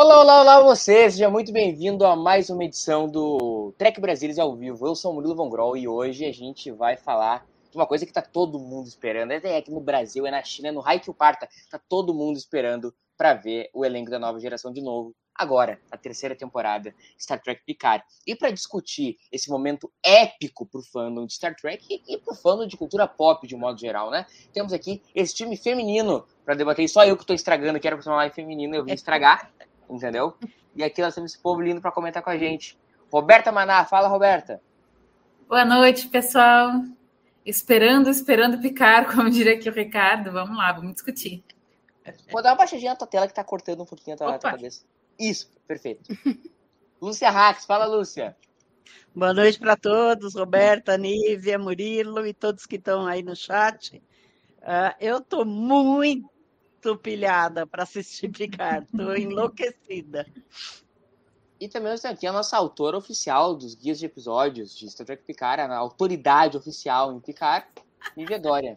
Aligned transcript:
Olá, 0.00 0.20
olá, 0.20 0.40
olá 0.42 0.62
você! 0.62 1.10
Seja 1.10 1.28
muito 1.28 1.52
bem-vindo 1.52 2.06
a 2.06 2.14
mais 2.14 2.48
uma 2.50 2.62
edição 2.62 3.08
do 3.08 3.74
Trek 3.76 4.00
Brasilis 4.00 4.38
ao 4.38 4.54
vivo. 4.54 4.86
Eu 4.86 4.94
sou 4.94 5.10
o 5.10 5.14
Murilo 5.16 5.34
Von 5.34 5.50
Groll 5.50 5.76
e 5.76 5.88
hoje 5.88 6.24
a 6.24 6.30
gente 6.30 6.70
vai 6.70 6.96
falar 6.96 7.44
de 7.68 7.76
uma 7.76 7.84
coisa 7.84 8.06
que 8.06 8.12
tá 8.12 8.22
todo 8.22 8.60
mundo 8.60 8.86
esperando. 8.86 9.32
É 9.32 9.56
aqui 9.56 9.72
no 9.72 9.80
Brasil, 9.80 10.24
é 10.24 10.30
na 10.30 10.40
China, 10.40 10.68
é 10.68 10.70
no 10.70 10.86
Haikyuu 10.86 11.12
Parta. 11.12 11.48
Tá 11.68 11.80
todo 11.88 12.14
mundo 12.14 12.36
esperando 12.36 12.94
para 13.16 13.34
ver 13.34 13.70
o 13.74 13.84
elenco 13.84 14.08
da 14.08 14.20
nova 14.20 14.38
geração 14.38 14.72
de 14.72 14.80
novo. 14.80 15.16
Agora, 15.34 15.80
a 15.90 15.96
terceira 15.96 16.36
temporada 16.36 16.94
Star 17.20 17.42
Trek 17.42 17.64
Picard. 17.66 18.04
E 18.24 18.36
para 18.36 18.52
discutir 18.52 19.16
esse 19.32 19.50
momento 19.50 19.90
épico 20.00 20.64
pro 20.64 20.80
fandom 20.80 21.26
de 21.26 21.34
Star 21.34 21.56
Trek 21.56 21.84
e, 21.90 22.14
e 22.14 22.18
pro 22.18 22.36
fandom 22.36 22.68
de 22.68 22.76
cultura 22.76 23.08
pop 23.08 23.44
de 23.48 23.56
um 23.56 23.58
modo 23.58 23.80
geral, 23.80 24.12
né? 24.12 24.26
Temos 24.52 24.72
aqui 24.72 25.02
esse 25.12 25.34
time 25.34 25.56
feminino 25.56 26.24
para 26.44 26.54
debater. 26.54 26.88
Só 26.88 27.04
eu 27.04 27.16
que 27.16 27.26
tô 27.26 27.34
estragando, 27.34 27.80
que 27.80 27.86
era 27.88 27.96
pra 27.96 28.08
uma 28.08 28.18
live 28.18 28.32
feminino, 28.32 28.76
eu 28.76 28.84
vim 28.84 28.92
estragar 28.92 29.50
entendeu? 29.88 30.34
E 30.74 30.82
aqui 30.82 31.02
nós 31.02 31.14
temos 31.14 31.32
esse 31.32 31.42
povo 31.42 31.60
lindo 31.60 31.80
para 31.80 31.90
comentar 31.90 32.22
com 32.22 32.30
a 32.30 32.36
gente. 32.38 32.78
Roberta 33.10 33.50
Maná, 33.50 33.84
fala, 33.84 34.08
Roberta. 34.08 34.60
Boa 35.48 35.64
noite, 35.64 36.08
pessoal. 36.08 36.82
Esperando, 37.44 38.10
esperando 38.10 38.60
picar, 38.60 39.12
como 39.12 39.30
diria 39.30 39.54
aqui 39.54 39.68
o 39.68 39.72
Ricardo. 39.72 40.30
Vamos 40.30 40.56
lá, 40.56 40.72
vamos 40.72 40.92
discutir. 40.92 41.42
Vou 42.30 42.42
dar 42.42 42.50
uma 42.50 42.56
baixadinha 42.56 42.92
na 42.92 42.96
tua 42.96 43.06
tela 43.06 43.26
que 43.26 43.34
tá 43.34 43.42
cortando 43.42 43.82
um 43.82 43.86
pouquinho 43.86 44.14
a 44.14 44.18
tua, 44.18 44.38
cabeça. 44.38 44.84
Isso, 45.18 45.50
perfeito. 45.66 46.02
Lúcia 47.00 47.30
Rax, 47.30 47.64
fala, 47.64 47.86
Lúcia. 47.86 48.36
Boa 49.14 49.32
noite 49.32 49.58
para 49.58 49.76
todos, 49.76 50.34
Roberta, 50.34 50.96
Nívia, 50.96 51.58
Murilo 51.58 52.26
e 52.26 52.32
todos 52.32 52.66
que 52.66 52.76
estão 52.76 53.06
aí 53.06 53.22
no 53.22 53.34
chat. 53.34 53.96
Uh, 54.58 54.94
eu 55.00 55.18
estou 55.18 55.44
muito 55.44 56.28
pilhada 56.96 57.66
para 57.66 57.82
assistir 57.82 58.28
Picard. 58.32 58.86
Estou 58.86 59.16
enlouquecida. 59.16 60.26
E 61.60 61.68
também 61.68 61.90
nós 61.90 62.00
temos 62.00 62.16
aqui 62.16 62.26
a 62.26 62.32
nossa 62.32 62.56
autora 62.56 62.96
oficial 62.96 63.54
dos 63.54 63.74
guias 63.74 63.98
de 63.98 64.06
episódios 64.06 64.76
de 64.76 64.88
Star 64.88 65.04
Trek 65.06 65.24
Picard, 65.24 65.60
a 65.60 65.76
autoridade 65.76 66.56
oficial 66.56 67.12
em 67.12 67.20
Picard, 67.20 67.66
Nívia 68.16 68.38
Dória. 68.38 68.76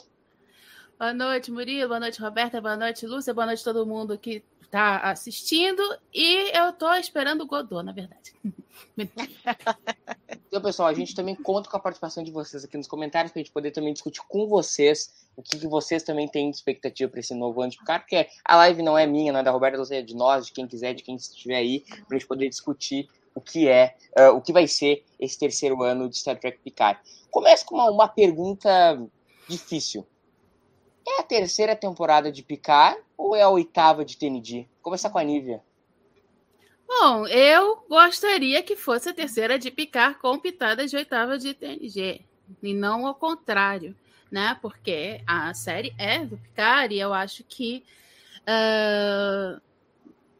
Boa 0.97 1.13
noite, 1.13 1.51
Murilo. 1.51 1.87
Boa 1.87 1.99
noite, 1.99 2.21
Roberta. 2.21 2.59
Boa 2.59 2.75
noite, 2.75 3.05
Lúcia. 3.05 3.33
Boa 3.33 3.45
noite 3.45 3.63
todo 3.63 3.85
mundo 3.85 4.17
que 4.17 4.43
está 4.71 4.99
assistindo. 5.11 5.83
E 6.13 6.57
eu 6.57 6.69
estou 6.69 6.93
esperando 6.95 7.41
o 7.41 7.45
Godot, 7.45 7.83
na 7.83 7.91
verdade. 7.91 8.33
Então, 10.47 10.61
pessoal, 10.61 10.89
a 10.89 10.93
gente 10.93 11.15
também 11.15 11.33
conta 11.33 11.69
com 11.69 11.77
a 11.77 11.79
participação 11.79 12.23
de 12.23 12.31
vocês 12.31 12.65
aqui 12.65 12.75
nos 12.75 12.87
comentários 12.87 13.31
para 13.31 13.39
a 13.39 13.43
gente 13.43 13.53
poder 13.53 13.71
também 13.71 13.93
discutir 13.93 14.21
com 14.27 14.47
vocês 14.47 15.27
o 15.35 15.41
que, 15.41 15.57
que 15.57 15.67
vocês 15.67 16.03
também 16.03 16.27
têm 16.27 16.49
de 16.49 16.57
expectativa 16.57 17.09
para 17.09 17.21
esse 17.21 17.33
novo 17.33 17.61
ano 17.61 17.71
de 17.71 17.77
Picard, 17.77 18.03
porque 18.03 18.27
a 18.43 18.57
live 18.57 18.81
não 18.81 18.97
é 18.97 19.07
minha, 19.07 19.31
não 19.31 19.39
é 19.39 19.43
da 19.43 19.51
Roberta, 19.51 19.81
é 19.95 20.01
de 20.01 20.13
nós, 20.13 20.47
de 20.47 20.51
quem 20.51 20.67
quiser, 20.67 20.93
de 20.93 21.03
quem 21.03 21.15
estiver 21.15 21.55
aí, 21.55 21.79
para 21.79 22.17
a 22.17 22.19
gente 22.19 22.27
poder 22.27 22.49
discutir 22.49 23.07
o 23.33 23.39
que 23.39 23.69
é, 23.69 23.95
uh, 24.19 24.35
o 24.35 24.41
que 24.41 24.51
vai 24.51 24.67
ser 24.67 25.05
esse 25.17 25.39
terceiro 25.39 25.81
ano 25.83 26.09
de 26.09 26.17
Star 26.17 26.37
Trek 26.37 26.59
Picard. 26.59 26.99
Começa 27.29 27.63
com 27.65 27.75
uma, 27.75 27.89
uma 27.89 28.07
pergunta 28.09 29.01
difícil. 29.47 30.05
É 31.17 31.21
a 31.21 31.23
terceira 31.23 31.75
temporada 31.75 32.31
de 32.31 32.43
Picard 32.43 32.99
ou 33.17 33.35
é 33.35 33.41
a 33.41 33.49
oitava 33.49 34.05
de 34.05 34.17
TND? 34.17 34.67
Começar 34.81 35.09
com 35.09 35.17
a 35.17 35.23
Nívia. 35.23 35.61
Bom, 36.87 37.27
eu 37.27 37.85
gostaria 37.89 38.61
que 38.63 38.75
fosse 38.75 39.09
a 39.09 39.13
terceira 39.13 39.57
de 39.57 39.71
Picard 39.71 40.17
com 40.19 40.37
pitadas 40.39 40.89
de 40.89 40.97
oitava 40.97 41.37
de 41.37 41.53
TNG, 41.53 42.21
e 42.61 42.73
não 42.73 43.07
ao 43.07 43.15
contrário 43.15 43.95
né? 44.31 44.57
Porque 44.61 45.21
a 45.27 45.53
série 45.53 45.93
é 45.97 46.25
do 46.25 46.37
Picard 46.37 46.95
e 46.95 46.99
eu 46.99 47.13
acho 47.13 47.43
que 47.43 47.83
uh, 48.43 49.61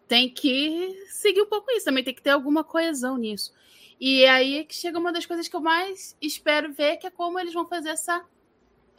tem 0.07 0.29
que 0.29 1.05
seguir 1.09 1.41
um 1.41 1.49
pouco 1.49 1.69
isso, 1.71 1.85
também 1.85 2.03
tem 2.03 2.13
que 2.13 2.21
ter 2.21 2.29
alguma 2.29 2.63
coesão 2.63 3.17
nisso. 3.17 3.53
E 3.99 4.25
aí 4.25 4.59
é 4.59 4.63
que 4.63 4.73
chega 4.73 4.97
uma 4.97 5.11
das 5.11 5.25
coisas 5.25 5.47
que 5.47 5.55
eu 5.55 5.61
mais 5.61 6.15
espero 6.21 6.71
ver, 6.73 6.97
que 6.97 7.05
é 7.05 7.11
como 7.11 7.37
eles 7.37 7.53
vão 7.53 7.67
fazer 7.67 7.89
essa 7.89 8.23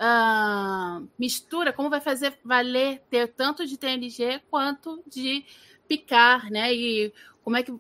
uh, 0.03 1.09
mistura, 1.19 1.73
como 1.73 1.89
vai 1.89 2.01
fazer 2.01 2.37
valer 2.45 3.01
ter 3.09 3.29
tanto 3.29 3.65
de 3.65 3.79
TNG 3.79 4.43
quanto 4.51 5.03
de 5.07 5.45
Picard, 5.87 6.51
né? 6.51 6.75
E 6.75 7.13
como 7.45 7.57
é 7.57 7.63
que 7.63 7.73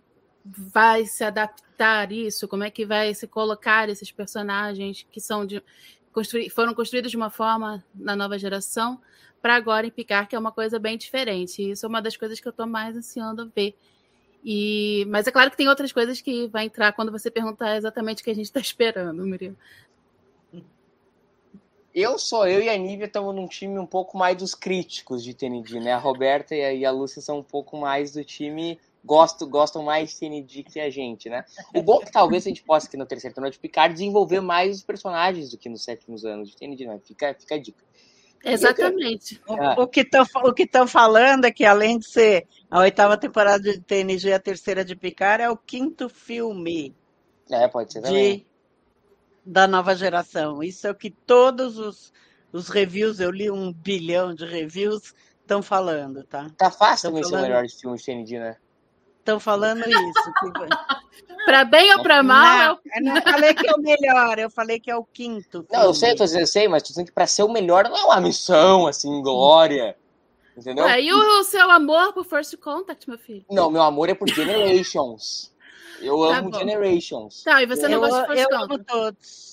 vai 0.44 1.04
se 1.06 1.24
adaptar 1.24 2.12
isso, 2.12 2.48
como 2.48 2.64
é 2.64 2.70
que 2.70 2.86
vai 2.86 3.14
se 3.14 3.26
colocar 3.26 3.88
esses 3.88 4.10
personagens 4.10 5.06
que 5.10 5.20
são 5.20 5.44
de 5.44 5.62
construí 6.12 6.50
foram 6.50 6.74
construídos 6.74 7.10
de 7.10 7.16
uma 7.16 7.30
forma 7.30 7.84
na 7.94 8.14
nova 8.14 8.38
geração 8.38 9.00
para 9.40 9.56
agora 9.56 9.86
em 9.86 9.90
Picar, 9.90 10.28
que 10.28 10.36
é 10.36 10.38
uma 10.38 10.52
coisa 10.52 10.78
bem 10.78 10.96
diferente. 10.96 11.70
Isso 11.70 11.84
é 11.84 11.88
uma 11.88 12.00
das 12.00 12.16
coisas 12.16 12.38
que 12.38 12.46
eu 12.46 12.50
estou 12.50 12.66
mais 12.66 12.96
ansiando 12.96 13.50
ver. 13.54 13.74
E, 14.44 15.04
mas 15.08 15.26
é 15.26 15.30
claro 15.32 15.50
que 15.50 15.56
tem 15.56 15.68
outras 15.68 15.92
coisas 15.92 16.20
que 16.20 16.48
vai 16.48 16.64
entrar 16.64 16.92
quando 16.92 17.10
você 17.12 17.30
perguntar 17.30 17.76
exatamente 17.76 18.22
o 18.22 18.24
que 18.24 18.30
a 18.30 18.34
gente 18.34 18.46
está 18.46 18.58
esperando, 18.60 19.26
Murilo. 19.26 19.56
Eu 21.94 22.18
sou 22.18 22.46
eu 22.46 22.62
e 22.62 22.68
a 22.68 22.76
Nívia 22.76 23.06
estamos 23.06 23.34
num 23.34 23.46
time 23.46 23.78
um 23.78 23.86
pouco 23.86 24.16
mais 24.16 24.36
dos 24.36 24.54
críticos 24.54 25.22
de 25.22 25.34
TND, 25.34 25.80
né? 25.80 25.92
A 25.92 25.98
Roberta 25.98 26.54
e 26.54 26.84
a 26.84 26.90
Lúcia 26.90 27.20
são 27.20 27.38
um 27.38 27.42
pouco 27.42 27.76
mais 27.76 28.12
do 28.12 28.24
time 28.24 28.78
gostam, 29.04 29.48
gostam 29.48 29.82
mais 29.82 30.10
de 30.10 30.18
TND 30.20 30.62
que 30.62 30.80
a 30.80 30.90
gente, 30.90 31.28
né? 31.28 31.44
O 31.74 31.82
bom 31.82 32.00
é 32.00 32.04
que 32.04 32.12
talvez 32.12 32.46
a 32.46 32.48
gente 32.48 32.62
possa 32.62 32.86
aqui 32.86 32.96
no 32.96 33.06
terceiro 33.06 33.34
turno 33.34 33.50
de 33.50 33.58
Picard 33.58 33.92
desenvolver 33.92 34.40
mais 34.40 34.76
os 34.76 34.82
personagens 34.82 35.50
do 35.50 35.58
que 35.58 35.68
nos 35.68 35.84
sétimos 35.84 36.24
anos 36.24 36.50
de 36.50 36.56
TND, 36.56 36.86
né? 36.86 37.00
Fica, 37.04 37.34
fica 37.38 37.54
a 37.54 37.58
dica. 37.58 37.84
Exatamente. 38.44 39.40
O, 39.46 39.82
o 39.82 40.52
que 40.52 40.62
estão 40.62 40.86
falando 40.86 41.44
é 41.44 41.52
que, 41.52 41.64
além 41.64 41.98
de 41.98 42.08
ser 42.08 42.46
a 42.70 42.80
oitava 42.80 43.16
temporada 43.16 43.62
de 43.62 43.80
TNG 43.80 44.28
e 44.28 44.32
a 44.32 44.40
terceira 44.40 44.84
de 44.84 44.96
Picard, 44.96 45.44
é 45.44 45.50
o 45.50 45.56
quinto 45.56 46.08
filme. 46.08 46.94
É, 47.50 47.68
pode 47.68 47.92
ser 47.92 48.00
de, 48.00 48.06
também. 48.06 48.46
Da 49.44 49.66
nova 49.66 49.94
geração. 49.94 50.62
Isso 50.62 50.86
é 50.86 50.90
o 50.90 50.94
que 50.94 51.10
todos 51.10 51.78
os, 51.78 52.12
os 52.52 52.68
reviews, 52.68 53.18
eu 53.20 53.30
li 53.30 53.50
um 53.50 53.72
bilhão 53.72 54.34
de 54.34 54.44
reviews, 54.44 55.14
estão 55.40 55.62
falando, 55.62 56.22
tá? 56.24 56.46
Tá 56.56 56.70
fácil 56.70 57.10
Tão 57.10 57.10
também 57.10 57.22
ser 57.24 57.28
o 57.28 57.30
falando- 57.32 57.48
melhor 57.48 57.66
de 57.66 57.76
filme 57.80 57.96
de 57.98 58.04
TND, 58.04 58.38
né? 58.38 58.56
Estão 59.18 59.38
falando 59.40 59.80
isso. 59.88 60.32
que- 60.40 60.52
Para 61.44 61.64
bem 61.64 61.92
ou 61.94 62.02
para 62.04 62.22
mal, 62.22 62.78
Não, 62.84 63.08
eu 63.08 63.14
não 63.14 63.20
falei 63.22 63.52
que 63.52 63.66
é 63.68 63.72
o 63.74 63.78
melhor, 63.80 64.38
eu 64.38 64.48
falei 64.48 64.78
que 64.78 64.88
é 64.88 64.96
o 64.96 65.04
quinto. 65.04 65.66
Não, 65.72 65.80
eu 65.80 65.84
filme. 65.92 65.94
sei, 65.96 66.14
tô 66.14 66.24
dizendo, 66.24 66.40
eu 66.42 66.46
sei, 66.46 66.68
mas 66.68 66.82
tô 66.84 66.88
dizendo 66.90 67.06
que 67.06 67.12
pra 67.12 67.26
ser 67.26 67.42
o 67.42 67.48
melhor 67.48 67.82
não 67.88 67.96
é 67.96 68.04
uma 68.04 68.20
missão, 68.20 68.86
assim, 68.86 69.20
glória. 69.22 69.96
Entendeu? 70.56 70.84
Ué, 70.84 71.00
e 71.02 71.12
o 71.12 71.42
seu 71.42 71.68
amor 71.68 72.12
por 72.12 72.24
First 72.24 72.56
Contact, 72.58 73.08
meu 73.08 73.18
filho? 73.18 73.44
Não, 73.50 73.70
meu 73.72 73.82
amor 73.82 74.08
é 74.08 74.14
por 74.14 74.28
Generations. 74.30 75.51
Eu 76.02 76.18
Tá 76.28 76.38
amo 76.38 76.50
bom. 76.50 76.58
Generations. 76.58 77.42
Tá, 77.42 77.62
e 77.62 77.66
você 77.66 77.82
não 77.88 77.94
eu, 77.94 78.00
gosta 78.00 78.20
de 78.22 78.26
First 78.34 78.50
eu 78.50 78.58
amo 78.58 78.78
todos. 78.84 79.52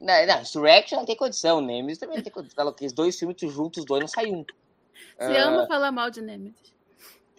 Não, 0.00 0.26
não, 0.26 0.40
Insurrection 0.42 0.98
não 0.98 1.06
tem 1.06 1.16
condição, 1.16 1.60
Nemesis 1.60 1.98
também 1.98 2.16
não 2.16 2.24
tem 2.24 2.32
condição. 2.32 2.68
Aqueles 2.68 2.92
dois 2.92 3.18
filmes 3.18 3.36
juntos, 3.40 3.80
os 3.80 3.86
dois 3.86 4.00
não 4.00 4.08
saem 4.08 4.34
um. 4.34 4.44
Você 5.18 5.36
Ah, 5.38 5.44
ama 5.48 5.66
falar 5.66 5.90
mal 5.92 6.10
de 6.10 6.20
Nemesis. 6.20 6.74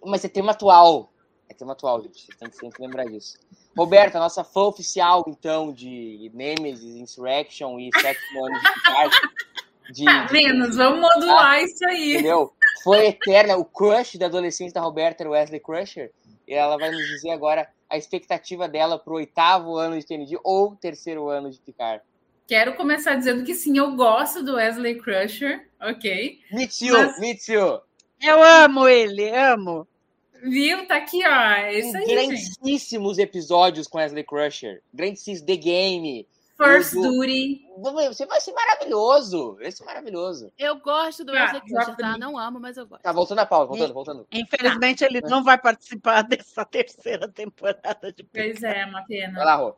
Mas 0.04 0.24
é 0.26 0.30
tema 0.30 0.52
atual. 0.54 1.12
É 1.50 1.54
tema 1.54 1.74
atual, 1.74 2.02
gente. 2.02 2.26
Vocês 2.26 2.38
têm 2.38 2.50
que 2.50 2.58
sempre 2.58 2.82
lembrar 2.84 3.06
disso. 3.06 3.38
Roberta, 3.78 4.18
nossa 4.20 4.44
fã 4.44 4.62
oficial, 4.62 5.24
então, 5.28 5.72
de 5.72 6.32
Nemesis, 6.34 6.96
Insurrection 6.96 7.80
e 7.80 7.90
sétimo 8.00 8.46
ano 8.46 8.56
de 8.60 8.74
Picard. 8.74 9.16
De, 9.92 10.08
Ah, 10.10 10.26
de- 10.26 10.34
Meninos, 10.34 10.76
vamos 10.76 11.00
modular 11.02 11.62
isso 11.62 11.86
aí. 11.88 12.14
entendeu? 12.14 12.52
Foi 12.84 13.08
eterna. 13.08 13.58
O 13.58 13.66
crush 13.66 14.18
da 14.18 14.26
adolescência 14.28 14.74
da 14.74 14.82
Roberta 14.82 15.22
era 15.24 15.30
o 15.30 15.34
Wesley 15.34 15.60
Crusher. 15.60 16.12
E 16.48 16.54
ela 16.54 16.78
vai 16.78 16.90
nos 16.90 17.06
dizer 17.08 17.32
agora 17.32 17.68
a 17.90 17.98
expectativa 17.98 18.68
dela 18.68 18.98
pro 18.98 19.16
oitavo 19.16 19.76
ano 19.76 19.98
de 19.98 20.06
TND 20.06 20.38
ou 20.44 20.76
terceiro 20.76 21.30
ano 21.30 21.50
de 21.50 21.60
Picard. 21.60 22.04
Quero 22.48 22.76
começar 22.76 23.16
dizendo 23.16 23.44
que 23.44 23.56
sim, 23.56 23.78
eu 23.78 23.96
gosto 23.96 24.44
do 24.44 24.56
Wesley 24.56 24.96
Crusher, 25.00 25.68
ok? 25.82 26.40
Mitsu, 26.52 26.92
Mas- 26.92 27.20
Mitsu. 27.20 27.82
Eu 28.22 28.42
amo 28.42 28.88
ele, 28.88 29.30
amo. 29.30 29.88
Viu? 30.44 30.88
Tá 30.88 30.98
aqui, 30.98 31.26
ó. 31.26 31.32
É 31.54 31.80
isso 31.80 31.98
aí, 31.98 32.06
gente. 32.06 32.52
Grandíssimos 32.60 33.18
episódios 33.18 33.88
com 33.88 33.98
Wesley 33.98 34.24
Crusher. 34.24 34.82
Grandíssimos 34.94 35.42
The 35.42 35.56
Game. 35.56 36.28
First 36.58 36.94
do- 36.94 37.02
Duty. 37.02 37.66
Você 38.08 38.26
vai 38.26 38.40
ser 38.40 38.54
maravilhoso. 38.54 39.56
Vai 39.56 39.72
ser 39.72 39.84
maravilhoso. 39.84 40.52
Eu 40.58 40.78
gosto 40.80 41.24
do 41.26 41.32
Ah, 41.36 41.44
Wesley 41.44 41.62
Crusher, 41.62 41.86
drop 41.86 41.98
tá? 41.98 42.18
Não 42.18 42.38
amo, 42.38 42.60
mas 42.60 42.78
eu 42.78 42.88
gosto. 42.88 43.02
Tá, 43.02 43.12
voltando 43.12 43.40
a 43.40 43.46
pauta, 43.46 43.68
voltando, 43.68 43.94
voltando. 43.94 44.28
Infelizmente, 44.32 45.04
ele 45.04 45.22
não 45.22 45.44
vai 45.44 45.58
participar 45.58 46.22
dessa 46.28 46.64
terceira 46.66 47.28
temporada 47.28 48.12
de 48.14 48.24
Pois 48.24 48.64
é, 48.64 48.86
uma 48.86 49.04
pena. 49.06 49.34
Vai 49.36 49.46
lá, 49.46 49.56
Rô. 49.56 49.76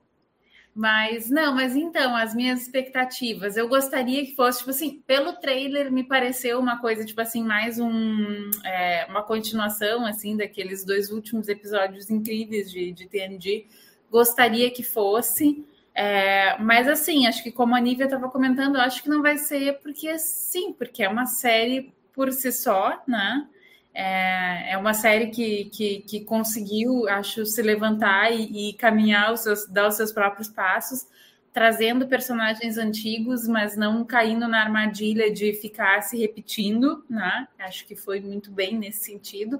Mas, 0.79 1.27
não, 1.31 1.55
mas 1.55 1.75
então, 1.75 2.15
as 2.15 2.35
minhas 2.35 2.61
expectativas, 2.61 3.57
eu 3.57 3.67
gostaria 3.67 4.23
que 4.23 4.35
fosse, 4.35 4.59
tipo 4.59 4.69
assim, 4.69 5.01
pelo 5.07 5.33
trailer 5.33 5.91
me 5.91 6.03
pareceu 6.03 6.59
uma 6.59 6.79
coisa, 6.79 7.03
tipo 7.03 7.19
assim, 7.19 7.41
mais 7.43 7.79
um, 7.79 8.51
é, 8.63 9.07
uma 9.09 9.23
continuação, 9.23 10.05
assim, 10.05 10.37
daqueles 10.37 10.85
dois 10.85 11.09
últimos 11.09 11.47
episódios 11.47 12.11
incríveis 12.11 12.69
de, 12.69 12.91
de 12.91 13.07
TNG. 13.07 13.65
Gostaria 14.11 14.69
que 14.69 14.83
fosse, 14.83 15.65
é, 15.99 16.55
mas 16.59 16.87
assim, 16.87 17.25
acho 17.25 17.41
que 17.41 17.51
como 17.51 17.75
a 17.75 17.79
Nívia 17.79 18.03
estava 18.03 18.29
comentando, 18.29 18.75
acho 18.75 19.01
que 19.01 19.09
não 19.09 19.23
vai 19.23 19.35
ser 19.35 19.79
porque 19.79 20.15
sim, 20.19 20.71
porque 20.71 21.01
é 21.01 21.09
uma 21.09 21.25
série 21.25 21.91
por 22.13 22.31
si 22.31 22.51
só, 22.51 23.01
né? 23.07 23.47
É, 23.95 24.73
é 24.73 24.77
uma 24.77 24.93
série 24.93 25.31
que, 25.31 25.65
que, 25.65 26.01
que 26.01 26.19
conseguiu, 26.19 27.09
acho, 27.09 27.47
se 27.47 27.63
levantar 27.63 28.31
e, 28.31 28.69
e 28.69 28.73
caminhar, 28.73 29.33
os 29.33 29.39
seus, 29.39 29.65
dar 29.65 29.87
os 29.87 29.95
seus 29.95 30.11
próprios 30.11 30.49
passos, 30.49 31.07
trazendo 31.51 32.07
personagens 32.07 32.77
antigos, 32.77 33.47
mas 33.47 33.75
não 33.75 34.05
caindo 34.05 34.47
na 34.47 34.61
armadilha 34.61 35.33
de 35.33 35.51
ficar 35.53 36.03
se 36.03 36.15
repetindo, 36.15 37.03
né? 37.09 37.47
Acho 37.57 37.87
que 37.87 37.95
foi 37.95 38.19
muito 38.19 38.51
bem 38.51 38.77
nesse 38.77 39.03
sentido. 39.03 39.59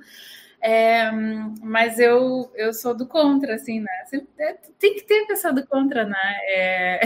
É, 0.62 1.12
mas 1.62 2.00
eu, 2.00 2.52
eu 2.56 2.74
sou 2.74 2.96
do 2.96 3.06
contra, 3.08 3.56
assim, 3.56 3.80
né? 3.80 3.92
É, 4.40 4.54
Tem 4.80 4.96
que 4.96 5.04
ter 5.04 5.26
pessoa 5.28 5.54
do 5.54 5.66
contra, 5.68 6.06
né? 6.06 6.18
É, 6.48 7.02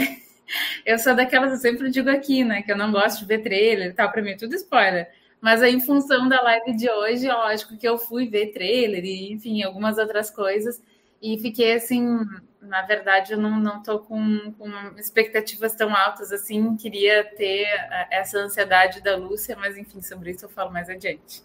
eu 0.86 0.98
sou 0.98 1.14
daquelas, 1.14 1.52
eu 1.52 1.58
sempre 1.58 1.90
digo 1.90 2.10
aqui, 2.10 2.44
né? 2.44 2.62
Que 2.62 2.72
eu 2.72 2.76
não 2.76 2.90
gosto 2.92 3.20
de 3.20 3.26
ver 3.26 3.42
trailer 3.42 3.90
e 3.90 3.94
tal, 3.94 4.10
pra 4.10 4.22
mim 4.22 4.30
é 4.32 4.36
tudo 4.36 4.54
spoiler. 4.56 5.10
Mas 5.40 5.62
aí, 5.62 5.74
em 5.74 5.80
função 5.80 6.28
da 6.28 6.40
live 6.42 6.76
de 6.76 6.88
hoje, 6.90 7.28
lógico 7.28 7.76
que 7.76 7.86
eu 7.88 7.98
fui 7.98 8.28
ver 8.28 8.52
trailer 8.52 9.04
e, 9.04 9.32
enfim, 9.32 9.62
algumas 9.62 9.98
outras 9.98 10.30
coisas. 10.30 10.80
E 11.20 11.38
fiquei 11.38 11.74
assim, 11.74 12.18
na 12.60 12.82
verdade, 12.82 13.32
eu 13.32 13.38
não, 13.38 13.58
não 13.60 13.82
tô 13.82 13.98
com, 14.00 14.52
com 14.58 14.68
expectativas 14.98 15.74
tão 15.74 15.94
altas 15.94 16.32
assim. 16.32 16.76
Queria 16.76 17.24
ter 17.24 17.64
eh, 17.66 18.06
essa 18.10 18.38
ansiedade 18.38 19.00
da 19.02 19.16
Lúcia, 19.16 19.56
mas 19.56 19.76
enfim, 19.76 20.00
sobre 20.02 20.30
isso 20.30 20.44
eu 20.44 20.48
falo 20.48 20.72
mais 20.72 20.88
adiante. 20.88 21.42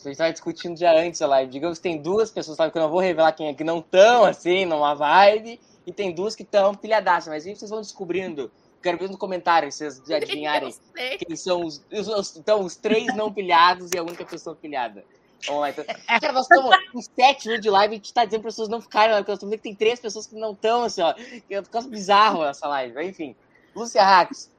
A 0.00 0.08
gente 0.08 0.12
estava 0.12 0.32
discutindo 0.32 0.78
já 0.78 0.92
antes 0.92 1.20
a 1.20 1.26
live. 1.26 1.50
Digamos 1.50 1.78
que 1.78 1.82
tem 1.82 2.00
duas 2.00 2.30
pessoas, 2.30 2.56
sabe, 2.56 2.72
que 2.72 2.78
eu 2.78 2.82
não 2.82 2.90
vou 2.90 3.00
revelar 3.00 3.32
quem 3.32 3.48
é, 3.48 3.54
que 3.54 3.64
não 3.64 3.78
estão 3.78 4.24
assim, 4.24 4.64
numa 4.64 4.94
vibe, 4.94 5.60
e 5.86 5.92
tem 5.92 6.12
duas 6.12 6.34
que 6.34 6.42
estão 6.42 6.74
pilhadaças, 6.74 7.28
mas 7.28 7.46
aí 7.46 7.54
vocês 7.54 7.70
vão 7.70 7.80
descobrindo. 7.80 8.50
Quero 8.82 8.96
ver 8.98 9.10
no 9.10 9.18
comentário, 9.18 9.70
se 9.70 9.90
vocês 9.90 10.10
adivinharem 10.10 10.74
quem 11.18 11.36
são 11.36 11.64
os, 11.64 11.84
os, 11.90 12.36
então, 12.36 12.62
os 12.62 12.76
três 12.76 13.14
não 13.14 13.32
pilhados 13.32 13.90
e 13.94 13.98
a 13.98 14.02
única 14.02 14.24
pessoa 14.24 14.56
pilhada. 14.56 15.04
Vamos 15.46 15.60
lá, 15.62 15.70
então. 15.70 15.84
Cara, 15.84 16.32
nós 16.32 16.42
estamos 16.42 16.76
em 16.94 17.02
sete 17.02 17.46
minutos 17.46 17.62
de 17.62 17.70
live 17.70 17.94
e 17.94 17.96
a 17.96 17.98
gente 17.98 18.12
tá 18.12 18.24
dizendo 18.24 18.40
para 18.40 18.48
as 18.48 18.54
pessoas 18.54 18.68
não 18.68 18.80
ficarem 18.80 19.12
lá, 19.12 19.18
porque 19.18 19.32
nós 19.32 19.38
estamos 19.38 19.50
vendo 19.50 19.60
que 19.60 19.68
tem 19.68 19.74
três 19.74 19.98
pessoas 19.98 20.26
que 20.26 20.34
não 20.34 20.52
estão, 20.52 20.84
assim, 20.84 21.02
ó. 21.02 21.14
Que 21.14 21.54
é 21.54 21.60
um 21.60 21.62
negócio 21.62 21.90
bizarro 21.90 22.44
essa 22.44 22.68
live. 22.68 23.02
Enfim. 23.02 23.34
Lúcia 23.74 24.02
Rax, 24.02 24.50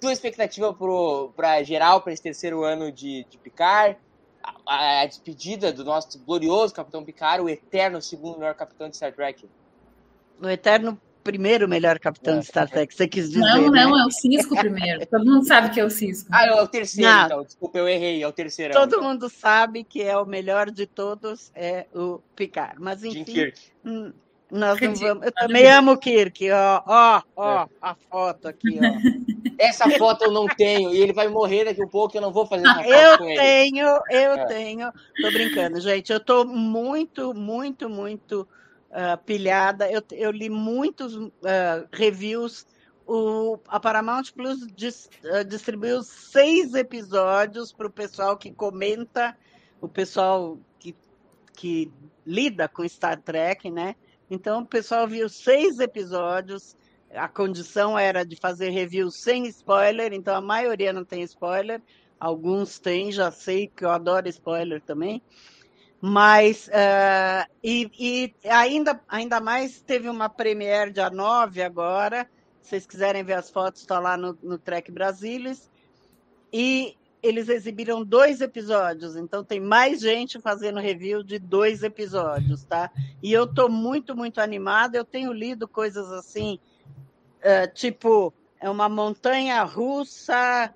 tua 0.00 0.12
expectativa 0.12 0.72
pro, 0.72 1.30
pra 1.36 1.62
geral, 1.62 2.00
para 2.00 2.12
esse 2.12 2.22
terceiro 2.22 2.62
ano 2.62 2.90
de, 2.90 3.26
de 3.28 3.36
Picard? 3.38 3.98
A, 4.66 5.00
a- 5.02 5.06
despedida 5.06 5.72
do 5.72 5.84
nosso 5.84 6.18
glorioso 6.20 6.74
Capitão 6.74 7.04
Picard, 7.04 7.42
o 7.42 7.48
eterno 7.48 8.00
segundo 8.00 8.38
melhor 8.38 8.54
capitão 8.54 8.88
de 8.88 8.96
Star 8.96 9.12
Trek. 9.12 9.46
O 10.40 10.48
eterno 10.48 10.98
primeiro 11.24 11.68
melhor 11.68 11.98
capitão 11.98 12.36
É. 12.36 12.38
de 12.40 12.46
Star 12.46 12.70
Trek, 12.70 12.94
você 12.94 13.06
quis 13.06 13.28
dizer. 13.30 13.40
Não, 13.40 13.70
né? 13.70 13.84
não, 13.84 13.98
é 14.00 14.06
o 14.06 14.10
Cisco 14.10 14.56
primeiro. 14.56 15.04
Todo 15.06 15.24
mundo 15.26 15.44
sabe 15.46 15.70
que 15.70 15.80
é 15.80 15.84
o 15.84 15.90
Cisco. 15.90 16.28
Ah, 16.32 16.46
é 16.46 16.62
o 16.62 16.66
terceiro, 16.68 17.10
Não. 17.10 17.26
então. 17.26 17.42
Desculpa, 17.44 17.78
eu 17.78 17.88
errei, 17.88 18.22
é 18.22 18.26
o 18.28 18.32
terceiro. 18.32 18.72
Todo 18.72 19.02
mundo 19.02 19.28
sabe 19.28 19.84
que 19.84 20.00
é 20.02 20.16
o 20.16 20.24
melhor 20.24 20.70
de 20.70 20.86
todos, 20.86 21.50
é 21.54 21.86
o 21.94 22.20
Picard. 22.34 22.76
Mas 22.80 23.00
Jim 23.00 23.08
enfim, 23.10 23.24
Kirk. 23.24 23.60
hum, 23.84 24.12
nós 24.50 24.80
não 24.80 24.94
vamos. 24.94 25.26
Eu 25.26 25.32
também 25.32 25.66
amo 25.70 25.92
o 25.92 25.98
Kirk, 25.98 26.50
ó, 26.50 26.82
ó, 26.86 27.22
ó, 27.36 27.66
a 27.82 27.94
foto 27.94 28.48
aqui, 28.48 28.78
ó. 28.78 29.38
Essa 29.58 29.90
foto 29.90 30.24
eu 30.24 30.30
não 30.30 30.46
tenho 30.46 30.94
e 30.94 31.00
ele 31.00 31.12
vai 31.12 31.26
morrer 31.28 31.64
daqui 31.64 31.82
um 31.82 31.88
pouco. 31.88 32.16
Eu 32.16 32.20
não 32.22 32.32
vou 32.32 32.46
fazer 32.46 32.64
essa 32.66 32.78
foto 32.84 32.92
Eu 32.92 33.18
com 33.18 33.24
ele. 33.24 33.38
tenho, 33.40 33.86
eu 33.86 34.32
É. 34.32 34.46
tenho. 34.46 34.92
Tô 35.20 35.30
brincando, 35.32 35.80
gente. 35.80 36.12
Eu 36.12 36.20
tô 36.20 36.44
muito, 36.44 37.34
muito, 37.34 37.88
muito 37.90 38.46
ah, 38.92 39.16
pilhada. 39.16 39.90
Eu, 39.90 40.00
eu 40.12 40.30
li 40.30 40.48
muitos 40.48 41.18
ah, 41.44 41.84
reviews. 41.92 42.66
O, 43.04 43.58
a 43.68 43.80
Paramount 43.80 44.32
Plus 44.36 44.66
dis- 44.76 45.10
ah, 45.32 45.42
distribuiu 45.42 46.02
seis 46.04 46.74
episódios 46.74 47.72
para 47.72 47.86
o 47.86 47.90
pessoal 47.90 48.36
que 48.36 48.52
comenta, 48.52 49.36
o 49.80 49.88
pessoal 49.88 50.56
que, 50.78 50.94
que 51.54 51.90
lida 52.24 52.68
com 52.68 52.86
Star 52.88 53.20
Trek, 53.20 53.70
né? 53.72 53.96
Então, 54.30 54.60
o 54.60 54.66
pessoal 54.66 55.06
viu 55.06 55.28
seis 55.28 55.78
episódios. 55.78 56.76
A 57.14 57.28
condição 57.28 57.98
era 57.98 58.24
de 58.24 58.36
fazer 58.36 58.68
review 58.68 59.10
sem 59.10 59.46
spoiler, 59.46 60.12
então 60.12 60.34
a 60.34 60.40
maioria 60.40 60.92
não 60.92 61.04
tem 61.04 61.22
spoiler. 61.22 61.80
Alguns 62.20 62.78
têm, 62.78 63.10
já 63.10 63.30
sei 63.30 63.68
que 63.68 63.84
eu 63.84 63.90
adoro 63.90 64.28
spoiler 64.28 64.82
também. 64.82 65.22
Mas, 66.00 66.68
ah, 66.72 67.46
e, 67.64 67.90
e 67.98 68.48
ainda, 68.48 69.00
ainda 69.08 69.40
mais, 69.40 69.80
teve 69.80 70.08
uma 70.08 70.28
premiere 70.28 70.92
dia 70.92 71.08
9 71.08 71.62
agora. 71.62 72.28
Se 72.60 72.70
vocês 72.70 72.86
quiserem 72.86 73.24
ver 73.24 73.34
as 73.34 73.50
fotos, 73.50 73.80
está 73.80 73.98
lá 73.98 74.16
no, 74.16 74.38
no 74.42 74.58
Trek 74.58 74.92
Brasilis. 74.92 75.70
E 76.52 76.97
eles 77.22 77.48
exibiram 77.48 78.04
dois 78.04 78.40
episódios, 78.40 79.16
então 79.16 79.42
tem 79.42 79.60
mais 79.60 80.00
gente 80.00 80.40
fazendo 80.40 80.78
review 80.78 81.22
de 81.22 81.38
dois 81.38 81.82
episódios, 81.82 82.64
tá? 82.64 82.90
E 83.22 83.32
eu 83.32 83.44
estou 83.44 83.68
muito, 83.68 84.16
muito 84.16 84.40
animada. 84.40 84.96
Eu 84.96 85.04
tenho 85.04 85.32
lido 85.32 85.66
coisas 85.66 86.10
assim, 86.12 86.58
eh, 87.40 87.66
tipo, 87.66 88.32
é 88.60 88.70
uma 88.70 88.88
montanha 88.88 89.62
russa 89.64 90.72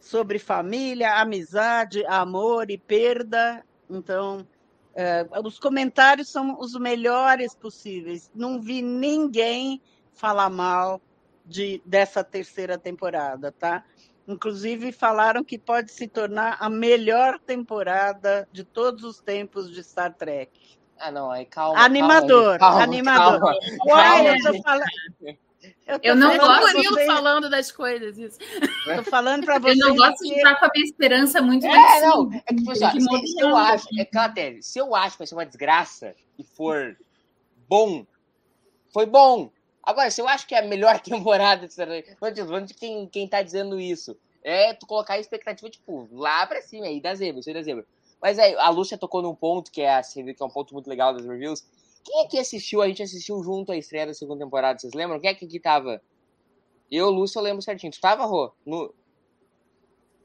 sobre 0.00 0.38
família, 0.38 1.20
amizade, 1.20 2.04
amor 2.06 2.70
e 2.70 2.78
perda. 2.78 3.64
Então, 3.88 4.46
eh, 4.94 5.26
os 5.44 5.58
comentários 5.58 6.28
são 6.28 6.58
os 6.58 6.74
melhores 6.74 7.54
possíveis. 7.54 8.30
Não 8.34 8.60
vi 8.60 8.82
ninguém 8.82 9.80
falar 10.12 10.50
mal 10.50 11.00
de, 11.46 11.82
dessa 11.84 12.22
terceira 12.22 12.78
temporada, 12.78 13.52
tá? 13.52 13.84
Inclusive, 14.32 14.92
falaram 14.92 15.42
que 15.42 15.58
pode 15.58 15.90
se 15.92 16.06
tornar 16.06 16.56
a 16.60 16.70
melhor 16.70 17.38
temporada 17.40 18.48
de 18.52 18.62
todos 18.64 19.02
os 19.04 19.20
tempos 19.20 19.70
de 19.70 19.82
Star 19.82 20.14
Trek. 20.14 20.50
Ah, 20.98 21.10
não, 21.10 21.30
aí 21.30 21.44
calma. 21.46 21.80
Animador, 21.80 22.58
calma, 22.58 22.82
animador. 22.82 23.40
calma, 23.40 23.58
Uai, 23.86 24.24
calma, 24.24 24.38
eu 24.38 24.42
tô 24.52 24.62
falando. 24.62 24.84
Eu, 25.86 25.98
tô 25.98 26.08
Eu 26.08 26.14
não 26.16 26.38
gosto 26.38 26.74
Murilo 26.76 26.94
vocês- 26.94 27.06
falando 27.06 27.50
das 27.50 27.72
coisas, 27.72 28.16
isso. 28.18 28.38
Tô 28.84 29.02
falando 29.10 29.44
para 29.44 29.56
Eu 29.56 29.60
vocês. 29.62 29.78
não 29.78 29.96
gosto 29.96 30.22
de 30.22 30.28
que- 30.30 30.36
estar 30.36 30.54
com 30.58 30.64
a 30.66 30.70
minha 30.74 30.84
esperança 30.86 31.42
muito 31.42 31.66
É, 31.66 31.70
cima. 31.70 32.00
não, 32.06 32.32
é 32.32 32.38
que, 32.40 32.54
Tem 32.54 32.64
que 32.64 32.74
se, 32.76 33.26
se 33.32 33.40
eu 33.40 33.56
acho, 33.56 33.88
é 33.98 34.28
Télio, 34.28 34.62
se 34.62 34.78
eu 34.78 34.94
acho 34.94 35.12
que 35.12 35.18
vai 35.18 35.26
ser 35.26 35.34
uma 35.34 35.46
desgraça 35.46 36.14
e 36.38 36.44
for 36.44 36.96
bom, 37.68 38.06
foi 38.92 39.06
bom. 39.06 39.50
Agora, 39.90 40.08
se 40.08 40.20
eu 40.20 40.28
acho 40.28 40.46
que 40.46 40.54
é 40.54 40.60
a 40.60 40.66
melhor 40.66 41.00
temporada 41.00 41.66
de 41.66 42.42
vamos 42.44 42.68
de 42.68 42.74
quem, 42.74 43.08
quem 43.08 43.26
tá 43.26 43.42
dizendo 43.42 43.80
isso. 43.80 44.16
É 44.42 44.72
tu 44.72 44.86
colocar 44.86 45.14
a 45.14 45.18
expectativa, 45.18 45.68
tipo, 45.68 46.08
lá 46.12 46.46
pra 46.46 46.62
cima, 46.62 46.86
aí 46.86 47.00
da 47.00 47.14
zebra, 47.14 47.40
isso 47.40 47.50
aí 47.50 47.54
da 47.54 47.62
zebra. 47.62 47.84
Mas 48.22 48.38
é, 48.38 48.54
a 48.54 48.70
Lúcia 48.70 48.96
tocou 48.96 49.20
num 49.20 49.34
ponto 49.34 49.70
que 49.70 49.82
é, 49.82 49.96
assim, 49.96 50.24
que 50.32 50.42
é 50.42 50.46
um 50.46 50.50
ponto 50.50 50.72
muito 50.72 50.88
legal 50.88 51.12
das 51.12 51.26
reviews. 51.26 51.66
Quem 52.04 52.22
é 52.22 52.28
que 52.28 52.38
assistiu? 52.38 52.80
A 52.80 52.88
gente 52.88 53.02
assistiu 53.02 53.42
junto 53.42 53.72
à 53.72 53.76
estreia 53.76 54.06
da 54.06 54.14
segunda 54.14 54.44
temporada, 54.44 54.78
vocês 54.78 54.94
lembram? 54.94 55.20
Quem 55.20 55.30
é 55.30 55.34
que 55.34 55.44
aqui 55.44 55.58
tava? 55.58 56.00
Eu, 56.88 57.10
Lúcia, 57.10 57.38
eu 57.38 57.42
lembro 57.42 57.60
certinho. 57.60 57.92
Tu 57.92 58.00
tava, 58.00 58.24
Rô? 58.24 58.52
No... 58.64 58.94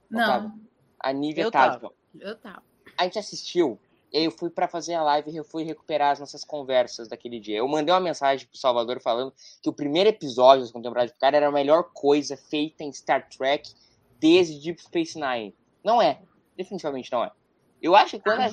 Não. 0.09 0.59
A 0.99 1.11
Nívia 1.11 1.43
Eu 1.43 1.51
tava. 1.51 1.79
tava. 1.79 1.93
Eu 2.19 2.37
tava. 2.37 2.63
A 2.97 3.03
gente 3.03 3.19
assistiu, 3.19 3.79
aí 3.81 3.84
eu 4.23 4.31
fui 4.31 4.49
pra 4.49 4.67
fazer 4.67 4.93
a 4.93 5.03
live 5.03 5.29
e 5.29 5.35
eu 5.35 5.43
fui 5.43 5.63
recuperar 5.63 6.11
as 6.11 6.19
nossas 6.19 6.45
conversas 6.45 7.09
daquele 7.09 7.39
dia. 7.39 7.57
Eu 7.57 7.67
mandei 7.67 7.93
uma 7.93 7.99
mensagem 7.99 8.47
pro 8.47 8.57
Salvador 8.57 9.01
falando 9.01 9.33
que 9.61 9.69
o 9.69 9.73
primeiro 9.73 10.09
episódio 10.09 10.65
segunda 10.65 10.87
temporada 10.87 11.07
de 11.07 11.13
Picard 11.13 11.35
era 11.35 11.47
a 11.47 11.51
melhor 11.51 11.91
coisa 11.93 12.37
feita 12.37 12.83
em 12.83 12.91
Star 12.93 13.27
Trek 13.27 13.73
desde 14.19 14.59
Deep 14.61 14.81
Space 14.81 15.19
Nine. 15.19 15.53
Não 15.83 16.01
é. 16.01 16.21
Definitivamente 16.55 17.11
não 17.11 17.25
é. 17.25 17.31
Eu 17.81 17.93
acho 17.93 18.17
que 18.17 18.23
quando 18.23 18.39
a, 18.39 18.49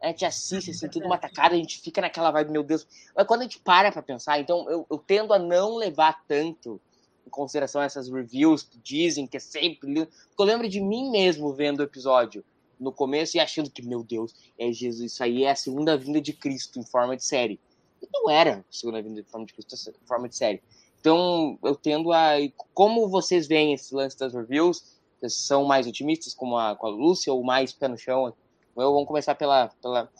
a 0.00 0.06
gente 0.06 0.24
assiste 0.24 0.70
assim, 0.70 0.88
tudo 0.88 1.06
uma 1.06 1.18
tacada, 1.18 1.54
a 1.54 1.58
gente 1.58 1.80
fica 1.80 2.00
naquela 2.00 2.30
vibe, 2.30 2.52
meu 2.52 2.62
Deus. 2.62 2.86
Mas 3.14 3.26
quando 3.26 3.40
a 3.40 3.44
gente 3.44 3.58
para 3.58 3.90
pra 3.90 4.02
pensar, 4.02 4.38
então 4.38 4.70
eu, 4.70 4.86
eu 4.88 4.98
tendo 4.98 5.34
a 5.34 5.38
não 5.38 5.74
levar 5.74 6.24
tanto 6.28 6.80
em 7.26 7.30
consideração 7.30 7.82
essas 7.82 8.08
reviews 8.08 8.62
que 8.62 8.78
dizem 8.78 9.26
que 9.26 9.36
é 9.36 9.40
sempre 9.40 9.92
lindo. 9.92 10.06
Porque 10.06 10.42
eu 10.42 10.46
lembro 10.46 10.68
de 10.68 10.80
mim 10.80 11.10
mesmo 11.10 11.52
vendo 11.52 11.80
o 11.80 11.82
episódio. 11.82 12.44
No 12.80 12.92
começo 12.92 13.36
e 13.36 13.40
achando 13.40 13.70
que, 13.70 13.82
meu 13.82 14.02
Deus, 14.02 14.34
é 14.58 14.72
Jesus, 14.72 15.12
isso 15.12 15.22
aí 15.22 15.44
é 15.44 15.50
a 15.50 15.54
segunda 15.54 15.96
vinda 15.96 16.20
de 16.20 16.32
Cristo 16.32 16.78
em 16.78 16.84
forma 16.84 17.16
de 17.16 17.24
série. 17.24 17.60
E 18.02 18.08
não 18.12 18.30
era 18.30 18.58
a 18.58 18.64
segunda 18.72 19.02
vinda 19.02 19.20
em 19.20 19.24
forma 19.24 19.46
de 19.46 19.52
Cristo 19.52 19.74
em 19.90 20.06
forma 20.06 20.28
de 20.28 20.36
série. 20.36 20.62
Então, 21.00 21.58
eu 21.62 21.74
tendo 21.74 22.12
a. 22.12 22.32
Como 22.74 23.08
vocês 23.08 23.46
veem 23.46 23.72
esse 23.72 23.94
lance 23.94 24.18
das 24.18 24.34
reviews? 24.34 24.98
Vocês 25.18 25.34
são 25.34 25.64
mais 25.64 25.86
otimistas, 25.86 26.34
como 26.34 26.56
a, 26.56 26.74
com 26.76 26.86
a 26.86 26.90
Lúcia, 26.90 27.32
ou 27.32 27.42
mais 27.42 27.72
pé 27.72 27.88
no 27.88 27.96
chão? 27.96 28.34
Eu, 28.76 28.92
vamos 28.92 29.06
começar 29.06 29.34
pela. 29.34 29.68
pela 29.82 30.10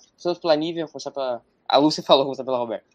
pela 0.40 0.56
Nívia, 0.56 0.86
começar 0.86 1.10
pela. 1.10 1.42
A 1.68 1.78
Lúcia 1.78 2.02
falou, 2.02 2.24
começar 2.24 2.44
pela 2.44 2.58
Roberta. 2.58 2.86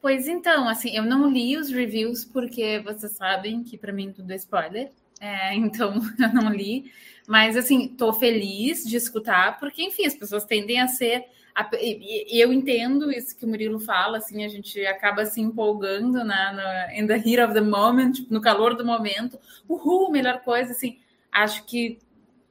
Pois 0.00 0.28
então, 0.28 0.68
assim, 0.68 0.90
eu 0.96 1.02
não 1.02 1.28
li 1.28 1.56
os 1.56 1.70
reviews 1.70 2.24
porque 2.24 2.80
vocês 2.80 3.12
sabem 3.12 3.64
que 3.64 3.76
para 3.76 3.92
mim 3.92 4.12
tudo 4.12 4.30
é 4.30 4.36
spoiler, 4.36 4.92
é, 5.20 5.54
então 5.54 5.94
eu 6.18 6.32
não 6.32 6.52
li. 6.52 6.90
Mas, 7.26 7.56
assim, 7.56 7.88
tô 7.88 8.12
feliz 8.12 8.84
de 8.84 8.96
escutar, 8.96 9.58
porque, 9.58 9.82
enfim, 9.82 10.06
as 10.06 10.14
pessoas 10.14 10.44
tendem 10.44 10.80
a 10.80 10.88
ser. 10.88 11.26
A, 11.54 11.68
e, 11.74 12.40
eu 12.40 12.52
entendo 12.52 13.12
isso 13.12 13.36
que 13.36 13.44
o 13.44 13.48
Murilo 13.48 13.78
fala, 13.78 14.18
assim, 14.18 14.44
a 14.44 14.48
gente 14.48 14.80
acaba 14.86 15.26
se 15.26 15.40
empolgando 15.40 16.24
na, 16.24 16.52
na 16.52 16.94
in 16.96 17.06
the 17.06 17.16
heat 17.16 17.40
of 17.40 17.52
the 17.52 17.60
moment, 17.60 18.12
tipo, 18.12 18.32
no 18.32 18.40
calor 18.40 18.74
do 18.74 18.84
momento. 18.84 19.38
Uhul, 19.68 20.10
melhor 20.10 20.40
coisa, 20.40 20.72
assim. 20.72 20.98
Acho 21.30 21.64
que 21.66 21.98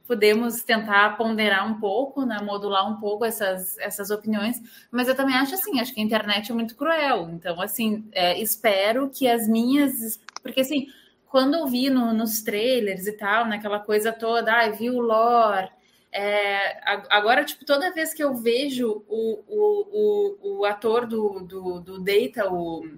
podemos 0.06 0.62
tentar 0.62 1.18
ponderar 1.18 1.70
um 1.70 1.78
pouco, 1.78 2.24
né, 2.24 2.38
modular 2.40 2.90
um 2.90 2.96
pouco 2.98 3.26
essas, 3.26 3.76
essas 3.78 4.10
opiniões, 4.10 4.56
mas 4.90 5.06
eu 5.06 5.14
também 5.14 5.34
acho 5.34 5.52
assim, 5.52 5.78
acho 5.80 5.92
que 5.92 6.00
a 6.00 6.02
internet 6.02 6.50
é 6.50 6.54
muito 6.54 6.74
cruel, 6.74 7.28
então 7.30 7.60
assim, 7.60 8.08
é, 8.12 8.40
espero 8.40 9.10
que 9.10 9.28
as 9.28 9.46
minhas, 9.46 10.18
porque 10.42 10.62
assim, 10.62 10.86
quando 11.28 11.54
eu 11.54 11.66
vi 11.66 11.90
no, 11.90 12.12
nos 12.12 12.42
trailers 12.42 13.06
e 13.06 13.12
tal, 13.12 13.46
naquela 13.46 13.78
coisa 13.80 14.12
toda, 14.12 14.52
ah, 14.52 14.70
vi 14.70 14.90
o 14.90 15.00
lore, 15.00 15.70
é, 16.10 16.80
agora, 17.10 17.44
tipo, 17.44 17.64
toda 17.64 17.92
vez 17.92 18.14
que 18.14 18.24
eu 18.24 18.34
vejo 18.34 19.04
o, 19.08 19.44
o, 19.46 20.38
o, 20.42 20.58
o 20.60 20.64
ator 20.64 21.06
do, 21.06 21.40
do, 21.40 21.80
do 21.80 21.98
Data, 21.98 22.50
o 22.50 22.88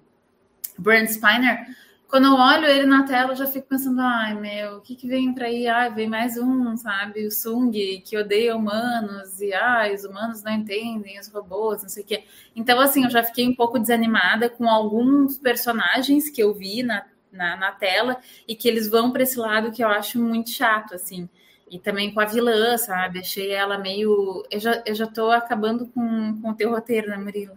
Brent 0.79 1.09
Spiner, 1.09 1.67
quando 2.09 2.27
eu 2.27 2.35
olho 2.35 2.67
ele 2.67 2.87
na 2.87 3.05
tela, 3.05 3.33
eu 3.33 3.37
já 3.37 3.47
fico 3.47 3.69
pensando, 3.69 4.01
ai 4.01 4.35
meu, 4.35 4.79
o 4.79 4.81
que, 4.81 4.97
que 4.97 5.07
vem 5.07 5.33
para 5.33 5.47
aí? 5.47 5.69
Ai, 5.69 5.93
vem 5.93 6.09
mais 6.09 6.37
um, 6.37 6.77
sabe? 6.77 7.27
O 7.27 7.31
Sung, 7.31 7.71
que 8.01 8.17
odeia 8.17 8.57
humanos, 8.57 9.41
e 9.41 9.53
ai, 9.53 9.95
os 9.95 10.05
humanos 10.05 10.43
não 10.43 10.53
entendem, 10.53 11.19
os 11.21 11.29
robôs, 11.29 11.83
não 11.83 11.89
sei 11.89 12.03
o 12.03 12.07
quê. 12.07 12.25
Então, 12.55 12.81
assim, 12.81 13.05
eu 13.05 13.11
já 13.11 13.23
fiquei 13.23 13.47
um 13.47 13.55
pouco 13.55 13.79
desanimada 13.79 14.49
com 14.49 14.69
alguns 14.69 15.39
personagens 15.39 16.29
que 16.29 16.43
eu 16.43 16.53
vi 16.53 16.83
na, 16.83 17.05
na, 17.33 17.57
na 17.57 17.73
tela 17.73 18.19
e 18.47 18.55
que 18.55 18.69
eles 18.69 18.89
vão 18.89 19.11
para 19.11 19.23
esse 19.23 19.39
lado 19.39 19.73
que 19.73 19.83
eu 19.83 19.89
acho 19.89 20.19
muito 20.19 20.51
chato, 20.51 20.95
assim. 20.95 21.29
E 21.71 21.79
também 21.79 22.13
com 22.13 22.21
a 22.21 22.25
vilã, 22.25 22.77
sabe? 22.77 23.21
Achei 23.21 23.53
ela 23.53 23.79
meio. 23.79 24.45
Eu 24.51 24.59
já, 24.59 24.83
eu 24.85 24.95
já 24.95 25.07
tô 25.07 25.31
acabando 25.31 25.87
com, 25.87 26.41
com 26.41 26.51
o 26.51 26.55
teu 26.55 26.71
roteiro, 26.71 27.09
né, 27.09 27.17
Murilo? 27.17 27.57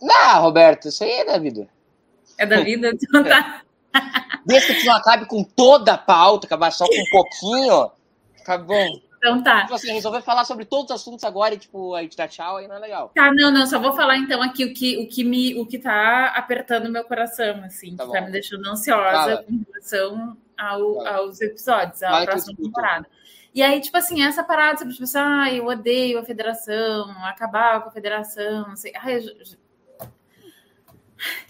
Não, 0.00 0.42
Roberto, 0.42 0.88
isso 0.88 1.04
aí 1.04 1.10
é 1.10 1.24
da 1.24 1.38
vida. 1.38 1.68
É 2.38 2.46
da 2.46 2.60
vida? 2.60 2.90
Então 3.00 3.22
tá. 3.22 3.62
Desde 4.44 4.74
que 4.74 4.84
não 4.84 4.96
acabe 4.96 5.26
com 5.26 5.44
toda 5.44 5.94
a 5.94 5.98
pauta, 5.98 6.46
acabar 6.46 6.72
só 6.72 6.84
com 6.84 7.00
um 7.00 7.10
pouquinho, 7.10 7.90
tá 8.44 8.58
bom. 8.58 9.00
Então 9.24 9.42
tá. 9.42 9.62
Tipo 9.62 9.74
assim, 9.74 9.90
resolver 9.90 10.20
falar 10.20 10.44
sobre 10.44 10.66
todos 10.66 10.90
os 10.90 11.00
assuntos 11.00 11.24
agora 11.24 11.54
e, 11.54 11.58
tipo, 11.58 11.94
a 11.94 12.02
gente 12.02 12.14
dá 12.14 12.28
tchau 12.28 12.58
aí 12.58 12.68
não 12.68 12.76
é 12.76 12.78
legal. 12.78 13.10
Tá, 13.14 13.32
não, 13.32 13.50
não, 13.50 13.66
só 13.66 13.78
vou 13.80 13.94
falar 13.94 14.18
então 14.18 14.42
aqui 14.42 14.66
o 14.66 14.74
que, 14.74 14.98
o 14.98 15.08
que, 15.08 15.24
me, 15.24 15.58
o 15.58 15.64
que 15.64 15.78
tá 15.78 16.26
apertando 16.36 16.90
meu 16.90 17.04
coração, 17.04 17.64
assim, 17.64 17.96
tá 17.96 18.04
que 18.04 18.12
tá 18.12 18.20
me 18.20 18.30
deixando 18.30 18.68
ansiosa 18.68 19.02
Fala. 19.02 19.42
com 19.44 19.64
relação 19.66 20.36
ao, 20.58 21.06
aos 21.06 21.40
episódios, 21.40 22.02
à 22.02 22.10
Fala 22.10 22.26
próxima 22.26 22.54
temporada. 22.54 23.06
E 23.54 23.62
aí, 23.62 23.80
tipo 23.80 23.96
assim, 23.96 24.22
essa 24.22 24.44
parada 24.44 24.76
sobre, 24.76 24.92
tipo 24.92 25.04
assim, 25.04 25.18
ah, 25.18 25.50
eu 25.50 25.66
odeio 25.68 26.18
a 26.18 26.24
federação, 26.24 27.10
acabar 27.24 27.80
com 27.82 27.88
a 27.88 27.92
federação, 27.92 28.68
não 28.68 28.76
sei. 28.76 28.92
Ai, 28.94 29.16
eu, 29.16 29.22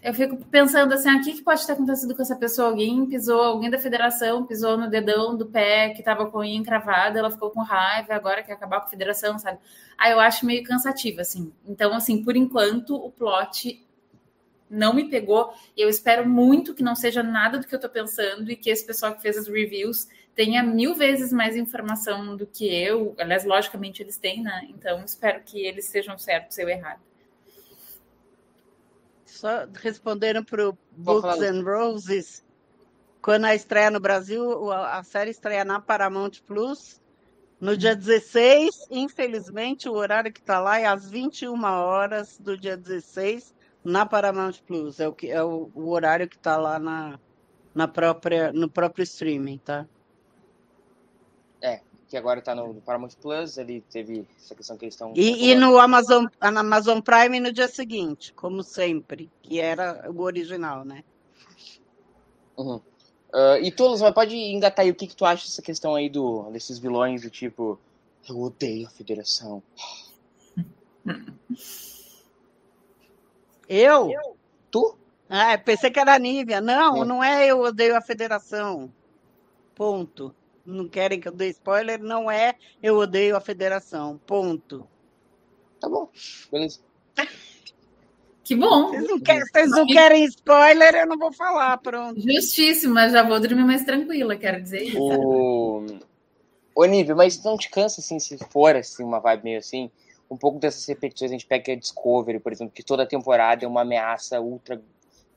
eu 0.02 0.12
fico 0.14 0.37
pensando 0.47 0.92
assim, 0.92 1.09
ah, 1.09 1.16
o 1.16 1.23
que, 1.23 1.42
pode 1.42 1.66
ter 1.66 1.73
acontecido 1.73 2.14
com 2.14 2.23
essa 2.23 2.37
pessoa? 2.37 2.68
Alguém 2.68 3.06
pisou, 3.06 3.40
alguém 3.40 3.71
da 3.71 3.78
federação 3.78 4.44
pisou 4.47 4.76
no 4.76 4.88
dedão 4.88 5.37
do 5.37 5.47
pé 5.47 5.90
que 5.90 6.02
tava 6.02 6.26
com 6.30 6.38
a 6.38 6.40
unha 6.42 6.56
encravada, 6.56 7.18
ela 7.18 7.30
ficou 7.30 7.50
com 7.50 7.62
raiva, 7.62 8.14
agora 8.14 8.42
quer 8.42 8.52
acabar 8.52 8.80
com 8.80 8.87
a 8.87 8.90
federação, 8.90 9.38
sabe? 9.38 9.59
Aí 9.97 10.12
eu 10.12 10.21
acho 10.21 10.44
meio 10.47 10.62
cansativo, 10.64 11.21
assim. 11.21 11.52
Então, 11.66 11.94
assim, 11.94 12.23
por 12.23 12.37
enquanto, 12.37 12.94
o 12.94 13.11
plot 13.11 13.85
não 14.68 14.92
me 14.92 15.09
pegou. 15.09 15.52
E 15.76 15.80
eu 15.80 15.88
espero 15.88 16.28
muito 16.28 16.75
que 16.75 16.83
não 16.83 16.94
seja 16.94 17.23
nada 17.23 17.59
do 17.59 17.66
que 17.66 17.75
eu 17.75 17.80
tô 17.80 17.88
pensando 17.88 18.50
e 18.50 18.56
que 18.56 18.71
esse 18.71 18.85
pessoal 18.85 19.14
que 19.14 19.23
fez 19.23 19.37
as 19.37 19.47
reviews 19.49 20.09
tenha 20.35 20.62
mil 20.62 20.94
vezes 20.94 21.33
mais 21.33 21.56
informação 21.56 22.37
do 22.37 22.47
que 22.47 22.66
eu. 22.66 23.14
Aliás, 23.18 23.44
logicamente 23.44 24.02
eles 24.02 24.18
têm, 24.18 24.42
né? 24.42 24.66
Então, 24.68 25.02
espero 25.04 25.40
que 25.42 25.64
eles 25.64 25.87
sejam 25.87 26.18
certos, 26.18 26.59
eu 26.59 26.68
errado. 26.68 27.00
Só 29.34 29.66
responderam 29.74 30.44
para 30.44 30.68
o 30.68 30.78
Books 30.92 31.40
and 31.42 31.62
Roses. 31.64 32.44
Quando 33.20 33.46
a 33.46 33.54
estreia 33.54 33.90
no 33.90 33.98
Brasil, 33.98 34.70
a 34.70 35.02
série 35.02 35.30
estreia 35.30 35.64
na 35.64 35.80
Paramount 35.80 36.40
Plus 36.46 37.00
no 37.60 37.76
dia 37.76 37.96
16. 37.96 38.86
Infelizmente, 38.90 39.88
o 39.88 39.94
horário 39.94 40.32
que 40.32 40.38
está 40.38 40.60
lá 40.60 40.78
é 40.78 40.86
às 40.86 41.10
21 41.10 41.64
horas 41.64 42.38
do 42.38 42.56
dia 42.56 42.76
16 42.76 43.52
na 43.82 44.06
Paramount 44.06 44.54
Plus. 44.66 45.00
É 45.00 45.08
o, 45.08 45.12
que, 45.12 45.30
é 45.30 45.42
o, 45.42 45.68
o 45.74 45.90
horário 45.90 46.28
que 46.28 46.36
está 46.36 46.56
lá 46.56 46.78
na, 46.78 47.18
na 47.74 47.88
própria, 47.88 48.52
no 48.52 48.70
próprio 48.70 49.02
streaming, 49.02 49.58
tá? 49.58 49.84
Que 52.14 52.18
agora 52.18 52.38
está 52.38 52.54
no, 52.54 52.75
Paramount 52.75 53.11
Plus, 53.21 53.59
ele 53.59 53.80
teve 53.90 54.25
essa 54.38 54.54
questão 54.54 54.76
que 54.76 54.85
eles 54.85 54.94
estão. 54.94 55.12
E, 55.16 55.50
e, 55.50 55.54
no 55.56 55.80
Amazon, 55.80 56.26
na 56.40 56.61
Amazon 56.61 57.00
Prime 57.00 57.40
no 57.40 57.52
dia 57.52 57.66
seguinte, 57.66 58.33
como 58.35 58.62
sempre, 58.62 59.28
que 59.42 59.59
era 59.59 60.09
o 60.09 60.23
original, 60.23 60.85
né? 60.85 61.02
Uhum. 62.56 62.76
Uh, 62.76 63.56
e 63.61 63.73
tu, 63.73 63.99
mas 63.99 64.14
pode 64.14 64.37
engatar 64.37 64.85
aí 64.85 64.92
o 64.92 64.94
que, 64.94 65.09
que 65.09 65.16
tu 65.16 65.25
acha 65.25 65.44
dessa 65.44 65.61
questão 65.61 65.97
aí 65.97 66.09
do, 66.09 66.49
desses 66.52 66.78
vilões 66.78 67.23
do 67.23 67.30
tipo, 67.30 67.80
eu 68.28 68.40
odeio 68.40 68.87
a 68.87 68.90
federação. 68.90 69.61
Eu? 73.66 74.12
Tu? 74.71 74.99
Ah, 75.26 75.56
pensei 75.56 75.90
que 75.90 75.99
era 75.99 76.14
a 76.14 76.18
Nívia. 76.18 76.61
Não, 76.61 77.02
é. 77.02 77.06
não 77.06 77.25
é 77.25 77.47
eu 77.47 77.62
odeio 77.62 77.97
a 77.97 78.00
federação. 78.02 78.92
Ponto 79.75 80.35
não 80.64 80.88
querem 80.88 81.21
que 81.21 81.28
eu 81.28 81.33
dê 81.33 81.49
spoiler, 81.49 82.02
não 82.02 82.30
é 82.30 82.54
eu 82.83 82.97
odeio 82.97 83.37
a 83.37 83.40
federação. 83.40 84.21
Ponto. 84.26 84.87
Tá 85.80 85.88
bom, 85.88 86.09
beleza. 86.50 86.80
Que 88.42 88.54
bom. 88.54 88.90
Vocês 88.90 89.09
não, 89.09 89.21
querem, 89.21 89.42
vocês 89.47 89.71
não 89.71 89.87
querem 89.87 90.25
spoiler, 90.26 90.94
eu 90.94 91.06
não 91.06 91.18
vou 91.18 91.33
falar, 91.33 91.78
pronto. 91.78 92.21
Justíssimo, 92.21 92.92
mas 92.92 93.12
já 93.12 93.23
vou 93.23 93.40
dormir 93.40 93.64
mais 93.64 93.85
tranquila, 93.85 94.37
quero 94.37 94.62
dizer 94.62 94.83
isso. 94.83 94.99
O... 94.99 95.87
Ô, 96.75 96.85
Nível, 96.85 97.16
mas 97.16 97.42
não 97.42 97.56
te 97.56 97.71
cansa, 97.71 98.00
assim, 98.00 98.18
se 98.18 98.37
for, 98.50 98.76
assim, 98.76 99.02
uma 99.02 99.18
vibe 99.21 99.44
meio 99.44 99.59
assim, 99.59 99.90
um 100.30 100.37
pouco 100.37 100.59
dessas 100.59 100.85
repetições, 100.87 101.30
a 101.30 101.35
gente 101.35 101.47
pega 101.47 101.73
a 101.73 101.76
Discovery, 101.76 102.38
por 102.38 102.52
exemplo, 102.52 102.75
que 102.75 102.83
toda 102.83 103.06
temporada 103.06 103.64
é 103.64 103.68
uma 103.68 103.83
ameaça 103.83 104.40
ultra 104.40 104.83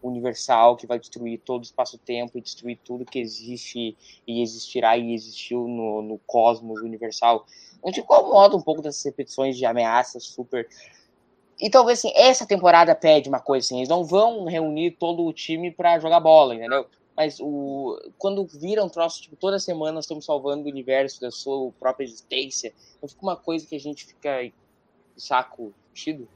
universal 0.01 0.75
que 0.75 0.87
vai 0.87 0.99
destruir 0.99 1.39
todo 1.39 1.61
o 1.61 1.65
espaço-tempo 1.65 2.37
e 2.37 2.41
destruir 2.41 2.79
tudo 2.83 3.05
que 3.05 3.19
existe 3.19 3.95
e 4.25 4.41
existirá 4.41 4.97
e 4.97 5.13
existiu 5.13 5.67
no, 5.67 6.01
no 6.01 6.17
cosmos 6.19 6.81
universal. 6.81 7.45
Não 7.83 7.91
te 7.91 7.99
incomoda 7.99 8.55
um 8.55 8.61
pouco 8.61 8.81
dessas 8.81 9.03
repetições 9.03 9.57
de 9.57 9.65
ameaças 9.65 10.23
super. 10.23 10.67
E 11.59 11.69
talvez 11.69 11.99
assim, 11.99 12.11
essa 12.15 12.45
temporada 12.45 12.93
pede 12.93 13.29
uma 13.29 13.39
coisa 13.39 13.65
assim, 13.65 13.77
eles 13.77 13.89
não 13.89 14.03
vão 14.03 14.45
reunir 14.45 14.91
todo 14.91 15.25
o 15.25 15.33
time 15.33 15.71
para 15.71 15.99
jogar 15.99 16.19
bola, 16.19 16.55
entendeu? 16.55 16.85
Mas 17.15 17.39
o, 17.39 17.99
quando 18.19 18.45
vira 18.45 18.83
um 18.83 18.89
troço, 18.89 19.23
tipo, 19.23 19.35
toda 19.35 19.57
semana 19.57 19.93
nós 19.93 20.05
estamos 20.05 20.23
salvando 20.23 20.67
o 20.67 20.71
universo 20.71 21.19
da 21.19 21.31
sua 21.31 21.71
própria 21.79 22.05
existência, 22.05 22.71
não 23.01 23.09
fica 23.09 23.23
uma 23.23 23.35
coisa 23.35 23.65
que 23.65 23.75
a 23.75 23.79
gente 23.79 24.05
fica 24.05 24.51
saco 25.17 25.73
tido? 25.95 26.27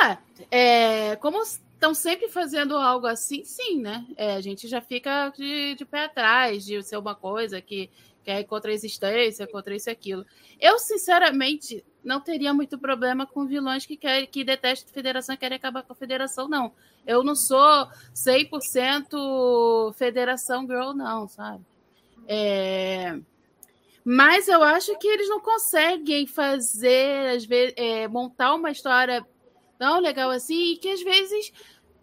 Ah, 0.00 0.18
é, 0.50 1.16
como 1.16 1.42
estão 1.82 1.94
sempre 1.94 2.28
fazendo 2.28 2.76
algo 2.76 3.08
assim, 3.08 3.44
sim, 3.44 3.80
né? 3.80 4.06
É, 4.16 4.36
a 4.36 4.40
gente 4.40 4.68
já 4.68 4.80
fica 4.80 5.30
de, 5.30 5.74
de 5.74 5.84
pé 5.84 6.04
atrás 6.04 6.64
de 6.64 6.80
ser 6.84 6.96
uma 6.96 7.16
coisa 7.16 7.60
que, 7.60 7.90
que 8.22 8.30
é 8.30 8.44
contra 8.44 8.70
a 8.70 8.74
existência, 8.74 9.48
contra 9.48 9.74
isso 9.74 9.90
e 9.90 9.92
aquilo. 9.92 10.24
Eu, 10.60 10.78
sinceramente, 10.78 11.84
não 12.04 12.20
teria 12.20 12.54
muito 12.54 12.78
problema 12.78 13.26
com 13.26 13.46
vilões 13.46 13.84
que, 13.84 13.96
quer, 13.96 14.26
que 14.26 14.44
detestam 14.44 14.88
a 14.88 14.94
federação 14.94 15.34
e 15.34 15.38
querem 15.38 15.56
acabar 15.56 15.82
com 15.82 15.92
a 15.92 15.96
federação, 15.96 16.48
não. 16.48 16.72
Eu 17.04 17.24
não 17.24 17.34
sou 17.34 17.88
100% 18.14 19.92
federação 19.94 20.64
girl, 20.64 20.92
não, 20.92 21.26
sabe? 21.26 21.64
É... 22.28 23.18
Mas 24.04 24.46
eu 24.46 24.62
acho 24.62 24.96
que 24.98 25.08
eles 25.08 25.28
não 25.28 25.40
conseguem 25.40 26.28
fazer, 26.28 27.36
às 27.36 27.44
vezes, 27.44 27.74
é, 27.76 28.06
montar 28.06 28.54
uma 28.54 28.70
história 28.70 29.26
tão 29.82 29.98
legal 29.98 30.30
assim, 30.30 30.74
e 30.74 30.76
que 30.76 30.88
às 30.88 31.02
vezes 31.02 31.52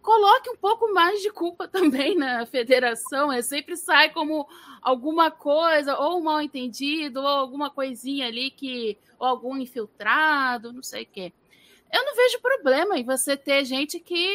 coloque 0.02 0.50
um 0.50 0.58
pouco 0.58 0.94
mais 0.94 1.22
de 1.22 1.32
culpa 1.32 1.66
também 1.72 2.14
na 2.14 2.46
federação. 2.46 3.32
É 3.32 3.42
sempre 3.42 3.78
sai 3.78 4.10
como 4.10 4.46
alguma 4.82 5.32
coisa, 5.32 5.98
ou 5.98 6.20
um 6.20 6.24
mal 6.24 6.42
entendido, 6.42 7.22
ou 7.22 7.28
alguma 7.28 7.70
coisinha 7.70 8.28
ali 8.28 8.52
que. 8.52 8.98
ou 9.18 9.26
algum 9.26 9.56
infiltrado, 9.56 10.74
não 10.74 10.84
sei 10.84 11.04
o 11.04 11.08
quê. 11.08 11.32
Eu 11.90 12.06
não 12.06 12.16
vejo 12.18 12.42
problema 12.42 13.00
em 13.00 13.06
você 13.06 13.38
ter 13.38 13.64
gente 13.64 13.98
que 13.98 14.28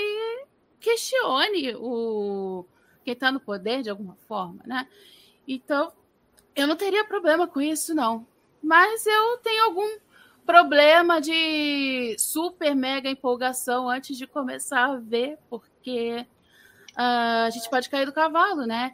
questione 0.81 1.75
o 1.77 2.65
quem 3.05 3.13
está 3.13 3.31
no 3.31 3.39
poder 3.39 3.83
de 3.83 3.91
alguma 3.91 4.17
forma, 4.27 4.63
né? 4.65 4.89
Então, 5.47 5.93
eu 6.57 6.67
não 6.67 6.77
teria 6.77 7.05
problema 7.05 7.47
com 7.47 7.61
isso, 7.61 7.95
não. 7.95 8.27
Mas 8.63 9.05
eu 9.05 9.37
tenho 9.43 9.65
algum 9.65 9.99
problema 10.45 11.21
de 11.21 12.17
super 12.19 12.75
mega 12.75 13.09
empolgação 13.09 13.89
antes 13.89 14.17
de 14.17 14.27
começar 14.27 14.85
a 14.87 14.97
ver, 14.97 15.39
porque 15.49 16.27
uh, 16.93 17.47
a 17.47 17.51
gente 17.51 17.69
pode 17.69 17.89
cair 17.89 18.07
do 18.07 18.13
cavalo, 18.13 18.67
né? 18.67 18.93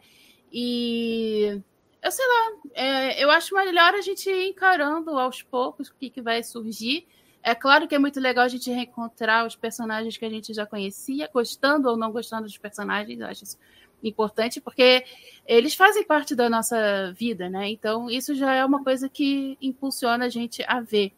E 0.51 1.61
eu 2.01 2.11
sei 2.11 2.25
lá, 2.25 2.51
é, 2.73 3.23
eu 3.23 3.29
acho 3.29 3.53
melhor 3.53 3.93
a 3.93 4.01
gente 4.01 4.29
ir 4.29 4.49
encarando 4.49 5.11
aos 5.11 5.41
poucos 5.41 5.89
o 5.89 5.95
que, 5.95 6.09
que 6.09 6.21
vai 6.21 6.43
surgir. 6.43 7.07
É 7.43 7.55
claro 7.55 7.87
que 7.87 7.95
é 7.95 7.99
muito 7.99 8.19
legal 8.19 8.45
a 8.45 8.49
gente 8.49 8.69
reencontrar 8.71 9.45
os 9.45 9.55
personagens 9.55 10.17
que 10.17 10.25
a 10.25 10.29
gente 10.29 10.53
já 10.53 10.65
conhecia, 10.65 11.29
gostando 11.33 11.89
ou 11.89 11.97
não 11.97 12.11
gostando 12.11 12.43
dos 12.43 12.57
personagens, 12.57 13.19
eu 13.19 13.27
acho 13.27 13.43
isso 13.43 13.57
importante, 14.03 14.59
porque 14.59 15.03
eles 15.45 15.75
fazem 15.75 16.03
parte 16.03 16.35
da 16.35 16.49
nossa 16.49 17.11
vida, 17.13 17.49
né? 17.49 17.69
Então, 17.69 18.09
isso 18.09 18.33
já 18.35 18.53
é 18.53 18.65
uma 18.65 18.83
coisa 18.83 19.07
que 19.09 19.57
impulsiona 19.61 20.25
a 20.25 20.29
gente 20.29 20.63
a 20.67 20.81
ver. 20.81 21.13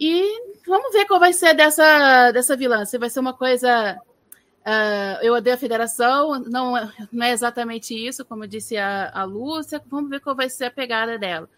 E 0.00 0.24
vamos 0.66 0.92
ver 0.94 1.04
qual 1.04 1.20
vai 1.20 1.34
ser 1.34 1.54
dessa, 1.54 2.32
dessa 2.32 2.56
vilã. 2.56 2.86
Se 2.86 2.96
vai 2.96 3.10
ser 3.10 3.20
uma 3.20 3.34
coisa. 3.34 4.00
Uh, 4.60 5.22
eu 5.22 5.34
odeio 5.34 5.54
a 5.54 5.58
federação, 5.58 6.38
não, 6.40 6.74
não 7.10 7.26
é 7.26 7.32
exatamente 7.32 7.94
isso, 7.94 8.24
como 8.24 8.46
disse 8.46 8.78
a, 8.78 9.10
a 9.12 9.24
Lúcia. 9.24 9.82
Vamos 9.86 10.08
ver 10.08 10.20
qual 10.20 10.34
vai 10.34 10.48
ser 10.48 10.66
a 10.66 10.70
pegada 10.70 11.18
dela. 11.18 11.48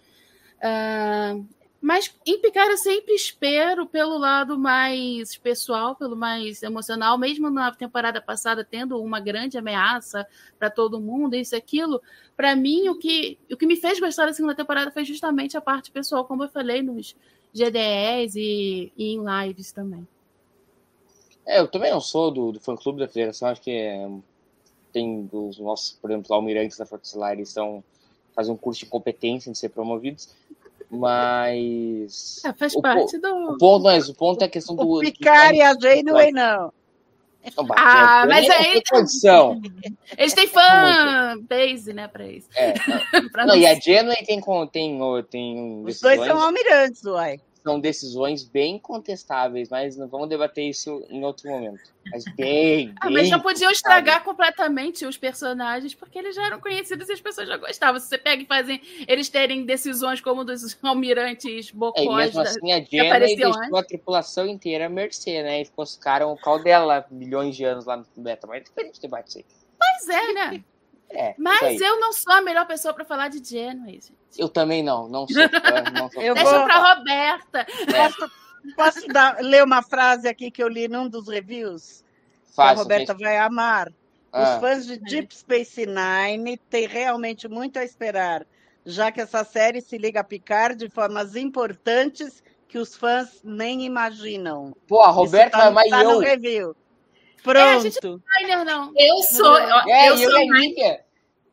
Uh, 0.59 1.47
mas 1.81 2.15
em 2.25 2.41
Picard 2.41 2.71
eu 2.71 2.79
sempre 2.79 3.13
espero 3.13 3.87
pelo 3.87 4.17
lado 4.17 4.57
mais 4.57 5.37
pessoal, 5.37 5.97
pelo 5.97 6.17
mais 6.17 6.63
emocional, 6.63 7.19
mesmo 7.19 7.51
na 7.51 7.73
temporada 7.73 8.21
passada 8.21 8.65
tendo 8.65 9.01
uma 9.03 9.19
grande 9.19 9.59
ameaça 9.59 10.25
para 10.59 10.71
todo 10.71 11.01
mundo, 11.01 11.35
isso 11.35 11.57
e 11.57 11.59
aquilo. 11.59 12.01
Para 12.37 12.55
mim, 12.55 12.89
o 12.89 12.97
que, 12.97 13.37
o 13.51 13.57
que 13.57 13.67
me 13.67 13.75
fez 13.75 13.99
gostar 13.99 14.27
da 14.27 14.33
segunda 14.33 14.55
temporada 14.55 14.93
foi 14.93 15.05
justamente 15.05 15.57
a 15.57 15.61
parte 15.61 15.91
pessoal, 15.91 16.25
como 16.25 16.45
eu 16.45 16.49
falei 16.49 16.83
nos 16.83 17.17
GDEs 17.53 18.35
e, 18.37 18.93
e 18.97 19.15
em 19.15 19.23
lives 19.25 19.73
também. 19.73 20.07
É, 21.45 21.61
eu 21.61 21.69
também 21.69 21.91
não 21.91 22.01
sou 22.01 22.31
do, 22.31 22.53
do 22.53 22.61
fã-clube 22.61 23.01
da 23.01 23.09
Federação, 23.09 23.49
acho 23.49 23.61
que 23.61 23.71
é, 23.71 24.09
tem 24.93 25.29
os 25.33 25.59
nossos, 25.59 25.93
por 25.93 26.11
exemplo, 26.11 26.35
almirantes 26.35 26.79
da 26.79 26.85
Estelar, 26.85 27.33
eles 27.33 27.49
são, 27.49 27.83
fazem 28.35 28.55
um 28.55 28.57
curso 28.57 28.81
de 28.81 28.87
competência 28.87 29.51
de 29.51 29.59
ser 29.59 29.71
promovidos. 29.71 30.29
Mas. 30.91 32.45
É, 32.45 32.53
faz 32.53 32.77
o 32.77 32.83
parte 32.83 33.17
do. 33.17 33.35
O 33.53 33.59
ponto, 33.59 33.85
mas 33.85 34.11
o 34.11 34.15
ponto 34.15 34.43
é 34.43 34.45
a 34.45 34.49
questão 34.49 34.77
do. 34.77 34.99
O 34.99 35.01
Picard 35.01 35.57
e 35.57 35.63
a 35.63 35.73
Janeway 35.73 36.31
não. 36.31 36.71
Não, 37.57 37.67
ah, 37.77 38.25
mas 38.29 38.49
aí. 38.49 38.83
Condição. 38.89 39.61
Eles 40.17 40.33
têm 40.33 40.47
fã 40.47 41.37
base, 41.49 41.93
né, 41.93 42.09
pra 42.09 42.27
isso. 42.27 42.49
É, 42.55 42.75
não, 43.37 43.47
não, 43.47 43.57
e 43.57 43.67
a 43.67 43.75
Janeway 43.79 44.25
tem, 44.25 44.41
tem, 44.73 45.01
tem. 45.31 45.85
Os 45.85 46.01
dois 46.01 46.25
são 46.25 46.41
almirantes, 46.41 47.05
uai 47.05 47.41
são 47.63 47.79
decisões 47.79 48.45
bem 48.45 48.79
contestáveis, 48.79 49.69
mas 49.69 49.97
não 49.97 50.09
vamos 50.09 50.29
debater 50.29 50.69
isso 50.69 51.05
em 51.09 51.25
outro 51.25 51.49
momento. 51.49 51.93
Mas 52.11 52.25
bem. 52.37 52.93
ah, 53.01 53.09
mas 53.09 53.29
já 53.29 53.39
podiam 53.39 53.71
estragar 53.71 54.25
completamente 54.25 55.07
os 55.07 55.17
personagens, 55.17 55.95
porque 55.95 56.19
eles 56.19 56.35
já 56.35 56.47
eram 56.47 56.61
conhecidos 56.61 57.09
e 57.09 57.13
as 57.13 57.21
pessoas 57.21 57.47
já 57.47 57.57
gostavam. 57.57 58.01
Se 58.01 58.09
você 58.09 58.19
pega 58.19 58.43
e 58.43 58.47
fazem 58.47 58.81
eles 59.07 59.29
terem 59.29 59.65
decisões 59.65 60.21
como 60.21 60.45
dos 60.45 60.77
almirantes 60.83 61.71
bocós. 61.71 62.05
É, 62.05 62.17
mesmo 62.17 62.41
assim, 62.41 62.73
a 62.73 62.81
Jenna 62.81 63.21
deixou 63.21 63.55
antes. 63.55 63.75
a 63.75 63.83
tripulação 63.85 64.47
inteira 64.47 64.87
a 64.87 64.89
mercê, 64.89 65.43
né? 65.43 65.63
E 65.63 65.65
ficaram 65.65 66.33
o 66.33 66.37
cal 66.37 66.63
dela 66.63 67.07
milhões 67.11 67.57
de 67.57 67.65
anos 67.65 67.87
lá 67.87 67.97
no 67.97 68.07
beta. 68.17 68.47
Mas 68.47 68.59
é 68.59 68.65
diferente 68.65 69.01
debate 69.01 69.29
isso 69.29 69.39
aí. 69.39 69.45
Pois 69.79 70.09
é, 70.09 70.33
né? 70.33 70.65
É, 71.15 71.35
Mas 71.37 71.81
eu 71.81 72.01
não 72.01 72.13
sou 72.13 72.33
a 72.33 72.41
melhor 72.41 72.67
pessoa 72.67 72.95
para 72.95 73.05
falar 73.05 73.29
de 73.29 73.45
Genway, 73.45 73.95
gente. 73.95 74.22
Eu 74.39 74.49
também 74.49 74.83
não, 74.83 75.09
não 75.09 75.27
sou. 75.27 75.37
não 75.95 76.11
sou 76.11 76.23
eu 76.23 76.35
Deixa 76.35 76.51
vou... 76.51 76.65
para 76.65 76.95
Roberta. 76.95 77.59
É. 77.61 78.09
Posso, 78.09 78.31
posso 78.77 79.09
dar, 79.09 79.41
ler 79.41 79.65
uma 79.65 79.83
frase 79.83 80.29
aqui 80.29 80.51
que 80.51 80.63
eu 80.63 80.69
li 80.69 80.89
num 80.89 81.09
dos 81.09 81.29
reviews? 81.29 82.05
Faça, 82.55 82.73
a 82.73 82.83
Roberta 82.83 83.15
vai 83.15 83.39
amar. 83.39 83.93
Ah. 84.33 84.55
Os 84.55 84.61
fãs 84.61 84.87
de 84.87 84.99
Deep 84.99 85.35
Space 85.35 85.87
Nine 85.87 86.57
têm 86.71 86.87
realmente 86.87 87.49
muito 87.49 87.79
a 87.79 87.85
esperar, 87.85 88.47
já 88.85 89.13
que 89.13 89.21
essa 89.21 89.45
série 89.45 89.81
se 89.81 89.99
liga 89.99 90.21
a 90.21 90.25
Picard 90.25 90.77
de 90.77 90.89
formas 90.89 91.37
importantes 91.37 92.43
que 92.67 92.79
os 92.79 92.97
fãs 92.97 93.41
nem 93.45 93.85
imaginam. 93.85 94.75
Pô, 94.87 95.03
a 95.03 95.11
Roberta 95.11 95.59
tá, 95.59 95.71
vai 95.71 95.89
tá 95.89 96.03
eu. 96.03 96.13
no 96.13 96.19
review. 96.21 96.75
Pronto. 97.43 98.23
É, 98.39 98.65
não. 98.65 98.93
Eu 98.97 99.19
sou. 99.19 99.59
É, 99.59 100.09
eu, 100.09 100.17
eu 100.17 100.31
sou 100.31 100.41
Niner. 100.41 101.05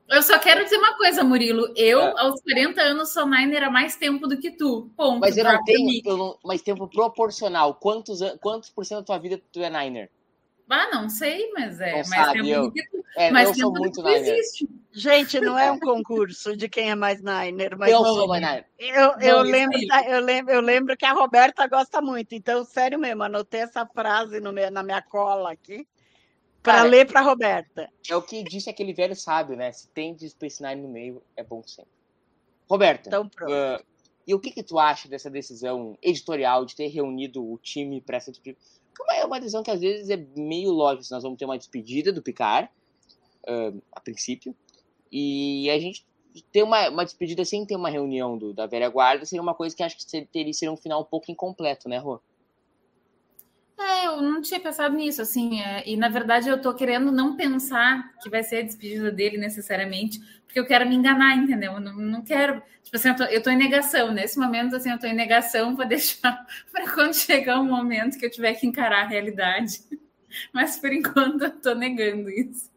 Eu 0.10 0.24
só 0.24 0.39
quero 0.39 0.63
dizer 0.63 0.78
uma 0.78 0.98
coisa, 0.98 1.24
Murilo. 1.24 1.72
Eu, 1.76 2.02
é. 2.02 2.13
aos 2.17 2.41
40 2.41 2.82
anos, 2.82 3.13
sou 3.13 3.28
Niner 3.28 3.63
há 3.63 3.69
mais 3.69 3.95
tempo 3.95 4.28
do 4.28 4.38
que 4.38 4.52
tu. 4.52 4.89
Ponto. 4.98 5.19
Mas 5.19 5.38
eu 5.38 5.43
não 5.43 5.63
tenho 5.63 6.02
eu 6.04 6.17
não, 6.17 6.38
mas 6.43 6.62
tempo 6.62 6.88
proporcional. 6.88 7.76
Quantos, 7.76 8.19
quantos 8.41 8.69
por 8.69 8.86
cento 8.86 9.00
da 9.00 9.04
tua 9.06 9.17
vida 9.19 9.39
tu 9.52 9.62
é 9.62 9.69
Niner? 9.69 10.10
Ah, 10.67 10.88
não 10.91 11.10
sei, 11.10 11.52
mas 11.52 11.80
é 11.82 11.88
não 11.88 12.10
mais 12.10 12.10
sabe, 12.10 12.34
tempo 12.34 12.48
eu. 12.48 12.62
do 12.63 12.72
que 12.72 12.89
tu. 12.89 13.04
É, 13.17 13.32
mais 13.32 13.50
eu 13.50 13.56
tempo 13.56 13.67
sou 13.67 13.80
muito 13.80 14.04
Niner. 14.04 14.36
Existe. 14.36 14.69
Gente, 14.91 15.39
não 15.39 15.58
é 15.58 15.72
um 15.72 15.80
concurso 15.80 16.58
de 16.58 16.67
quem 16.67 16.89
é 16.89 16.95
mais 16.95 17.22
Niner. 17.22 17.78
Mas 17.78 17.91
eu 17.91 18.04
sou 18.04 18.28
mais 18.28 18.41
Niner. 18.41 18.65
Eu, 18.80 19.19
eu, 19.19 19.41
lembro, 19.41 19.80
eu, 20.08 20.19
lembro, 20.19 20.54
eu 20.54 20.62
lembro 20.62 20.98
que 20.98 21.06
a 21.06 21.13
Roberta 21.13 21.67
gosta 21.67 22.02
muito. 22.02 22.34
Então, 22.34 22.63
sério 22.63 22.98
mesmo, 22.98 23.24
anotei 23.24 23.62
essa 23.62 23.86
frase 23.86 24.39
no 24.39 24.52
meu, 24.52 24.72
na 24.72 24.82
minha 24.82 25.02
cola 25.02 25.52
aqui. 25.52 25.88
Para 26.62 26.84
ler 26.84 27.08
para 27.08 27.22
Roberta. 27.22 27.89
É 28.10 28.15
o 28.15 28.22
que 28.22 28.43
disse 28.43 28.69
aquele 28.69 28.93
velho 28.93 29.15
sábio, 29.15 29.56
né? 29.56 29.72
Se 29.72 29.88
tem 29.89 30.15
Nine 30.15 30.82
no 30.82 30.89
meio, 30.89 31.24
é 31.36 31.43
bom 31.43 31.63
sempre. 31.65 31.91
Roberta, 32.69 33.08
então, 33.08 33.26
uh, 33.26 33.84
e 34.28 34.36
o 34.36 34.39
que, 34.39 34.52
que 34.52 34.62
tu 34.62 34.78
acha 34.78 35.10
dessa 35.10 35.30
decisão 35.30 35.98
editorial 36.04 36.63
de 36.65 36.76
ter 36.76 36.88
reunido 36.88 37.43
o 37.43 37.58
time 37.58 38.00
para 38.00 38.17
essa 38.17 38.30
despedida? 38.30 38.62
Como 38.95 39.12
é 39.12 39.26
uma 39.26 39.39
decisão 39.39 39.63
que 39.63 39.72
às 39.72 39.80
vezes 39.80 40.10
é 40.10 40.17
meio 40.36 40.69
lógica. 40.72 41.15
Nós 41.15 41.24
vamos 41.24 41.39
ter 41.39 41.45
uma 41.45 41.58
despedida 41.58 42.12
do 42.13 42.22
Picard, 42.22 42.69
uh, 43.48 43.82
a 43.91 44.00
princípio, 44.00 44.56
e 45.12 45.69
a 45.72 45.80
gente 45.80 46.06
ter 46.52 46.62
uma, 46.62 46.89
uma 46.89 47.06
despedida 47.06 47.43
sem 47.43 47.65
ter 47.65 47.76
uma 47.76 47.89
reunião 47.89 48.38
do, 48.38 48.54
da 48.54 48.67
velha 48.67 48.88
guarda 48.89 49.26
seria 49.26 49.41
uma 49.41 49.56
coisa 49.56 49.76
que 49.76 49.82
acho 49.82 49.98
que 49.98 50.26
teria, 50.26 50.54
seria 50.54 50.72
um 50.72 50.78
final 50.78 51.02
um 51.02 51.06
pouco 51.06 51.32
incompleto, 51.32 51.89
né, 51.89 51.98
Rô? 51.98 52.22
É, 53.80 54.08
eu 54.08 54.22
não 54.22 54.42
tinha 54.42 54.60
pensado 54.60 54.94
nisso, 54.96 55.22
assim, 55.22 55.62
é, 55.62 55.84
e 55.88 55.96
na 55.96 56.10
verdade 56.10 56.50
eu 56.50 56.62
tô 56.62 56.74
querendo 56.74 57.13
não 57.13 57.38
pensar 57.38 58.13
que 58.22 58.30
vai 58.30 58.44
ser 58.44 58.58
a 58.58 58.62
despedida 58.62 59.10
dele 59.10 59.38
necessariamente, 59.38 60.20
porque 60.46 60.60
eu 60.60 60.65
quero 60.65 60.88
me 60.88 60.96
enganar, 60.96 61.38
entendeu? 61.38 61.74
Eu 61.74 61.80
não, 61.80 61.94
não 61.96 62.22
quero, 62.22 62.62
tipo 62.84 62.98
assim, 62.98 63.10
eu 63.10 63.15
tô, 63.15 63.24
eu 63.24 63.42
tô, 63.42 63.50
em 63.50 63.58
negação, 63.58 64.12
nesse 64.12 64.38
momento, 64.38 64.76
assim, 64.76 64.92
eu 64.92 65.00
tô 65.00 65.08
em 65.08 65.13
negação 65.13 65.76
para 65.78 65.86
deixar 65.88 66.46
para 66.72 66.92
quando 66.92 67.13
chegar 67.13 67.58
o 67.60 67.63
um 67.63 67.70
momento 67.70 68.18
que 68.20 68.26
eu 68.26 68.32
tiver 68.32 68.54
que 68.56 68.68
encarar 68.68 69.06
a 69.06 69.08
realidade, 69.08 69.80
mas 70.54 70.78
por 70.78 70.92
enquanto 70.92 71.44
eu 71.44 71.52
tô 71.52 71.74
negando 71.74 72.30
isso. 72.30 72.70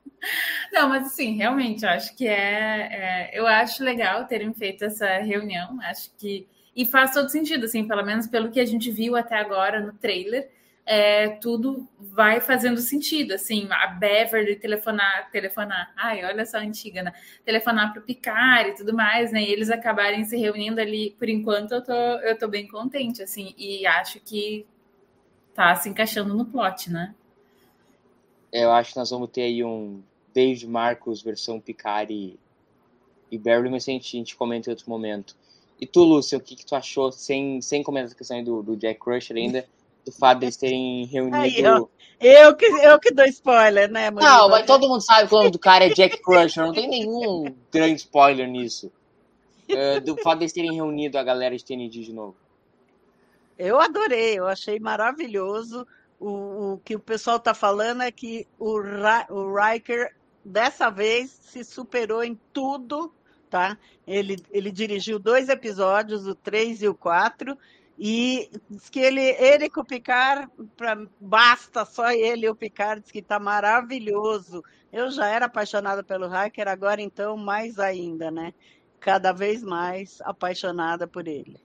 Não, 0.72 0.88
mas 0.88 1.06
assim, 1.06 1.34
realmente, 1.36 1.84
eu 1.84 1.90
acho 1.90 2.16
que 2.16 2.28
é, 2.28 3.32
é 3.32 3.38
eu 3.38 3.44
acho 3.44 3.82
legal 3.82 4.24
terem 4.26 4.54
feito 4.54 4.84
essa 4.84 5.18
reunião, 5.18 5.80
acho 5.82 6.12
que, 6.16 6.46
e 6.76 6.86
faz 6.86 7.12
todo 7.12 7.28
sentido, 7.28 7.64
assim, 7.64 7.88
pelo 7.88 8.04
menos 8.04 8.28
pelo 8.28 8.52
que 8.52 8.60
a 8.60 8.64
gente 8.64 8.88
viu 8.90 9.16
até 9.16 9.36
agora 9.36 9.80
no 9.80 9.92
trailer, 9.94 10.48
é, 10.84 11.28
tudo 11.36 11.88
vai 11.98 12.40
fazendo 12.40 12.78
sentido, 12.80 13.32
assim, 13.32 13.68
a 13.70 13.86
Beverly 13.86 14.56
telefonar, 14.56 15.30
telefonar, 15.30 15.92
ai, 15.96 16.24
olha 16.24 16.44
só 16.44 16.58
a 16.58 16.60
antiga, 16.60 17.02
né? 17.02 17.12
Telefonar 17.44 17.92
para 17.92 18.02
o 18.02 18.04
Picard 18.04 18.70
e 18.70 18.74
tudo 18.74 18.92
mais, 18.92 19.32
né? 19.32 19.42
E 19.42 19.52
eles 19.52 19.70
acabarem 19.70 20.24
se 20.24 20.36
reunindo 20.36 20.80
ali, 20.80 21.14
por 21.18 21.28
enquanto 21.28 21.72
eu 21.72 21.82
tô, 21.82 21.92
eu 21.92 22.36
tô 22.36 22.48
bem 22.48 22.66
contente, 22.66 23.22
assim, 23.22 23.54
e 23.56 23.86
acho 23.86 24.20
que 24.20 24.66
tá 25.54 25.74
se 25.76 25.88
encaixando 25.88 26.34
no 26.34 26.44
plot, 26.44 26.90
né? 26.90 27.14
Eu 28.52 28.72
acho 28.72 28.92
que 28.92 28.98
nós 28.98 29.10
vamos 29.10 29.30
ter 29.30 29.42
aí 29.42 29.64
um 29.64 30.02
David 30.34 30.66
Marcos 30.66 31.22
versão 31.22 31.60
Picard 31.60 32.12
e, 32.12 32.38
e 33.30 33.38
Beverly, 33.38 33.70
mas 33.70 33.88
a 33.88 33.92
gente, 33.92 34.16
a 34.16 34.18
gente 34.18 34.36
comenta 34.36 34.68
em 34.68 34.72
outro 34.72 34.90
momento. 34.90 35.36
E 35.80 35.86
tu, 35.86 36.02
Lúcia, 36.02 36.38
o 36.38 36.40
que, 36.40 36.56
que 36.56 36.66
tu 36.66 36.74
achou, 36.74 37.10
sem, 37.10 37.60
sem 37.60 37.82
comentar 37.82 38.12
a 38.12 38.14
questão 38.14 38.42
do, 38.42 38.62
do 38.62 38.76
Jack 38.76 39.00
Crusher 39.00 39.36
ainda, 39.36 39.66
do 40.04 40.12
fato 40.12 40.40
deles 40.40 40.56
terem 40.56 41.06
reunido. 41.06 41.36
Aí, 41.36 41.60
eu, 41.60 41.90
eu, 42.20 42.56
que, 42.56 42.66
eu 42.66 42.98
que 42.98 43.12
dou 43.12 43.24
spoiler, 43.26 43.90
né, 43.90 44.10
Murilo? 44.10 44.30
Não, 44.30 44.48
mas 44.48 44.66
todo 44.66 44.88
mundo 44.88 45.00
sabe 45.00 45.28
que 45.28 45.34
o 45.34 45.38
nome 45.38 45.50
do 45.50 45.58
cara 45.58 45.86
é 45.86 45.90
Jack 45.90 46.22
Crusher, 46.22 46.64
não 46.64 46.72
tem 46.72 46.88
nenhum 46.88 47.54
grande 47.70 47.96
spoiler 47.96 48.48
nisso. 48.48 48.92
Uh, 49.68 50.00
do 50.00 50.16
fato 50.18 50.40
deles 50.40 50.52
terem 50.52 50.74
reunido 50.74 51.16
a 51.18 51.22
galera 51.22 51.56
de 51.56 51.64
TND 51.64 52.02
de 52.02 52.12
novo. 52.12 52.36
Eu 53.58 53.80
adorei, 53.80 54.38
eu 54.38 54.46
achei 54.46 54.78
maravilhoso 54.80 55.86
o, 56.22 56.74
o 56.74 56.78
que 56.84 56.94
o 56.94 57.00
pessoal 57.00 57.36
está 57.36 57.52
falando 57.52 58.02
é 58.02 58.12
que 58.12 58.46
o, 58.56 58.80
Ra 58.80 59.26
o 59.28 59.52
Riker, 59.52 60.14
dessa 60.44 60.88
vez, 60.88 61.30
se 61.30 61.64
superou 61.64 62.22
em 62.22 62.38
tudo, 62.52 63.12
tá? 63.50 63.76
Ele, 64.06 64.36
ele 64.52 64.70
dirigiu 64.70 65.18
dois 65.18 65.48
episódios, 65.48 66.26
o 66.26 66.34
3 66.34 66.82
e 66.82 66.88
o 66.88 66.94
4, 66.94 67.58
e 67.98 68.50
diz 68.68 68.88
que 68.88 69.00
ele, 69.00 69.20
ele 69.20 69.68
com 69.68 69.80
o 69.82 69.84
Picard, 69.84 70.50
pra, 70.76 70.96
basta 71.20 71.84
só 71.84 72.10
ele 72.10 72.46
e 72.46 72.50
o 72.50 72.54
Picard, 72.54 73.00
diz 73.00 73.10
que 73.10 73.18
está 73.18 73.38
maravilhoso. 73.38 74.62
Eu 74.92 75.10
já 75.10 75.26
era 75.26 75.46
apaixonada 75.46 76.02
pelo 76.02 76.28
Riker, 76.28 76.68
agora 76.68 77.00
então 77.00 77.36
mais 77.36 77.78
ainda, 77.78 78.30
né? 78.30 78.52
Cada 79.00 79.32
vez 79.32 79.62
mais 79.62 80.20
apaixonada 80.22 81.06
por 81.06 81.26
ele. 81.26 81.60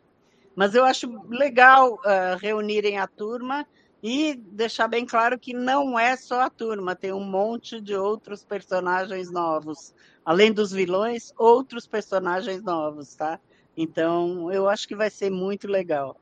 Mas 0.55 0.73
eu 0.73 0.83
acho 0.83 1.07
legal 1.29 1.93
uh, 1.93 2.37
reunirem 2.39 2.97
a 2.97 3.07
turma 3.07 3.65
e 4.01 4.35
deixar 4.35 4.87
bem 4.87 5.05
claro 5.05 5.37
que 5.39 5.53
não 5.53 5.97
é 5.97 6.15
só 6.15 6.41
a 6.41 6.49
turma, 6.49 6.95
tem 6.95 7.11
um 7.11 7.23
monte 7.23 7.81
de 7.81 7.95
outros 7.95 8.43
personagens 8.43 9.31
novos. 9.31 9.93
Além 10.23 10.51
dos 10.51 10.71
vilões, 10.71 11.33
outros 11.37 11.87
personagens 11.87 12.61
novos, 12.61 13.15
tá? 13.15 13.39
Então, 13.77 14.51
eu 14.51 14.67
acho 14.67 14.87
que 14.87 14.95
vai 14.95 15.09
ser 15.09 15.29
muito 15.29 15.67
legal. 15.67 16.17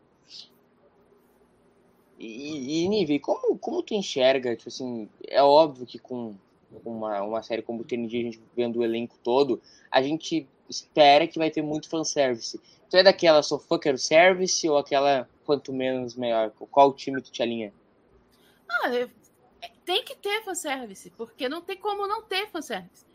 E, 2.20 2.84
e 2.84 2.90
Nive, 2.90 3.20
como, 3.20 3.58
como 3.58 3.82
tu 3.82 3.94
enxerga, 3.94 4.56
tipo 4.56 4.68
assim, 4.68 5.08
é 5.28 5.42
óbvio 5.42 5.86
que 5.86 5.98
com 5.98 6.36
uma, 6.84 7.22
uma 7.22 7.42
série 7.42 7.62
como 7.62 7.82
o 7.82 7.86
TNG, 7.86 8.20
a 8.20 8.24
gente 8.24 8.42
vendo 8.56 8.80
o 8.80 8.84
elenco 8.84 9.18
todo, 9.24 9.62
a 9.90 10.02
gente 10.02 10.48
espera 10.70 11.28
que 11.28 11.38
vai 11.38 11.50
ter 11.50 11.62
muito 11.62 11.90
fanservice. 11.90 12.60
Tu 12.90 12.98
é 12.98 13.04
daquela 13.04 13.42
sou 13.42 13.60
fucker 13.60 13.98
service 13.98 14.68
ou 14.68 14.78
aquela 14.78 15.30
quanto 15.46 15.72
menos 15.72 16.16
melhor? 16.16 16.52
Qual 16.52 16.94
time 16.94 17.22
tu 17.22 17.32
te 17.32 17.42
alinha? 17.42 17.74
Ah, 18.70 18.90
tem 19.86 20.04
que 20.04 20.16
ter 20.16 20.44
fanservice, 20.44 21.10
porque 21.12 21.48
não 21.48 21.62
tem 21.62 21.78
como 21.78 22.08
não 22.08 22.24
ter 22.24 22.48
fanservice. 22.50 23.06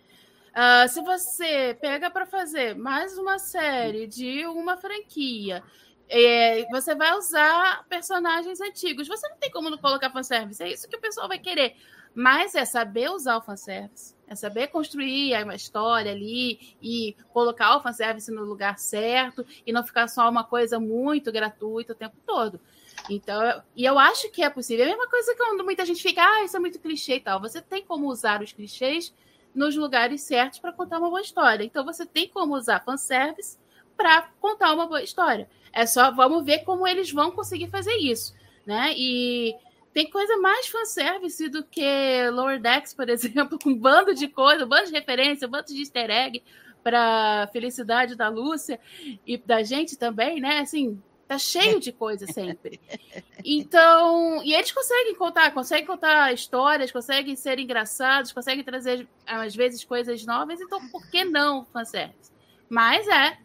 Uh, 0.51 0.89
se 0.89 1.01
você 1.03 1.77
pega 1.81 2.11
para 2.11 2.27
fazer 2.27 2.75
mais 2.75 3.17
uma 3.17 3.39
série 3.39 4.07
de 4.07 4.45
uma 4.47 4.77
franquia, 4.77 5.63
é, 6.09 6.67
você 6.71 6.93
vai 6.93 7.17
usar 7.17 7.85
personagens 7.89 8.61
antigos. 8.61 9.07
Você 9.07 9.29
não 9.29 9.37
tem 9.37 9.51
como 9.51 9.71
não 9.71 9.79
colocar 9.79 10.11
fanservice. 10.11 10.63
É 10.63 10.73
isso 10.73 10.89
que 10.89 10.97
o 10.97 11.01
pessoal 11.01 11.29
vai 11.29 11.39
querer. 11.39 11.77
Mas 12.13 12.57
é 12.57 12.65
saber 12.65 13.11
usar 13.11 13.37
o 13.37 13.41
fanservice. 13.41 14.17
É 14.27 14.35
saber 14.35 14.67
construir 14.69 15.41
uma 15.43 15.55
história 15.55 16.11
ali 16.11 16.77
e 16.83 17.17
colocar 17.33 17.77
o 17.77 17.81
fanservice 17.81 18.31
no 18.33 18.45
lugar 18.45 18.77
certo 18.79 19.47
e 19.65 19.73
não 19.73 19.85
ficar 19.85 20.09
só 20.09 20.29
uma 20.29 20.43
coisa 20.43 20.81
muito 20.81 21.31
gratuita 21.31 21.93
o 21.93 21.97
tempo 21.97 22.17
todo. 22.27 22.61
Então, 23.09 23.63
e 23.77 23.85
eu 23.85 23.97
acho 23.97 24.31
que 24.31 24.43
é 24.43 24.51
possível. 24.51 24.85
É 24.85 24.89
a 24.89 24.91
mesma 24.91 25.09
coisa 25.09 25.33
que 25.33 25.39
quando 25.39 25.65
muita 25.65 25.87
gente 25.87 26.03
fica, 26.03 26.23
ah, 26.23 26.45
isso 26.45 26.57
é 26.57 26.61
muito 26.61 26.81
clichê 26.81 27.17
e 27.17 27.21
tal. 27.21 27.41
Você 27.41 27.63
tem 27.63 27.85
como 27.85 28.09
usar 28.09 28.43
os 28.43 28.53
clichês 28.53 29.15
nos 29.55 29.77
lugares 29.77 30.23
certos 30.23 30.59
para 30.59 30.73
contar 30.73 30.99
uma 30.99 31.09
boa 31.09 31.21
história. 31.21 31.65
Então, 31.65 31.85
você 31.85 32.07
tem 32.07 32.29
como 32.29 32.55
usar 32.55 32.85
fanservice 32.85 33.59
para 33.97 34.31
contar 34.41 34.73
uma 34.73 34.87
boa 34.87 35.03
história. 35.03 35.49
É 35.73 35.87
só, 35.87 36.11
vamos 36.11 36.45
ver 36.45 36.65
como 36.65 36.87
eles 36.87 37.13
vão 37.13 37.31
conseguir 37.31 37.69
fazer 37.69 37.97
isso, 37.97 38.35
né? 38.67 38.93
E 38.97 39.55
tem 39.93 40.09
coisa 40.09 40.37
mais 40.39 40.69
fanservice 40.69 41.49
do 41.49 41.65
que 41.65 42.31
Lower 42.31 42.61
Decks, 42.61 42.95
por 42.95 43.09
exemplo, 43.11 43.59
com 43.63 43.71
um 43.71 43.79
bando 43.79 44.15
de 44.15 44.29
coisa, 44.29 44.65
um 44.65 44.69
bando 44.69 44.87
de 44.87 44.93
referência, 44.93 45.47
um 45.47 45.51
bando 45.51 45.67
de 45.67 45.81
easter 45.81 46.11
egg 46.11 46.43
para 46.83 47.49
felicidade 47.53 48.17
da 48.17 48.29
Lúcia 48.29 48.81
e 49.27 49.37
da 49.37 49.63
gente 49.63 49.99
também, 49.99 50.41
né? 50.41 50.61
Assim, 50.61 51.01
tá 51.31 51.39
cheio 51.39 51.79
de 51.79 51.93
coisa 51.93 52.27
sempre. 52.27 52.81
Então, 53.43 54.43
e 54.45 54.53
eles 54.53 54.71
conseguem 54.71 55.15
contar, 55.15 55.51
conseguem 55.55 55.87
contar 55.87 56.31
histórias, 56.31 56.93
conseguem 56.93 57.35
ser 57.35 57.59
engraçados, 57.59 58.33
conseguem 58.33 58.63
trazer 58.63 59.09
às 59.27 59.57
vezes 59.57 59.83
coisas 59.83 60.27
novas, 60.27 60.61
então 60.61 60.87
por 60.91 61.11
que 61.11 61.25
não 61.25 61.65
fanservice? 61.65 62.31
Mas 62.69 63.09
é 63.09 63.39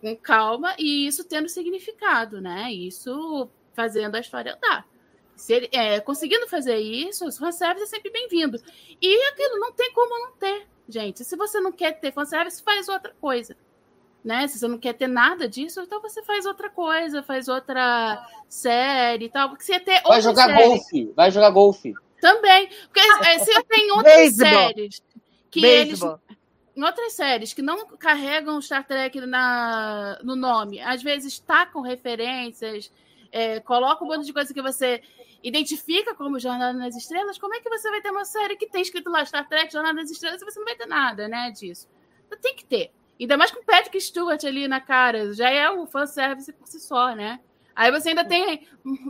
com 0.00 0.16
calma 0.16 0.74
e 0.76 1.06
isso 1.06 1.22
tendo 1.22 1.48
significado, 1.48 2.40
né? 2.40 2.72
Isso 2.72 3.48
fazendo 3.74 4.16
a 4.16 4.20
história 4.20 4.56
andar. 4.56 4.84
Se 5.36 5.52
ele, 5.52 5.68
é, 5.70 6.00
conseguindo 6.00 6.48
fazer 6.48 6.78
isso, 6.78 7.28
o 7.28 7.32
fanservice 7.32 7.84
é 7.84 7.86
sempre 7.86 8.10
bem-vindo. 8.10 8.60
E 9.00 9.22
aquilo 9.28 9.60
não 9.60 9.72
tem 9.72 9.92
como 9.92 10.18
não 10.18 10.32
ter, 10.32 10.66
gente. 10.88 11.22
Se 11.22 11.36
você 11.36 11.60
não 11.60 11.70
quer 11.70 11.92
ter 12.00 12.12
fanservice, 12.12 12.60
faz 12.60 12.88
outra 12.88 13.14
coisa. 13.20 13.56
Né? 14.26 14.48
Se 14.48 14.58
você 14.58 14.66
não 14.66 14.76
quer 14.76 14.92
ter 14.92 15.06
nada 15.06 15.48
disso, 15.48 15.80
então 15.80 16.02
você 16.02 16.20
faz 16.24 16.44
outra 16.46 16.68
coisa, 16.68 17.22
faz 17.22 17.46
outra 17.46 18.26
série 18.48 19.26
e 19.26 19.28
tal. 19.28 19.50
Porque 19.50 19.62
você 19.62 19.78
ter 19.78 20.02
Vai 20.02 20.20
jogar 20.20 20.46
série... 20.48 20.66
golfe, 20.66 21.12
vai 21.14 21.30
jogar 21.30 21.50
golfe. 21.50 21.94
Também. 22.20 22.68
Porque 22.86 22.98
é, 22.98 23.38
se 23.38 23.52
eu 23.52 23.62
tenho 23.62 23.94
outras 23.94 24.34
séries 24.34 25.00
que 25.48 25.60
Baseball. 25.60 26.18
eles 26.28 26.36
em 26.76 26.82
outras 26.82 27.12
séries 27.12 27.54
que 27.54 27.62
não 27.62 27.86
carregam 27.96 28.60
Star 28.60 28.84
Trek 28.84 29.18
na, 29.20 30.18
no 30.24 30.34
nome, 30.34 30.80
às 30.80 31.04
vezes 31.04 31.38
tacam 31.38 31.80
referências, 31.80 32.92
é, 33.30 33.60
colocam 33.60 34.08
um 34.08 34.10
monte 34.10 34.26
de 34.26 34.32
coisa 34.32 34.52
que 34.52 34.60
você 34.60 35.00
identifica 35.40 36.16
como 36.16 36.40
Jornada 36.40 36.76
nas 36.76 36.96
Estrelas, 36.96 37.38
como 37.38 37.54
é 37.54 37.60
que 37.60 37.70
você 37.70 37.88
vai 37.88 38.02
ter 38.02 38.10
uma 38.10 38.24
série 38.24 38.56
que 38.56 38.66
tem 38.66 38.82
escrito 38.82 39.08
lá 39.08 39.24
Star 39.24 39.48
Trek, 39.48 39.72
Jornada 39.72 39.94
nas 39.94 40.10
Estrelas, 40.10 40.42
e 40.42 40.44
você 40.44 40.58
não 40.58 40.66
vai 40.66 40.74
ter 40.74 40.86
nada, 40.86 41.28
né, 41.28 41.52
disso? 41.52 41.88
Então 42.26 42.38
tem 42.40 42.56
que 42.56 42.64
ter. 42.64 42.90
Ainda 43.18 43.36
mais 43.36 43.50
com 43.50 43.64
Patrick 43.64 44.00
Stewart 44.00 44.44
ali 44.44 44.68
na 44.68 44.80
cara, 44.80 45.32
já 45.32 45.50
é 45.50 45.70
o 45.70 45.86
fanservice 45.86 46.52
por 46.52 46.66
si 46.68 46.80
só, 46.80 47.14
né? 47.14 47.40
Aí 47.76 47.90
você 47.90 48.08
ainda 48.08 48.24
tem 48.24 48.66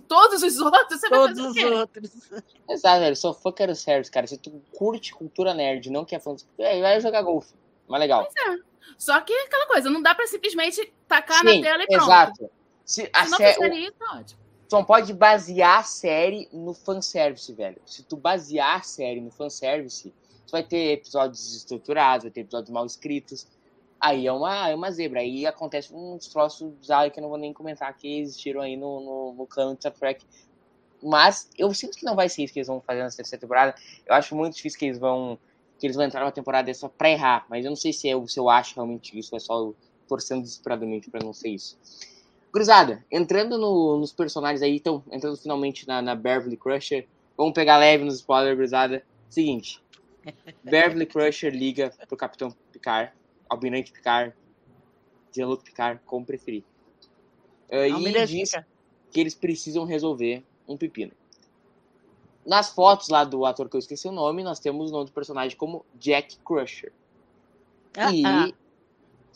todos 0.09 0.43
os 0.43 0.59
outros, 0.59 1.01
você 1.01 1.09
Todos 1.09 1.39
os 1.39 1.57
outros. 1.57 2.11
Exato, 2.69 3.01
velho. 3.01 3.15
Sou 3.15 3.33
fã 3.33 3.53
quero 3.53 3.77
service, 3.77 4.11
cara. 4.11 4.27
Se 4.27 4.37
tu 4.37 4.61
curte 4.73 5.15
cultura 5.15 5.55
nerd, 5.55 5.89
não 5.89 6.05
quer 6.05 6.21
fã, 6.21 6.35
é, 6.59 6.81
vai 6.81 7.01
jogar 7.01 7.23
golfe. 7.23 7.55
Mas 7.87 8.01
legal. 8.01 8.25
Pois 8.25 8.59
é. 8.59 8.61
Só 8.99 9.21
que 9.21 9.33
aquela 9.33 9.67
coisa, 9.67 9.89
não 9.89 10.03
dá 10.03 10.15
pra 10.17 10.27
simplesmente 10.27 10.93
tacar 11.07 11.39
Sim, 11.39 11.61
na 11.61 11.63
tela 11.63 11.83
e 11.85 11.87
pronto. 11.87 12.03
Exato. 12.03 12.51
Se, 12.85 13.11
a 13.13 13.25
Se 13.25 13.31
não 13.31 13.39
sé... 13.39 13.51
isso, 13.51 13.93
tá 13.93 14.19
ótimo. 14.19 14.41
Tu 14.69 14.75
não 14.75 14.85
pode 14.85 15.15
basear 15.15 15.79
a 15.79 15.85
série 15.85 16.49
no 16.53 16.75
fanservice, 16.75 17.53
velho. 17.53 17.81
Se 17.87 18.03
tu 18.03 18.17
basear 18.17 18.81
a 18.81 18.83
série 18.83 19.21
no 19.21 19.31
fanservice, 19.31 20.13
tu 20.45 20.51
vai 20.51 20.65
ter 20.65 20.93
episódios 20.93 21.39
desestruturados, 21.47 22.25
vai 22.25 22.33
ter 22.33 22.41
episódios 22.41 22.71
mal 22.71 22.85
escritos. 22.85 23.47
Aí 24.01 24.27
é 24.27 24.33
uma, 24.33 24.69
é 24.69 24.75
uma 24.75 24.91
zebra. 24.91 25.21
Aí 25.21 25.47
acontece 25.47 25.93
uns 25.93 26.29
troços 26.29 26.73
bizarros 26.75 27.13
que 27.13 27.19
eu 27.19 27.23
não 27.23 27.29
vou 27.29 27.39
nem 27.39 27.53
comentar 27.53 27.93
que 27.97 28.21
existiram 28.21 28.61
aí 28.61 28.77
no, 28.77 29.01
no, 29.01 29.35
no 29.35 29.47
cano 29.47 29.75
de 29.75 29.81
Star 29.81 29.93
Trek. 29.93 30.25
Mas 31.03 31.49
eu 31.59 31.73
sinto 31.75 31.97
que 31.97 32.05
não 32.05 32.15
vai 32.15 32.29
ser 32.29 32.45
isso 32.45 32.53
que 32.53 32.59
eles 32.59 32.69
vão 32.69 32.81
fazer 32.81 33.03
na 33.03 33.11
terceira 33.11 33.41
temporada. 33.41 33.75
Eu 34.07 34.15
acho 34.15 34.35
muito 34.35 34.55
difícil 34.55 34.79
que 34.79 34.87
eles 34.87 34.99
vão 34.99 35.39
que 35.79 35.87
eles 35.87 35.97
vão 35.97 36.07
entrar 36.07 36.21
numa 36.21 36.33
temporada 36.33 36.73
só 36.73 36.89
pra 36.89 37.11
errar. 37.11 37.47
Mas 37.49 37.65
eu 37.65 37.71
não 37.71 37.77
sei 37.77 37.93
se, 37.93 38.09
é, 38.09 38.27
se 38.27 38.41
eu 38.41 38.49
acho 38.49 38.75
realmente 38.75 39.19
isso, 39.19 39.37
é 39.37 39.39
só 39.39 39.73
torcendo 40.09 40.43
desesperadamente 40.43 41.11
para 41.11 41.25
não 41.25 41.33
ser 41.33 41.51
isso. 41.51 41.79
Cruzada, 42.53 43.05
entrando 43.11 43.59
no, 43.59 43.99
nos 43.99 44.13
personagens 44.13 44.63
aí, 44.63 44.77
então, 44.77 45.03
entrando 45.13 45.37
finalmente 45.37 45.87
na, 45.87 46.01
na 46.01 46.15
Beverly 46.15 46.57
Crusher. 46.57 47.07
Vamos 47.37 47.53
pegar 47.53 47.77
leve 47.77 48.05
nos 48.05 48.15
spoilers, 48.15 48.57
Cruzada. 48.57 49.03
Seguinte, 49.29 49.83
Beverly 50.65 51.05
Crusher 51.05 51.53
liga 51.53 51.93
pro 52.09 52.17
Capitão 52.17 52.55
Picard, 52.73 53.13
Almirante 53.49 53.93
Picard, 53.93 54.35
Jean-Luc 55.33 55.65
Picard, 55.65 56.01
como 56.05 56.25
preferir. 56.25 56.65
Uh, 57.71 57.99
e 57.99 58.27
diz 58.27 58.53
que 59.11 59.21
eles 59.21 59.35
precisam 59.35 59.85
resolver 59.85 60.45
um 60.69 60.77
pepino. 60.77 61.13
Nas 62.45 62.71
fotos 62.71 63.09
lá 63.09 63.25
do 63.25 63.45
ator 63.45 63.69
que 63.69 63.77
eu 63.77 63.81
esqueci 63.81 64.07
o 64.07 64.13
nome, 64.13 64.45
nós 64.45 64.61
temos 64.61 64.91
o 64.91 64.93
nome 64.93 65.07
do 65.07 65.13
personagem 65.13 65.57
como 65.57 65.85
Jack 65.95 66.39
Crusher. 66.45 66.93
Ah, 67.97 68.13
e 68.13 68.25
ah. 68.25 68.49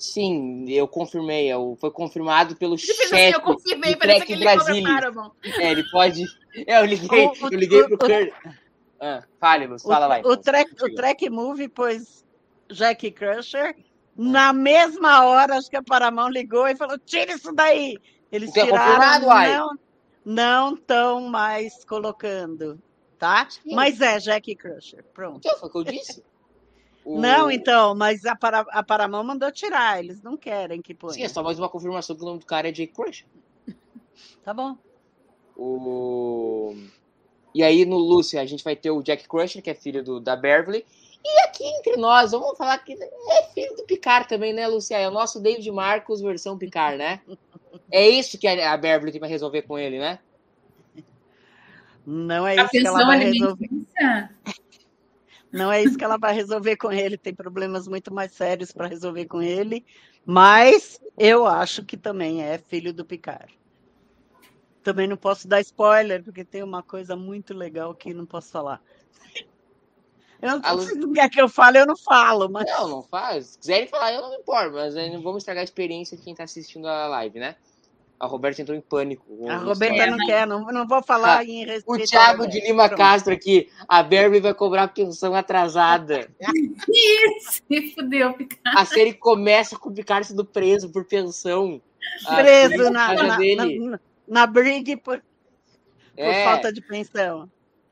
Sim, 0.01 0.64
eu 0.66 0.88
confirmei. 0.88 1.49
Eu, 1.49 1.77
foi 1.79 1.90
confirmado 1.90 2.57
pelo 2.57 2.79
chefe 2.79 3.03
assim, 3.05 3.35
eu 3.35 3.40
confirmei, 3.42 3.94
do 3.94 3.99
Trek 3.99 4.35
Brasília. 4.38 5.12
É, 5.59 5.73
ele 5.73 5.85
pode. 5.90 6.25
É, 6.66 6.81
eu 6.81 6.87
liguei, 6.87 7.27
o, 7.27 7.35
eu 7.42 7.59
liguei 7.59 7.85
pro 7.85 7.99
Kurt. 7.99 8.33
Ah, 8.99 9.23
fale, 9.38 9.66
você 9.66 9.87
fala 9.87 10.07
lá. 10.07 10.20
Então. 10.20 10.31
O, 10.31 10.37
track, 10.38 10.73
o 10.83 10.94
Trek 10.94 11.29
Movie 11.29 11.68
pôs 11.68 12.25
Jack 12.73 13.11
Crusher. 13.11 13.77
Na 14.23 14.53
mesma 14.53 15.25
hora, 15.25 15.57
acho 15.57 15.71
que 15.71 15.77
a 15.77 15.83
Paramount 15.83 16.29
ligou 16.29 16.69
e 16.69 16.77
falou: 16.77 16.99
tira 16.99 17.33
isso 17.33 17.55
daí. 17.55 17.97
Eles 18.31 18.51
Você 18.51 18.67
tiraram, 18.67 19.27
não, 19.27 19.79
não 20.23 20.75
estão 20.75 21.23
mais 21.23 21.87
colocando, 21.87 22.79
tá? 23.19 23.49
Sim. 23.49 23.75
Mas 23.75 23.99
é 24.03 24.19
Jack 24.19 24.55
Crusher, 24.57 25.03
pronto. 25.15 25.39
Então, 25.39 25.59
foi 25.59 25.69
o 25.71 25.73
que 25.73 25.79
eu 25.79 25.85
disse. 25.85 26.23
O... 27.03 27.19
Não, 27.19 27.51
então, 27.51 27.95
mas 27.95 28.27
a, 28.27 28.37
para, 28.37 28.61
a 28.61 28.83
Paramount 28.83 29.25
mandou 29.25 29.51
tirar, 29.51 30.05
eles 30.05 30.21
não 30.21 30.37
querem 30.37 30.83
que 30.83 30.93
ponha. 30.93 31.15
Sim, 31.15 31.23
é 31.23 31.29
só 31.29 31.43
mais 31.43 31.59
uma 31.59 31.67
confirmação 31.67 32.15
que 32.15 32.21
o 32.21 32.27
nome 32.27 32.41
do 32.41 32.45
cara 32.45 32.69
é 32.69 32.73
Jake 32.73 32.93
Crusher. 32.93 33.27
Tá 34.45 34.53
bom. 34.53 34.77
O... 35.57 36.77
E 37.55 37.63
aí 37.63 37.87
no 37.87 37.97
Lucy 37.97 38.37
a 38.37 38.45
gente 38.45 38.63
vai 38.63 38.77
ter 38.77 38.91
o 38.91 39.03
Jack 39.03 39.27
Crusher, 39.27 39.63
que 39.63 39.71
é 39.71 39.75
filho 39.75 40.05
do, 40.05 40.21
da 40.21 40.37
Beverly. 40.37 40.85
E 41.25 41.41
aqui 41.43 41.65
entre 41.65 41.97
nós, 41.97 42.31
vamos 42.31 42.57
falar 42.57 42.79
que 42.79 42.95
é 42.95 43.43
filho 43.53 43.77
do 43.77 43.85
Picard 43.85 44.27
também, 44.27 44.53
né, 44.53 44.67
Lucia? 44.67 44.99
É 44.99 45.07
o 45.09 45.13
nosso 45.13 45.41
David 45.41 45.71
Marcos 45.71 46.21
versão 46.21 46.57
Picard, 46.57 46.97
né? 46.97 47.21
É 47.91 48.09
isso 48.09 48.39
que 48.39 48.47
a 48.47 48.77
Beverly 48.77 49.13
tem 49.13 49.21
pra 49.21 49.29
resolver 49.29 49.63
com 49.63 49.79
ele, 49.79 49.99
né? 49.99 50.19
Não 52.07 52.47
é 52.47 52.59
A 52.59 52.65
isso 52.65 52.71
que 52.71 52.87
ela 52.87 53.05
vai 53.05 53.19
resolver. 53.19 53.71
Não 55.53 55.71
é 55.71 55.83
isso 55.83 55.99
que 55.99 56.05
ela 56.05 56.17
vai 56.17 56.33
resolver 56.33 56.77
com 56.77 56.91
ele. 56.91 57.19
Tem 57.19 57.35
problemas 57.35 57.87
muito 57.87 58.13
mais 58.15 58.33
sérios 58.33 58.73
para 58.73 58.87
resolver 58.87 59.27
com 59.27 59.43
ele. 59.43 59.85
Mas 60.25 61.01
eu 61.19 61.47
acho 61.47 61.85
que 61.85 61.97
também 61.97 62.43
é 62.43 62.57
filho 62.57 62.93
do 62.93 63.05
Picard. 63.05 63.59
Também 64.83 65.07
não 65.07 65.17
posso 65.17 65.47
dar 65.47 65.61
spoiler, 65.61 66.23
porque 66.23 66.45
tem 66.45 66.63
uma 66.63 66.83
coisa 66.83 67.15
muito 67.15 67.53
legal 67.53 67.95
que 67.95 68.15
não 68.15 68.25
posso 68.25 68.51
falar. 68.51 68.83
Eu 70.42 70.59
não, 70.59 70.74
Lu- 70.76 70.94
não 71.07 71.12
quer 71.12 71.29
que 71.29 71.40
eu 71.40 71.48
fale, 71.48 71.79
eu 71.79 71.87
não 71.87 71.96
falo, 71.96 72.48
mas 72.48 72.64
Não, 72.66 72.88
não 72.88 73.03
faz. 73.03 73.46
Se 73.46 73.59
quiserem 73.59 73.87
falar, 73.88 74.12
eu 74.12 74.22
não 74.22 74.31
me 74.31 74.37
importo, 74.37 74.72
mas 74.72 74.96
aí 74.96 75.11
não 75.12 75.20
vamos 75.22 75.42
estragar 75.42 75.61
a 75.61 75.64
experiência 75.64 76.16
de 76.16 76.22
quem 76.22 76.35
tá 76.35 76.44
assistindo 76.44 76.87
a 76.88 77.07
live, 77.09 77.38
né? 77.38 77.57
A 78.18 78.26
Roberta 78.26 78.61
entrou 78.61 78.76
em 78.76 78.83
pânico. 78.83 79.24
a 79.48 79.57
Roberta 79.57 79.94
história. 79.94 80.11
não 80.16 80.26
quer, 80.26 80.46
não, 80.46 80.64
não 80.66 80.87
vou 80.87 81.03
falar 81.03 81.38
Ah, 81.38 81.44
em 81.44 81.64
O 81.64 81.66
respeito. 81.68 82.00
ao 82.03 82.07
Thiago 82.07 82.46
de 82.48 82.61
Lima 82.61 82.87
Pronto. 82.87 82.98
Castro 82.98 83.33
aqui. 83.33 83.70
A 83.88 84.03
Barbie 84.03 84.40
vai 84.40 84.53
cobrar 84.53 84.88
pensão 84.88 85.35
atrasada. 85.35 86.31
Ih, 86.88 87.40
se 87.40 87.94
fudeu, 87.94 88.35
Picard. 88.35 88.79
A 88.79 88.85
série 88.85 89.14
começa 89.14 89.79
com 89.79 89.88
o 89.88 89.92
Picard 89.94 90.26
sendo 90.26 90.44
preso 90.44 90.90
por 90.90 91.05
pensão. 91.07 91.81
A 92.26 92.37
Preso 92.37 92.90
na, 92.90 93.07
casa 93.09 93.22
na, 93.26 93.37
dele. 93.38 93.79
na, 93.79 94.00
na 94.29 94.46
briga 94.46 94.96
por, 94.98 95.18
por 95.18 95.24
É. 96.24 96.44
falta 96.44 96.70
de 96.72 96.83
pensão. 96.83 97.50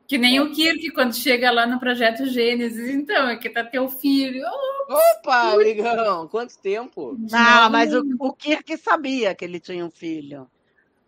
Que 0.09 0.17
nem 0.17 0.41
o 0.41 0.51
Kirk 0.51 0.91
quando 0.93 1.15
chega 1.15 1.51
lá 1.51 1.67
no 1.67 1.79
projeto 1.79 2.25
Gênesis. 2.25 2.89
Então, 2.89 3.29
é 3.29 3.37
que 3.37 3.51
tá 3.51 3.63
teu 3.63 3.91
filho. 3.91 4.43
Oh, 4.89 4.95
Opa, 4.95 5.53
amigão, 5.53 6.27
quanto 6.29 6.59
tempo? 6.59 7.15
Não, 7.31 7.71
mas 7.71 7.93
o, 7.93 8.03
o 8.19 8.33
Kirk 8.33 8.75
sabia 8.79 9.35
que 9.35 9.45
ele 9.45 9.61
tinha 9.61 9.85
um 9.85 9.91
filho. 9.91 10.51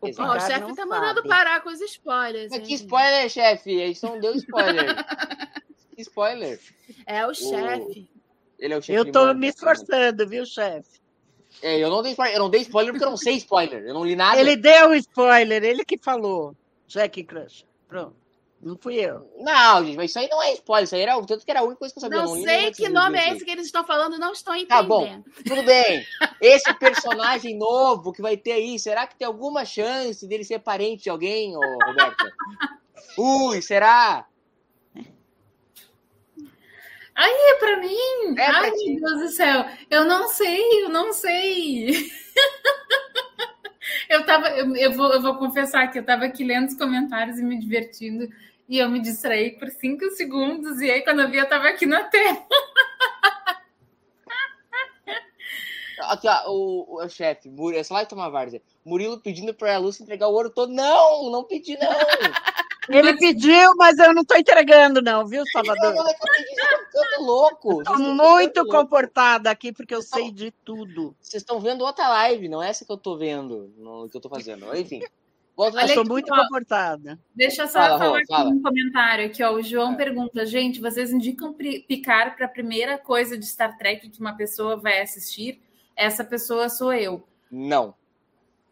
O 0.02 0.08
o 0.08 0.40
chefe 0.40 0.74
tá 0.74 0.84
mandando 0.84 1.22
parar 1.24 1.62
com 1.62 1.70
os 1.70 1.80
spoilers. 1.80 2.50
Mas 2.50 2.66
que 2.66 2.74
spoiler, 2.74 3.30
chefe? 3.30 3.82
A 3.82 3.86
gente 3.86 4.02
não 4.02 4.20
deu 4.20 4.34
spoiler. 4.34 4.94
que 5.96 6.02
spoiler? 6.02 6.60
É 7.06 7.26
o 7.26 7.32
chefe. 7.32 8.06
Ele 8.58 8.74
é 8.74 8.76
o 8.76 8.82
chefe 8.82 8.98
Eu 8.98 9.10
tô 9.10 9.32
me 9.32 9.48
esforçando, 9.48 10.28
viu, 10.28 10.44
chefe? 10.44 11.00
É, 11.62 11.78
eu 11.78 11.88
não 11.88 12.02
dei 12.02 12.12
spoiler, 12.12 12.36
eu 12.36 12.40
não 12.40 12.50
dei 12.50 12.60
spoiler 12.60 12.92
porque 12.92 13.04
eu 13.04 13.10
não 13.10 13.16
sei 13.16 13.36
spoiler. 13.36 13.82
Eu 13.82 13.94
não 13.94 14.04
li 14.04 14.14
nada. 14.14 14.38
Ele 14.38 14.56
deu 14.56 14.90
o 14.90 14.94
spoiler, 14.94 15.64
ele 15.64 15.86
que 15.86 15.96
falou. 15.96 16.54
Jack 16.86 17.24
Crush. 17.24 17.64
Pronto. 17.88 18.19
Não 18.62 18.76
fui 18.76 18.96
eu. 18.96 19.26
Não, 19.38 19.84
gente, 19.84 19.96
mas 19.96 20.10
isso 20.10 20.18
aí 20.18 20.28
não 20.28 20.42
é 20.42 20.52
spoiler. 20.52 20.84
Isso 20.84 20.94
aí 20.94 21.00
era 21.00 21.16
o 21.16 21.24
tanto 21.24 21.44
que 21.44 21.50
era 21.50 21.60
a 21.60 21.64
única 21.64 21.78
coisa 21.78 21.94
que 21.94 21.98
eu 21.98 22.02
sabia. 22.02 22.22
Não 22.22 22.34
li 22.34 22.44
sei 22.44 22.70
que 22.72 22.88
nome 22.90 23.18
é 23.18 23.32
esse 23.32 23.44
que 23.44 23.50
eles 23.50 23.66
estão 23.66 23.84
falando, 23.84 24.18
não 24.18 24.32
estou 24.32 24.54
entendendo. 24.54 24.76
Tá 24.76 24.82
bom. 24.82 25.22
Tudo 25.46 25.62
bem. 25.62 26.04
Esse 26.40 26.72
personagem 26.74 27.56
novo 27.56 28.12
que 28.12 28.20
vai 28.20 28.36
ter 28.36 28.52
aí, 28.52 28.78
será 28.78 29.06
que 29.06 29.16
tem 29.16 29.26
alguma 29.26 29.64
chance 29.64 30.26
dele 30.26 30.44
ser 30.44 30.58
parente 30.58 31.04
de 31.04 31.10
alguém, 31.10 31.56
ô 31.56 31.60
Roberta? 31.60 32.32
Ui, 33.16 33.62
será? 33.62 34.26
é 37.16 37.54
pra 37.58 37.76
mim. 37.78 38.34
É 38.36 38.46
pra 38.46 38.60
Ai, 38.60 38.70
ti. 38.72 38.92
meu 38.92 39.00
Deus 39.00 39.20
do 39.20 39.28
céu. 39.28 39.66
Eu 39.90 40.04
não 40.04 40.28
sei, 40.28 40.84
eu 40.84 40.88
não 40.88 41.12
sei. 41.12 41.90
eu 44.08 44.24
tava, 44.24 44.48
eu, 44.50 44.74
eu 44.76 44.92
vou, 44.92 45.12
eu 45.12 45.20
vou 45.20 45.36
confessar 45.36 45.88
que 45.88 45.98
eu 45.98 46.04
tava 46.04 46.24
aqui 46.24 46.44
lendo 46.44 46.68
os 46.68 46.74
comentários 46.74 47.38
e 47.38 47.42
me 47.42 47.58
divertindo. 47.58 48.28
E 48.70 48.78
eu 48.78 48.88
me 48.88 49.00
distraí 49.00 49.50
por 49.58 49.68
cinco 49.68 50.08
segundos. 50.12 50.80
E 50.80 50.88
aí, 50.88 51.02
quando 51.02 51.22
eu 51.22 51.28
vi, 51.28 51.38
eu 51.38 51.48
tava 51.48 51.68
aqui 51.68 51.86
na 51.86 52.04
tela. 52.04 52.46
Aqui, 56.02 56.28
ó, 56.28 56.50
o, 56.50 56.86
o, 56.88 57.04
o 57.04 57.08
chefe, 57.08 57.50
Murilo, 57.50 57.80
essa 57.80 57.92
lá 57.92 58.06
tomar 58.06 58.28
várzea. 58.28 58.62
Murilo 58.84 59.20
pedindo 59.20 59.52
pra 59.52 59.76
Lúcia 59.76 60.04
entregar 60.04 60.28
o 60.28 60.32
ouro 60.32 60.50
todo. 60.50 60.72
Não, 60.72 61.30
não 61.32 61.42
pedi, 61.42 61.76
não. 61.78 61.90
Ele 62.88 63.16
pediu, 63.18 63.74
mas 63.76 63.98
eu 63.98 64.14
não 64.14 64.24
tô 64.24 64.36
entregando, 64.36 65.02
não, 65.02 65.26
viu, 65.26 65.44
Salvador? 65.52 65.92
não 65.92 66.08
é 66.08 66.14
que 66.14 66.22
eu 66.22 66.32
pedi, 66.32 66.54
vocês 66.54 66.58
estão 66.58 66.86
ficando 66.86 67.24
louco. 67.24 67.84
Tô 67.84 67.98
muito 67.98 68.62
louco. 68.62 68.70
comportada 68.70 69.50
aqui, 69.50 69.72
porque 69.72 69.94
eu 69.94 70.02
sei 70.02 70.30
de 70.30 70.52
tudo. 70.64 71.14
Vocês 71.20 71.42
estão 71.42 71.60
vendo 71.60 71.84
outra 71.84 72.08
live, 72.08 72.48
não 72.48 72.62
é 72.62 72.70
essa 72.70 72.84
que 72.84 72.90
eu 72.90 72.96
tô 72.96 73.16
vendo, 73.16 73.72
no 73.76 74.08
que 74.08 74.16
eu 74.16 74.20
tô 74.20 74.28
fazendo. 74.28 74.74
Enfim. 74.76 75.00
Olha 75.60 75.86
sou 75.88 76.00
aqui, 76.00 76.08
muito 76.10 76.32
ó. 76.32 76.42
comportada. 76.42 77.18
Deixa 77.34 77.62
eu 77.62 77.66
só 77.66 77.80
Fala, 77.80 77.98
falar 77.98 78.20
fala. 78.26 78.48
um 78.48 78.62
comentário 78.62 79.26
aqui, 79.26 79.42
ó. 79.42 79.52
O 79.52 79.62
João 79.62 79.94
pergunta, 79.94 80.46
gente, 80.46 80.80
vocês 80.80 81.12
indicam 81.12 81.52
picar 81.52 82.34
para 82.34 82.46
a 82.46 82.48
primeira 82.48 82.96
coisa 82.96 83.36
de 83.36 83.44
Star 83.44 83.76
Trek 83.76 84.08
que 84.08 84.20
uma 84.20 84.34
pessoa 84.34 84.76
vai 84.76 85.02
assistir? 85.02 85.60
Essa 85.94 86.24
pessoa 86.24 86.70
sou 86.70 86.94
eu. 86.94 87.22
Não. 87.50 87.94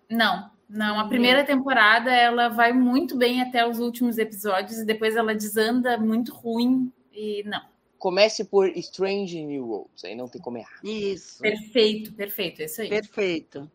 Não, 0.08 0.50
não. 0.66 0.98
A 0.98 1.06
primeira 1.08 1.44
temporada 1.44 2.10
ela 2.10 2.48
vai 2.48 2.72
muito 2.72 3.18
bem 3.18 3.42
até 3.42 3.68
os 3.68 3.80
últimos 3.80 4.16
episódios 4.16 4.78
e 4.78 4.86
depois 4.86 5.14
ela 5.14 5.34
desanda 5.34 5.98
muito 5.98 6.32
ruim 6.32 6.90
e 7.12 7.42
não. 7.44 7.60
Comece 7.98 8.44
por 8.44 8.68
Strange 8.76 9.44
New 9.44 9.66
Worlds, 9.66 10.04
aí 10.04 10.14
não 10.14 10.28
tem 10.28 10.40
como 10.40 10.56
errar. 10.56 10.80
Isso. 10.82 11.42
Perfeito, 11.42 12.14
perfeito, 12.14 12.62
é 12.62 12.64
isso 12.64 12.80
aí. 12.80 12.88
Perfeito. 12.88 13.70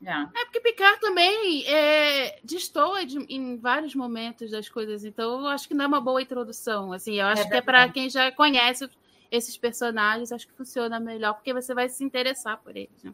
Já. 0.00 0.30
É 0.34 0.44
porque 0.44 0.60
Picard 0.60 1.00
também 1.00 1.64
é, 1.66 2.38
destoa 2.44 3.04
de- 3.04 3.18
em 3.28 3.56
vários 3.56 3.94
momentos 3.94 4.50
das 4.50 4.68
coisas, 4.68 5.04
então 5.04 5.40
eu 5.40 5.46
acho 5.48 5.66
que 5.66 5.74
não 5.74 5.84
é 5.84 5.88
uma 5.88 6.00
boa 6.00 6.22
introdução. 6.22 6.92
Assim, 6.92 7.16
eu 7.16 7.26
acho 7.26 7.42
É 7.42 7.48
que 7.50 7.56
é 7.56 7.60
para 7.60 7.88
quem 7.88 8.08
já 8.08 8.30
conhece 8.30 8.88
esses 9.30 9.56
personagens, 9.58 10.30
acho 10.32 10.46
que 10.46 10.54
funciona 10.54 10.98
melhor, 11.00 11.34
porque 11.34 11.52
você 11.52 11.74
vai 11.74 11.88
se 11.88 12.02
interessar 12.04 12.58
por 12.58 12.76
eles. 12.76 13.02
né? 13.02 13.12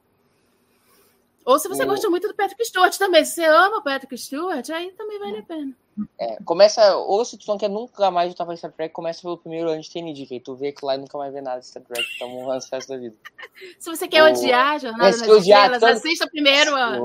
Ou 1.44 1.59
se 1.59 1.68
você 1.68 1.83
O- 1.83 1.87
gosta 1.87 2.09
muito 2.09 2.26
do 2.26 2.35
Patrick 2.35 2.64
Stewart 2.64 2.96
também, 2.96 3.24
se 3.24 3.35
você 3.35 3.44
ama 3.44 3.78
o 3.78 3.83
Patrick 3.83 4.16
Stewart, 4.16 4.68
aí 4.70 4.90
também 4.92 5.18
vale 5.18 5.38
a 5.38 5.42
pena. 5.42 5.72
É, 6.18 6.38
começa, 6.44 6.96
ou 6.96 7.24
se 7.24 7.38
tu 7.38 7.46
não 7.46 7.57
quer 7.57 7.68
nunca 7.70 8.11
mais 8.11 8.26
voltar 8.28 8.44
pra 8.44 8.57
Star 8.57 8.72
Trek, 8.72 8.92
começa 8.92 9.22
pelo 9.22 9.38
primeiro 9.38 9.68
ano 9.70 9.80
de 9.80 9.88
TND, 9.88 10.26
que 10.26 10.35
aí 10.35 10.40
tu 10.40 10.57
vê 10.57 10.72
que 10.72 10.85
lá 10.85 10.96
e 10.96 10.98
nunca 10.98 11.16
mais 11.16 11.33
vê 11.33 11.40
nada 11.40 11.61
de 11.61 11.66
Star 11.68 11.85
Trek, 11.85 12.04
então 12.16 12.28
um 12.37 12.46
lance 12.48 12.68
resto 12.72 12.88
da 12.88 12.96
vida. 12.98 13.14
Se 13.78 13.88
você 13.90 14.09
quer 14.09 14.24
O- 14.24 14.26
odiar 14.26 14.72
a 14.74 14.78
Jornada 14.78 15.16
odiar 15.33 15.38
Estrelas, 15.66 15.80
tanto- 15.80 15.92
assista 15.98 16.26
primeiro 16.28 16.74
a... 16.74 16.98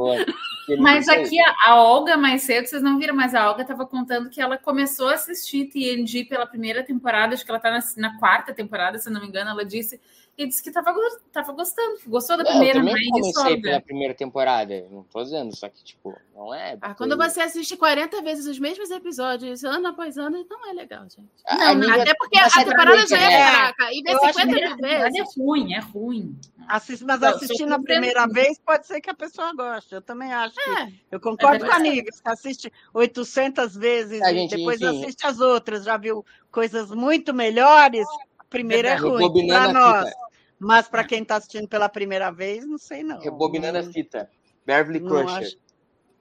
Mas 0.79 1.07
aqui 1.07 1.39
a, 1.39 1.55
a 1.67 1.83
Olga, 1.83 2.15
mais 2.17 2.43
cedo, 2.43 2.65
vocês 2.67 2.81
não 2.81 2.97
viram, 2.97 3.15
mas 3.15 3.35
a 3.35 3.49
Olga 3.49 3.61
estava 3.63 3.85
contando 3.85 4.29
que 4.29 4.39
ela 4.41 4.57
começou 4.57 5.09
a 5.09 5.13
assistir 5.15 5.65
TNG 5.65 6.25
pela 6.25 6.45
primeira 6.47 6.83
temporada, 6.83 7.33
acho 7.35 7.43
que 7.45 7.51
ela 7.51 7.57
está 7.57 7.69
na, 7.71 7.79
na 8.09 8.19
quarta 8.19 8.53
temporada, 8.53 8.97
se 8.97 9.09
eu 9.09 9.13
não 9.13 9.21
me 9.21 9.27
engano, 9.27 9.49
ela 9.51 9.65
disse, 9.65 9.99
e 10.41 10.47
disse 10.47 10.63
que 10.63 10.69
estava 10.69 10.93
tava 11.33 11.51
gostando, 11.51 11.97
que 11.97 12.09
gostou 12.09 12.37
da 12.37 12.43
Não, 12.43 12.51
eu 12.51 12.55
primeira, 12.57 12.79
também 12.79 12.93
não 12.93 12.99
é 12.99 13.03
isso, 13.03 13.33
comecei 13.33 13.53
Olga? 13.55 13.61
pela 13.61 13.81
primeira 13.81 14.13
temporada, 14.13 14.85
não 14.89 15.03
tô 15.03 15.21
dizendo, 15.21 15.55
só 15.55 15.67
que, 15.67 15.83
tipo, 15.83 16.15
não 16.33 16.53
é... 16.53 16.77
Ah, 16.81 16.93
quando 16.95 17.17
você 17.17 17.41
assiste 17.41 17.75
40 17.75 18.21
vezes 18.21 18.45
os 18.47 18.57
mesmos 18.57 18.89
episódios, 18.89 19.63
ano 19.63 19.87
após 19.89 20.17
ano, 20.17 20.45
não 20.49 20.69
é 20.69 20.73
legal, 20.73 21.03
gente. 21.03 21.27
A- 21.45 21.55
Não, 21.55 21.63
a 21.67 21.73
não, 21.75 21.81
nível- 21.81 22.01
Até 22.01 22.13
porque 22.15 22.39
a 22.39 22.49
temporada 22.49 22.91
americana, 22.91 23.07
já 23.07 23.31
é 23.31 23.33
é. 23.33 23.51
fraca. 23.51 23.93
E 23.93 24.01
ver 24.01 24.11
Eu 24.13 24.19
que 24.19 24.25
a 24.25 24.33
50 24.33 24.41
primeira 24.47 24.67
mil 24.69 24.77
temporada 24.77 25.09
vezes. 25.11 25.37
é 25.37 25.41
ruim, 25.41 25.73
é 25.73 25.79
ruim. 25.79 26.39
Assist, 26.69 27.03
mas 27.03 27.21
Eu 27.21 27.29
assistindo 27.29 27.73
a 27.73 27.79
primeira 27.81 28.27
vez 28.27 28.59
pode 28.59 28.85
ser 28.87 29.01
que 29.01 29.09
a 29.09 29.13
pessoa 29.13 29.51
goste. 29.53 29.93
Eu 29.95 30.01
também 30.03 30.31
acho 30.31 30.53
que. 30.55 30.69
É. 30.69 30.89
Eu 31.11 31.19
concordo 31.19 31.65
É 31.65 31.67
com 31.67 31.75
a. 31.75 31.79
Nívia. 31.79 32.11
Você 32.11 32.21
assiste 32.25 32.71
800 32.93 33.75
vezes 33.75 34.21
A 34.21 34.31
e 34.31 34.35
gente, 34.35 34.55
depois 34.55 34.79
enfim. 34.79 35.01
assiste 35.03 35.25
as 35.25 35.39
outras. 35.39 35.83
Já 35.83 35.97
viu 35.97 36.23
coisas 36.51 36.91
muito 36.91 37.33
melhores? 37.33 38.05
A 38.37 38.43
primeira 38.43 38.89
é 38.89 38.95
ruim. 38.95 39.13
Rebobinando 39.13 39.49
Para 39.49 39.69
a 39.69 39.73
nós. 40.03 40.09
fita. 40.09 40.28
Mas 40.59 40.87
para 40.89 41.03
quem 41.05 41.21
está 41.21 41.37
assistindo 41.37 41.67
pela 41.67 41.87
primeira 41.87 42.29
vez, 42.31 42.65
não 42.67 42.77
sei 42.77 43.01
não. 43.03 43.19
Rebobinando 43.19 43.77
a 43.77 43.81
Não- 43.81 43.91
fita. 43.93 44.29
Beverly 44.65 44.99
Crusher. 44.99 45.29
acho. 45.37 45.57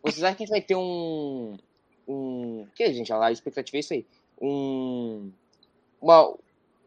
Vocês 0.03 0.23
acham 0.23 0.37
que 0.37 0.43
a 0.45 0.47
gente 0.47 0.51
vai 0.51 0.61
ter 0.63 0.77
um. 0.77 1.57
Um. 2.07 2.63
O 2.63 2.69
que, 2.75 2.93
gente? 2.95 3.13
A 3.13 3.31
expectativa 3.33 3.77
é 3.77 3.81
isso 3.81 3.93
aí. 3.93 4.07
Um. 4.41 5.31
Uma. 6.01 6.35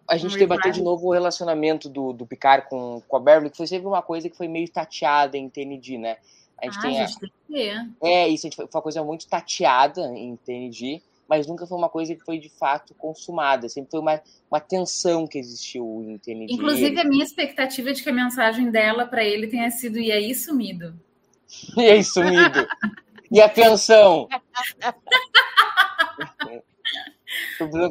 A 0.07 0.17
gente 0.17 0.35
Um 0.35 0.39
debateu 0.39 0.71
de 0.71 0.81
novo 0.81 1.07
o 1.07 1.11
relacionamento 1.13 1.87
do, 1.87 2.11
do 2.13 2.25
Picard 2.25 2.67
com, 2.69 3.01
com 3.07 3.17
a 3.17 3.19
Beverly, 3.19 3.49
que 3.49 3.57
foi 3.57 3.67
sempre 3.67 3.87
uma 3.87 4.01
coisa 4.01 4.29
que 4.29 4.35
foi 4.35 4.47
meio 4.47 4.67
tateada 4.69 5.37
em 5.37 5.47
TND, 5.49 5.97
né? 5.97 6.17
A 6.57 6.65
gente 6.65 6.77
Ah, 6.77 6.81
tem 6.81 6.99
a- 7.01 7.05
gente, 7.05 7.19
tem 7.19 7.29
que 7.47 7.53
ver. 7.53 7.89
É, 8.01 8.27
isso 8.27 8.45
a 8.45 8.49
gente 8.49 8.55
foi 8.55 8.67
foi 8.67 8.79
uma 8.79 8.83
coisa 8.83 9.03
muito 9.03 9.27
tateada 9.27 10.01
em 10.17 10.35
TND, 10.37 11.01
mas 11.31 11.47
nunca 11.47 11.65
foi 11.65 11.77
uma 11.77 11.87
coisa 11.87 12.13
que 12.13 12.25
foi 12.25 12.37
de 12.37 12.49
fato 12.49 12.93
consumada. 12.93 13.69
Sempre 13.69 13.89
foi 13.91 14.01
uma, 14.01 14.21
uma 14.51 14.59
tensão 14.59 15.25
que 15.25 15.39
existiu. 15.39 16.19
Inclusive, 16.27 16.99
a 16.99 17.05
minha 17.05 17.23
expectativa 17.23 17.89
é 17.89 17.93
de 17.93 18.03
que 18.03 18.09
a 18.09 18.13
mensagem 18.13 18.69
dela 18.69 19.05
para 19.05 19.23
ele 19.23 19.47
tenha 19.47 19.71
sido 19.71 19.97
e 19.97 20.11
aí 20.11 20.35
sumido. 20.35 20.93
E 21.77 21.85
aí, 21.89 22.03
sumido. 22.03 22.67
e 23.31 23.39
a 23.41 23.47
pensão? 23.47 24.27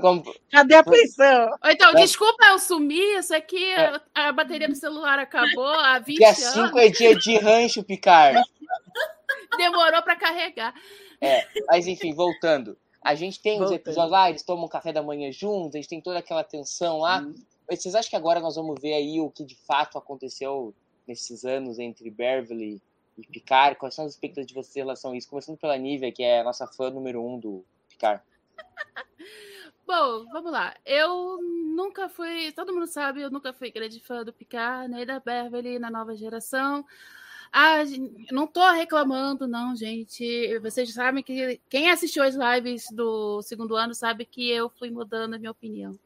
Comp- 0.00 0.26
Cadê 0.50 0.74
a 0.74 0.84
pensão? 0.84 1.50
Ou 1.64 1.70
então, 1.70 1.90
É. 1.90 1.94
desculpa 2.02 2.44
eu 2.46 2.58
sumir, 2.58 3.18
isso 3.18 3.34
aqui, 3.34 3.64
É. 3.72 3.98
a 4.14 4.32
bateria 4.32 4.68
do 4.68 4.74
celular 4.74 5.18
acabou 5.18 5.66
há 5.66 5.98
20 5.98 6.18
Dia 6.18 6.28
anos, 6.28 6.38
5 6.38 6.78
é 6.78 6.88
dia 6.88 7.16
de 7.16 7.38
rancho, 7.38 7.82
Picard. 7.82 8.38
demorou 9.56 10.02
para 10.02 10.16
carregar. 10.16 10.74
É, 11.20 11.46
mas 11.68 11.86
enfim, 11.86 12.14
voltando. 12.14 12.76
A 13.02 13.14
gente 13.14 13.40
tem 13.40 13.62
os 13.62 13.70
episódios 13.70 14.12
lá, 14.12 14.28
eles 14.28 14.42
tomam 14.42 14.68
café 14.68 14.92
da 14.92 15.02
manhã 15.02 15.32
juntos, 15.32 15.74
a 15.74 15.78
gente 15.78 15.88
tem 15.88 16.00
toda 16.00 16.18
aquela 16.18 16.44
tensão 16.44 16.98
lá. 16.98 17.20
Hum. 17.20 17.34
Mas 17.68 17.80
vocês 17.80 17.94
acham 17.94 18.10
que 18.10 18.16
agora 18.16 18.40
nós 18.40 18.56
vamos 18.56 18.80
ver 18.80 18.94
aí 18.94 19.20
o 19.20 19.30
que 19.30 19.44
de 19.44 19.54
fato 19.54 19.96
aconteceu 19.96 20.74
nesses 21.06 21.44
anos 21.44 21.78
entre 21.78 22.10
Beverly 22.10 22.82
e 23.16 23.26
Picard? 23.26 23.78
Quais 23.78 23.94
são 23.94 24.04
as 24.04 24.12
expectativas 24.12 24.46
de 24.46 24.54
vocês 24.54 24.76
em 24.76 24.80
relação 24.80 25.12
a 25.12 25.16
isso? 25.16 25.28
Começando 25.28 25.56
pela 25.56 25.78
Nívia, 25.78 26.12
que 26.12 26.22
é 26.22 26.40
a 26.40 26.44
nossa 26.44 26.66
fã 26.66 26.90
número 26.90 27.24
um 27.24 27.38
do 27.38 27.64
Picard. 27.88 28.22
Bom, 29.86 30.26
vamos 30.30 30.52
lá. 30.52 30.76
Eu 30.84 31.38
nunca 31.42 32.08
fui, 32.08 32.52
todo 32.52 32.72
mundo 32.72 32.86
sabe, 32.86 33.22
eu 33.22 33.30
nunca 33.30 33.52
fui 33.52 33.70
grande 33.70 33.98
fã 33.98 34.22
do 34.22 34.32
Picard, 34.32 34.88
nem 34.88 35.06
da 35.06 35.18
Beverly 35.18 35.78
na 35.78 35.90
nova 35.90 36.14
geração. 36.14 36.84
Ah, 37.52 37.78
não 38.30 38.46
tô 38.46 38.68
reclamando, 38.70 39.48
não, 39.48 39.74
gente. 39.74 40.58
Vocês 40.60 40.92
sabem 40.92 41.22
que 41.22 41.60
quem 41.68 41.90
assistiu 41.90 42.22
as 42.22 42.36
lives 42.36 42.86
do 42.92 43.42
segundo 43.42 43.76
ano 43.76 43.94
sabe 43.94 44.24
que 44.24 44.48
eu 44.50 44.70
fui 44.70 44.90
mudando 44.90 45.34
a 45.34 45.38
minha 45.38 45.50
opinião. 45.50 45.98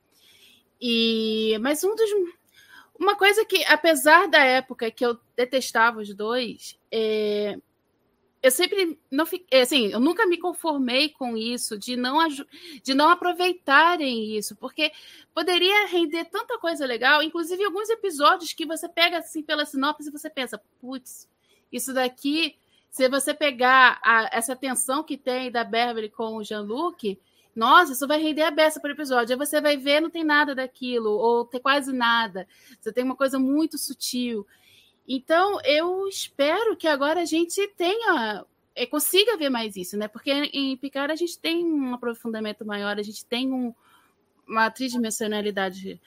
E 0.81 1.59
mas 1.61 1.85
um 1.85 1.95
dos 1.95 2.11
uma 2.99 3.17
coisa 3.17 3.45
que, 3.45 3.65
apesar 3.65 4.29
da 4.29 4.39
época 4.45 4.91
que 4.91 5.05
eu 5.05 5.19
detestava 5.37 6.01
os 6.01 6.15
dois, 6.15 6.79
é, 6.93 7.59
eu 8.43 8.51
sempre 8.51 8.99
não 9.11 9.27
fiquei, 9.27 9.63
assim, 9.63 9.89
eu 9.89 9.99
nunca 9.99 10.27
me 10.27 10.39
conformei 10.39 11.09
com 11.09 11.37
isso, 11.37 11.79
de 11.79 11.97
não, 11.97 12.19
de 12.83 12.95
não 12.95 13.09
aproveitarem 13.09 14.37
isso, 14.37 14.55
porque 14.57 14.93
poderia 15.35 15.87
render 15.87 16.27
tanta 16.27 16.59
coisa 16.59 16.87
legal, 16.87 17.23
inclusive 17.23 17.65
alguns 17.65 17.89
episódios 17.89 18.53
que 18.53 18.67
você 18.67 18.89
pega 18.89 19.19
assim 19.19 19.43
pela 19.43 19.65
sinopse 19.65 20.09
e 20.09 20.13
você 20.13 20.29
pensa, 20.31 20.61
putz, 20.81 21.29
isso 21.77 21.93
daqui, 21.93 22.57
se 22.91 23.09
você 23.09 23.35
pegar 23.35 24.01
a, 24.03 24.29
essa 24.33 24.55
tensão 24.55 25.03
que 25.03 25.17
tem 25.17 25.51
da 25.51 25.65
Beverly 25.65 26.09
com 26.09 26.37
o 26.37 26.45
Jean-Luc, 26.45 27.19
nossa, 27.55 27.93
isso 27.93 28.07
vai 28.07 28.21
render 28.21 28.43
a 28.43 28.51
beça 28.51 28.81
para 28.81 28.91
o 28.91 28.93
episódio. 28.95 29.33
Aí 29.33 29.39
você 29.39 29.61
vai 29.61 29.77
ver, 29.77 30.01
não 30.01 30.11
tem 30.11 30.25
nada 30.25 30.55
daquilo, 30.55 31.11
ou 31.11 31.45
tem 31.45 31.61
quase 31.61 31.93
nada. 31.93 32.49
Você 32.81 32.93
tem 32.93 33.05
uma 33.05 33.17
coisa 33.17 33.39
muito 33.39 33.79
sutil. 33.79 34.47
Então, 35.07 35.61
eu 35.65 36.09
espero 36.09 36.77
que 36.77 36.89
agora 36.89 37.21
a 37.21 37.25
gente 37.25 37.67
tenha, 37.77 38.45
é, 38.75 38.87
consiga 38.87 39.37
ver 39.37 39.51
mais 39.51 39.77
isso, 39.77 39.97
né? 39.97 40.09
Porque 40.09 40.31
em 40.33 40.77
Picard 40.77 41.13
a 41.13 41.17
gente 41.17 41.39
tem 41.39 41.65
um 41.65 41.95
aprofundamento 41.95 42.65
maior, 42.65 42.99
a 42.99 43.03
gente 43.03 43.25
tem 43.25 43.53
um, 43.53 43.73
uma 44.49 44.71
tridimensionalidade 44.71 46.01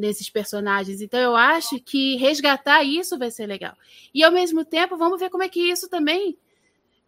nesses 0.00 0.28
personagens. 0.28 1.00
Então, 1.00 1.20
eu 1.20 1.36
acho 1.36 1.78
que 1.80 2.16
resgatar 2.16 2.82
isso 2.82 3.18
vai 3.18 3.30
ser 3.30 3.46
legal. 3.46 3.76
E, 4.12 4.24
ao 4.24 4.32
mesmo 4.32 4.64
tempo, 4.64 4.96
vamos 4.96 5.20
ver 5.20 5.30
como 5.30 5.44
é 5.44 5.48
que 5.48 5.60
isso 5.60 5.88
também 5.88 6.36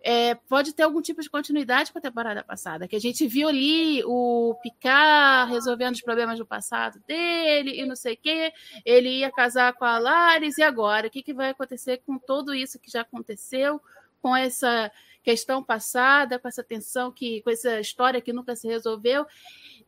é, 0.05 0.35
pode 0.35 0.73
ter 0.73 0.83
algum 0.83 1.01
tipo 1.01 1.23
de 1.23 1.31
continuidade 1.31 1.93
com 1.93 1.99
a 1.99 2.03
temporada 2.03 2.43
passada, 2.43 2.89
que 2.89 2.97
a 2.97 3.01
gente 3.01 3.27
viu 3.27 3.49
ali 3.49 4.03
o 4.05 4.55
Picard 4.63 5.53
resolvendo 5.53 5.95
os 5.95 6.03
problemas 6.03 6.39
do 6.39 6.47
passado 6.47 7.01
dele 7.07 7.81
e 7.81 7.87
não 7.87 7.95
sei 7.95 8.15
o 8.15 8.19
quê, 8.19 8.53
ele 8.85 9.21
ia 9.21 9.31
casar 9.31 9.73
com 9.75 9.85
a 9.85 9.99
Laris, 9.99 10.59
e 10.59 10.63
agora? 10.63 11.07
O 11.07 11.11
que, 11.11 11.23
que 11.23 11.33
vai 11.33 11.51
acontecer 11.51 12.03
com 12.05 12.19
tudo 12.19 12.55
isso 12.55 12.79
que 12.79 12.91
já 12.91 13.03
aconteceu, 13.03 13.81
com 14.21 14.35
essa 14.37 14.91
questão 15.23 15.63
passada, 15.63 16.39
com 16.39 16.49
essa 16.49 16.65
tensão, 16.65 17.13
que, 17.13 17.41
com 17.43 17.51
essa 17.51 17.81
história 17.81 18.21
que 18.21 18.33
nunca 18.33 18.57
se 18.57 18.67
resolveu? 18.67 19.25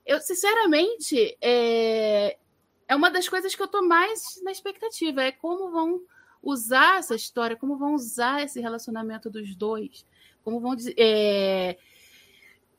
Eu, 0.06 0.20
sinceramente, 0.20 1.36
é, 1.40 2.36
é 2.88 2.94
uma 2.94 3.10
das 3.10 3.28
coisas 3.28 3.54
que 3.54 3.62
eu 3.62 3.66
estou 3.66 3.86
mais 3.86 4.40
na 4.42 4.52
expectativa, 4.52 5.22
é 5.22 5.32
como 5.32 5.70
vão 5.70 6.00
usar 6.42 6.98
essa 6.98 7.14
história, 7.14 7.56
como 7.56 7.76
vão 7.76 7.94
usar 7.94 8.42
esse 8.42 8.60
relacionamento 8.60 9.30
dos 9.30 9.54
dois, 9.54 10.06
como 10.42 10.60
vão 10.60 10.76
é, 10.96 11.78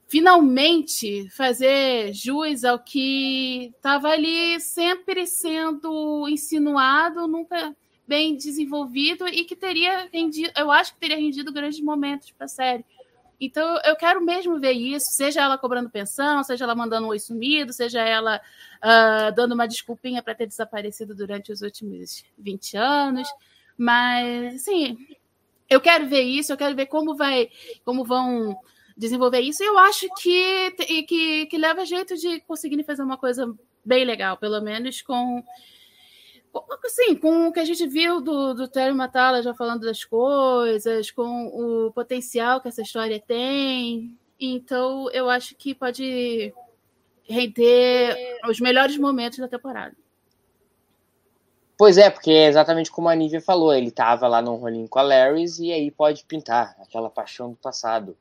finalmente 0.07 1.27
fazer 1.31 2.13
jus 2.13 2.63
ao 2.63 2.79
que 2.79 3.73
estava 3.75 4.09
ali 4.09 4.59
sempre 4.59 5.25
sendo 5.25 6.27
insinuado, 6.29 7.27
nunca 7.27 7.75
bem 8.07 8.35
desenvolvido 8.35 9.27
e 9.27 9.45
que 9.45 9.55
teria 9.55 10.07
rendido, 10.13 10.51
eu 10.55 10.69
acho 10.71 10.93
que 10.93 10.99
teria 10.99 11.17
rendido 11.17 11.51
grandes 11.51 11.79
momentos 11.81 12.31
para 12.31 12.45
a 12.45 12.49
série. 12.49 12.85
Então 13.39 13.79
eu 13.83 13.95
quero 13.95 14.21
mesmo 14.21 14.59
ver 14.59 14.71
isso, 14.71 15.07
seja 15.11 15.41
ela 15.41 15.57
cobrando 15.57 15.89
pensão, 15.89 16.43
seja 16.43 16.63
ela 16.63 16.75
mandando 16.75 17.07
um 17.07 17.09
oi 17.09 17.19
sumido, 17.19 17.73
seja 17.73 18.01
ela 18.01 18.41
uh, 18.77 19.35
dando 19.35 19.53
uma 19.53 19.67
desculpinha 19.67 20.23
para 20.23 20.35
ter 20.35 20.47
desaparecido 20.47 21.13
durante 21.13 21.51
os 21.51 21.61
últimos 21.61 22.23
20 22.37 22.77
anos. 22.77 23.27
Mas, 23.77 24.55
assim, 24.55 24.97
eu 25.69 25.81
quero 25.81 26.07
ver 26.07 26.21
isso, 26.21 26.53
eu 26.53 26.57
quero 26.57 26.75
ver 26.75 26.85
como 26.85 27.15
vai, 27.15 27.49
como 27.83 28.03
vão 28.05 28.57
desenvolver 28.95 29.41
isso. 29.41 29.63
E 29.63 29.67
eu 29.67 29.77
acho 29.77 30.07
que, 30.15 30.71
que, 31.03 31.45
que 31.47 31.57
leva 31.57 31.85
jeito 31.85 32.15
de 32.15 32.39
conseguir 32.41 32.81
fazer 32.83 33.03
uma 33.03 33.17
coisa 33.17 33.53
bem 33.83 34.05
legal, 34.05 34.37
pelo 34.37 34.61
menos 34.61 35.01
com 35.01 35.43
assim, 36.85 37.15
com 37.15 37.47
o 37.47 37.51
que 37.51 37.59
a 37.59 37.65
gente 37.65 37.85
viu 37.87 38.21
do, 38.21 38.53
do 38.53 38.67
Terry 38.67 38.93
Matala 38.93 39.43
já 39.43 39.53
falando 39.53 39.81
das 39.81 40.03
coisas, 40.03 41.11
com 41.11 41.47
o 41.47 41.91
potencial 41.91 42.61
que 42.61 42.67
essa 42.67 42.81
história 42.81 43.19
tem. 43.19 44.17
Então, 44.39 45.09
eu 45.11 45.29
acho 45.29 45.55
que 45.55 45.73
pode 45.73 46.53
render 47.23 48.39
os 48.47 48.59
melhores 48.59 48.97
momentos 48.97 49.39
da 49.39 49.47
temporada. 49.47 49.95
Pois 51.77 51.97
é, 51.97 52.09
porque 52.09 52.31
é 52.31 52.47
exatamente 52.47 52.89
como 52.89 53.09
a 53.09 53.15
Nívia 53.15 53.41
falou, 53.41 53.73
ele 53.73 53.91
tava 53.91 54.27
lá 54.27 54.41
no 54.41 54.55
rolinho 54.55 54.87
com 54.87 54.99
a 54.99 55.01
Larrys 55.01 55.59
e 55.59 55.73
aí 55.73 55.91
pode 55.91 56.23
pintar 56.23 56.75
aquela 56.79 57.09
paixão 57.09 57.49
do 57.49 57.57
passado 57.57 58.17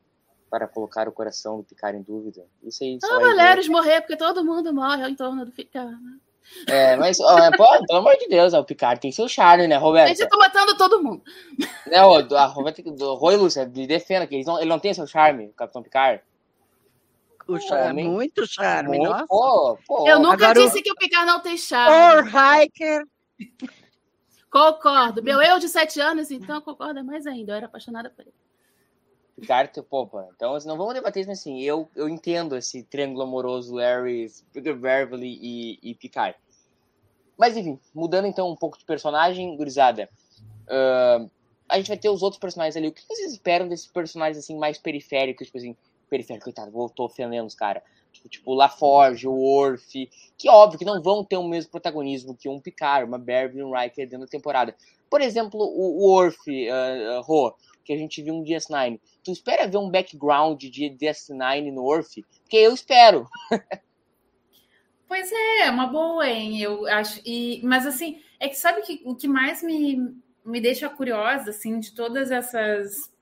para 0.51 0.66
colocar 0.66 1.09
o 1.09 1.12
coração 1.12 1.59
do 1.59 1.62
Picard 1.62 1.97
em 1.97 2.03
dúvida. 2.03 2.44
Isso 2.62 2.83
aí 2.83 2.99
só 3.01 3.14
ah, 3.14 3.35
Larrys 3.35 3.68
morrer, 3.68 4.01
porque 4.01 4.16
todo 4.16 4.44
mundo 4.44 4.75
morre 4.75 5.09
em 5.09 5.14
torno 5.14 5.44
do 5.44 5.53
Picard, 5.53 5.92
né? 6.03 6.18
É, 6.66 6.96
mas, 6.96 7.18
ó, 7.20 7.50
pô, 7.57 7.66
pelo 7.87 7.98
amor 7.98 8.16
de 8.16 8.28
Deus, 8.28 8.54
ó, 8.54 8.61
o 8.61 8.64
Picard 8.64 9.00
tem 9.00 9.11
seu 9.11 9.28
charme, 9.28 9.66
né, 9.66 9.76
Roberto? 9.76 10.07
A 10.07 10.14
gente 10.14 10.28
tá 10.28 10.37
matando 10.37 10.76
todo 10.76 11.02
mundo. 11.02 11.22
Né, 11.87 12.02
ó, 12.02 12.22
a 12.35 12.46
Roberto, 12.46 12.83
do 12.83 13.14
Roy 13.14 13.37
Lúcia, 13.37 13.66
me 13.66 13.87
defenda, 13.87 14.26
que 14.26 14.35
ele 14.35 14.44
não, 14.44 14.59
ele 14.59 14.68
não 14.68 14.78
tem 14.78 14.94
seu 14.94 15.07
charme, 15.07 15.46
o 15.46 15.52
Capitão 15.52 15.83
Picard. 15.83 16.22
O 17.46 17.59
charme, 17.59 18.02
é 18.02 18.04
muito 18.04 18.46
charme, 18.46 18.96
muito, 18.96 19.11
nossa. 19.11 19.26
Pô, 19.26 19.78
pô. 19.87 20.09
Eu 20.09 20.18
nunca 20.18 20.46
Agora, 20.46 20.54
disse 20.54 20.80
que 20.83 20.90
o 20.90 20.96
Picard 20.96 21.26
não 21.26 21.40
tem 21.40 21.59
charme. 21.59 21.94
Or 21.94 22.26
Hiker 22.26 23.04
Concordo. 24.54 25.20
Meu 25.20 25.42
eu 25.42 25.59
de 25.59 25.68
sete 25.68 26.00
anos, 26.00 26.30
então, 26.30 26.61
concorda 26.61 27.02
mais 27.02 27.26
ainda. 27.26 27.50
Eu 27.50 27.57
era 27.57 27.66
apaixonada 27.66 28.09
por 28.09 28.22
ele. 28.22 28.43
Ricardo, 29.38 29.83
pô, 29.83 30.09
então 30.35 30.57
não 30.64 30.77
vamos 30.77 30.94
debater 30.94 31.23
isso 31.23 31.31
assim. 31.31 31.61
Eu, 31.61 31.88
eu 31.97 32.09
entendo 32.09 32.57
esse 32.57 32.85
triângulo 32.85 33.23
amoroso 33.23 33.75
Larry, 33.75 34.31
Beverly 34.53 35.38
e, 35.40 35.79
e 35.83 35.94
Picard. 35.94 36.37
Mas 37.37 37.57
enfim, 37.57 37.79
mudando 37.92 38.27
então 38.27 38.49
um 38.49 38.57
pouco 38.57 38.79
de 38.79 38.85
personagem, 38.85 39.57
gurizada. 39.57 40.09
Uh, 40.66 41.29
a 41.68 41.77
gente 41.77 41.88
vai 41.88 41.97
ter 41.97 42.09
os 42.09 42.23
outros 42.23 42.40
personagens 42.40 42.77
ali. 42.77 42.88
O 42.88 42.92
que 42.92 43.03
vocês 43.07 43.33
esperam 43.33 43.68
desses 43.68 43.87
personagens 43.87 44.38
assim 44.38 44.57
mais 44.57 44.79
periféricos, 44.79 45.47
tipo 45.47 45.59
assim, 45.59 45.77
periférico, 46.09 46.44
coitado, 46.44 46.70
vou, 46.70 46.88
tô 46.88 47.05
ofendendo 47.05 47.47
os 47.47 47.55
caras. 47.55 47.83
Tipo, 48.12 48.29
tipo 48.29 48.55
LaForge, 48.55 49.27
o 49.27 49.33
Worf, 49.33 50.09
que 50.38 50.49
óbvio 50.49 50.79
que 50.79 50.85
não 50.85 51.03
vão 51.03 51.25
ter 51.25 51.37
o 51.37 51.42
mesmo 51.42 51.73
protagonismo 51.73 52.37
que 52.37 52.49
um 52.49 52.61
Picard, 52.61 53.09
uma 53.09 53.18
Beverly 53.18 53.59
e 53.59 53.64
um 53.64 53.77
Riker 53.77 54.09
dentro 54.09 54.27
da 54.27 54.31
temporada. 54.31 54.77
Por 55.11 55.20
exemplo, 55.20 55.61
o, 55.61 56.05
o 56.05 56.11
Worf, 56.11 56.38
uh, 56.49 57.18
uh, 57.18 57.23
Ro, 57.23 57.57
que 57.85 57.92
a 57.92 57.97
gente 57.97 58.23
viu 58.23 58.35
um 58.35 58.42
DS9. 58.42 58.99
Tu 59.23 59.31
espera 59.31 59.68
ver 59.68 59.77
um 59.77 59.90
background 59.90 60.61
de 60.61 60.90
DS9 60.90 61.73
no 61.73 61.83
Worf? 61.83 62.25
Porque 62.42 62.57
eu 62.57 62.73
espero. 62.73 63.29
pois 65.09 65.31
é, 65.33 65.70
uma 65.70 65.87
boa, 65.87 66.29
hein? 66.29 66.61
Eu 66.61 66.87
acho. 66.87 67.20
E, 67.25 67.61
mas 67.64 67.87
assim, 67.87 68.20
é 68.40 68.49
que 68.49 68.57
sabe 68.57 68.83
que 68.83 69.03
o 69.05 69.14
que 69.14 69.29
mais 69.29 69.62
me, 69.62 70.16
me 70.44 70.61
deixa 70.61 70.88
curiosa, 70.88 71.51
assim, 71.51 71.79
de 71.79 71.92
todas 71.92 72.31
essas 72.31 73.12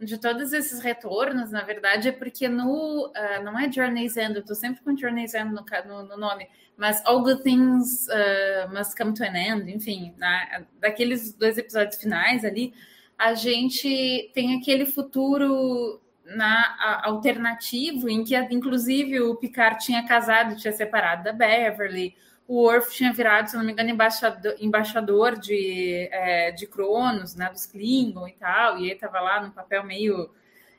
de 0.00 0.16
todos 0.16 0.52
esses 0.52 0.80
retornos, 0.80 1.50
na 1.50 1.62
verdade, 1.62 2.08
é 2.08 2.12
porque 2.12 2.48
no 2.48 3.08
uh, 3.08 3.42
não 3.42 3.58
é 3.58 3.70
Journey's 3.70 4.16
End, 4.16 4.36
eu 4.36 4.44
tô 4.44 4.54
sempre 4.54 4.80
com 4.82 4.96
Journey's 4.96 5.34
End 5.34 5.52
no, 5.52 5.64
no, 5.86 6.02
no 6.04 6.16
nome, 6.16 6.48
mas 6.76 7.04
All 7.04 7.22
Good 7.22 7.42
Things 7.42 8.06
uh, 8.06 8.72
Must 8.72 8.96
Come 8.96 9.12
to 9.14 9.24
an 9.24 9.36
End, 9.36 9.70
enfim, 9.70 10.14
na, 10.16 10.62
daqueles 10.78 11.34
dois 11.34 11.58
episódios 11.58 12.00
finais 12.00 12.44
ali, 12.44 12.72
a 13.18 13.34
gente 13.34 14.30
tem 14.32 14.56
aquele 14.56 14.86
futuro 14.86 16.00
na 16.24 16.76
a, 16.78 17.08
alternativo 17.08 18.08
em 18.08 18.22
que, 18.22 18.36
inclusive, 18.36 19.20
o 19.20 19.34
Picard 19.34 19.84
tinha 19.84 20.06
casado, 20.06 20.56
tinha 20.56 20.72
separado 20.72 21.24
da 21.24 21.32
Beverly, 21.32 22.14
o 22.46 22.62
Worf 22.62 22.94
tinha 22.94 23.12
virado, 23.12 23.50
se 23.50 23.56
não 23.56 23.64
me 23.64 23.72
engano, 23.72 23.90
embaixador, 23.90 24.54
embaixador 24.58 25.38
de, 25.38 26.08
é, 26.12 26.50
de 26.52 26.66
Cronos, 26.66 27.34
né, 27.34 27.50
dos 27.50 27.66
Klingon 27.66 28.26
e 28.28 28.32
tal, 28.32 28.78
e 28.78 28.84
ele 28.84 28.92
estava 28.92 29.20
lá 29.20 29.42
no 29.42 29.50
papel 29.50 29.84
meio, 29.84 30.30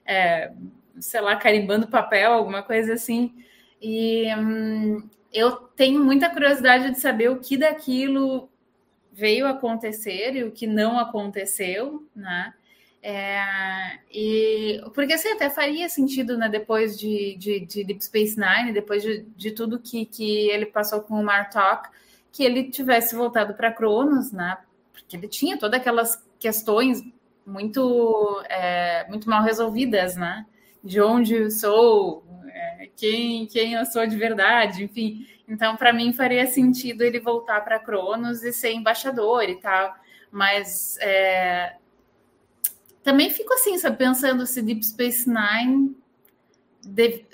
é, 0.06 0.52
sei 1.00 1.22
lá, 1.22 1.36
carimbando 1.36 1.88
papel, 1.88 2.34
alguma 2.34 2.64
coisa 2.64 2.94
assim. 2.94 3.36
E 3.82 4.34
hum, 4.36 5.08
eu 5.32 5.52
tenho 5.76 6.04
muita 6.04 6.30
curiosidade 6.30 6.92
de 6.92 7.00
saber 7.00 7.30
o 7.30 7.40
que 7.40 7.56
daquilo 7.56 8.50
veio 9.20 9.46
acontecer 9.46 10.36
e 10.36 10.44
o 10.44 10.52
que 10.52 10.66
não 10.66 10.98
aconteceu, 10.98 12.08
né? 12.16 12.54
É, 13.02 14.00
e 14.12 14.82
porque 14.94 15.14
assim 15.14 15.30
até 15.30 15.50
faria 15.50 15.88
sentido, 15.90 16.38
né? 16.38 16.48
Depois 16.50 16.98
de, 16.98 17.36
de, 17.38 17.60
de 17.66 17.84
Deep 17.84 18.04
Space 18.04 18.38
Nine, 18.40 18.74
depois 18.74 19.04
de, 19.04 19.26
de 19.36 19.52
tudo 19.52 19.80
que, 19.80 20.06
que 20.06 20.50
ele 20.50 20.66
passou 20.66 21.02
com 21.02 21.20
o 21.20 21.24
Martok, 21.24 21.90
que 22.32 22.44
ele 22.44 22.70
tivesse 22.70 23.16
voltado 23.16 23.54
para 23.54 23.72
Cronos, 23.72 24.32
né? 24.32 24.58
Porque 24.94 25.16
ele 25.16 25.28
tinha 25.28 25.58
todas 25.58 25.80
aquelas 25.80 26.26
questões 26.40 27.02
muito 27.46 28.42
é, 28.50 29.06
muito 29.10 29.30
mal 29.30 29.44
resolvidas, 29.44 30.16
né? 30.16 30.46
De 30.84 31.02
onde 31.02 31.36
eu 31.36 31.52
sou, 31.52 32.24
é, 32.48 32.90
quem, 32.96 33.48
quem 33.48 33.74
eu 33.74 33.86
sou 33.86 34.06
de 34.08 34.16
verdade, 34.16 34.84
enfim. 34.84 35.26
Então, 35.50 35.76
para 35.76 35.92
mim, 35.92 36.14
faria 36.14 36.46
sentido 36.46 37.02
ele 37.02 37.20
voltar 37.20 37.62
para 37.62 37.80
Cronos 37.80 38.44
e 38.44 38.54
ser 38.54 38.72
embaixador 38.72 39.50
e 39.50 39.56
tal. 39.56 39.96
Mas 40.32 40.96
é... 41.02 41.76
também 43.04 43.32
fico 43.32 43.52
assim, 43.54 43.78
sabe, 43.80 43.98
pensando 43.98 44.46
se 44.46 44.62
Deep 44.62 44.86
Space 44.86 45.28
Nine. 45.28 45.98
Deve... 46.86 47.26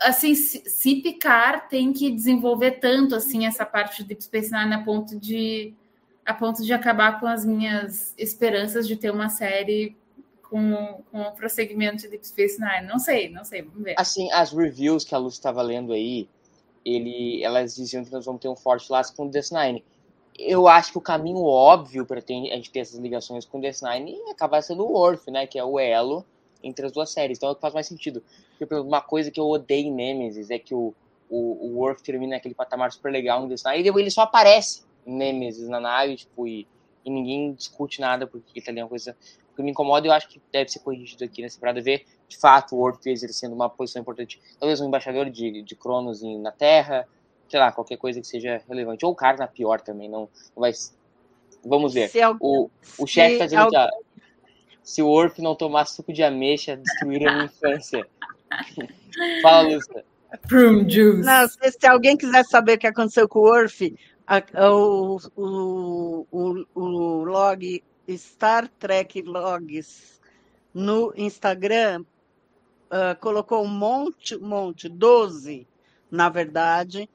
assim, 0.00 0.34
se, 0.34 0.96
Picard 0.96 1.68
tem 1.68 1.92
que 1.92 2.10
desenvolver 2.10 2.72
tanto 2.72 3.14
assim 3.14 3.46
essa 3.46 3.66
parte 3.66 3.98
de 3.98 4.08
Deep 4.08 4.24
Space 4.24 4.50
Nine 4.50 4.74
a 4.74 4.82
ponto 4.82 5.18
de 5.18 5.74
a 6.24 6.34
ponto 6.34 6.62
de 6.62 6.72
acabar 6.72 7.18
com 7.18 7.26
as 7.26 7.44
minhas 7.44 8.14
esperanças 8.16 8.86
de 8.86 8.96
ter 8.96 9.10
uma 9.10 9.28
série 9.28 9.96
com, 10.42 11.02
com 11.10 11.22
o 11.22 11.32
prosseguimento 11.32 12.02
de 12.02 12.08
Deep 12.08 12.26
Space 12.26 12.60
Nine. 12.60 12.86
Não 12.86 12.98
sei, 12.98 13.28
não 13.30 13.44
sei, 13.44 13.62
vamos 13.62 13.82
ver. 13.82 13.94
Assim, 13.98 14.30
as 14.32 14.52
reviews 14.52 15.04
que 15.04 15.14
a 15.14 15.18
Luz 15.18 15.34
estava 15.34 15.62
lendo 15.62 15.92
aí, 15.92 16.28
ele, 16.84 17.42
elas 17.42 17.74
diziam 17.74 18.04
que 18.04 18.12
nós 18.12 18.24
vamos 18.24 18.40
ter 18.40 18.48
um 18.48 18.56
forte 18.56 18.90
laço 18.90 19.14
com 19.14 19.26
o 19.26 19.30
DS9. 19.30 19.82
Eu 20.38 20.66
acho 20.66 20.92
que 20.92 20.98
o 20.98 21.02
caminho 21.02 21.42
óbvio 21.44 22.06
para 22.06 22.18
a 22.18 22.32
gente 22.32 22.70
ter 22.70 22.80
essas 22.80 22.98
ligações 22.98 23.44
com 23.44 23.58
o 23.58 23.60
DS9 23.60 24.14
é 24.28 24.30
acabar 24.30 24.62
sendo 24.62 24.84
o 24.86 24.96
Orf, 24.96 25.30
né? 25.30 25.46
Que 25.46 25.58
é 25.58 25.64
o 25.64 25.78
elo 25.78 26.24
entre 26.62 26.86
as 26.86 26.92
duas 26.92 27.10
séries. 27.10 27.36
Então 27.36 27.50
é 27.50 27.52
o 27.52 27.54
que 27.54 27.60
faz 27.60 27.74
mais 27.74 27.86
sentido. 27.86 28.22
Porque 28.58 28.74
uma 28.74 29.02
coisa 29.02 29.30
que 29.30 29.38
eu 29.38 29.46
odeio 29.46 29.88
em 29.88 29.92
Nemesis 29.92 30.50
é 30.50 30.58
que 30.58 30.74
o, 30.74 30.94
o, 31.28 31.66
o 31.66 31.78
Worf 31.78 32.02
termina 32.02 32.36
naquele 32.36 32.54
patamar 32.54 32.90
super 32.92 33.12
legal 33.12 33.42
no 33.42 33.48
DS9 33.48 33.84
e 33.84 33.88
ele 33.88 34.10
só 34.10 34.22
aparece 34.22 34.82
em 35.06 35.14
Nemesis 35.14 35.68
na 35.68 35.80
nave, 35.80 36.16
tipo, 36.16 36.46
e, 36.46 36.66
e 37.04 37.10
ninguém 37.10 37.52
discute 37.52 38.00
nada 38.00 38.26
porque 38.26 38.60
tá 38.62 38.70
ali 38.70 38.82
uma 38.82 38.88
coisa 38.88 39.14
que 39.54 39.62
me 39.62 39.70
incomoda, 39.70 40.06
eu 40.06 40.12
acho 40.12 40.28
que 40.28 40.40
deve 40.52 40.70
ser 40.70 40.80
corrigido 40.80 41.24
aqui 41.24 41.42
nessa 41.42 41.56
temporada, 41.56 41.80
ver 41.80 42.06
de 42.28 42.36
fato 42.36 42.74
o 42.74 42.78
Worf 42.78 43.08
exercendo 43.08 43.52
uma 43.52 43.68
posição 43.68 44.00
importante, 44.00 44.40
talvez 44.58 44.80
um 44.80 44.86
embaixador 44.86 45.28
de, 45.28 45.62
de 45.62 45.74
Cronos 45.74 46.22
na 46.22 46.52
Terra, 46.52 47.06
sei 47.48 47.58
lá, 47.58 47.72
qualquer 47.72 47.96
coisa 47.96 48.20
que 48.20 48.26
seja 48.26 48.62
relevante. 48.68 49.04
Ou 49.04 49.12
o 49.12 49.14
cara 49.14 49.36
na 49.36 49.46
pior 49.46 49.80
também, 49.80 50.08
não, 50.08 50.28
não 50.54 50.60
vai. 50.60 50.72
Vamos 51.64 51.92
ver. 51.92 52.10
o 52.40 52.70
o 52.98 53.06
chefe 53.06 53.32
está 53.32 53.44
dizendo 53.44 53.62
alguém... 53.64 53.88
que 53.88 54.10
se 54.82 55.02
o 55.02 55.08
Worf 55.08 55.42
não 55.42 55.54
tomar 55.54 55.86
suco 55.86 56.12
de 56.12 56.22
ameixa, 56.22 56.76
destruiria 56.76 57.30
a 57.30 57.32
minha 57.34 57.44
infância. 57.46 58.06
Fala, 59.42 59.68
Lúcia. 59.68 60.04
Prune 60.48 60.88
juice. 60.88 61.26
Não, 61.26 61.48
se, 61.48 61.72
se, 61.72 61.86
alguém 61.86 62.16
quiser 62.16 62.44
saber 62.44 62.74
o 62.74 62.78
que 62.78 62.86
aconteceu 62.86 63.28
com 63.28 63.40
o 63.40 63.42
Worf, 63.42 63.94
a, 64.26 64.42
o, 64.70 65.18
o, 65.36 66.26
o, 66.30 66.64
o 66.74 67.24
log 67.24 67.82
Star 68.16 68.68
Trek 68.68 69.22
Logs 69.22 70.20
no 70.72 71.12
Instagram 71.16 72.04
uh, 72.90 73.18
colocou 73.20 73.64
um 73.64 73.68
monte, 73.68 74.36
um 74.36 74.46
monte, 74.46 74.88
12, 74.88 75.66
na 76.10 76.28
verdade, 76.28 77.08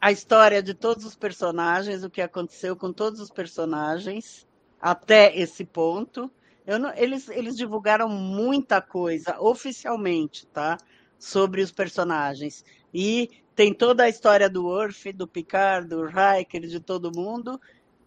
a 0.00 0.10
história 0.10 0.62
de 0.62 0.74
todos 0.74 1.04
os 1.04 1.14
personagens, 1.14 2.02
o 2.02 2.10
que 2.10 2.20
aconteceu 2.20 2.74
com 2.74 2.92
todos 2.92 3.20
os 3.20 3.30
personagens 3.30 4.46
até 4.80 5.36
esse 5.36 5.64
ponto. 5.64 6.30
Não, 6.66 6.92
eles, 6.96 7.28
eles 7.28 7.56
divulgaram 7.56 8.08
muita 8.08 8.80
coisa 8.80 9.40
oficialmente, 9.40 10.46
tá? 10.46 10.76
Sobre 11.18 11.62
os 11.62 11.70
personagens. 11.70 12.64
E 12.92 13.30
tem 13.54 13.72
toda 13.72 14.04
a 14.04 14.08
história 14.08 14.48
do 14.48 14.66
Worf, 14.66 15.12
do 15.12 15.26
Picard, 15.26 15.88
do 15.88 16.04
Riker, 16.04 16.62
de 16.62 16.80
todo 16.80 17.14
mundo. 17.14 17.60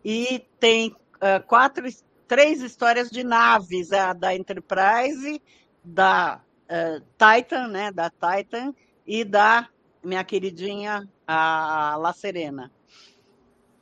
E 0.04 0.46
tem 0.60 0.90
uh, 1.16 1.46
quatro, 1.48 1.88
três 2.28 2.62
histórias 2.62 3.10
de 3.10 3.24
naves, 3.24 3.92
a 3.92 4.14
da 4.14 4.36
Enterprise, 4.36 5.42
da 5.84 6.42
uh, 6.70 7.04
Titan, 7.18 7.68
né, 7.68 7.92
da 7.92 8.10
Titan, 8.10 8.74
e 9.06 9.24
da 9.24 9.68
minha 10.04 10.24
queridinha, 10.24 11.08
a 11.28 11.96
La 11.98 12.14
Serena. 12.14 12.72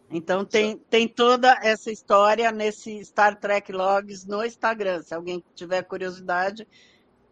Então 0.10 0.46
tem, 0.46 0.78
tem 0.78 1.08
toda 1.08 1.58
essa 1.64 1.91
história 1.91 2.52
nesse 2.52 3.04
Star 3.04 3.36
Trek 3.39 3.72
Logs 3.72 4.26
no 4.26 4.46
Instagram. 4.46 5.02
Se 5.02 5.16
alguém 5.16 5.44
tiver 5.56 5.82
curiosidade, 5.84 6.68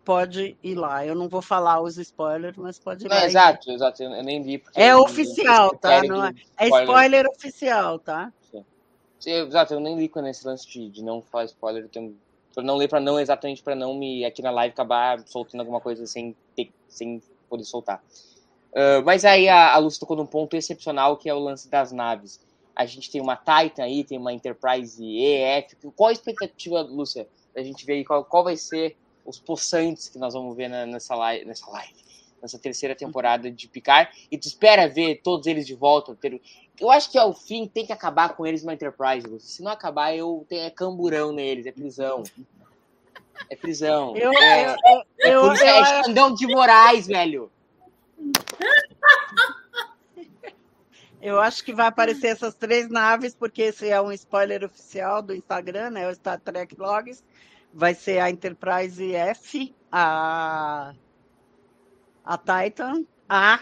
pode 0.03 0.57
ir 0.63 0.75
lá. 0.75 1.05
Eu 1.05 1.13
não 1.13 1.29
vou 1.29 1.43
falar 1.43 1.79
os 1.79 1.97
spoilers, 1.97 2.57
mas 2.57 2.79
pode 2.79 3.05
ir 3.05 3.09
não, 3.09 3.15
lá. 3.15 3.25
Exato, 3.25 3.69
e... 3.69 3.75
exato. 3.75 4.01
Eu 4.01 4.23
nem 4.23 4.41
vi. 4.41 4.63
É 4.75 4.95
oficial, 4.95 5.77
tá? 5.77 6.01
Não 6.01 6.25
é, 6.25 6.33
é 6.57 6.67
spoiler 6.67 7.27
oficial, 7.27 7.99
tá? 7.99 8.33
Exato, 9.25 9.73
eu 9.73 9.79
nem 9.79 9.97
li 9.97 10.09
quando 10.09 10.27
esse 10.27 10.45
lance 10.45 10.67
de, 10.67 10.89
de 10.89 11.03
não 11.03 11.21
falar 11.21 11.45
spoiler, 11.45 11.83
eu 11.83 11.89
tenho, 11.89 12.17
eu 12.55 12.63
não 12.63 12.75
ler 12.75 12.87
para 12.87 12.99
não 12.99 13.19
exatamente 13.19 13.61
para 13.61 13.75
não 13.75 13.93
me 13.93 14.25
aqui 14.25 14.41
na 14.41 14.51
live 14.51 14.73
acabar 14.73 15.19
soltando 15.27 15.61
alguma 15.61 15.79
coisa 15.79 16.05
sem 16.07 16.35
ter, 16.55 16.71
sem 16.87 17.21
poder 17.49 17.63
soltar. 17.63 18.03
Uh, 18.71 19.03
mas 19.03 19.25
aí 19.25 19.49
a, 19.49 19.73
a 19.73 19.77
Lúcia 19.77 19.99
tocou 19.99 20.15
num 20.15 20.25
ponto 20.25 20.55
excepcional 20.55 21.17
que 21.17 21.29
é 21.29 21.33
o 21.33 21.39
lance 21.39 21.69
das 21.69 21.91
naves. 21.91 22.39
A 22.75 22.85
gente 22.85 23.11
tem 23.11 23.21
uma 23.21 23.35
Titan 23.35 23.83
aí, 23.83 24.03
tem 24.03 24.17
uma 24.17 24.33
Enterprise 24.33 25.03
EF. 25.03 25.75
Qual 25.95 26.09
a 26.09 26.13
expectativa, 26.13 26.81
Lúcia, 26.81 27.27
da 27.53 27.61
gente 27.61 27.85
ver 27.85 27.93
aí 27.93 28.05
qual, 28.05 28.23
qual 28.23 28.43
vai 28.43 28.55
ser 28.55 28.95
os 29.25 29.37
possantes 29.39 30.07
que 30.07 30.17
nós 30.17 30.33
vamos 30.33 30.55
ver 30.55 30.69
na, 30.69 30.85
nessa 30.85 31.13
live, 31.15 31.45
nessa 31.45 31.69
live, 31.69 31.93
nessa 32.41 32.57
terceira 32.57 32.95
temporada 32.95 33.51
de 33.51 33.67
Picard? 33.67 34.09
E 34.31 34.37
tu 34.37 34.47
espera 34.47 34.87
ver 34.87 35.21
todos 35.21 35.47
eles 35.47 35.67
de 35.67 35.75
volta? 35.75 36.15
Ter, 36.15 36.41
eu 36.81 36.89
acho 36.89 37.11
que 37.11 37.17
ao 37.17 37.31
fim 37.31 37.67
tem 37.67 37.85
que 37.85 37.93
acabar 37.93 38.35
com 38.35 38.45
eles 38.45 38.63
no 38.63 38.71
Enterprise. 38.71 39.39
Se 39.39 39.61
não 39.61 39.71
acabar, 39.71 40.15
eu 40.15 40.43
tenho 40.49 40.63
é 40.63 40.69
camburão 40.71 41.31
neles, 41.31 41.67
é 41.67 41.71
prisão. 41.71 42.23
É 43.47 43.55
prisão. 43.55 44.17
Eu, 44.17 44.33
é, 44.33 44.75
eu, 44.75 45.03
eu, 45.19 45.51
é, 45.51 45.79
é 45.79 46.03
Xandão 46.03 46.33
de 46.33 46.47
Moraes, 46.47 47.05
velho. 47.05 47.51
Eu 51.21 51.39
acho 51.39 51.63
que 51.63 51.71
vai 51.71 51.85
aparecer 51.85 52.29
essas 52.29 52.55
três 52.55 52.89
naves, 52.89 53.35
porque 53.35 53.61
esse 53.61 53.87
é 53.87 54.01
um 54.01 54.11
spoiler 54.11 54.63
oficial 54.63 55.21
do 55.21 55.35
Instagram, 55.35 55.91
né? 55.91 56.09
O 56.09 56.15
Star 56.15 56.39
Trek 56.39 56.75
Logs. 56.79 57.23
Vai 57.71 57.93
ser 57.93 58.19
a 58.19 58.29
Enterprise 58.29 59.13
F, 59.13 59.73
a, 59.91 60.93
a 62.25 62.37
Titan, 62.37 63.05
a 63.29 63.61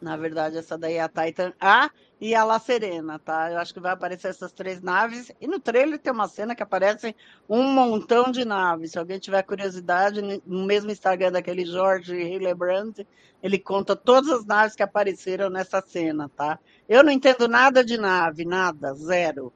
na 0.00 0.16
verdade, 0.16 0.56
essa 0.56 0.78
daí 0.78 0.94
é 0.94 1.02
a 1.02 1.08
Titan 1.08 1.52
A 1.60 1.90
e 2.20 2.34
a 2.34 2.44
La 2.44 2.58
Serena, 2.58 3.18
tá? 3.18 3.50
Eu 3.50 3.58
acho 3.58 3.72
que 3.72 3.80
vai 3.80 3.92
aparecer 3.92 4.28
essas 4.28 4.52
três 4.52 4.82
naves. 4.82 5.32
E 5.40 5.46
no 5.46 5.58
trailer 5.58 5.98
tem 5.98 6.12
uma 6.12 6.28
cena 6.28 6.54
que 6.54 6.62
aparece 6.62 7.16
um 7.48 7.62
montão 7.62 8.30
de 8.30 8.44
naves. 8.44 8.92
Se 8.92 8.98
alguém 8.98 9.18
tiver 9.18 9.42
curiosidade, 9.42 10.20
no 10.44 10.66
mesmo 10.66 10.90
Instagram 10.90 11.32
daquele 11.32 11.64
Jorge 11.64 12.14
Hillebrand, 12.14 13.06
ele 13.42 13.58
conta 13.58 13.96
todas 13.96 14.30
as 14.30 14.44
naves 14.44 14.76
que 14.76 14.82
apareceram 14.82 15.48
nessa 15.48 15.80
cena, 15.80 16.30
tá? 16.36 16.58
Eu 16.86 17.02
não 17.02 17.10
entendo 17.10 17.48
nada 17.48 17.82
de 17.82 17.96
nave, 17.96 18.44
nada, 18.44 18.92
zero. 18.92 19.50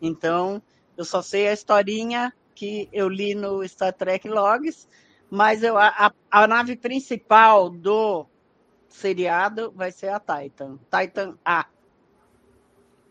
Então, 0.00 0.62
eu 0.96 1.04
só 1.04 1.20
sei 1.20 1.48
a 1.48 1.52
historinha 1.52 2.32
que 2.54 2.88
eu 2.94 3.10
li 3.10 3.34
no 3.34 3.66
Star 3.68 3.92
Trek 3.92 4.26
Logs, 4.26 4.88
mas 5.28 5.62
eu, 5.62 5.76
a, 5.76 6.10
a 6.30 6.46
nave 6.46 6.76
principal 6.76 7.68
do 7.68 8.24
seriado 8.88 9.70
vai 9.76 9.92
ser 9.92 10.08
a 10.08 10.18
Titan. 10.18 10.78
Titan 10.90 11.36
A. 11.44 11.66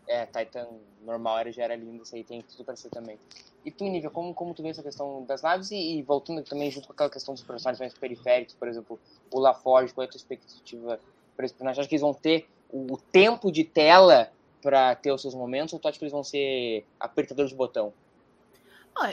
É, 0.08 0.26
Titan 0.26 0.68
normal 1.02 1.38
era, 1.38 1.52
já 1.52 1.64
era 1.64 1.76
lindo, 1.76 2.02
isso 2.02 2.14
aí 2.14 2.22
tem 2.22 2.42
tudo 2.42 2.64
para 2.64 2.76
ser 2.76 2.90
também. 2.90 3.18
E 3.64 3.70
tu, 3.70 3.84
Nívia, 3.84 4.10
como, 4.10 4.32
como 4.32 4.54
tu 4.54 4.62
vê 4.62 4.68
essa 4.68 4.82
questão 4.82 5.24
das 5.24 5.42
naves 5.42 5.70
e, 5.70 5.98
e, 5.98 6.02
voltando 6.02 6.42
também 6.42 6.70
junto 6.70 6.86
com 6.86 6.92
aquela 6.92 7.10
questão 7.10 7.34
dos 7.34 7.42
personagens 7.42 7.80
mais 7.80 7.94
periféricos, 7.94 8.54
por 8.54 8.68
exemplo, 8.68 8.98
o 9.32 9.40
LaForge, 9.40 9.92
qual 9.92 10.04
é 10.04 10.06
a 10.06 10.10
tua 10.10 10.18
expectativa 10.18 11.00
para 11.36 11.44
esse 11.44 11.54
personagem? 11.54 11.80
Acha 11.80 11.88
que 11.88 11.94
eles 11.94 12.02
vão 12.02 12.14
ter 12.14 12.48
o, 12.70 12.94
o 12.94 12.96
tempo 12.96 13.50
de 13.50 13.64
tela 13.64 14.30
para 14.62 14.94
ter 14.94 15.12
os 15.12 15.20
seus 15.20 15.34
momentos 15.34 15.74
ou 15.74 15.80
tu 15.80 15.88
acha 15.88 15.98
que 15.98 16.04
eles 16.04 16.12
vão 16.12 16.24
ser 16.24 16.84
apertadores 16.98 17.50
de 17.50 17.56
botão? 17.56 17.92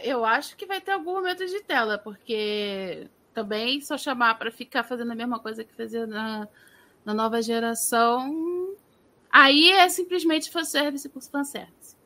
Eu 0.03 0.23
acho 0.23 0.55
que 0.55 0.65
vai 0.65 0.79
ter 0.79 0.91
algum 0.91 1.13
momento 1.13 1.45
de 1.45 1.61
tela, 1.61 1.97
porque 1.97 3.07
também 3.33 3.81
só 3.81 3.97
chamar 3.97 4.37
para 4.37 4.51
ficar 4.51 4.83
fazendo 4.83 5.11
a 5.11 5.15
mesma 5.15 5.39
coisa 5.39 5.63
que 5.63 5.73
fazia 5.73 6.07
na, 6.07 6.47
na 7.03 7.13
nova 7.13 7.41
geração, 7.41 8.62
aí 9.33 9.71
é 9.71 9.89
simplesmente 9.89 10.51
fanservice 10.51 11.09
por 11.09 11.23
fanservice. 11.23 11.97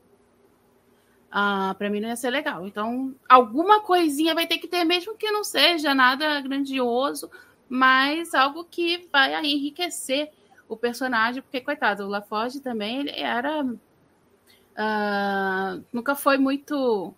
Ah, 1.30 1.76
para 1.78 1.90
mim 1.90 2.00
não 2.00 2.08
ia 2.08 2.16
ser 2.16 2.30
legal. 2.30 2.66
Então, 2.66 3.14
alguma 3.28 3.82
coisinha 3.82 4.34
vai 4.34 4.48
ter 4.48 4.58
que 4.58 4.68
ter, 4.68 4.86
mesmo 4.86 5.16
que 5.16 5.30
não 5.30 5.44
seja 5.44 5.94
nada 5.94 6.40
grandioso, 6.40 7.30
mas 7.68 8.34
algo 8.34 8.64
que 8.64 9.10
vai 9.12 9.36
enriquecer 9.46 10.32
o 10.70 10.78
personagem, 10.78 11.42
porque, 11.42 11.62
coitado, 11.62 12.06
o 12.06 12.08
LaForge 12.08 12.62
também, 12.62 13.02
ele 13.02 13.12
era. 13.12 13.64
Uh, 13.64 15.84
nunca 15.92 16.16
foi 16.16 16.38
muito 16.38 17.14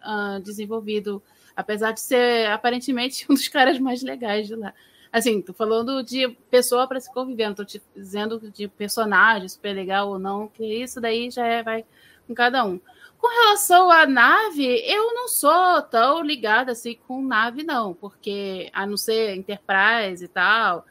uh, 0.00 0.40
desenvolvido 0.42 1.20
apesar 1.60 1.92
de 1.92 2.00
ser 2.00 2.50
aparentemente 2.50 3.26
um 3.30 3.34
dos 3.34 3.48
caras 3.48 3.78
mais 3.78 4.02
legais 4.02 4.46
de 4.46 4.56
lá. 4.56 4.74
Assim, 5.12 5.42
tô 5.42 5.52
falando 5.52 6.02
de 6.02 6.28
pessoa 6.50 6.86
para 6.86 7.00
se 7.00 7.12
conviver, 7.12 7.48
não 7.48 7.54
tô 7.54 7.64
te 7.64 7.82
dizendo 7.96 8.50
de 8.50 8.68
personagem 8.68 9.48
super 9.48 9.74
legal 9.74 10.08
ou 10.08 10.18
não, 10.18 10.46
que 10.46 10.64
isso 10.64 11.00
daí 11.00 11.30
já 11.30 11.44
é, 11.44 11.62
vai 11.62 11.84
com 12.26 12.34
cada 12.34 12.64
um. 12.64 12.80
Com 13.18 13.26
relação 13.26 13.90
à 13.90 14.06
nave, 14.06 14.64
eu 14.86 15.12
não 15.12 15.28
sou 15.28 15.82
tão 15.82 16.22
ligada 16.22 16.72
assim 16.72 16.96
com 17.06 17.22
nave, 17.22 17.62
não, 17.64 17.92
porque 17.92 18.70
a 18.72 18.86
não 18.86 18.96
ser 18.96 19.34
Enterprise 19.36 20.24
e 20.24 20.28
tal, 20.28 20.86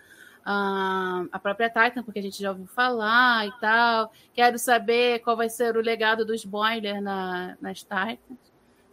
a, 0.45 1.39
própria 1.41 1.69
Titan, 1.69 2.03
porque 2.03 2.19
a 2.19 2.21
gente 2.21 2.41
já 2.41 2.49
ouviu 2.49 2.67
falar 2.67 3.47
e 3.47 3.51
tal. 3.59 4.11
Quero 4.33 4.57
saber 4.57 5.19
qual 5.19 5.37
vai 5.37 5.49
ser 5.49 5.77
o 5.77 5.81
legado 5.81 6.25
dos 6.25 6.43
Boiler 6.43 7.01
na, 7.01 7.55
nas 7.61 7.79
Titans. 7.79 8.17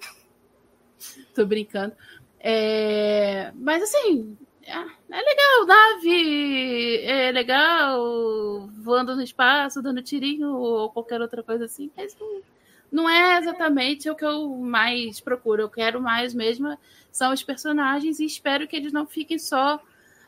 Tô 1.35 1.47
brincando. 1.47 1.95
É, 2.39 3.53
mas 3.55 3.83
assim, 3.83 4.37
é, 4.67 4.73
é 4.73 5.23
legal, 5.23 5.67
nave, 5.67 7.05
é 7.05 7.33
legal 7.33 8.69
voando 8.83 9.15
no 9.15 9.23
espaço, 9.23 9.81
dando 9.81 10.03
tirinho 10.03 10.53
ou 10.55 10.91
qualquer 10.91 11.21
outra 11.21 11.43
coisa 11.43 11.65
assim, 11.65 11.91
mas 11.97 12.17
não, 12.19 12.43
não 12.91 13.11
é 13.11 13.39
exatamente 13.39 14.11
o 14.11 14.15
que 14.15 14.25
eu 14.25 14.49
mais 14.57 15.21
procuro. 15.21 15.63
Eu 15.63 15.71
quero 15.71 16.01
mais 16.01 16.35
mesmo 16.35 16.77
são 17.13 17.33
os 17.33 17.43
personagens 17.43 18.21
e 18.21 18.27
espero 18.27 18.69
que 18.69 18.77
eles 18.77 18.93
não 18.93 19.07
fiquem 19.07 19.39
só 19.39 19.81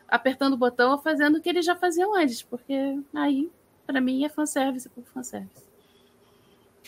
apertando 0.07 0.53
o 0.53 0.57
botão 0.57 0.91
ou 0.93 0.97
fazendo 0.97 1.37
o 1.37 1.41
que 1.41 1.49
eles 1.49 1.65
já 1.65 1.75
faziam 1.75 2.15
antes, 2.15 2.41
porque 2.41 2.99
aí, 3.13 3.51
para 3.85 4.01
mim, 4.01 4.25
é 4.25 4.29
fanservice 4.29 4.89
por 4.89 5.03
fanservice. 5.03 5.69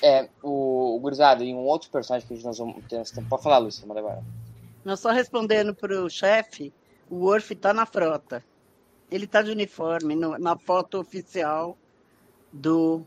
É, 0.02 0.28
o, 0.42 0.96
o 0.96 1.00
Gurizado, 1.00 1.44
e 1.44 1.54
um 1.54 1.60
outro 1.60 1.92
personagem 1.92 2.28
que 2.28 2.44
nós 2.44 2.58
vamos 2.58 2.84
ter 2.86 2.98
nesse 2.98 3.14
tempo. 3.14 3.30
Pode 3.30 3.44
falar, 3.44 3.60
Lúcia, 3.60 3.86
manda 3.86 4.00
agora. 4.00 4.24
Nós 4.84 5.00
só 5.00 5.12
respondendo 5.12 5.76
para 5.76 6.04
o 6.04 6.10
chefe, 6.10 6.74
o 7.12 7.26
Worf 7.26 7.52
está 7.52 7.74
na 7.74 7.86
frota. 7.86 8.42
Ele 9.12 9.26
está 9.26 9.42
de 9.42 9.52
uniforme 9.52 10.16
no, 10.16 10.40
na 10.40 10.58
foto 10.58 10.98
oficial 10.98 11.78
do 12.54 13.04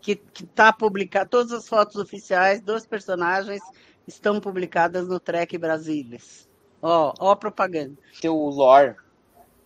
que 0.00 0.20
está 0.40 0.72
publicada. 0.72 1.28
Todas 1.28 1.50
as 1.50 1.68
fotos 1.68 1.96
oficiais 1.96 2.60
dos 2.62 2.86
personagens 2.86 3.60
estão 4.06 4.40
publicadas 4.40 5.08
no 5.08 5.18
Trek 5.18 5.58
Brasilis. 5.58 6.48
Ó, 6.80 7.12
ó 7.18 7.32
a 7.32 7.36
propaganda. 7.36 7.98
Tem 8.20 8.30
o 8.30 8.48
lore 8.48 8.94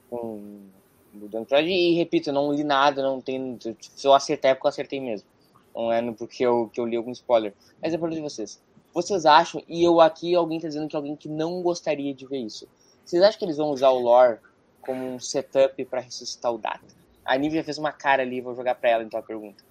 com 0.08 0.62
o 1.14 1.28
Dan 1.28 1.44
e 1.60 1.92
repito, 1.92 2.32
não 2.32 2.50
li 2.50 2.64
nada, 2.64 3.02
não 3.02 3.20
tem. 3.20 3.58
Se 3.78 4.06
eu 4.06 4.14
acertei 4.14 4.52
é 4.52 4.54
porque 4.54 4.66
eu 4.66 4.70
acertei 4.70 5.00
mesmo. 5.00 5.28
Não 5.74 5.92
é 5.92 6.12
porque 6.12 6.44
eu, 6.46 6.70
que 6.72 6.80
eu 6.80 6.86
li 6.86 6.96
algum 6.96 7.12
spoiler. 7.12 7.52
Mas 7.82 7.92
é 7.92 7.98
para 7.98 8.08
de 8.08 8.20
vocês. 8.22 8.58
Vocês 8.94 9.26
acham, 9.26 9.62
e 9.68 9.82
eu 9.82 10.00
aqui 10.00 10.34
alguém 10.34 10.60
tá 10.60 10.68
dizendo 10.68 10.88
que 10.88 10.96
alguém 10.96 11.14
que 11.14 11.28
não 11.28 11.62
gostaria 11.62 12.14
de 12.14 12.26
ver 12.26 12.38
isso. 12.38 12.66
Vocês 13.04 13.22
acham 13.22 13.38
que 13.38 13.44
eles 13.44 13.56
vão 13.56 13.70
usar 13.70 13.90
o 13.90 13.98
lore 13.98 14.38
como 14.80 15.14
um 15.14 15.18
setup 15.18 15.84
para 15.84 16.00
ressuscitar 16.00 16.52
o 16.52 16.58
Data? 16.58 16.80
A 17.24 17.36
Nívia 17.36 17.62
fez 17.62 17.78
uma 17.78 17.92
cara 17.92 18.22
ali, 18.22 18.40
vou 18.40 18.54
jogar 18.54 18.74
para 18.74 18.90
ela 18.90 19.04
então 19.04 19.20
a 19.20 19.22
pergunta. 19.22 19.62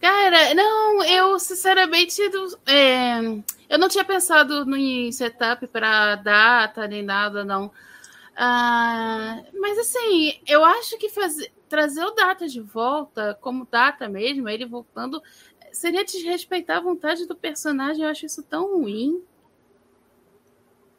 Cara, 0.00 0.54
não, 0.54 1.02
eu 1.04 1.38
sinceramente 1.38 2.20
é, 2.66 3.20
eu 3.68 3.78
não 3.78 3.88
tinha 3.88 4.04
pensado 4.04 4.66
no 4.66 5.12
setup 5.12 5.66
para 5.68 6.16
data 6.16 6.86
nem 6.86 7.02
nada, 7.02 7.42
não. 7.42 7.70
Ah, 8.36 9.42
mas 9.54 9.78
assim, 9.78 10.38
eu 10.46 10.64
acho 10.64 10.98
que 10.98 11.08
fazer, 11.08 11.52
trazer 11.68 12.04
o 12.04 12.10
Data 12.10 12.48
de 12.48 12.60
volta, 12.60 13.38
como 13.40 13.66
Data 13.70 14.08
mesmo, 14.08 14.48
ele 14.48 14.66
voltando, 14.66 15.22
seria 15.72 16.04
desrespeitar 16.04 16.78
a 16.78 16.82
vontade 16.82 17.26
do 17.26 17.36
personagem. 17.36 18.04
Eu 18.04 18.10
acho 18.10 18.26
isso 18.26 18.42
tão 18.42 18.78
ruim. 18.78 19.22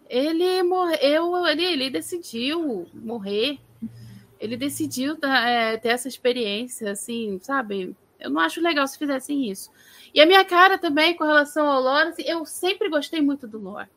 Ele 0.10 0.62
morreu, 0.64 1.46
ele, 1.48 1.64
ele 1.64 1.90
decidiu 1.90 2.88
morrer. 2.94 3.60
Ele 4.40 4.58
decidiu 4.58 5.18
é, 5.24 5.78
ter 5.78 5.90
essa 5.90 6.08
experiência, 6.08 6.92
assim, 6.92 7.40
sabe? 7.42 7.96
Eu 8.20 8.30
não 8.30 8.42
acho 8.42 8.62
legal 8.62 8.88
se 8.88 8.98
fizessem 8.98 9.50
isso. 9.50 9.72
E 10.14 10.22
a 10.22 10.26
minha 10.26 10.46
cara 10.46 10.78
também 10.78 11.16
com 11.16 11.24
relação 11.24 11.68
ao 11.68 11.82
lore, 11.82 12.10
assim, 12.10 12.24
eu 12.24 12.46
sempre 12.46 12.90
gostei 12.90 13.22
muito 13.22 13.48
do 13.48 13.60
lore. 13.60 13.90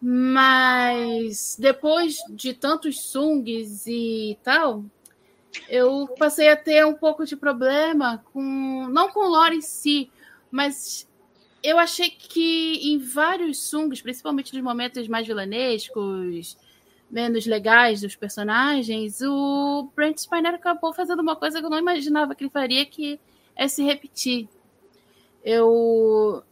Mas 0.00 1.56
depois 1.58 2.16
de 2.30 2.52
tantos 2.54 3.00
sungs 3.00 3.86
e 3.86 4.36
tal, 4.42 4.84
eu 5.68 6.08
passei 6.18 6.48
a 6.48 6.56
ter 6.56 6.84
um 6.84 6.94
pouco 6.94 7.24
de 7.24 7.36
problema 7.36 8.24
com. 8.32 8.88
Não 8.88 9.10
com 9.10 9.20
o 9.20 9.28
lore 9.28 9.56
em 9.56 9.62
si, 9.62 10.10
mas 10.50 11.08
eu 11.62 11.78
achei 11.78 12.10
que 12.10 12.92
em 12.92 12.98
vários 12.98 13.58
sungs, 13.68 14.02
principalmente 14.02 14.52
nos 14.54 14.62
momentos 14.62 15.06
mais 15.08 15.26
vilanescos, 15.26 16.56
menos 17.10 17.46
legais 17.46 18.00
dos 18.00 18.16
personagens, 18.16 19.20
o 19.22 19.90
Brent 19.94 20.18
Spiner 20.18 20.54
acabou 20.54 20.92
fazendo 20.92 21.20
uma 21.20 21.36
coisa 21.36 21.60
que 21.60 21.66
eu 21.66 21.70
não 21.70 21.78
imaginava 21.78 22.34
que 22.34 22.44
ele 22.44 22.50
faria, 22.50 22.86
que 22.86 23.20
é 23.54 23.68
se 23.68 23.82
repetir. 23.82 24.48
Eu. 25.44 26.42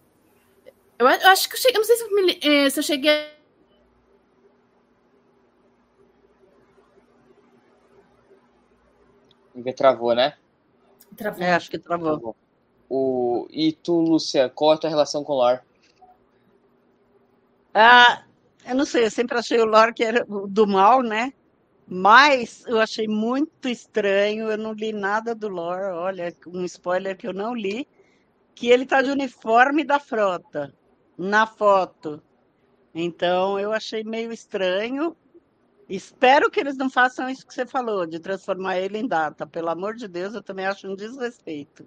Eu 0.99 1.07
acho 1.07 1.49
que 1.49 1.55
eu 1.57 1.61
cheguei. 1.61 1.79
Não 1.79 1.85
sei 1.85 1.97
se 1.97 2.03
eu, 2.05 2.15
me, 2.15 2.39
eh, 2.43 2.71
se 2.71 2.79
eu 2.79 2.83
cheguei 2.83 3.41
Travou, 9.77 10.15
né? 10.15 10.35
Travou. 11.17 11.43
É, 11.43 11.53
acho 11.53 11.71
que 11.71 11.79
travou. 11.79 12.13
travou. 12.13 12.37
O... 12.91 13.47
E 13.51 13.73
tu, 13.73 14.01
Lúcia, 14.01 14.49
qual 14.49 14.73
a 14.73 14.77
tua 14.77 14.91
relação 14.91 15.25
com 15.25 15.33
o 15.33 15.37
lore? 15.37 15.61
Ah, 17.73 18.25
eu 18.67 18.75
não 18.75 18.85
sei, 18.85 19.07
eu 19.07 19.11
sempre 19.11 19.39
achei 19.39 19.59
o 19.61 19.65
lore 19.65 19.95
que 19.95 20.05
era 20.05 20.27
do 20.27 20.67
mal, 20.67 21.03
né? 21.03 21.33
Mas 21.87 22.65
eu 22.67 22.81
achei 22.81 23.07
muito 23.07 23.69
estranho, 23.69 24.51
eu 24.51 24.59
não 24.59 24.73
li 24.73 24.93
nada 24.93 25.35
do 25.35 25.49
lore, 25.49 25.93
olha, 25.93 26.35
um 26.47 26.65
spoiler 26.65 27.17
que 27.17 27.27
eu 27.27 27.33
não 27.33 27.55
li, 27.55 27.87
que 28.55 28.69
ele 28.69 28.85
tá 28.85 29.01
de 29.01 29.11
uniforme 29.11 29.85
da 29.85 29.99
frota, 29.99 30.75
na 31.17 31.47
foto. 31.47 32.23
Então 32.95 33.59
eu 33.59 33.73
achei 33.73 34.03
meio 34.05 34.33
estranho, 34.33 35.17
Espero 35.91 36.49
que 36.49 36.61
eles 36.61 36.77
não 36.77 36.89
façam 36.89 37.29
isso 37.29 37.45
que 37.45 37.53
você 37.53 37.67
falou, 37.67 38.07
de 38.07 38.21
transformar 38.21 38.79
ele 38.79 38.97
em 38.97 39.09
data. 39.09 39.45
Pelo 39.45 39.71
amor 39.71 39.97
de 39.97 40.07
Deus, 40.07 40.35
eu 40.35 40.41
também 40.41 40.65
acho 40.65 40.89
um 40.89 40.95
desrespeito. 40.95 41.85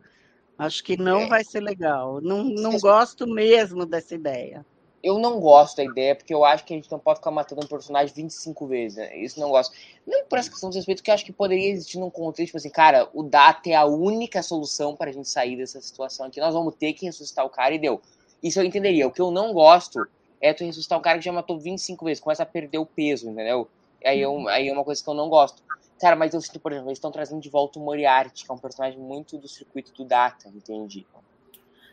Acho 0.58 0.84
que 0.84 0.98
não 0.98 1.22
é. 1.22 1.28
vai 1.28 1.44
ser 1.44 1.60
legal. 1.60 2.22
Não, 2.22 2.44
não 2.44 2.78
gosto 2.80 3.28
mesmo 3.28 3.86
dessa 3.86 4.16
ideia. 4.16 4.66
Eu 5.02 5.20
não 5.20 5.40
gosto 5.40 5.78
da 5.78 5.84
ideia, 5.84 6.16
porque 6.16 6.34
eu 6.34 6.46
acho 6.46 6.64
que 6.64 6.74
a 6.74 6.78
gente 6.78 6.90
não 6.90 6.98
pode 6.98 7.20
ficar 7.20 7.32
matando 7.32 7.66
um 7.66 7.68
personagem 7.68 8.14
25 8.16 8.66
vezes. 8.68 8.98
Né? 8.98 9.18
Isso 9.18 9.38
não 9.38 9.50
gosto. 9.50 9.76
Não 10.08 10.26
por 10.26 10.40
essa 10.40 10.50
questão 10.50 10.70
de 10.70 10.78
respeito, 10.78 11.04
que 11.04 11.12
eu 11.12 11.14
acho 11.14 11.26
que 11.26 11.34
poderia 11.34 11.70
existir 11.70 11.98
num 11.98 12.10
contexto, 12.10 12.48
tipo 12.48 12.58
assim, 12.58 12.70
cara, 12.70 13.10
o 13.14 13.22
Data 13.22 13.70
é 13.70 13.76
a 13.76 13.84
única 13.84 14.42
solução 14.42 14.96
para 14.96 15.10
a 15.10 15.14
gente 15.14 15.28
sair 15.28 15.58
dessa 15.58 15.82
situação 15.82 16.28
aqui. 16.28 16.40
Nós 16.40 16.54
vamos 16.54 16.76
ter 16.76 16.94
que 16.94 17.06
ressuscitar 17.06 17.46
o 17.46 17.50
cara 17.50 17.76
e 17.76 17.80
deu. 17.80 18.02
Isso 18.42 18.60
eu 18.60 18.64
entenderia. 18.64 19.06
O 19.06 19.12
que 19.12 19.22
eu 19.22 19.30
não 19.30 19.52
gosto 19.52 20.08
é 20.40 20.54
tu 20.54 20.64
ressuscitar 20.64 20.98
um 20.98 21.02
cara 21.02 21.18
que 21.18 21.26
já 21.26 21.34
matou 21.34 21.60
25 21.60 22.06
vezes, 22.06 22.24
começa 22.24 22.44
a 22.44 22.46
perder 22.46 22.78
o 22.78 22.86
peso, 22.86 23.30
entendeu? 23.30 23.68
Aí, 24.06 24.22
eu, 24.22 24.34
uhum. 24.34 24.48
aí 24.48 24.70
é 24.70 24.74
uma 24.74 24.84
coisa 24.84 25.04
que 25.04 25.10
eu 25.10 25.14
não 25.14 25.28
gosto. 25.28 25.62
Cara, 26.04 26.18
mas 26.18 26.34
eu 26.34 26.42
sinto, 26.42 26.60
por 26.60 26.74
exemplo, 26.74 26.90
eles 26.90 26.98
estão 26.98 27.14
trazendo 27.14 27.40
de 27.40 27.50
volta 27.50 27.80
o 27.80 27.82
Moriarty, 27.82 28.44
que 28.44 28.52
é 28.52 28.54
um 28.54 28.58
personagem 28.58 29.00
muito 29.00 29.38
do 29.38 29.48
circuito 29.48 29.94
do 29.94 30.04
Data, 30.04 30.50
entende? 30.54 31.08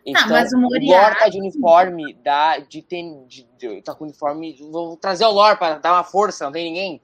Então, 0.04 0.28
mas 0.30 0.52
o 0.52 0.58
Moriarty... 0.58 0.86
O 0.88 1.00
Lore 1.00 1.18
tá 1.20 1.28
de 1.28 1.38
uniforme, 1.38 2.14
dá, 2.14 2.58
de, 2.58 2.82
ter, 2.82 3.04
de, 3.28 3.46
de, 3.56 3.80
tá 3.82 3.94
com 3.94 4.02
uniforme, 4.02 4.56
vou 4.68 4.96
trazer 4.96 5.24
o 5.26 5.30
Lore 5.30 5.56
para 5.56 5.78
dar 5.78 5.92
uma 5.92 6.02
força, 6.02 6.44
não 6.44 6.50
tem 6.50 6.64
ninguém? 6.64 7.00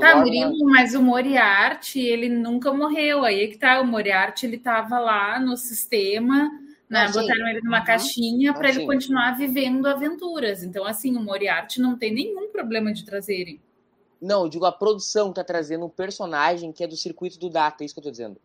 Tá, 0.00 0.14
Murilo, 0.14 0.56
não... 0.56 0.70
mas 0.70 0.94
o 0.94 1.02
Moriarty, 1.02 1.98
ele 1.98 2.28
nunca 2.28 2.72
morreu, 2.72 3.24
aí 3.24 3.42
é 3.42 3.46
que 3.48 3.58
tá, 3.58 3.80
o 3.80 3.84
Moriarty, 3.84 4.46
ele 4.46 4.58
tava 4.58 5.00
lá 5.00 5.40
no 5.40 5.56
sistema, 5.56 6.52
né, 6.88 7.08
botaram 7.08 7.48
ele 7.48 7.62
numa 7.62 7.84
caixinha 7.84 8.54
para 8.54 8.68
ele 8.68 8.86
continuar 8.86 9.36
vivendo 9.36 9.86
aventuras, 9.86 10.62
então 10.62 10.84
assim, 10.84 11.16
o 11.16 11.20
Moriarty 11.20 11.80
não 11.80 11.98
tem 11.98 12.14
nenhum 12.14 12.52
problema 12.52 12.92
de 12.92 13.04
trazerem. 13.04 13.60
Não, 14.24 14.44
eu 14.44 14.48
digo 14.48 14.64
a 14.64 14.72
produção 14.72 15.34
tá 15.34 15.44
trazendo 15.44 15.84
um 15.84 15.90
personagem 15.90 16.72
que 16.72 16.82
é 16.82 16.86
do 16.86 16.96
circuito 16.96 17.38
do 17.38 17.50
Data, 17.50 17.82
é 17.82 17.84
isso 17.84 17.94
que 17.94 18.00
eu 18.00 18.04
tô 18.04 18.10
dizendo. 18.10 18.40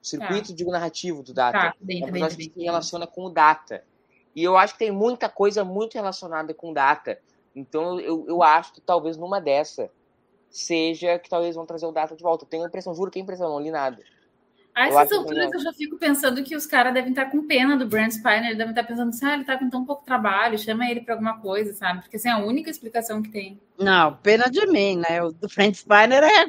O 0.00 0.06
circuito, 0.06 0.50
tá. 0.50 0.54
digo, 0.54 0.70
narrativo 0.70 1.24
do 1.24 1.34
Data. 1.34 1.58
Tá, 1.58 1.74
dentro, 1.80 2.06
é 2.06 2.08
um 2.08 2.12
personagem 2.12 2.48
que 2.48 2.54
se 2.54 2.62
relaciona 2.62 3.04
com 3.04 3.24
o 3.24 3.30
Data. 3.30 3.82
E 4.34 4.44
eu 4.44 4.56
acho 4.56 4.74
que 4.74 4.78
tem 4.78 4.92
muita 4.92 5.28
coisa 5.28 5.64
muito 5.64 5.94
relacionada 5.94 6.54
com 6.54 6.70
o 6.70 6.74
Data. 6.74 7.18
Então 7.54 7.98
eu, 7.98 8.24
eu 8.28 8.44
acho 8.44 8.72
que 8.74 8.80
talvez 8.80 9.16
numa 9.16 9.40
dessa 9.40 9.90
seja 10.48 11.18
que 11.18 11.28
talvez 11.28 11.56
vão 11.56 11.66
trazer 11.66 11.86
o 11.86 11.92
Data 11.92 12.14
de 12.14 12.22
volta. 12.22 12.44
Eu 12.44 12.48
tenho 12.48 12.62
a 12.62 12.68
impressão, 12.68 12.94
juro 12.94 13.10
que 13.10 13.18
é 13.18 13.22
impressão, 13.22 13.48
não 13.48 13.60
li 13.60 13.72
nada. 13.72 14.00
A 14.74 14.88
essas 14.88 15.12
alturas 15.12 15.52
eu 15.52 15.60
já 15.60 15.72
fico 15.72 15.98
pensando 15.98 16.42
que 16.42 16.56
os 16.56 16.64
caras 16.64 16.94
devem 16.94 17.10
estar 17.10 17.26
com 17.26 17.46
pena 17.46 17.76
do 17.76 17.86
Brent 17.86 18.12
Spiner, 18.12 18.56
devem 18.56 18.70
estar 18.70 18.84
pensando 18.84 19.10
assim, 19.10 19.26
ah, 19.26 19.32
ele 19.34 19.42
está 19.42 19.58
com 19.58 19.68
tão 19.68 19.84
pouco 19.84 20.04
trabalho, 20.04 20.58
chama 20.58 20.90
ele 20.90 21.02
para 21.02 21.14
alguma 21.14 21.38
coisa, 21.38 21.74
sabe? 21.74 22.00
Porque 22.00 22.16
assim, 22.16 22.28
é 22.28 22.32
a 22.32 22.38
única 22.38 22.70
explicação 22.70 23.22
que 23.22 23.30
tem. 23.30 23.60
Não, 23.78 24.16
pena 24.16 24.44
de 24.44 24.66
mim, 24.66 24.96
né? 24.96 25.22
O 25.22 25.30
do 25.30 25.46
Brent 25.48 25.74
Spiner 25.74 26.24
é. 26.24 26.46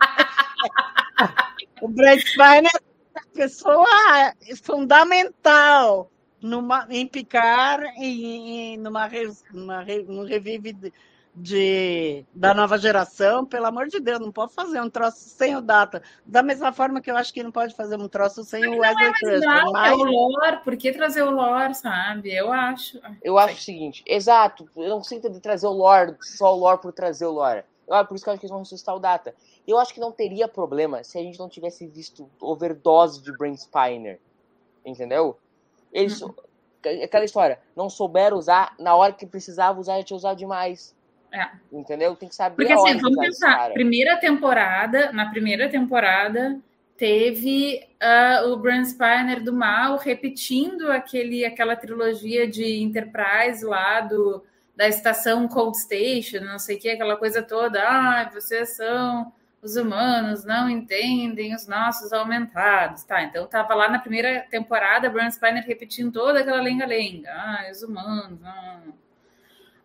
o 1.82 1.88
Brent 1.88 2.20
Spiner 2.20 2.72
é 3.14 3.18
a 3.18 3.26
pessoa 3.34 3.86
fundamental 4.62 6.10
numa, 6.40 6.86
em 6.88 7.06
picar 7.06 7.82
e 7.98 8.78
numa, 8.78 9.10
numa, 9.52 9.84
num 9.84 10.24
revive 10.24 10.92
de, 11.36 12.24
da 12.34 12.54
nova 12.54 12.78
geração, 12.78 13.44
pelo 13.44 13.66
amor 13.66 13.88
de 13.88 14.00
Deus, 14.00 14.18
não 14.18 14.32
pode 14.32 14.54
fazer 14.54 14.80
um 14.80 14.88
troço 14.88 15.18
sem 15.18 15.54
o 15.54 15.60
Data. 15.60 16.02
Da 16.24 16.42
mesma 16.42 16.72
forma 16.72 17.00
que 17.00 17.10
eu 17.10 17.16
acho 17.16 17.32
que 17.32 17.42
não 17.42 17.52
pode 17.52 17.74
fazer 17.74 18.00
um 18.00 18.08
troço 18.08 18.42
sem 18.42 18.66
o 18.66 18.78
Wesley 18.78 19.12
Crusher. 19.12 19.70
Mas... 19.70 19.92
É 19.92 19.94
o 19.94 20.04
lore, 20.04 20.60
por 20.64 20.76
que 20.76 20.92
trazer 20.92 21.22
o 21.22 21.30
lore, 21.30 21.74
sabe? 21.74 22.34
Eu 22.34 22.50
acho. 22.50 22.98
Eu 23.22 23.38
acho 23.38 23.56
o 23.56 23.60
seguinte, 23.60 24.02
exato, 24.06 24.68
eu 24.74 24.88
não 24.88 24.96
consigo 24.98 25.28
trazer 25.40 25.66
o 25.66 25.72
lore, 25.72 26.16
só 26.22 26.54
o 26.54 26.58
lore 26.58 26.80
por 26.80 26.92
trazer 26.92 27.26
o 27.26 27.32
lore. 27.32 27.64
Ah, 27.88 28.02
por 28.02 28.16
isso 28.16 28.24
que 28.24 28.30
eu 28.30 28.32
acho 28.32 28.40
que 28.40 28.46
eles 28.46 28.50
vão 28.50 28.60
ressuscitar 28.60 28.96
o 28.96 28.98
Data. 28.98 29.34
Eu 29.68 29.78
acho 29.78 29.92
que 29.92 30.00
não 30.00 30.10
teria 30.10 30.48
problema 30.48 31.04
se 31.04 31.18
a 31.18 31.22
gente 31.22 31.38
não 31.38 31.48
tivesse 31.48 31.86
visto 31.86 32.28
overdose 32.40 33.22
de 33.22 33.30
Brain 33.36 33.54
Spiner. 33.54 34.18
Entendeu? 34.84 35.38
Eles. 35.92 36.20
Aquela 37.02 37.24
história, 37.24 37.60
não 37.74 37.90
souberam 37.90 38.38
usar, 38.38 38.74
na 38.78 38.94
hora 38.94 39.12
que 39.12 39.26
precisava 39.26 39.80
usar, 39.80 39.98
já 39.98 40.04
tinha 40.04 40.16
usado 40.16 40.38
demais. 40.38 40.95
É. 41.36 41.50
Entendeu? 41.70 42.16
Tem 42.16 42.28
que 42.28 42.34
saber 42.34 42.56
Porque 42.56 42.72
assim, 42.72 42.98
vamos 42.98 43.18
pensar, 43.18 43.70
primeira 43.72 44.16
temporada, 44.16 45.12
na 45.12 45.28
primeira 45.28 45.68
temporada 45.68 46.58
teve 46.96 47.86
ah, 48.00 48.44
o 48.46 48.56
Bran 48.56 48.82
Spiner 48.82 49.42
do 49.42 49.52
mal 49.52 49.98
repetindo 49.98 50.90
aquele, 50.90 51.44
aquela 51.44 51.76
trilogia 51.76 52.48
de 52.48 52.80
Enterprise 52.80 53.62
lá 53.62 54.00
do, 54.00 54.42
da 54.74 54.88
estação 54.88 55.46
Cold 55.46 55.76
Station, 55.76 56.40
não 56.40 56.58
sei 56.58 56.76
o 56.76 56.80
que, 56.80 56.88
aquela 56.88 57.18
coisa 57.18 57.42
toda. 57.42 57.82
Ah, 57.82 58.30
vocês 58.32 58.76
são 58.76 59.30
os 59.60 59.76
humanos, 59.76 60.44
não 60.44 60.70
entendem 60.70 61.54
os 61.54 61.66
nossos 61.66 62.14
aumentados. 62.14 63.02
Tá, 63.04 63.22
então 63.22 63.46
tava 63.46 63.74
lá 63.74 63.90
na 63.90 63.98
primeira 63.98 64.46
temporada, 64.50 65.10
Bran 65.10 65.30
Spiner 65.30 65.66
repetindo 65.66 66.12
toda 66.12 66.40
aquela 66.40 66.62
lenga-lenga. 66.62 67.30
Ah, 67.30 67.68
os 67.70 67.82
humanos, 67.82 68.40
ah. 68.42 68.80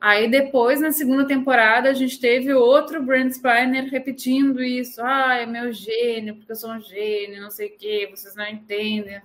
Aí 0.02 0.28
depois, 0.28 0.82
na 0.82 0.92
segunda 0.92 1.28
temporada, 1.28 1.88
a 1.88 1.94
gente 1.94 2.20
teve 2.20 2.52
outro 2.52 3.04
Brent 3.04 3.34
Spiner 3.34 3.88
repetindo 3.88 4.60
isso. 4.64 5.00
Ah, 5.00 5.36
é 5.36 5.46
meu 5.46 5.72
gênio, 5.72 6.36
porque 6.38 6.52
eu 6.52 6.56
sou 6.56 6.72
um 6.72 6.82
gênio, 6.82 7.40
não 7.40 7.52
sei 7.52 7.68
o 7.68 7.78
quê, 7.78 8.10
vocês 8.10 8.36
não 8.36 8.48
entendem. 8.48 9.22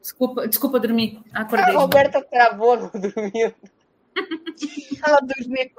Desculpa, 0.00 0.48
desculpa 0.48 0.80
dormir. 0.80 1.22
A 1.34 1.42
Acordei. 1.42 1.74
Roberta 1.74 2.22
travou 2.22 2.78
no 2.78 2.90
dormindo. 2.90 3.54
Ela 5.06 5.18
dormiu. 5.20 5.70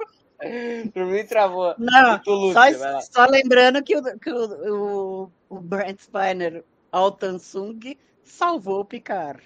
Dormiu 0.94 1.16
e 1.16 1.24
travou. 1.24 1.74
Não, 1.78 2.20
Tu, 2.20 2.30
Lúcia, 2.30 2.78
só, 2.78 3.00
só 3.00 3.26
lembrando 3.26 3.82
que, 3.82 3.96
o, 3.96 4.18
que 4.20 4.30
o, 4.30 5.24
o, 5.28 5.32
o 5.48 5.60
Brent 5.60 5.98
Spiner 5.98 6.64
Altansung 6.92 7.96
salvou 8.22 8.82
o 8.82 8.84
Picard. 8.84 9.42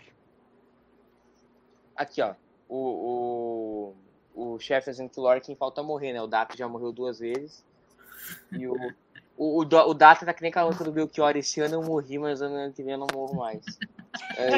Aqui, 1.97 2.21
ó. 2.21 2.35
O, 2.73 3.95
o, 4.37 4.55
o 4.55 4.59
chefe 4.61 4.91
dizendo 4.93 5.11
que 5.11 5.19
o 5.19 5.23
Lorcan 5.25 5.57
falta 5.57 5.83
morrer, 5.83 6.13
né? 6.13 6.23
O 6.23 6.29
Data 6.29 6.57
já 6.57 6.69
morreu 6.69 6.93
duas 6.93 7.19
vezes. 7.19 7.65
E 8.53 8.69
o, 8.69 8.75
o, 9.37 9.59
o, 9.59 9.63
o 9.63 9.95
Data 9.95 10.25
tá 10.25 10.33
que 10.33 10.41
nem 10.43 10.53
outra 10.65 10.85
do 10.85 10.93
Belchior. 10.93 11.37
Esse 11.37 11.61
ano 11.61 11.75
eu 11.75 11.83
morri, 11.83 12.17
mas 12.19 12.41
ano 12.41 12.73
que 12.73 12.85
vem 12.85 12.93
eu 12.93 12.99
não 12.99 13.09
morro 13.13 13.35
mais. 13.35 13.65
É, 14.37 14.49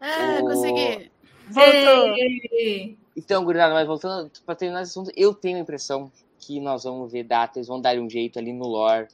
É, 0.00 0.40
O- 0.40 0.46
consegui. 0.46 1.10
Voltou. 1.48 2.14
Ei, 2.16 2.96
Então, 3.16 3.44
gurizada, 3.44 3.74
mas 3.74 3.86
voltando 3.86 4.30
pra 4.46 4.54
terminar 4.54 4.82
esse 4.82 4.92
assunto, 4.92 5.10
eu 5.16 5.34
tenho 5.34 5.56
a 5.58 5.60
impressão 5.60 6.10
que 6.38 6.60
nós 6.60 6.84
vamos 6.84 7.10
ver 7.10 7.24
Data, 7.24 7.58
eles 7.58 7.68
vão 7.68 7.80
dar 7.80 7.96
um 7.98 8.08
jeito 8.08 8.38
ali 8.38 8.52
no 8.52 8.66
lore. 8.66 9.08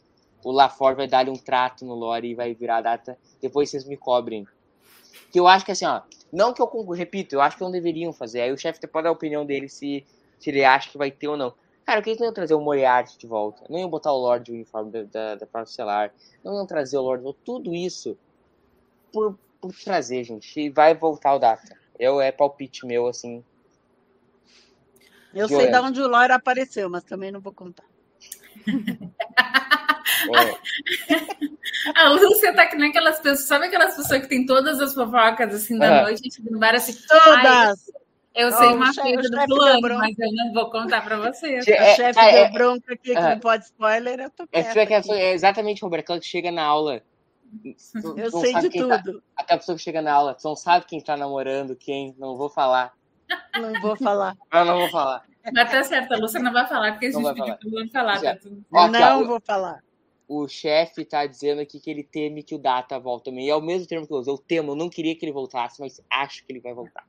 O 0.44 0.52
LaForge 0.52 0.96
vai 0.96 1.08
dar 1.08 1.28
um 1.28 1.34
trato 1.34 1.84
no 1.84 1.94
lore 1.94 2.28
e 2.30 2.34
vai 2.34 2.54
virar 2.54 2.80
Data. 2.82 3.18
Depois 3.40 3.70
vocês 3.70 3.84
me 3.84 3.96
cobrem. 3.96 4.46
Que 5.30 5.38
eu 5.38 5.46
acho 5.46 5.64
que 5.64 5.72
assim, 5.72 5.86
ó. 5.86 6.02
Não 6.32 6.52
que 6.52 6.62
eu 6.62 6.90
repito, 6.90 7.34
eu 7.34 7.40
acho 7.40 7.56
que 7.56 7.62
não 7.62 7.70
deveriam 7.70 8.12
fazer. 8.12 8.42
Aí 8.42 8.52
o 8.52 8.58
chefe 8.58 8.86
pode 8.86 9.04
dar 9.04 9.10
a 9.10 9.12
opinião 9.12 9.44
dele 9.44 9.68
se, 9.68 10.06
se 10.38 10.50
ele 10.50 10.64
acha 10.64 10.90
que 10.90 10.98
vai 10.98 11.10
ter 11.10 11.28
ou 11.28 11.36
não. 11.36 11.52
Cara, 11.84 12.00
que 12.02 12.10
eles 12.10 12.20
não 12.20 12.26
iam 12.26 12.34
trazer 12.34 12.54
o 12.54 12.60
Moriarty 12.60 13.18
de 13.18 13.26
volta. 13.26 13.64
Não 13.68 13.78
iam 13.78 13.90
botar 13.90 14.12
o 14.12 14.18
Lorde 14.18 14.52
uniforme 14.52 14.92
da, 14.92 15.02
da, 15.02 15.34
da 15.34 15.46
Frota 15.46 15.70
Estelar. 15.70 16.14
Não 16.44 16.54
iam 16.54 16.66
trazer 16.66 16.96
o 16.98 17.02
Lorde. 17.02 17.34
Tudo 17.44 17.74
isso 17.74 18.16
por, 19.12 19.36
por 19.60 19.72
trazer, 19.72 20.22
gente. 20.22 20.60
E 20.60 20.70
vai 20.70 20.94
voltar 20.94 21.34
o 21.34 21.38
Data. 21.38 21.76
Eu, 21.98 22.20
é 22.20 22.30
palpite 22.30 22.86
meu, 22.86 23.08
assim. 23.08 23.44
Eu 25.34 25.48
Violento. 25.48 25.70
sei 25.70 25.80
de 25.80 25.86
onde 25.86 26.00
o 26.00 26.08
Lore 26.08 26.32
apareceu, 26.32 26.88
mas 26.88 27.04
também 27.04 27.30
não 27.30 27.40
vou 27.40 27.52
contar. 27.52 27.84
é, 30.28 32.00
A 32.00 32.08
Lúcia 32.10 32.54
tá 32.54 32.66
que 32.66 32.76
nem 32.76 32.90
aquelas 32.90 33.18
pessoas, 33.20 33.46
sabe 33.48 33.66
aquelas 33.66 33.94
pessoas 33.96 34.20
que 34.22 34.28
tem 34.28 34.44
todas 34.46 34.80
as 34.80 34.94
fofocas 34.94 35.54
assim 35.54 35.78
da 35.78 35.86
É. 35.86 36.02
noite, 36.02 36.28
e 36.38 36.50
no 36.50 36.58
bar 36.58 36.74
assim, 36.74 36.94
Todas! 37.08 37.90
eu 38.34 38.52
sei 38.52 38.66
Ó, 38.68 38.72
o 38.72 38.74
uma 38.76 38.94
coisa 38.94 39.22
do 39.30 39.46
plano, 39.46 39.80
deu 39.80 39.98
mas 39.98 40.18
eu 40.18 40.32
não 40.32 40.52
vou 40.52 40.70
contar 40.70 41.02
pra 41.04 41.16
vocês. 41.16 41.64
Che- 41.64 41.72
O 41.72 41.74
É, 41.74 41.94
chefe 41.96 42.18
ah, 42.18 42.30
deu 42.30 42.44
é. 42.44 42.50
bronca 42.50 42.92
aqui 42.94 43.10
que 43.12 43.16
Ah. 43.16 43.30
não 43.30 43.38
pode 43.40 43.64
spoiler, 43.64 44.20
eu 44.20 44.30
tô 44.30 44.44
É, 44.52 44.62
pessoa- 44.62 45.16
é 45.18 45.32
exatamente, 45.32 45.82
Roberto, 45.82 46.04
aquela 46.04 46.20
que 46.20 46.26
chega 46.26 46.50
na 46.52 46.62
aula. 46.64 47.02
tu- 48.00 48.14
Eu 48.16 48.30
tu 48.30 48.36
não 48.36 48.40
sei 48.42 48.54
de 48.54 48.86
tá- 48.88 48.98
tudo. 49.02 49.22
aquela 49.36 49.58
pessoa 49.58 49.76
que 49.76 49.82
chega 49.82 50.00
na 50.00 50.12
aula, 50.12 50.34
tu 50.34 50.44
não 50.44 50.54
sabe 50.54 50.86
quem 50.86 51.00
tá 51.00 51.16
namorando, 51.16 51.74
quem, 51.74 52.14
não 52.18 52.36
vou 52.36 52.48
falar. 52.48 52.92
Não 53.60 53.80
vou 53.80 53.96
falar. 53.96 54.36
Eu 54.52 54.64
não 54.64 54.78
vou 54.78 54.90
falar. 54.90 55.24
Mas 55.54 55.70
tá 55.70 55.82
certo, 55.82 56.12
a 56.12 56.16
Lúcia 56.18 56.38
não 56.40 56.52
vai 56.52 56.66
falar, 56.68 56.92
porque 56.92 57.06
a 57.06 57.10
Não 57.10 57.20
gente 57.22 57.34
pediu 57.34 57.56
pra 57.56 57.70
não 57.80 57.88
falar. 57.88 58.20
Tá 58.20 58.88
não 58.88 59.22
ó, 59.22 59.24
vou 59.24 59.40
falar. 59.40 59.80
O, 60.30 60.46
chefe 60.46 61.04
tá 61.04 61.26
dizendo 61.26 61.60
aqui 61.60 61.80
que 61.80 61.90
ele 61.90 62.04
teme 62.04 62.42
que 62.42 62.54
o 62.54 62.58
Data 62.58 62.98
volte 62.98 63.24
também. 63.24 63.46
E 63.46 63.50
é 63.50 63.56
o 63.56 63.60
mesmo 63.60 63.86
termo 63.86 64.06
que 64.06 64.12
eu 64.12 64.18
uso. 64.18 64.30
Eu 64.30 64.38
temo, 64.38 64.72
eu 64.72 64.76
não 64.76 64.88
queria 64.88 65.16
que 65.16 65.24
ele 65.24 65.32
voltasse, 65.32 65.80
mas 65.80 66.00
acho 66.08 66.44
que 66.44 66.52
ele 66.52 66.60
vai 66.60 66.72
voltar. 66.72 67.04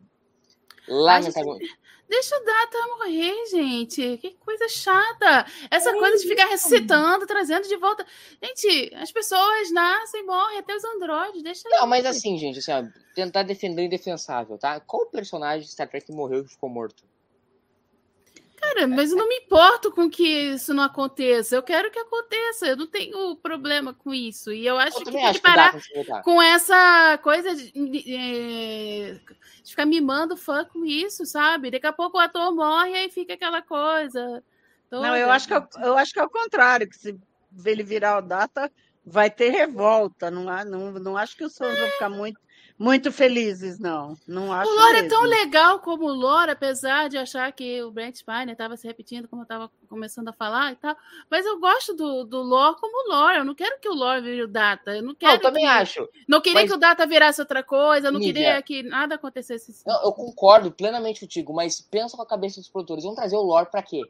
Lamentavelmente. 0.88 1.72
Deixa 2.10 2.36
o 2.36 2.44
Data 2.44 2.78
morrer, 2.98 3.46
gente. 3.50 4.18
Que 4.18 4.32
coisa 4.32 4.68
chata. 4.68 5.46
Essa 5.70 5.94
coisa 5.94 6.18
de 6.18 6.28
ficar 6.28 6.48
ressuscitando, 6.48 7.26
trazendo 7.26 7.68
de 7.68 7.78
volta. 7.78 8.06
Gente, 8.44 8.94
as 8.96 9.12
pessoas 9.12 9.72
nascem, 9.72 10.26
morrem, 10.26 10.58
até 10.58 10.76
os 10.76 10.84
androides. 10.84 11.42
Deixa 11.42 11.70
Não, 11.70 11.84
aí. 11.84 11.90
mas 11.90 12.06
assim, 12.06 12.38
gente, 12.38 12.60
assim, 12.60 12.72
ó, 12.72 12.84
tentar 13.16 13.44
defender 13.44 13.84
o 13.84 13.86
indefensável, 13.86 14.58
tá? 14.58 14.80
Qual 14.82 15.06
personagem 15.06 15.66
de 15.66 15.72
Star 15.72 15.88
Trek 15.88 16.08
que 16.08 16.12
morreu 16.12 16.44
e 16.44 16.48
ficou 16.48 16.70
morto? 16.70 17.04
Cara, 18.62 18.88
mas 18.88 19.12
eu 19.12 19.18
não 19.18 19.28
me 19.28 19.38
importo 19.38 19.92
com 19.92 20.10
que 20.10 20.24
isso 20.54 20.74
não 20.74 20.84
aconteça. 20.84 21.56
Eu 21.56 21.64
quero 21.64 21.90
que 21.90 21.98
aconteça. 21.98 22.68
Eu 22.68 22.78
não 22.78 22.86
tenho 22.88 23.36
problema 23.38 23.94
com 23.94 24.14
isso. 24.14 24.52
E 24.54 24.66
eu 24.66 24.78
acho 24.78 25.00
Eu 25.00 25.06
que 25.06 25.12
tem 25.12 25.26
acho 25.26 25.40
que 25.42 25.48
parar 25.48 25.74
com 26.24 26.42
essa 26.42 27.18
coisa 27.24 27.56
de, 27.56 27.72
de- 27.72 28.16
é, 28.16 29.20
de 29.64 29.70
ficar 29.72 29.86
mimando 29.86 30.38
fã 30.38 30.64
com 30.64 30.86
isso, 30.86 31.26
sabe? 31.26 31.72
Daqui 31.72 31.88
a 31.88 31.94
pouco 31.94 32.18
o 32.18 32.22
ator 32.22 32.54
morre 32.56 32.92
e 32.92 32.96
aí 32.98 33.10
fica 33.10 33.34
aquela 33.34 33.62
coisa. 33.62 34.44
Não, 34.92 35.02
toda. 35.02 35.18
eu 35.20 35.32
acho, 35.32 35.48
que 35.48 35.54
é, 35.54 35.60
o- 35.60 35.68
eu 35.84 35.98
acho 35.98 36.14
que 36.14 36.20
é 36.20 36.24
o 36.24 36.30
contrário, 36.30 36.88
que 36.88 36.98
se 36.98 37.20
ele 37.66 37.84
virar 37.84 38.20
o 38.20 38.22
data, 38.22 38.72
vai 39.04 39.32
ter 39.32 39.50
revolta. 39.50 40.30
Não, 40.30 40.44
não, 40.66 40.92
não 40.94 41.18
acho 41.18 41.36
que 41.36 41.44
os 41.44 41.58
fãs 41.58 41.78
vão 41.80 41.90
ficar 41.90 42.10
muito, 42.10 42.40
muito 42.84 43.12
felizes, 43.12 43.80
não. 43.80 44.16
Não 44.28 44.52
acho 44.52 44.70
O 44.70 44.76
lore 44.76 44.98
é 44.98 45.08
tão 45.08 45.22
legal 45.24 45.80
como 45.80 46.06
o 46.06 46.14
lore, 46.14 46.52
apesar 46.52 47.08
de 47.10 47.18
achar 47.18 47.52
que 47.52 47.82
o 47.84 47.92
Brent 47.92 48.16
Spiner 48.16 48.50
estava 48.50 48.76
se 48.78 48.88
repetindo, 48.88 49.28
como 49.28 49.42
eu 49.42 49.44
estava 49.44 49.70
começando 49.88 50.28
a 50.30 50.34
falar 50.34 50.72
e 50.72 50.76
tal. 50.76 50.96
Mas 51.30 51.46
eu 51.46 51.60
gosto 51.60 51.94
do, 51.94 52.24
do 52.24 52.42
lore 52.42 52.76
como 52.80 53.10
lore. 53.10 53.38
Eu 53.38 53.46
não 53.46 53.54
quero 53.56 53.80
que 53.80 53.90
o 53.90 53.94
lore 53.94 54.22
vire 54.22 54.44
o 54.44 54.48
Data. 54.48 54.92
Eu 54.96 55.02
não 55.02 55.10
Não, 55.10 55.16
quero. 55.16 55.34
eu 55.36 55.40
também 55.42 55.64
que- 55.64 55.70
acho. 55.70 56.10
Não 56.28 56.42
queria 56.42 56.62
Mas- 56.62 56.70
que 56.70 56.76
o 56.76 56.80
Data 56.80 57.06
virasse 57.06 57.40
outra 57.42 57.62
coisa. 57.64 58.08
Eu 58.08 58.12
não 58.12 58.20
Nívia. 58.20 58.34
queria 58.34 58.62
que 58.62 58.84
nada 58.84 59.16
acontecesse. 59.16 59.72
assim. 59.72 59.84
Não, 59.86 60.04
eu 60.04 60.12
concordo 60.14 60.72
plenamente 60.72 61.20
contigo, 61.20 61.54
mas 61.54 61.80
pensa 61.82 62.16
com 62.18 62.24
a 62.24 62.28
cabeça 62.28 62.60
dos 62.60 62.70
produtores. 62.70 63.04
Vão 63.04 63.16
trazer 63.16 63.36
o 63.36 63.42
lore 63.42 63.68
pra 63.70 63.84
quê? 63.84 64.02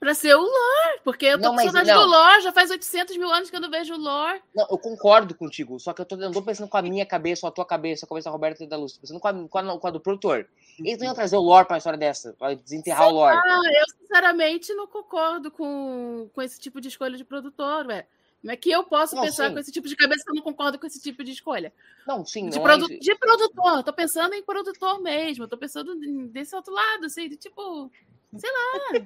Pra 0.00 0.14
ser 0.14 0.34
o 0.36 0.40
lore. 0.40 1.00
Porque 1.02 1.26
eu 1.26 1.40
tô 1.40 1.48
Não, 1.48 1.56
com 1.56 1.62
saudade 1.62 1.92
do 1.92 2.06
lore. 2.06 2.40
Já 2.42 2.52
faz 2.52 2.70
800 2.70 3.16
mil 3.16 3.28
anos 3.32 3.50
que 3.50 3.56
eu 3.56 3.60
não 3.60 3.70
vejo 3.70 3.94
o 3.94 3.98
lore. 3.98 4.40
Não, 4.54 4.66
eu 4.70 4.78
concordo 4.78 5.34
contigo, 5.34 5.78
só 5.80 5.92
que 5.92 6.00
eu 6.00 6.04
tô, 6.04 6.14
eu 6.14 6.20
não 6.20 6.32
tô 6.32 6.42
pensando 6.42 6.68
com 6.68 6.76
a 6.76 6.82
minha 6.82 7.04
cabeça, 7.04 7.44
ou 7.44 7.48
a 7.48 7.52
tua 7.52 7.64
cabeça, 7.64 8.06
a 8.06 8.08
cabeça 8.08 8.26
da 8.26 8.30
Roberta 8.30 8.62
e 8.62 8.66
da 8.68 8.76
Lúcia. 8.76 8.96
Tô 8.98 9.00
pensando 9.02 9.20
com 9.20 9.28
a, 9.28 9.48
com, 9.48 9.58
a, 9.58 9.78
com 9.80 9.86
a 9.86 9.90
do 9.90 10.00
produtor. 10.00 10.48
Eles 10.78 10.98
não 10.98 11.06
iam 11.06 11.14
trazer 11.14 11.36
o 11.36 11.40
lore 11.40 11.66
pra 11.66 11.74
uma 11.74 11.78
história 11.78 11.98
dessa, 11.98 12.32
pra 12.38 12.54
desenterrar 12.54 13.08
o 13.08 13.12
lore. 13.12 13.36
Ah, 13.36 13.60
eu 13.76 13.84
sinceramente 14.00 14.72
não 14.74 14.86
concordo 14.86 15.50
com, 15.50 16.30
com 16.32 16.42
esse 16.42 16.60
tipo 16.60 16.80
de 16.80 16.86
escolha 16.88 17.16
de 17.16 17.24
produtor, 17.24 17.86
velho. 17.86 18.06
Não 18.40 18.52
é 18.52 18.56
que 18.56 18.70
eu 18.70 18.84
posso 18.84 19.16
Não, 19.16 19.22
pensar 19.24 19.48
sim. 19.48 19.54
com 19.54 19.58
esse 19.58 19.72
tipo 19.72 19.88
de 19.88 19.96
cabeça 19.96 20.22
que 20.24 20.30
eu 20.30 20.36
não 20.36 20.42
concordo 20.42 20.78
com 20.78 20.86
esse 20.86 21.00
tipo 21.02 21.24
de 21.24 21.32
escolha. 21.32 21.72
Não, 22.06 22.24
sim, 22.24 22.48
De, 22.48 22.56
não 22.56 22.62
produ- 22.62 22.92
é 22.92 22.96
de 22.98 23.14
produtor, 23.16 23.82
tô 23.82 23.92
pensando 23.92 24.32
em 24.34 24.44
produtor 24.44 25.00
mesmo, 25.00 25.48
tô 25.48 25.56
pensando 25.58 25.92
desse 26.28 26.54
outro 26.54 26.72
lado, 26.72 27.06
assim, 27.06 27.28
de 27.28 27.36
tipo, 27.36 27.90
sei 28.36 28.48
lá. 28.52 29.00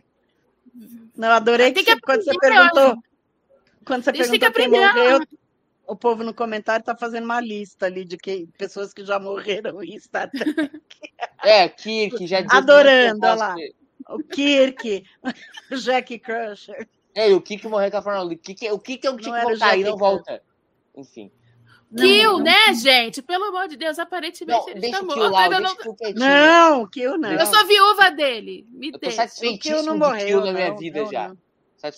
Não, 1.17 1.31
adorei 1.31 1.73
que, 1.73 1.85
que 1.85 2.01
quando 2.01 2.25
você 2.25 2.33
perguntou, 2.39 3.03
quando 3.85 4.05
você 4.05 4.13
perguntou 4.13 4.53
que 4.53 4.61
quem 4.61 4.69
morreu, 4.69 5.21
o 5.87 5.97
povo 5.97 6.25
no 6.25 6.33
comentário 6.33 6.83
está 6.83 6.97
fazendo 6.97 7.25
uma 7.25 7.41
lista 7.41 7.87
ali 7.87 8.05
de 8.05 8.17
que, 8.17 8.49
pessoas 8.57 8.93
que 8.95 9.05
já 9.05 9.19
morreram 9.19 9.83
em 9.83 9.99
Star 9.99 10.31
Trek. 10.31 10.47
É, 11.45 11.69
Kirk 11.69 12.25
já 12.25 12.41
dizia 12.41 12.57
Adorando, 12.57 13.19
que 13.19 13.27
eu 13.27 13.31
olha 13.31 13.39
lá. 13.39 13.57
O 14.11 14.19
Kirk, 14.23 15.05
o 15.73 15.75
Jack 15.77 16.17
Crusher. 16.21 16.89
É, 17.17 17.31
e 17.31 17.35
o 17.35 17.43
Kirk 17.43 17.67
morreu 17.67 17.91
com 17.91 17.97
a 17.97 18.03
forma. 18.03 18.23
O 18.23 18.39
Kirk, 18.39 18.71
o 18.71 18.79
Kirk 18.79 19.05
é 19.05 19.11
o 19.11 19.17
que 19.17 19.25
tinha 19.25 19.35
Não 19.35 19.41
que 19.41 19.47
o 19.47 19.49
voltar 19.51 19.77
e 19.77 19.83
não 19.83 19.97
volta. 19.97 20.41
Enfim. 20.97 21.33
Kill, 21.97 22.33
não. 22.33 22.39
né, 22.41 22.75
gente? 22.75 23.21
Pelo 23.23 23.45
amor 23.45 23.69
de 23.69 23.77
Deus, 23.77 23.99
aparentemente 23.99 24.59
Não, 24.61 24.69
ele 24.69 24.81
deixa 24.81 24.97
está 24.97 25.03
o 25.03 25.07
morto. 25.07 25.21
Kill 25.21 25.31
lá, 25.31 25.43
ainda 25.45 25.59
deixa 25.59 25.75
não- 25.85 25.95
Kill. 25.97 26.15
Não, 26.15 26.87
Kill 26.87 27.19
não. 27.19 27.33
Eu 27.33 27.47
sou 27.47 27.67
viúva 27.67 28.11
dele. 28.11 28.67
Me 28.71 28.89
Eu 28.89 28.93
tô 28.93 28.99
deixa. 28.99 29.25
O 29.25 29.59
Kill 29.59 29.83
não 29.83 29.99
morreu. 29.99 30.27
Kill 30.27 30.41
na 30.45 30.53
minha 30.53 30.69
não, 30.71 30.77
vida 30.79 31.03
não, 31.03 31.11
já. 31.11 31.35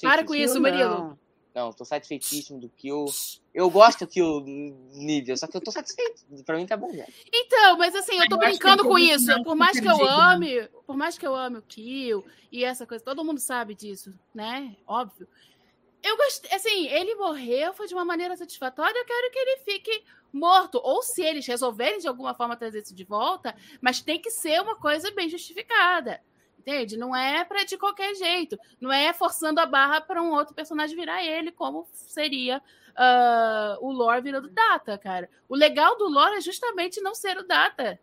Para 0.02 0.24
com 0.24 0.34
isso, 0.34 0.60
Murilo. 0.60 0.90
não. 0.90 1.24
Não, 1.54 1.72
tô 1.72 1.84
satisfeitíssimo 1.84 2.58
do 2.58 2.68
Kill. 2.68 3.04
Eu 3.54 3.70
gosto 3.70 4.00
do 4.00 4.08
Kill 4.08 4.40
nível, 4.92 5.36
só 5.36 5.46
que 5.46 5.56
eu 5.56 5.60
tô 5.60 5.70
satisfeito. 5.70 6.22
Pra 6.44 6.56
mim 6.56 6.66
tá 6.66 6.76
bom 6.76 6.92
já. 6.92 7.04
Então, 7.32 7.78
mas 7.78 7.94
assim, 7.94 8.18
eu 8.18 8.28
tô 8.28 8.34
Eu 8.34 8.38
brincando 8.40 8.82
com 8.82 8.98
isso. 8.98 9.26
não 9.26 9.44
Por 9.44 9.54
mais 9.54 9.78
que 9.78 9.86
eu 9.86 10.04
ame, 10.04 10.68
por 10.84 10.96
mais 10.96 11.16
que 11.16 11.24
eu 11.24 11.32
ame 11.32 11.58
o 11.58 11.62
Kill 11.62 12.24
e 12.50 12.64
essa 12.64 12.84
coisa, 12.84 13.04
todo 13.04 13.24
mundo 13.24 13.38
sabe 13.38 13.72
disso, 13.72 14.12
né? 14.34 14.74
Óbvio. 14.84 15.28
Eu 16.04 16.16
gostei, 16.18 16.54
assim, 16.54 16.86
ele 16.88 17.14
morreu 17.14 17.72
foi 17.72 17.86
de 17.86 17.94
uma 17.94 18.04
maneira 18.04 18.36
satisfatória, 18.36 18.98
eu 18.98 19.06
quero 19.06 19.30
que 19.30 19.38
ele 19.38 19.56
fique 19.64 20.04
morto. 20.30 20.78
Ou 20.84 21.02
se 21.02 21.22
eles 21.22 21.46
resolverem 21.46 21.98
de 21.98 22.06
alguma 22.06 22.34
forma 22.34 22.56
trazer 22.56 22.82
isso 22.82 22.94
de 22.94 23.04
volta, 23.04 23.56
mas 23.80 24.02
tem 24.02 24.20
que 24.20 24.30
ser 24.30 24.60
uma 24.60 24.76
coisa 24.76 25.10
bem 25.12 25.30
justificada. 25.30 26.20
Entende? 26.58 26.96
Não 26.98 27.14
é 27.16 27.42
pra 27.44 27.64
de 27.64 27.78
qualquer 27.78 28.14
jeito. 28.14 28.58
Não 28.80 28.92
é 28.92 29.12
forçando 29.14 29.60
a 29.60 29.66
barra 29.66 30.00
para 30.00 30.22
um 30.22 30.32
outro 30.32 30.54
personagem 30.54 30.94
virar 30.96 31.24
ele, 31.24 31.50
como 31.50 31.86
seria 31.92 32.62
ah, 32.96 33.76
o 33.80 33.90
lore 33.90 34.20
virando 34.22 34.48
Data, 34.50 34.96
cara. 34.98 35.28
O 35.48 35.54
legal 35.56 35.96
do 35.96 36.06
lore 36.08 36.36
é 36.36 36.40
justamente 36.40 37.00
não 37.00 37.14
ser 37.14 37.38
o 37.38 37.46
Data. 37.46 37.98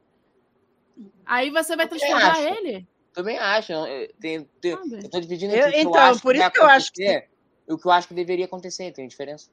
Aí 1.26 1.50
você 1.50 1.76
vai 1.76 1.88
transformar 1.88 2.32
acho. 2.32 2.42
ele. 2.42 2.88
Também 3.14 3.38
acho. 3.38 3.74
eu- 3.74 4.08
Tem, 4.20 4.44
tem, 4.60 4.72
eu 4.72 5.10
tô 5.10 5.20
dividindo 5.20 5.54
Eu- 5.56 5.70
então, 5.70 5.94
eu 5.94 6.00
acho 6.00 6.22
por 6.22 6.36
isso 6.36 6.52
que 6.52 6.60
eu 6.60 6.66
acho 6.66 6.94
que- 6.94 7.28
o 7.72 7.78
que 7.78 7.86
eu 7.86 7.92
acho 7.92 8.08
que 8.08 8.14
deveria 8.14 8.46
acontecer. 8.46 8.92
Tem 8.92 9.08
diferença? 9.08 9.50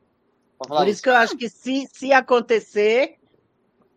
Por 0.58 0.88
isso 0.88 1.02
que 1.02 1.08
eu 1.08 1.14
acho 1.14 1.36
que 1.36 1.48
se, 1.48 1.86
se 1.92 2.12
acontecer, 2.12 3.16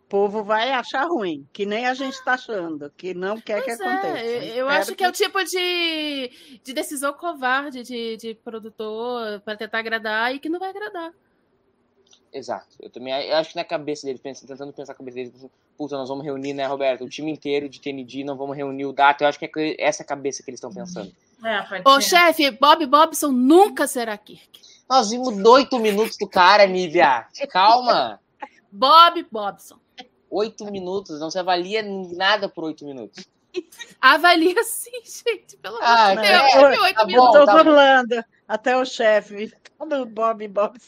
o 0.06 0.10
povo 0.10 0.44
vai 0.44 0.72
achar 0.72 1.06
ruim, 1.06 1.48
que 1.52 1.66
nem 1.66 1.88
a 1.88 1.94
gente 1.94 2.14
está 2.14 2.34
achando, 2.34 2.92
que 2.96 3.14
não 3.14 3.42
quer 3.42 3.64
Pois 3.64 3.78
que 3.78 3.84
aconteça. 3.84 4.20
é, 4.20 4.36
eu 4.36 4.68
Espero 4.68 4.70
acho 4.70 4.96
que 4.96 5.04
é 5.04 5.10
o 5.10 5.12
tipo 5.12 5.44
de, 5.44 6.60
de 6.64 6.74
decisão 6.74 7.14
covarde 7.14 7.82
de, 7.82 8.18
de 8.18 8.36
produtor 8.36 9.42
para 9.42 9.58
tentar 9.58 9.80
agradar 9.80 10.36
e 10.36 10.40
que 10.40 10.50
não 10.50 10.60
vai 10.60 10.70
agradar. 10.70 11.12
Exato. 12.32 12.78
Eu 12.80 12.90
também 12.90 13.14
eu 13.14 13.36
acho 13.36 13.50
que 13.50 13.56
na 13.56 13.66
cabeça 13.66 14.06
deles, 14.06 14.22
tentando 14.22 14.72
pensar 14.72 14.94
na 14.94 14.98
cabeça 14.98 15.16
deles, 15.16 15.34
puta, 15.78 15.98
nós 15.98 16.08
vamos 16.08 16.24
reunir, 16.24 16.54
né, 16.54 16.66
Roberto? 16.66 17.04
O 17.04 17.10
time 17.10 17.32
inteiro 17.32 17.68
de 17.68 17.82
TND, 17.82 18.24
não 18.24 18.38
vamos 18.38 18.56
reunir 18.56 18.86
o 18.86 18.94
Data. 18.94 19.24
Eu 19.24 19.28
acho 19.28 19.40
que 19.40 19.50
é 19.56 19.76
essa 19.84 20.04
cabeça 20.04 20.42
que 20.44 20.50
eles 20.50 20.60
estão 20.60 20.72
pensando. 20.72 21.12
É, 21.44 21.82
Ô, 21.90 22.00
ser. 22.02 22.10
chefe, 22.10 22.52
Bob 22.52 22.86
Bobson 22.86 23.32
nunca 23.32 23.88
será 23.88 24.18
Kirk. 24.18 24.62
Nós 24.90 25.10
vimos 25.10 25.36
oito 25.46 25.80
minutos 25.80 26.18
do 26.18 26.28
cara, 26.28 26.66
Nívia. 26.68 27.26
Calma. 27.50 28.20
Bob 28.72 29.26
Bobson. 29.32 29.80
Oito 30.30 30.66
minutos. 30.66 31.20
Não 31.20 31.32
se 31.32 31.40
avalia 31.40 31.82
nada 31.84 32.48
por 32.50 32.66
oito 32.66 32.86
minutos. 32.86 33.26
Avalia 34.00 34.64
sim, 34.64 34.92
gente. 35.04 35.58
Pelo 35.58 35.78
Ah, 35.82 36.12
amor 36.12 36.22
de 36.22 36.28
é, 36.28 36.40
Deus. 36.40 36.52
teve 36.54 36.80
oito 36.80 36.96
tá 36.96 37.02
Eu 37.02 37.08
minutos. 37.08 37.28
bom, 37.28 37.40
tô 37.40 37.46
tá 37.46 37.52
bom. 37.64 37.70
rolando 37.70 38.26
até 38.48 38.78
o 38.78 38.86
chefe, 38.86 39.54
todo 39.78 40.06
Bob 40.06 40.48
Bob. 40.48 40.80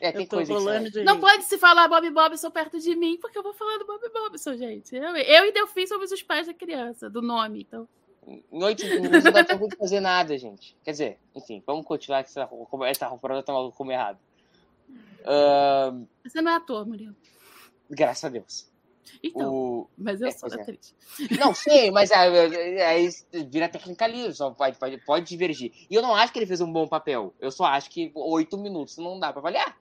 É, 0.00 0.10
tem 0.12 0.22
Eu 0.22 0.28
coisa 0.28 0.80
que 0.82 0.90
de 0.90 1.04
Não 1.04 1.20
pode 1.20 1.44
se 1.44 1.56
falar 1.58 1.86
Bob 1.88 2.10
Bobson 2.10 2.50
perto 2.50 2.78
de 2.80 2.94
mim, 2.96 3.16
porque 3.20 3.38
eu 3.38 3.42
vou 3.42 3.54
falar 3.54 3.78
do 3.78 3.86
Bob 3.86 4.02
Bobson, 4.12 4.56
gente. 4.56 4.94
Eu, 4.96 5.16
eu 5.16 5.44
e 5.46 5.52
Delfim 5.52 5.86
somos 5.86 6.10
os 6.10 6.22
pais 6.22 6.48
da 6.48 6.54
criança, 6.54 7.08
do 7.08 7.22
nome, 7.22 7.62
então. 7.62 7.88
Em 8.26 8.62
oito 8.62 8.84
minutos 8.84 9.24
não 9.24 9.32
dá 9.32 9.44
tempo 9.44 9.68
de 9.68 9.76
fazer 9.76 10.00
nada, 10.00 10.36
gente. 10.38 10.76
Quer 10.84 10.92
dizer, 10.92 11.18
enfim, 11.34 11.62
vamos 11.66 11.84
continuar 11.84 12.22
que 12.22 12.30
essa, 12.30 12.48
essa 12.86 13.06
roubada 13.08 13.42
tá 13.42 13.52
maluco 13.52 13.76
como 13.76 13.90
errado. 13.90 14.18
Ahn, 15.24 16.06
Você 16.24 16.40
não 16.40 16.52
é 16.52 16.56
ator, 16.56 16.86
Murilo. 16.86 17.16
graças 17.90 18.24
a 18.24 18.28
Deus. 18.28 18.70
Então, 19.22 19.52
O... 19.52 19.90
mas 19.98 20.20
eu 20.20 20.28
é, 20.28 20.30
sou 20.30 20.48
é. 20.48 20.60
atriz. 20.60 20.94
Não 21.38 21.54
sei, 21.54 21.90
mas 21.90 22.10
aí 22.12 22.80
aí 22.80 23.10
vira 23.50 23.68
técnica 23.68 24.06
livre, 24.06 24.34
só 24.34 24.50
pode, 24.50 24.78
pode, 24.78 24.98
pode 24.98 25.26
divergir. 25.26 25.72
E 25.90 25.94
eu 25.94 26.02
não 26.02 26.14
acho 26.14 26.32
que 26.32 26.38
ele 26.38 26.46
fez 26.46 26.60
um 26.60 26.72
bom 26.72 26.86
papel. 26.86 27.34
Eu 27.40 27.50
só 27.50 27.64
acho 27.64 27.90
que 27.90 28.12
oito 28.14 28.56
minutos 28.56 28.96
não 28.96 29.18
dá 29.18 29.32
pra 29.32 29.40
avaliar. 29.40 29.76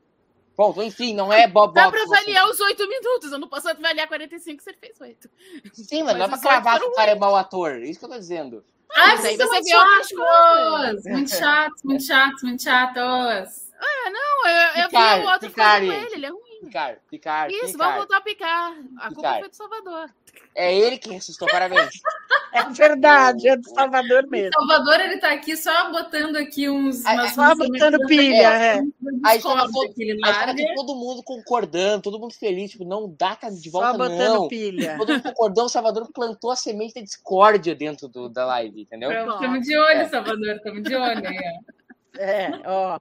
Ponto, 0.62 0.84
enfim, 0.84 1.16
não 1.16 1.34
é 1.34 1.48
Bob 1.48 1.74
Dá 1.74 1.90
pra 1.90 2.04
avaliar 2.04 2.48
os 2.48 2.60
oito 2.60 2.88
minutos. 2.88 3.32
Eu 3.32 3.40
não 3.40 3.48
posso 3.48 3.68
avaliar 3.68 4.08
45 4.08 4.62
se 4.62 4.70
ele 4.70 4.78
fez 4.80 5.02
oito. 5.02 5.28
Sim, 5.74 6.04
mas 6.04 6.16
dá 6.16 6.28
pra 6.28 6.38
Mas 6.38 6.40
os 6.40 6.46
oito 6.46 6.62
cravar 6.62 6.80
que 6.80 6.86
o 6.86 6.94
cara 6.94 7.12
é 7.12 7.16
mau 7.16 7.36
ator. 7.36 7.72
É 7.72 7.86
isso 7.86 7.98
que 7.98 8.06
eu 8.06 8.10
tô 8.10 8.18
dizendo. 8.20 8.64
Ah, 8.92 9.08
Mas 9.08 9.26
aí 9.26 9.38
vocês 9.38 9.38
são 9.38 9.48
você 9.48 9.76
muito 9.76 10.16
vê 10.16 10.22
outras! 10.22 11.04
Muito 11.06 11.32
chatos, 11.32 11.84
muito 11.84 12.04
chatos, 12.04 12.44
muito 12.44 12.62
chatos. 12.62 13.72
Não, 14.12 14.48
eu, 14.48 14.84
eu 14.84 14.90
vi 14.90 15.26
o 15.26 15.32
outro 15.32 15.50
falando 15.50 15.88
com 15.88 15.94
ele, 15.94 16.14
ele 16.14 16.26
é 16.28 16.30
ruim. 16.30 16.51
Picar, 16.62 17.00
picar, 17.10 17.50
Isso, 17.50 17.60
vamos 17.60 17.74
picar. 17.76 17.98
voltar 17.98 18.18
a 18.18 18.22
picar. 18.22 18.78
A 18.98 19.14
culpa 19.14 19.40
foi 19.40 19.50
do 19.50 19.56
Salvador. 19.56 20.10
É 20.54 20.76
ele 20.76 20.98
que 20.98 21.10
ressuscitou, 21.12 21.48
parabéns. 21.50 21.90
É 22.54 22.64
verdade, 22.70 23.48
é 23.48 23.56
do 23.56 23.64
Salvador 23.70 24.28
mesmo. 24.28 24.52
Salvador, 24.54 25.00
ele 25.00 25.20
tá 25.20 25.32
aqui 25.32 25.56
só 25.56 25.90
botando 25.90 26.36
aqui 26.36 26.70
uns... 26.70 27.00
Umas 27.06 27.32
Só 27.32 27.56
botando 27.56 28.06
pilha, 28.08 28.54
é. 28.54 28.82
Aí 29.24 29.38
estava 29.38 29.72
todo, 29.72 30.76
todo 30.76 30.96
mundo 30.96 31.24
concordando, 31.24 32.02
todo 32.02 32.20
mundo 32.20 32.34
feliz, 32.34 32.72
tipo, 32.72 32.84
não 32.84 33.16
dá 33.18 33.38
cara 33.38 33.54
de 33.54 33.70
Só 33.70 33.80
volta 33.80 33.98
botando 33.98 34.34
não. 34.34 34.48
pilha. 34.50 34.98
Todo 34.98 35.14
mundo 35.14 35.24
concordando, 35.24 35.68
o 35.68 35.70
Salvador 35.70 36.12
plantou 36.14 36.52
a 36.52 36.58
semente 36.58 36.96
da 36.96 37.02
discórdia 37.02 37.74
dentro 37.74 38.10
do, 38.10 38.28
da 38.28 38.46
live, 38.46 38.82
entendeu? 38.82 39.10
Estamos 39.14 39.66
de 39.66 39.78
olho, 39.78 40.00
É. 40.00 40.10
Salvador, 40.10 40.56
estamos 40.58 40.84
de 40.84 40.94
olho 40.94 41.28
aí, 41.30 41.40
ó. 41.40 42.22
É, 42.22 42.62
ó. 42.66 43.00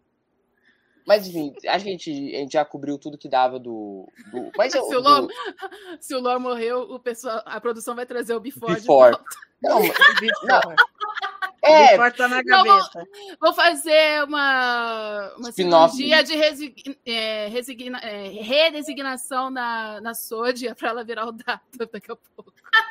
Mas 1.07 1.27
enfim, 1.27 1.53
acho 1.67 1.85
que 1.85 1.89
a 1.91 1.93
gente, 1.93 2.11
a 2.11 2.39
gente 2.39 2.53
já 2.53 2.65
cobriu 2.65 2.99
tudo 2.99 3.19
que 3.19 3.29
dava 3.29 3.59
do. 3.59 4.09
do 4.31 4.51
mas 4.57 4.73
eu, 4.75 4.85
Se 4.85 4.97
o 4.97 5.01
do- 5.01 5.09
Lor, 5.09 5.29
se 6.01 6.15
o 6.15 6.41
morreu, 6.41 6.81
o 6.83 6.99
pessoal, 6.99 7.43
a 7.45 7.61
produção 7.61 7.95
vai 7.95 8.07
trazer 8.07 8.35
o 8.35 8.41
Before. 8.41 8.75
de 8.75 8.81
Before. 8.81 9.13
volta. 9.13 9.25
não, 9.63 9.81
Before. 10.21 10.77
é, 11.63 11.91
Before 11.93 12.17
tá 12.17 12.29
na 12.29 12.43
Não, 12.43 12.65
gaveta. 12.65 13.07
Vou 13.41 13.53
fazer 13.53 14.25
uma, 14.25 15.35
uma 15.37 15.53
cirurgia 15.53 16.23
de 16.23 16.35
resign, 16.37 16.75
é, 17.07 17.47
resigna, 17.49 17.99
é, 17.99 18.29
redesignação 18.29 19.51
na, 19.51 20.01
na 20.01 20.15
Sôdia 20.15 20.75
pra 20.75 20.91
ela 20.91 21.05
virar 21.05 21.27
o 21.27 21.33
Data 21.33 21.61
daqui 21.93 22.11
a 22.13 22.17
pouco. 22.17 22.53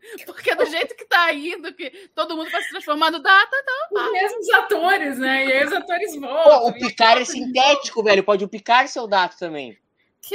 Porque 0.26 0.54
do 0.54 0.64
jeito 0.66 0.94
que 0.96 1.04
tá 1.04 1.32
indo, 1.32 1.72
que 1.74 1.90
todo 2.14 2.36
mundo 2.36 2.50
vai 2.50 2.62
se 2.62 2.70
transformar 2.70 3.10
no 3.10 3.18
Data, 3.20 3.56
Os 3.92 4.12
mesmos 4.12 4.50
atores, 4.50 5.18
né? 5.18 5.46
E 5.46 5.52
aí 5.52 5.64
os 5.66 5.72
atores 5.72 6.14
pô, 6.14 6.20
voltam. 6.20 6.66
o 6.68 6.72
Picar 6.72 7.18
é 7.18 7.24
sintético, 7.24 8.02
velho. 8.02 8.24
Pode 8.24 8.44
o 8.44 8.48
Picar 8.48 8.88
ser 8.88 9.00
o 9.00 9.06
Dato 9.06 9.38
também. 9.38 9.78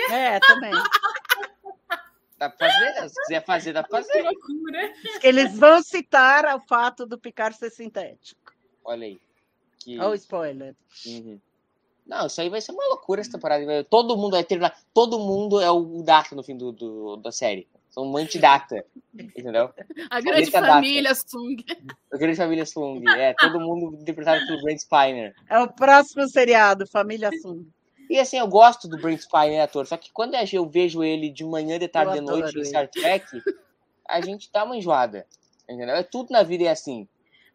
É, 0.09 0.39
também. 0.39 0.71
Dá 2.37 2.49
pra 2.49 2.69
fazer, 2.69 3.09
se 3.09 3.15
quiser 3.21 3.45
fazer, 3.45 3.73
dá 3.73 3.81
pra 3.81 4.01
Que 4.01 4.07
fazer. 4.07 4.21
loucura. 4.23 4.93
Eles 5.23 5.57
vão 5.57 5.81
citar 5.81 6.43
o 6.55 6.59
fato 6.67 7.05
do 7.05 7.17
Picard 7.17 7.55
ser 7.55 7.69
sintético. 7.69 8.53
Olha 8.83 9.05
aí. 9.07 9.17
Que... 9.79 9.97
Olha 9.97 10.09
o 10.09 10.15
spoiler. 10.15 10.75
Uhum. 11.05 11.39
Não, 12.05 12.27
isso 12.27 12.41
aí 12.41 12.49
vai 12.49 12.59
ser 12.59 12.73
uma 12.73 12.85
loucura 12.87 13.21
essa 13.21 13.31
temporada. 13.31 13.83
Todo 13.85 14.17
mundo 14.17 14.33
vai 14.33 14.43
terminar. 14.43 14.77
Todo 14.93 15.17
mundo 15.17 15.61
é 15.61 15.71
o 15.71 16.03
Data 16.03 16.35
no 16.35 16.43
fim 16.43 16.57
do, 16.57 16.73
do- 16.73 17.15
da 17.15 17.31
série. 17.31 17.69
São 17.95 18.11
um 18.11 18.17
anti-data. 18.17 18.85
Entendeu? 19.13 19.73
a 20.11 20.19
grande 20.19 20.51
Data. 20.51 20.67
família 20.67 21.15
Sung. 21.15 21.63
A 22.11 22.17
grande 22.17 22.35
família 22.35 22.65
Slung. 22.65 23.01
É, 23.07 23.33
todo 23.33 23.57
mundo 23.57 23.95
interpretado 24.01 24.45
pelo 24.45 24.61
Brent 24.61 24.79
Spiner. 24.79 25.33
É 25.49 25.57
o 25.59 25.71
próximo 25.71 26.27
seriado, 26.27 26.85
Família 26.85 27.29
Sung. 27.41 27.65
E 28.09 28.19
assim, 28.19 28.37
eu 28.37 28.47
gosto 28.49 28.89
do 28.89 28.97
Brent 28.97 29.21
Spiner, 29.21 29.63
ator. 29.63 29.87
Só 29.87 29.95
que 29.95 30.11
quando 30.11 30.35
eu 30.35 30.69
vejo 30.69 31.01
ele 31.01 31.29
de 31.29 31.45
manhã, 31.45 31.79
de 31.79 31.87
tarde, 31.87 32.17
Eu 32.17 32.25
de 32.25 32.29
noite 32.29 32.59
em. 32.59 32.65
Star 32.65 32.89
Trek, 32.89 33.25
a 34.09 34.19
gente 34.19 34.51
dá 34.51 34.65
uma 34.65 34.75
enjoada. 34.75 35.25
Entendeu? 35.63 35.95
É 35.95 36.03
tudo 36.03 36.31
na 36.31 36.43
vida 36.43 36.65
é 36.65 36.71
assim. 36.71 37.07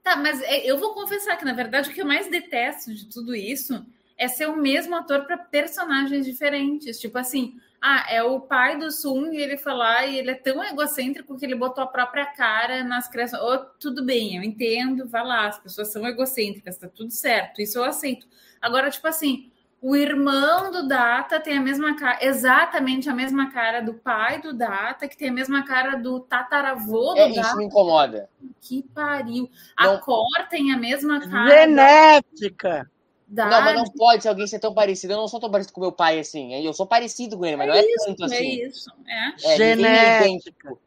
Tá, 0.02 0.16
mas 0.16 0.40
é, 0.40 0.64
eu 0.64 0.78
vou 0.78 0.94
confessar 0.94 1.36
que, 1.36 1.44
na 1.44 1.52
verdade, 1.52 1.90
o 1.90 1.92
que 1.92 2.00
eu 2.00 2.06
mais 2.06 2.30
detesto 2.30 2.94
de 2.94 3.06
tudo 3.10 3.36
isso 3.36 3.84
é 4.20 4.28
ser 4.28 4.46
o 4.50 4.56
mesmo 4.56 4.94
ator 4.94 5.24
para 5.24 5.38
personagens 5.38 6.26
diferentes. 6.26 7.00
Tipo 7.00 7.16
assim, 7.16 7.54
ah, 7.80 8.04
é 8.10 8.22
o 8.22 8.38
pai 8.38 8.78
do 8.78 8.90
Sung 8.92 9.34
e 9.34 9.40
ele 9.40 9.56
foi 9.56 9.72
lá 9.72 10.04
e 10.04 10.18
ele 10.18 10.30
é 10.32 10.34
tão 10.34 10.62
egocêntrico 10.62 11.38
que 11.38 11.46
ele 11.46 11.54
botou 11.54 11.82
a 11.82 11.86
própria 11.86 12.26
cara 12.26 12.84
nas 12.84 13.08
crianças. 13.08 13.40
Oh, 13.42 13.56
tudo 13.80 14.04
bem, 14.04 14.36
eu 14.36 14.42
entendo, 14.42 15.08
vai 15.08 15.24
lá, 15.26 15.48
as 15.48 15.58
pessoas 15.58 15.90
são 15.90 16.06
egocêntricas, 16.06 16.76
tá 16.76 16.86
tudo 16.86 17.10
certo, 17.10 17.62
isso 17.62 17.78
eu 17.78 17.84
aceito. 17.84 18.28
Agora, 18.60 18.90
tipo 18.90 19.08
assim, 19.08 19.50
o 19.80 19.96
irmão 19.96 20.70
do 20.70 20.86
Data 20.86 21.40
tem 21.40 21.56
a 21.56 21.60
mesma 21.62 21.96
cara, 21.96 22.18
exatamente 22.22 23.08
a 23.08 23.14
mesma 23.14 23.50
cara 23.50 23.80
do 23.80 23.94
pai 23.94 24.42
do 24.42 24.52
Data, 24.52 25.08
que 25.08 25.16
tem 25.16 25.30
a 25.30 25.32
mesma 25.32 25.64
cara 25.64 25.96
do 25.96 26.20
tataravô 26.20 27.14
do 27.14 27.18
É, 27.20 27.28
Data. 27.32 27.40
isso 27.40 27.56
me 27.56 27.64
incomoda. 27.64 28.28
Que 28.60 28.82
pariu. 28.82 29.48
A 29.74 29.86
Não. 29.86 30.00
cor 30.00 30.26
tem 30.50 30.70
a 30.74 30.76
mesma 30.76 31.18
cara 31.26 31.48
Genética. 31.48 32.90
Da. 33.30 33.46
Não, 33.48 33.62
mas 33.62 33.76
não 33.76 33.84
pode 33.84 34.22
se 34.22 34.28
alguém 34.28 34.46
ser 34.46 34.58
tão 34.58 34.74
parecido. 34.74 35.12
Eu 35.12 35.18
não 35.18 35.28
sou 35.28 35.38
tão 35.38 35.50
parecido 35.50 35.72
com 35.72 35.80
meu 35.80 35.92
pai 35.92 36.18
assim. 36.18 36.52
Eu 36.64 36.72
sou 36.74 36.84
parecido 36.86 37.38
com 37.38 37.46
ele, 37.46 37.56
mas 37.56 37.68
não 37.68 37.74
é 37.74 37.82
tanto 38.04 38.22
É 38.24 38.26
assim. 38.26 38.62
isso. 38.66 38.90
É. 39.06 39.14
É, 39.48 39.54
é 39.54 39.56
Genética. 39.56 40.24
idêntico. 40.26 40.80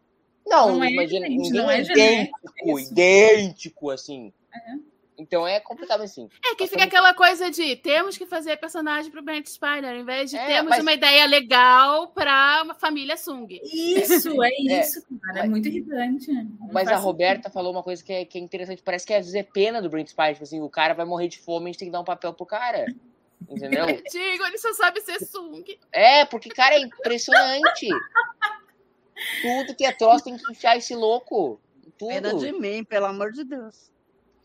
Não, 0.45 0.75
Não 0.75 0.83
é, 0.83 0.91
imagina, 0.91 1.25
não 1.29 1.71
é 1.71 1.77
é 1.77 1.81
idêntico, 1.81 1.95
genético, 1.97 2.51
é 2.59 2.81
isso. 2.81 2.91
idêntico, 2.91 3.89
assim. 3.89 4.33
Então 5.17 5.47
é 5.47 5.59
complicado 5.59 6.01
assim. 6.01 6.27
É 6.43 6.55
que 6.55 6.65
fica 6.65 6.79
temos- 6.79 6.83
aquela 6.87 7.13
coisa 7.13 7.51
de 7.51 7.75
temos 7.75 8.17
que 8.17 8.25
fazer 8.25 8.57
personagem 8.57 9.11
pro 9.11 9.21
Brent 9.21 9.45
Spiner, 9.45 9.91
ao 9.91 9.97
invés 9.97 10.31
de 10.31 10.37
É, 10.37 10.45
termos 10.47 10.71
mas- 10.71 10.81
uma 10.81 10.91
ideia 10.93 11.25
legal 11.27 12.07
pra 12.07 12.61
uma 12.63 12.73
família 12.73 13.15
Sung. 13.15 13.47
Isso, 13.63 14.41
é 14.43 14.49
É, 14.49 14.79
isso, 14.81 15.03
cara. 15.21 15.39
É 15.41 15.47
muito 15.47 15.67
irritante. 15.67 16.31
Mas 16.71 16.87
a 16.87 16.95
Roberta 16.95 17.49
falou 17.49 17.71
uma 17.71 17.83
coisa 17.83 18.03
que 18.03 18.11
é, 18.11 18.25
que 18.25 18.37
é 18.37 18.41
interessante. 18.41 18.81
Parece 18.81 19.05
que 19.05 19.13
às 19.13 19.25
vezes 19.25 19.35
é 19.35 19.43
pena 19.43 19.81
do 19.81 19.89
Brent 19.89 20.07
Spiner. 20.07 20.33
Tipo 20.33 20.43
assim, 20.43 20.61
o 20.61 20.69
cara 20.69 20.93
vai 20.95 21.05
morrer 21.05 21.27
de 21.27 21.39
fome, 21.39 21.65
a 21.65 21.67
gente 21.71 21.79
tem 21.79 21.87
que 21.89 21.91
dar 21.93 22.01
um 22.01 22.05
papel 22.05 22.33
pro 22.33 22.45
cara. 22.45 22.85
Entendeu? 23.49 23.85
Digo, 24.11 24.45
ele 24.45 24.57
só 24.57 24.73
sabe 24.73 24.99
ser 25.01 25.19
Sung. 25.25 25.63
É, 25.91 26.25
porque, 26.25 26.49
cara, 26.49 26.75
é 26.75 26.79
impressionante. 26.79 27.87
Tudo 29.41 29.75
que 29.75 29.85
é 29.85 29.91
troço 29.91 30.23
tem 30.25 30.35
que 30.37 30.51
enfiar 30.51 30.77
esse 30.77 30.95
louco. 30.95 31.59
Pena 31.99 32.31
Tudo. 32.31 32.45
de 32.45 32.51
mim, 32.51 32.83
pelo 32.83 33.05
amor 33.05 33.31
de 33.31 33.43
Deus. 33.43 33.91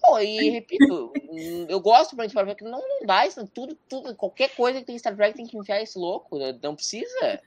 Pô, 0.00 0.18
e 0.18 0.50
repito, 0.50 1.12
hum, 1.30 1.66
eu 1.68 1.80
gosto 1.80 2.14
Brent 2.14 2.30
Spiner, 2.30 2.54
porque 2.54 2.64
não, 2.64 2.78
não 2.78 3.06
dá 3.06 3.26
isso. 3.26 3.46
Tudo, 3.48 3.76
tudo, 3.88 4.14
qualquer 4.14 4.54
coisa 4.54 4.80
que 4.80 4.86
tem 4.86 4.98
Star 4.98 5.16
Trek 5.16 5.36
tem 5.36 5.46
que 5.46 5.56
enfiar 5.56 5.82
esse 5.82 5.98
louco. 5.98 6.38
Não 6.62 6.74
precisa. 6.74 7.40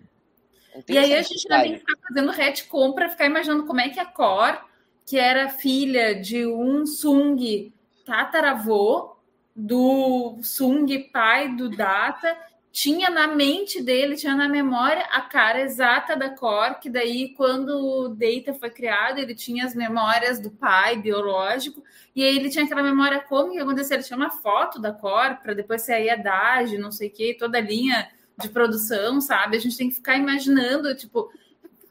Não 0.75 0.83
E 0.87 0.97
aí 0.97 1.13
a 1.13 1.21
gente 1.21 1.51
ainda 1.51 1.63
tem 1.63 1.71
necessidade. 1.71 1.73
que 1.73 1.79
ficar 1.79 2.07
fazendo 2.07 2.31
retcon 2.31 2.93
para 2.93 3.09
ficar 3.09 3.25
imaginando 3.25 3.65
como 3.65 3.79
é 3.79 3.89
que 3.89 3.99
a 3.99 4.05
Cor, 4.05 4.63
que 5.05 5.17
era 5.17 5.49
filha 5.49 6.13
de 6.13 6.45
um 6.45 6.85
Sung 6.85 7.73
tataravô, 8.05 9.15
do 9.55 10.39
Sung 10.41 10.87
pai 11.11 11.55
do 11.55 11.69
Data, 11.69 12.37
tinha 12.71 13.09
na 13.09 13.27
mente 13.27 13.81
dele, 13.81 14.15
tinha 14.15 14.33
na 14.33 14.47
memória 14.47 15.03
a 15.11 15.21
cara 15.21 15.61
exata 15.61 16.15
da 16.15 16.29
Cor, 16.29 16.79
que 16.79 16.89
daí 16.89 17.29
quando 17.35 17.69
o 17.69 18.07
Data 18.09 18.53
foi 18.53 18.69
criado, 18.69 19.19
ele 19.19 19.35
tinha 19.35 19.65
as 19.65 19.75
memórias 19.75 20.39
do 20.39 20.49
pai 20.49 20.95
biológico, 20.95 21.83
e 22.15 22.23
aí 22.23 22.35
ele 22.35 22.49
tinha 22.49 22.63
aquela 22.63 22.81
memória 22.81 23.19
como 23.19 23.51
que 23.51 23.59
aconteceu, 23.59 23.97
ele 23.97 24.03
tinha 24.03 24.15
uma 24.15 24.29
foto 24.31 24.79
da 24.79 24.93
Cor, 24.93 25.37
para 25.43 25.53
depois 25.53 25.81
sair 25.81 26.09
a 26.09 26.15
Dage, 26.15 26.77
não 26.77 26.91
sei 26.91 27.09
o 27.09 27.11
que, 27.11 27.33
toda 27.33 27.57
a 27.57 27.61
linha 27.61 28.09
de 28.39 28.47
produção, 28.47 29.19
sabe? 29.19 29.57
A 29.57 29.59
gente 29.59 29.77
tem 29.77 29.89
que 29.89 29.95
ficar 29.95 30.15
imaginando, 30.15 30.95
tipo, 30.95 31.29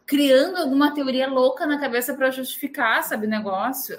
criando 0.07 0.57
alguma 0.57 0.95
teoria 0.95 1.29
louca 1.29 1.67
na 1.67 1.79
cabeça 1.79 2.15
para 2.15 2.31
justificar, 2.31 3.03
sabe, 3.05 3.27
o 3.27 3.31
negócio. 3.31 3.99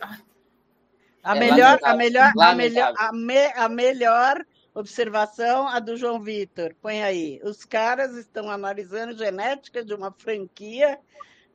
A 1.23 1.35
É 1.35 1.39
melhor, 1.39 1.79
a 1.83 1.89
lamentável, 1.91 1.97
melhor, 1.97 2.33
a 2.35 2.55
melhor, 2.55 2.93
a, 2.97 3.13
me- 3.13 3.53
a 3.55 3.69
melhor 3.69 4.45
observação 4.73 5.67
a 5.67 5.79
do 5.79 5.97
João 5.97 6.21
Vitor. 6.21 6.75
Põe 6.81 7.03
aí. 7.03 7.39
Os 7.43 7.65
caras 7.65 8.15
estão 8.15 8.49
analisando 8.49 9.17
genética 9.17 9.83
de 9.83 9.93
uma 9.93 10.11
franquia 10.11 10.99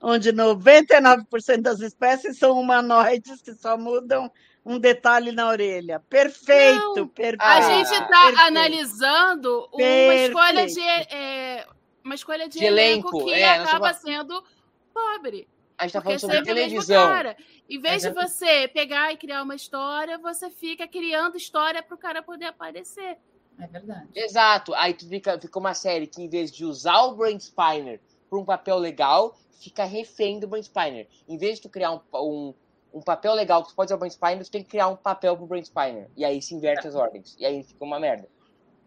onde 0.00 0.32
99% 0.32 1.62
das 1.62 1.80
espécies 1.80 2.38
são 2.38 2.58
humanoides 2.60 3.40
que 3.40 3.54
só 3.54 3.76
mudam 3.78 4.30
um 4.64 4.78
detalhe 4.78 5.32
na 5.32 5.48
orelha. 5.48 6.00
Perfeito, 6.08 6.96
Não, 6.96 7.08
perfeito. 7.08 7.42
A 7.42 7.60
gente 7.60 7.90
tá 7.90 8.06
perfeito. 8.06 8.40
analisando 8.40 9.68
uma 9.72 9.78
Perfeito. 9.78 10.26
escolha 10.28 10.66
de 10.66 10.80
é, 10.80 11.66
uma 12.04 12.14
escolha 12.14 12.48
de, 12.48 12.58
De 12.58 12.64
elenco, 12.64 13.08
elenco, 13.08 13.24
que 13.24 13.32
é, 13.32 13.58
acaba 13.58 13.94
sendo 13.94 14.42
pobre. 14.92 15.48
A 15.78 15.84
gente 15.84 15.92
tá 15.92 16.00
Porque 16.00 16.18
falando 16.18 16.20
sobre 16.20 16.52
o 16.52 16.54
mesmo 16.54 16.68
televisão. 16.68 17.06
cara. 17.08 17.36
Em 17.68 17.80
vez 17.80 18.02
de 18.02 18.10
você 18.10 18.68
pegar 18.68 19.12
e 19.12 19.16
criar 19.16 19.42
uma 19.42 19.54
história, 19.54 20.18
você 20.18 20.50
fica 20.50 20.86
criando 20.86 21.36
história 21.36 21.82
pro 21.82 21.98
cara 21.98 22.22
poder 22.22 22.46
aparecer. 22.46 23.18
é 23.58 23.66
verdade. 23.66 24.08
Exato. 24.14 24.74
Aí 24.74 24.94
tu 24.94 25.06
fica, 25.08 25.38
fica 25.38 25.58
uma 25.58 25.74
série 25.74 26.06
que, 26.06 26.22
em 26.22 26.28
vez 26.28 26.50
de 26.50 26.64
usar 26.64 27.02
o 27.02 27.14
Brent 27.14 27.40
Spiner 27.40 28.00
para 28.30 28.38
um 28.38 28.44
papel 28.44 28.78
legal, 28.78 29.36
fica 29.60 29.84
refém 29.84 30.38
do 30.38 30.46
Brent 30.46 30.64
Spiner. 30.64 31.06
Em 31.28 31.36
vez 31.36 31.56
de 31.56 31.62
tu 31.62 31.68
criar 31.68 31.92
um, 31.92 32.00
um, 32.14 32.54
um 32.94 33.02
papel 33.02 33.34
legal 33.34 33.62
que 33.62 33.70
tu 33.70 33.74
pode 33.74 33.88
usar 33.88 33.96
o 33.96 33.98
Brent 33.98 34.12
Spiner, 34.12 34.44
tu 34.44 34.50
tem 34.50 34.62
que 34.62 34.70
criar 34.70 34.88
um 34.88 34.96
papel 34.96 35.36
pro 35.36 35.46
Brent 35.46 35.66
Spiner. 35.66 36.08
E 36.16 36.24
aí 36.24 36.40
se 36.40 36.54
inverte 36.54 36.86
as 36.86 36.94
ordens. 36.94 37.36
E 37.38 37.44
aí 37.44 37.62
fica 37.62 37.84
uma 37.84 38.00
merda. 38.00 38.28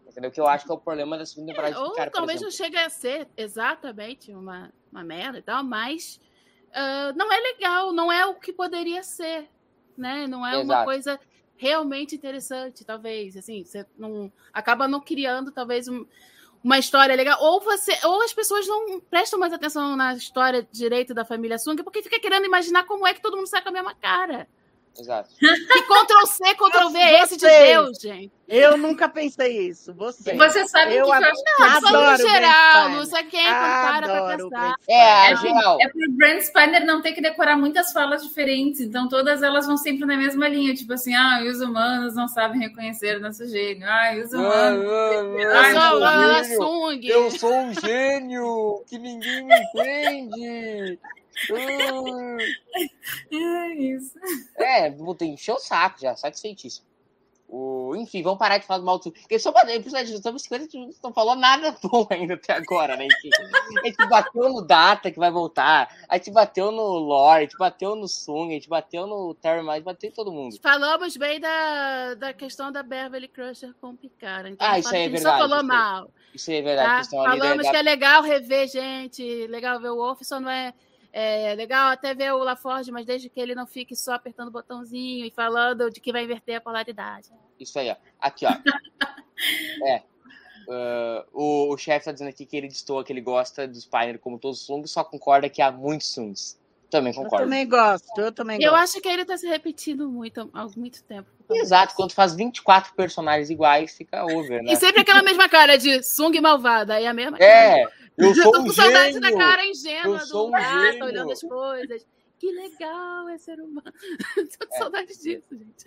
Entendeu? 0.08 0.30
Que 0.32 0.40
eu 0.40 0.46
acho 0.48 0.64
que 0.64 0.72
é 0.72 0.74
o 0.74 0.78
problema 0.78 1.16
da 1.16 1.24
segunda 1.24 1.52
temporada 1.52 1.78
Ou 1.80 1.90
de 1.90 1.96
cara, 1.96 2.10
talvez 2.10 2.40
não 2.40 2.50
chegue 2.50 2.76
a 2.76 2.90
ser 2.90 3.28
exatamente 3.36 4.32
uma, 4.32 4.72
uma 4.90 5.04
merda 5.04 5.38
e 5.38 5.42
tal, 5.42 5.62
mas 5.62 6.20
ah, 6.74 7.12
não 7.16 7.32
é 7.32 7.38
legal, 7.40 7.92
não 7.92 8.10
é 8.12 8.26
o 8.26 8.34
que 8.34 8.52
poderia 8.52 9.02
ser, 9.02 9.48
né? 9.96 10.26
Não 10.26 10.46
é 10.46 10.56
uma 10.56 10.62
Exato. 10.74 10.84
coisa 10.84 11.20
realmente 11.56 12.14
interessante, 12.14 12.84
talvez, 12.84 13.36
assim, 13.36 13.64
você 13.64 13.84
não 13.98 14.32
acaba 14.52 14.88
não 14.88 15.00
criando 15.00 15.52
talvez 15.52 15.88
um- 15.88 16.06
uma 16.64 16.78
história 16.78 17.14
legal, 17.14 17.38
ou 17.42 17.60
você, 17.60 17.92
ou 18.04 18.22
as 18.22 18.32
pessoas 18.32 18.66
não 18.66 18.98
prestam 19.00 19.38
mais 19.38 19.52
atenção 19.52 19.94
na 19.96 20.14
história 20.14 20.66
direito 20.72 21.12
da 21.12 21.24
família 21.24 21.58
Sung, 21.58 21.82
porque 21.82 22.02
fica 22.02 22.18
querendo 22.20 22.46
imaginar 22.46 22.84
como 22.84 23.06
é 23.06 23.12
que 23.14 23.20
todo 23.20 23.36
mundo 23.36 23.46
sai 23.46 23.62
com 23.62 23.68
a 23.70 23.72
mesma 23.72 23.94
cara. 23.94 24.48
Exato. 24.98 25.30
Que 25.38 25.82
Ctrl 25.82 26.26
C, 26.26 26.54
Ctrl 26.54 26.88
V 26.90 26.98
é 26.98 27.22
esse 27.22 27.36
de. 27.36 27.46
Deus, 27.46 27.98
gente. 27.98 28.32
Eu 28.46 28.76
nunca 28.76 29.08
pensei 29.08 29.68
isso. 29.68 29.94
Você. 29.94 30.34
Você 30.34 30.66
sabe 30.66 30.96
Eu 30.96 31.06
o 31.06 31.10
que, 31.10 31.16
eu 31.16 31.20
Não, 31.20 31.66
Adoro 31.66 31.82
falando 31.82 32.08
o 32.08 32.12
em 32.12 32.16
Brent 32.16 32.30
geral, 32.32 32.88
não 32.88 33.06
sei 33.06 33.22
quem 33.24 33.46
é 33.46 33.48
quando 33.48 34.06
para 34.06 34.36
pensar. 34.36 34.74
É, 34.88 35.28
a 35.28 35.36
Spiner. 35.36 35.54
geral. 35.54 35.78
É 35.80 35.88
pro 35.88 36.12
Brent 36.12 36.42
Spiner 36.42 36.84
não 36.84 37.00
ter 37.00 37.12
que 37.12 37.20
decorar 37.20 37.56
muitas 37.56 37.92
falas 37.92 38.22
diferentes, 38.24 38.80
então 38.80 39.08
todas 39.08 39.42
elas 39.42 39.66
vão 39.66 39.76
sempre 39.76 40.04
na 40.04 40.16
mesma 40.16 40.48
linha, 40.48 40.74
tipo 40.74 40.92
assim, 40.92 41.14
ah, 41.14 41.40
e 41.42 41.48
os 41.48 41.60
humanos 41.60 42.16
não 42.16 42.26
sabem 42.26 42.60
reconhecer 42.60 43.18
o 43.18 43.20
nosso 43.20 43.46
gênio, 43.46 43.86
ah, 43.88 44.14
e 44.16 44.22
os 44.22 44.32
humanos. 44.32 44.84
Eu 44.84 45.56
Ai, 45.56 45.72
sou 45.72 45.98
eu 45.98 46.04
a 46.04 46.44
sou 46.44 46.90
Sung. 46.90 47.08
Eu 47.08 47.30
sou 47.30 47.54
um 47.54 47.72
gênio 47.74 48.82
que 48.88 48.98
ninguém 48.98 49.46
me 49.46 49.54
entende. 49.54 50.98
Ah. 51.48 52.36
É 53.32 53.74
isso. 53.74 54.18
É, 54.56 54.90
encher 55.24 55.52
o 55.54 55.58
saco 55.58 56.00
já, 56.00 56.14
satisfeitíssimo. 56.16 56.90
O, 57.52 57.96
enfim, 57.96 58.22
vamos 58.22 58.38
parar 58.38 58.58
de 58.58 58.64
falar 58.64 58.78
do 58.78 58.84
mal 58.86 58.96
do 58.98 59.10
Porque 59.10 59.36
só 59.36 59.50
para 59.50 59.68
estamos 60.14 60.42
50 60.42 60.68
minutos, 60.72 61.00
não 61.02 61.12
falou 61.12 61.34
nada 61.34 61.76
bom 61.82 62.06
ainda 62.08 62.34
até 62.34 62.52
agora, 62.52 62.96
né? 62.96 63.06
Enfim, 63.06 63.28
a 63.82 63.86
gente 63.86 64.08
bateu 64.08 64.48
no 64.48 64.62
Data 64.62 65.10
que 65.10 65.18
vai 65.18 65.32
voltar, 65.32 65.92
a 66.08 66.16
gente 66.16 66.30
bateu 66.30 66.70
no 66.70 66.80
Lore, 66.98 67.38
a 67.38 67.40
gente 67.40 67.58
bateu 67.58 67.96
no 67.96 68.06
Sung, 68.06 68.50
a 68.50 68.54
gente 68.54 68.68
bateu 68.68 69.04
no 69.04 69.34
Terry, 69.34 69.64
gente 69.78 69.84
bateu 69.84 70.10
em 70.10 70.12
todo 70.12 70.30
mundo. 70.30 70.56
Falamos 70.62 71.16
bem 71.16 71.40
da, 71.40 72.14
da 72.14 72.32
questão 72.32 72.70
da 72.70 72.84
Beverly 72.84 73.26
Crusher 73.26 73.74
com 73.80 73.88
o 73.90 73.96
Picard. 73.96 74.50
Então 74.50 74.64
Ah, 74.64 74.72
não 74.72 74.78
isso 74.78 74.94
aí 74.94 75.02
é 75.02 75.08
verdade, 75.08 75.36
Só 75.36 75.42
falou 75.42 75.58
isso 75.58 75.66
mal. 75.66 76.10
Isso 76.32 76.50
aí 76.52 76.56
é 76.58 76.62
verdade, 76.62 77.10
Tá? 77.10 77.16
Falamos 77.16 77.64
da- 77.64 77.70
que 77.72 77.76
é 77.76 77.82
legal 77.82 78.22
rever 78.22 78.68
gente, 78.68 79.46
legal 79.48 79.80
ver 79.80 79.88
o 79.90 79.96
Wolf, 79.96 80.20
só 80.22 80.38
não 80.38 80.48
é, 80.48 80.72
é 81.12 81.54
legal 81.54 81.88
até 81.88 82.14
ver 82.14 82.32
o 82.32 82.38
LaForge, 82.44 82.90
mas 82.92 83.06
desde 83.06 83.28
que 83.28 83.40
ele 83.40 83.54
não 83.54 83.66
fique 83.66 83.96
só 83.96 84.14
apertando 84.14 84.48
o 84.48 84.52
botãozinho 84.52 85.26
e 85.26 85.30
falando 85.30 85.90
de 85.90 86.00
que 86.00 86.12
vai 86.12 86.24
inverter 86.24 86.56
a 86.56 86.60
polaridade. 86.60 87.28
Isso 87.58 87.78
aí, 87.78 87.90
ó. 87.90 87.96
Aqui, 88.20 88.46
ó. 88.46 88.50
é. 89.86 90.02
Ah, 90.70 91.24
o, 91.32 91.72
o 91.74 91.76
chefe 91.76 92.04
tá 92.04 92.12
dizendo 92.12 92.28
aqui 92.28 92.46
que 92.46 92.56
ele 92.56 92.68
destoa 92.68 93.02
que 93.02 93.12
ele 93.12 93.20
gosta 93.20 93.66
dos 93.66 93.84
Pioneer 93.84 94.20
como 94.20 94.38
todos 94.38 94.60
os 94.60 94.66
Sungs, 94.66 94.90
só 94.90 95.02
concorda 95.02 95.48
que 95.48 95.60
há 95.60 95.72
muitos 95.72 96.12
Sungs. 96.12 96.58
Também 96.88 97.12
Eu 97.12 97.22
concordo. 97.22 97.44
também 97.44 97.68
gosto, 97.68 98.20
eu 98.20 98.32
também 98.32 98.60
Eu 98.60 98.72
gosto. 98.72 98.82
acho 98.82 99.00
que 99.00 99.08
ele 99.08 99.24
tá 99.24 99.36
se 99.36 99.46
repetindo 99.46 100.08
muito 100.08 100.50
há 100.52 100.66
muito 100.76 101.02
tempo. 101.04 101.28
Exato, 101.48 101.94
quando 101.94 102.12
faz 102.12 102.34
24 102.34 102.94
personagens 102.94 103.50
iguais, 103.50 103.96
fica 103.96 104.24
over, 104.24 104.62
né? 104.62 104.72
E 104.72 104.76
sempre 104.76 105.02
aquela 105.02 105.22
mesma 105.22 105.48
cara 105.48 105.76
de 105.76 106.02
Sung 106.02 106.40
malvada, 106.40 106.94
aí 106.94 107.06
a 107.06 107.14
mesma 107.14 107.38
cara. 107.38 107.92
Eu 108.20 108.34
sou 108.34 108.52
tô 108.52 108.60
um 108.60 108.64
com 108.66 108.72
saudade 108.72 109.12
gênio. 109.14 109.20
da 109.20 109.36
cara 109.36 109.66
ingênua 109.66 110.16
Eu 110.18 110.26
sou 110.26 110.42
do 110.42 110.48
um 110.48 110.50
Data, 110.52 110.92
gênio. 110.92 111.04
olhando 111.04 111.32
as 111.32 111.40
coisas. 111.40 112.06
Que 112.38 112.52
legal 112.52 113.28
é 113.28 113.38
ser 113.38 113.60
humano. 113.60 113.92
tô 114.58 114.66
com 114.66 114.74
É. 114.74 114.78
saudade 114.78 115.08
disso, 115.18 115.46
gente. 115.56 115.84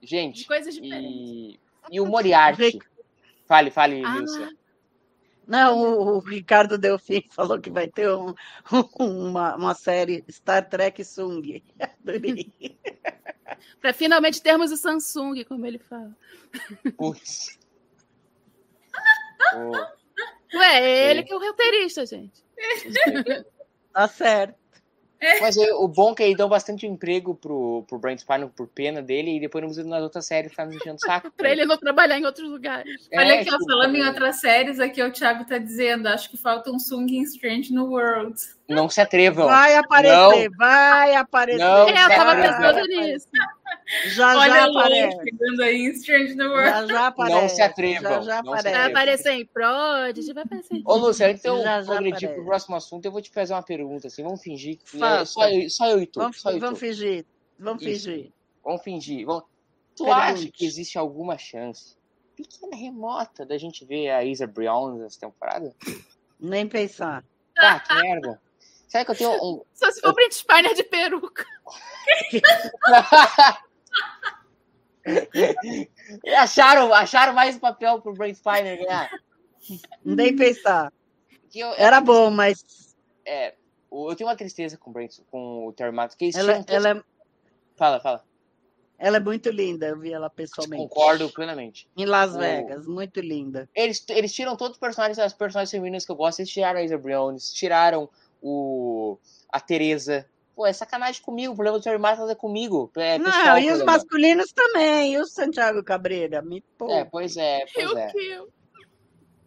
De 0.00 0.06
Gente, 0.06 0.46
coisas 0.46 0.74
diferentes. 0.74 1.10
e, 1.10 1.60
e 1.90 2.00
o 2.00 2.06
Moriarty? 2.06 2.78
Fale, 3.46 3.70
fale, 3.70 4.02
Ah, 4.04 4.16
Lúcia. 4.16 4.50
Não, 5.46 5.78
o, 5.80 6.18
Ricardo 6.20 6.76
Delfim 6.78 7.22
falou 7.30 7.60
que 7.60 7.70
vai 7.70 7.88
ter 7.88 8.08
um- 8.10 8.34
uma, 8.98 9.56
uma 9.56 9.74
série 9.74 10.24
Star 10.30 10.68
Trek 10.68 11.04
Sung. 11.04 11.62
Adorei. 11.80 12.52
Pra 13.80 13.92
finalmente 13.92 14.42
termos 14.42 14.70
o 14.72 14.76
Samsung, 14.76 15.44
como 15.44 15.66
ele 15.66 15.78
fala. 15.78 16.16
Putz. 16.96 17.58
O- 19.56 20.01
Ué, 20.54 20.80
é 20.80 21.10
ele 21.10 21.20
É. 21.20 21.22
que 21.22 21.32
é 21.32 21.36
o 21.36 21.40
roteirista, 21.40 22.06
gente. 22.06 22.42
Tá 23.92 24.08
certo. 24.08 24.54
Mas 25.40 25.56
é, 25.56 25.72
o 25.74 25.86
bom 25.86 26.10
é 26.10 26.14
que 26.16 26.22
aí 26.24 26.34
dão 26.34 26.48
bastante 26.48 26.84
emprego 26.84 27.32
pro, 27.32 27.84
pro 27.86 27.96
Brent 27.96 28.18
Spiner 28.18 28.48
por 28.48 28.66
pena 28.66 29.00
dele 29.00 29.36
e 29.36 29.40
depois 29.40 29.62
não 29.62 29.70
usa 29.70 29.84
nas 29.84 30.02
outras 30.02 30.26
séries 30.26 30.50
ficar 30.50 30.64
nos 30.66 30.74
enchendo 30.74 30.96
o 30.96 30.98
saco. 31.06 31.30
Pra 31.36 31.50
ele 31.50 31.64
não 31.64 31.76
trabalhar 31.76 32.18
em 32.18 32.24
outros 32.24 32.48
lugares. 32.50 33.06
É, 33.12 33.20
Olha 33.20 33.34
aqui, 33.34 33.48
ó, 33.48 33.52
tipo, 33.52 33.70
falando 33.70 33.94
em 33.94 34.04
outras 34.04 34.40
séries, 34.40 34.80
aqui 34.80 35.00
o 35.00 35.12
Thiago 35.12 35.44
tá 35.46 35.58
dizendo, 35.58 36.08
acho 36.08 36.28
que 36.28 36.36
falta 36.36 36.72
um 36.72 36.78
Sung 36.78 37.06
em 37.16 37.22
Strange 37.22 37.72
no 37.72 37.84
World. 37.90 38.34
Não 38.68 38.88
se 38.88 39.00
atrevam. 39.00 39.46
Vai 39.46 39.76
aparecer, 39.76 40.50
vai 40.56 41.14
aparecer. 41.14 41.58
Não, 41.60 41.88
É, 41.88 42.04
eu 42.04 42.08
tava 42.08 42.42
pensando 42.42 42.86
nisso. 42.88 43.28
Já 44.06 44.36
Olha 44.38 44.52
já 44.54 44.66
o 44.68 44.78
aparece. 44.78 45.18
chegando 45.24 45.62
aí 45.62 45.76
em 45.82 45.90
Strange 45.90 46.34
no 46.34 46.44
World. 46.50 46.68
Já 46.70 46.86
já 46.86 47.06
aparece. 47.06 47.40
Não 47.40 47.48
se 47.48 47.62
atrevam, 47.62 48.12
Já 48.12 48.20
já 48.22 48.38
aparece. 48.38 48.70
Vai 48.70 48.90
aparecer 48.90 49.30
em 49.32 49.46
Prodigy, 49.46 50.32
vai 50.32 50.42
aparecer 50.44 50.74
em 50.76 50.82
Ô, 50.84 50.96
Lúcia, 50.96 51.28
antes 51.28 51.42
de 51.42 51.48
eu 51.48 51.56
progredir 51.56 52.00
aparece. 52.14 52.26
pro 52.34 52.44
próximo 52.44 52.76
assunto, 52.76 53.04
eu 53.04 53.12
vou 53.12 53.20
te 53.22 53.30
fazer 53.30 53.52
uma 53.54 53.62
pergunta, 53.62 54.06
assim, 54.06 54.22
vamos 54.22 54.42
fingir 54.42 54.78
que 54.78 54.96
é 54.96 55.00
Faça. 55.00 55.24
só 55.26 55.48
eu, 55.48 55.70
só 55.70 55.88
eu 55.88 56.00
e 56.02 56.06
tu, 56.06 56.20
Vamos, 56.20 56.42
vamos 56.42 56.60
tu. 56.60 56.76
fingir. 56.76 57.26
Vamos 57.58 57.82
Isso. 57.82 58.08
fingir. 58.10 58.32
Vamos 58.64 58.82
fingir. 58.82 59.26
Vamos... 59.26 59.44
Tu 59.96 60.04
Pergunte. 60.04 60.24
acha 60.24 60.48
que 60.52 60.64
existe 60.64 60.96
alguma 60.98 61.36
chance, 61.36 61.96
pequena, 62.34 62.74
remota, 62.74 63.44
da 63.44 63.58
gente 63.58 63.84
ver 63.84 64.08
a 64.10 64.24
Isa 64.24 64.46
Briones 64.46 65.00
nessa 65.00 65.20
temporada? 65.20 65.74
Nem 66.40 66.66
pensar. 66.66 67.22
Tá, 67.54 67.78
que 67.80 67.94
merda. 67.94 68.40
Será 68.92 69.06
que 69.06 69.10
eu 69.12 69.16
tenho 69.16 69.32
um. 69.42 69.62
Só 69.72 69.90
se 69.90 70.02
for 70.02 70.10
o 70.10 70.12
Brent 70.12 70.32
Spiner 70.32 70.74
de 70.74 70.82
peruca. 70.84 71.46
acharam, 76.36 76.92
acharam 76.92 77.32
mais 77.32 77.56
papel 77.58 78.02
pro 78.02 78.12
Brent 78.12 78.34
Spiner 78.36 78.76
ganhar. 78.78 79.10
Nem 80.04 80.36
pensar. 80.36 80.92
Que 81.48 81.60
eu, 81.60 81.72
Era 81.78 82.02
bom, 82.02 82.30
mas 82.30 82.94
é, 83.24 83.54
o- 83.90 84.10
eu 84.10 84.14
tenho 84.16 84.28
uma 84.28 84.36
tristeza 84.36 84.76
com 84.76 84.90
o, 84.90 84.92
Brent, 84.92 85.20
com 85.30 85.68
o 85.68 85.72
Terry 85.72 85.90
Matos, 85.92 86.14
que 86.14 86.26
eles 86.26 86.36
ela, 86.36 86.52
é, 86.52 87.02
Fala, 87.76 87.98
fala. 87.98 88.22
ela 88.98 89.16
é 89.16 89.20
muito 89.20 89.48
linda. 89.48 89.86
Eu 89.88 89.98
vi 89.98 90.12
ela 90.12 90.28
pessoalmente. 90.28 90.82
Concordo 90.82 91.30
plenamente. 91.30 91.88
Em 91.96 92.04
Las 92.04 92.34
O- 92.34 92.38
Vegas, 92.38 92.86
muito 92.86 93.20
linda. 93.20 93.70
Eles, 93.74 94.04
eles 94.10 94.34
tiram 94.34 94.54
todos 94.54 94.74
os 94.74 94.78
personagens, 94.80 95.18
as 95.18 95.32
personagens 95.32 95.70
femininas 95.70 96.04
que 96.04 96.12
eu 96.12 96.16
gosto. 96.16 96.40
Eles 96.40 96.50
tiraram 96.50 96.78
a 96.78 96.82
Isa 96.82 96.98
Briones, 96.98 97.50
tiraram 97.54 98.10
o, 98.42 99.18
a 99.48 99.60
Teresa. 99.60 100.28
Pô, 100.54 100.66
é 100.66 100.72
sacanagem 100.72 101.22
comigo. 101.22 101.52
O 101.52 101.56
problema 101.56 101.78
do 101.78 101.82
Terry 101.82 101.98
Matos 101.98 102.28
é 102.28 102.34
comigo. 102.34 102.90
É 102.96 103.16
Não, 103.18 103.24
pessoal, 103.24 103.58
e 103.58 103.60
os 103.60 103.66
problema. 103.78 103.92
masculinos 103.92 104.52
também. 104.52 105.14
E 105.14 105.18
o 105.18 105.24
Santiago 105.24 105.82
Cabreira? 105.82 106.42
Me 106.42 106.60
pô. 106.76 106.90
É, 106.90 107.04
pois 107.04 107.36
é, 107.38 107.62
E 107.64 107.72
pois 107.72 107.90
o 107.92 107.98
é. 107.98 108.12
Kill. 108.12 108.48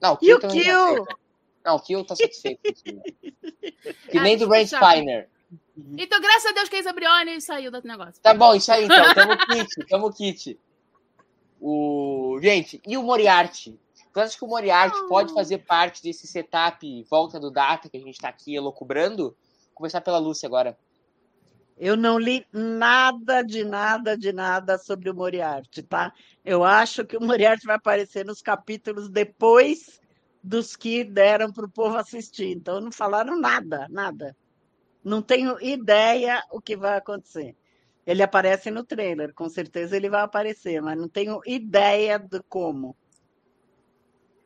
Não, 0.01 0.13
o 0.13 0.15
E 0.15 0.19
Kill 0.19 0.35
o 0.37 0.39
tá 0.39 0.47
Kill? 0.47 1.05
Não, 1.63 1.75
o 1.75 1.79
Kill 1.79 2.05
tá 2.05 2.15
satisfeito. 2.15 2.59
com 2.63 2.69
isso, 2.71 2.83
né? 2.95 3.01
Que 4.09 4.17
Ah, 4.17 4.23
nem 4.23 4.37
do 4.37 4.47
Brent. 4.47 4.67
Spiner. 4.69 5.29
Então, 5.97 6.21
graças 6.21 6.45
a 6.45 6.53
Deus 6.53 6.69
que 6.69 6.77
a 6.77 6.79
Isa 6.79 6.93
Brione 6.93 7.41
saiu 7.41 7.69
do 7.69 7.81
negócio. 7.83 8.21
Tá 8.21 8.33
bom, 8.33 8.55
isso 8.55 8.71
aí 8.71 8.85
então. 8.85 9.13
Tamo 9.13 9.37
kit, 9.45 9.87
tamo 9.89 10.13
kit. 10.13 10.59
O... 11.59 12.39
Gente, 12.41 12.81
e 12.87 12.97
o 12.97 13.03
Moriarty? 13.03 13.77
Tu 14.15 14.21
acha 14.21 14.37
que 14.37 14.45
o 14.45 14.47
Moriarty 14.47 14.97
Ah. 14.97 15.07
pode 15.09 15.33
fazer 15.33 15.57
parte 15.65 16.01
desse 16.01 16.25
setup 16.25 17.03
volta 17.11 17.37
do 17.37 17.51
data 17.51 17.89
que 17.89 17.97
a 17.97 17.99
gente 17.99 18.17
tá 18.17 18.29
aqui 18.29 18.55
elocubrando? 18.55 19.23
Vou 19.23 19.73
começar 19.73 19.99
pela 19.99 20.17
Lúcia 20.17 20.47
agora. 20.47 20.77
Eu 21.77 21.97
não 21.97 22.17
li 22.17 22.45
nada 22.53 23.41
de 23.41 23.65
nada 23.65 24.17
de 24.17 24.31
nada 24.31 24.77
sobre 24.77 25.09
o 25.09 25.13
Moriarty, 25.13 25.83
tá? 25.83 26.13
Eu 26.45 26.63
acho 26.63 27.03
que 27.03 27.17
o 27.17 27.21
Moriarty 27.21 27.65
vai 27.65 27.75
aparecer 27.75 28.25
nos 28.25 28.41
capítulos 28.41 29.09
depois 29.09 29.99
dos 30.41 30.77
que 30.77 31.03
deram 31.03 31.51
para 31.51 31.65
o 31.65 31.69
povo 31.69 31.97
assistir. 31.97 32.55
Então 32.55 32.79
não 32.79 32.93
falaram 32.93 33.37
nada, 33.37 33.85
nada. 33.89 34.33
Não 35.03 35.21
tenho 35.21 35.61
ideia 35.61 36.41
o 36.53 36.61
que 36.61 36.77
vai 36.77 36.97
acontecer. 36.97 37.53
Ele 38.07 38.23
aparece 38.23 38.71
no 38.71 38.85
trailer, 38.85 39.33
com 39.33 39.49
certeza 39.49 39.97
ele 39.97 40.09
vai 40.09 40.21
aparecer, 40.21 40.81
mas 40.81 40.97
não 40.97 41.09
tenho 41.09 41.41
ideia 41.45 42.17
do 42.17 42.41
como. 42.45 42.95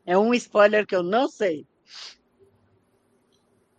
É 0.10 0.18
um 0.18 0.34
spoiler 0.34 0.88
que 0.88 0.96
eu 0.96 1.04
não 1.04 1.28
sei. 1.28 1.68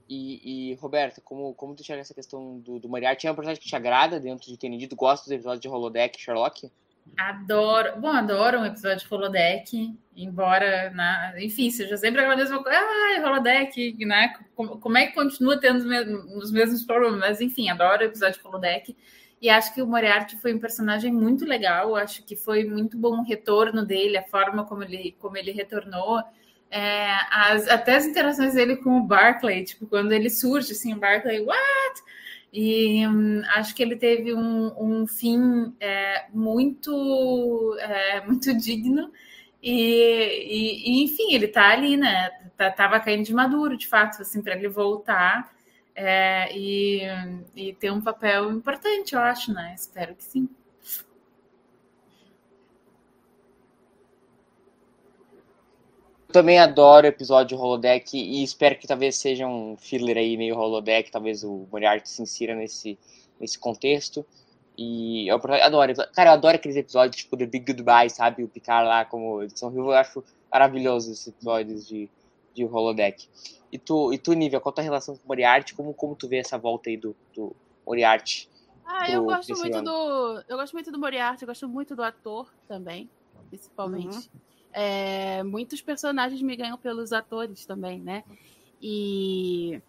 E, 0.08 0.70
e, 0.70 0.74
Roberta, 0.74 1.20
como, 1.20 1.52
como 1.54 1.74
tu 1.74 1.82
enxerga 1.82 2.02
essa 2.02 2.14
questão 2.14 2.60
do, 2.60 2.78
do 2.78 2.88
Moriarty? 2.88 3.26
É 3.26 3.32
um 3.32 3.34
personagem 3.34 3.60
que 3.60 3.68
te 3.68 3.74
agrada 3.74 4.20
dentro 4.20 4.46
de 4.46 4.56
TND? 4.56 4.86
Tu 4.86 4.94
gosta 4.94 5.24
dos 5.24 5.32
episódios 5.32 5.60
de 5.60 5.68
Holodeck, 5.68 6.22
Sherlock? 6.22 6.70
Adoro. 7.18 8.00
Bom, 8.00 8.12
adoro 8.12 8.60
um 8.60 8.64
episódio 8.64 9.04
de 9.04 9.12
holodeck, 9.12 9.98
embora, 10.14 10.90
na, 10.90 11.34
enfim, 11.42 11.68
seja 11.68 11.96
sempre 11.96 12.20
aquela 12.20 12.36
mesma 12.36 12.62
coisa. 12.62 12.78
Ah, 12.78 13.28
holodeck, 13.28 13.96
né? 14.06 14.32
Como, 14.54 14.78
como 14.78 14.98
é 14.98 15.08
que 15.08 15.14
continua 15.14 15.58
tendo 15.58 15.78
os 15.78 15.84
mesmos, 15.84 16.44
os 16.44 16.52
mesmos 16.52 16.84
problemas? 16.84 17.18
Mas, 17.18 17.40
enfim, 17.40 17.68
adoro 17.70 18.02
o 18.02 18.06
episódio 18.06 18.40
de 18.40 18.46
holodeck. 18.46 18.96
E 19.40 19.48
acho 19.48 19.72
que 19.74 19.80
o 19.82 19.86
Moriarty 19.86 20.36
foi 20.36 20.52
um 20.54 20.58
personagem 20.58 21.12
muito 21.12 21.44
legal. 21.46 21.96
Acho 21.96 22.22
que 22.24 22.36
foi 22.36 22.64
muito 22.64 22.96
bom 22.98 23.20
o 23.20 23.24
retorno 23.24 23.84
dele, 23.86 24.18
a 24.18 24.22
forma 24.22 24.64
como 24.66 24.82
ele, 24.84 25.16
como 25.18 25.36
ele 25.36 25.50
retornou. 25.52 26.22
É, 26.70 27.08
as, 27.30 27.66
até 27.68 27.96
as 27.96 28.06
interações 28.06 28.54
dele 28.54 28.76
com 28.76 28.98
o 28.98 29.02
Barclay, 29.02 29.64
tipo, 29.64 29.86
quando 29.86 30.12
ele 30.12 30.30
surge, 30.30 30.72
assim, 30.72 30.92
o 30.94 30.98
Barclay, 30.98 31.40
what? 31.40 32.02
E 32.52 33.06
hum, 33.06 33.42
acho 33.54 33.74
que 33.74 33.82
ele 33.82 33.96
teve 33.96 34.34
um, 34.34 34.72
um 35.02 35.06
fim 35.06 35.72
é, 35.80 36.26
muito, 36.32 37.76
é, 37.80 38.20
muito 38.26 38.52
digno. 38.56 39.10
E, 39.62 39.72
e- 39.72 41.00
e, 41.00 41.04
enfim, 41.04 41.34
ele 41.34 41.48
tá 41.48 41.68
ali, 41.70 41.96
né? 41.96 42.30
Tá- 42.56 42.70
Tava 42.70 42.98
caindo 43.00 43.24
de 43.24 43.34
maduro, 43.34 43.76
de 43.76 43.86
fato, 43.86 44.22
assim, 44.22 44.42
para 44.42 44.54
ele 44.56 44.68
voltar 44.68 45.50
é, 46.02 46.48
e, 46.56 47.02
e 47.54 47.74
ter 47.74 47.92
um 47.92 48.00
papel 48.00 48.50
importante, 48.50 49.14
eu 49.14 49.20
acho, 49.20 49.52
né? 49.52 49.74
Espero 49.76 50.14
que 50.14 50.24
sim. 50.24 50.48
Eu 56.26 56.32
também 56.32 56.58
adoro 56.58 57.04
o 57.04 57.08
episódio 57.08 57.56
de 57.56 57.62
Holodeck 57.62 58.16
e 58.16 58.42
espero 58.42 58.78
que 58.78 58.86
talvez 58.86 59.16
seja 59.16 59.46
um 59.46 59.76
filler 59.76 60.16
aí 60.16 60.38
meio 60.38 60.56
Holodeck, 60.56 61.10
talvez 61.10 61.44
o 61.44 61.66
Moriarty 61.70 62.08
se 62.08 62.22
insira 62.22 62.54
nesse, 62.54 62.98
nesse 63.38 63.58
contexto. 63.58 64.24
E 64.78 65.28
eu 65.28 65.36
adoro, 65.36 65.92
cara, 66.14 66.30
eu 66.30 66.34
adoro 66.34 66.56
aqueles 66.56 66.76
episódios 66.78 67.16
tipo 67.16 67.36
The 67.36 67.44
Big 67.44 67.66
Goodbye, 67.66 68.08
sabe? 68.08 68.42
O 68.42 68.48
Picard 68.48 68.88
lá 68.88 69.04
como 69.04 69.46
de 69.46 69.58
São 69.58 69.68
Rio, 69.68 69.86
eu 69.86 69.92
acho 69.92 70.24
maravilhoso 70.50 71.12
esses 71.12 71.26
episódios 71.26 71.86
de, 71.86 72.08
de 72.54 72.64
Holodeck. 72.64 73.28
E 73.72 73.78
tu, 73.78 74.12
e 74.12 74.18
tu, 74.18 74.32
Nívia, 74.32 74.60
qual 74.60 74.72
a 74.72 74.74
tua 74.74 74.84
relação 74.84 75.16
com 75.16 75.24
o 75.24 75.28
Moriarty? 75.28 75.74
Como, 75.74 75.94
como 75.94 76.16
tu 76.16 76.28
vê 76.28 76.38
essa 76.38 76.58
volta 76.58 76.90
aí 76.90 76.96
do, 76.96 77.14
do 77.34 77.54
Moriarty? 77.86 78.48
Ah, 78.84 79.08
eu 79.08 79.24
gosto 79.24 79.56
muito 79.56 79.76
ano? 79.76 79.84
do. 79.84 80.44
Eu 80.48 80.56
gosto 80.56 80.72
muito 80.72 80.90
do 80.90 80.98
Moriarty, 80.98 81.42
eu 81.42 81.46
gosto 81.46 81.68
muito 81.68 81.94
do 81.94 82.02
ator 82.02 82.52
também, 82.66 83.08
principalmente. 83.48 84.30
É, 84.72 85.42
muitos 85.44 85.80
personagens 85.80 86.42
me 86.42 86.56
ganham 86.56 86.76
pelos 86.76 87.12
atores 87.12 87.64
também, 87.64 88.00
né? 88.00 88.24
E 88.82 89.80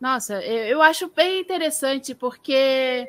nossa, 0.00 0.40
eu, 0.44 0.64
eu 0.64 0.82
acho 0.82 1.08
bem 1.08 1.40
interessante 1.40 2.14
porque 2.14 3.06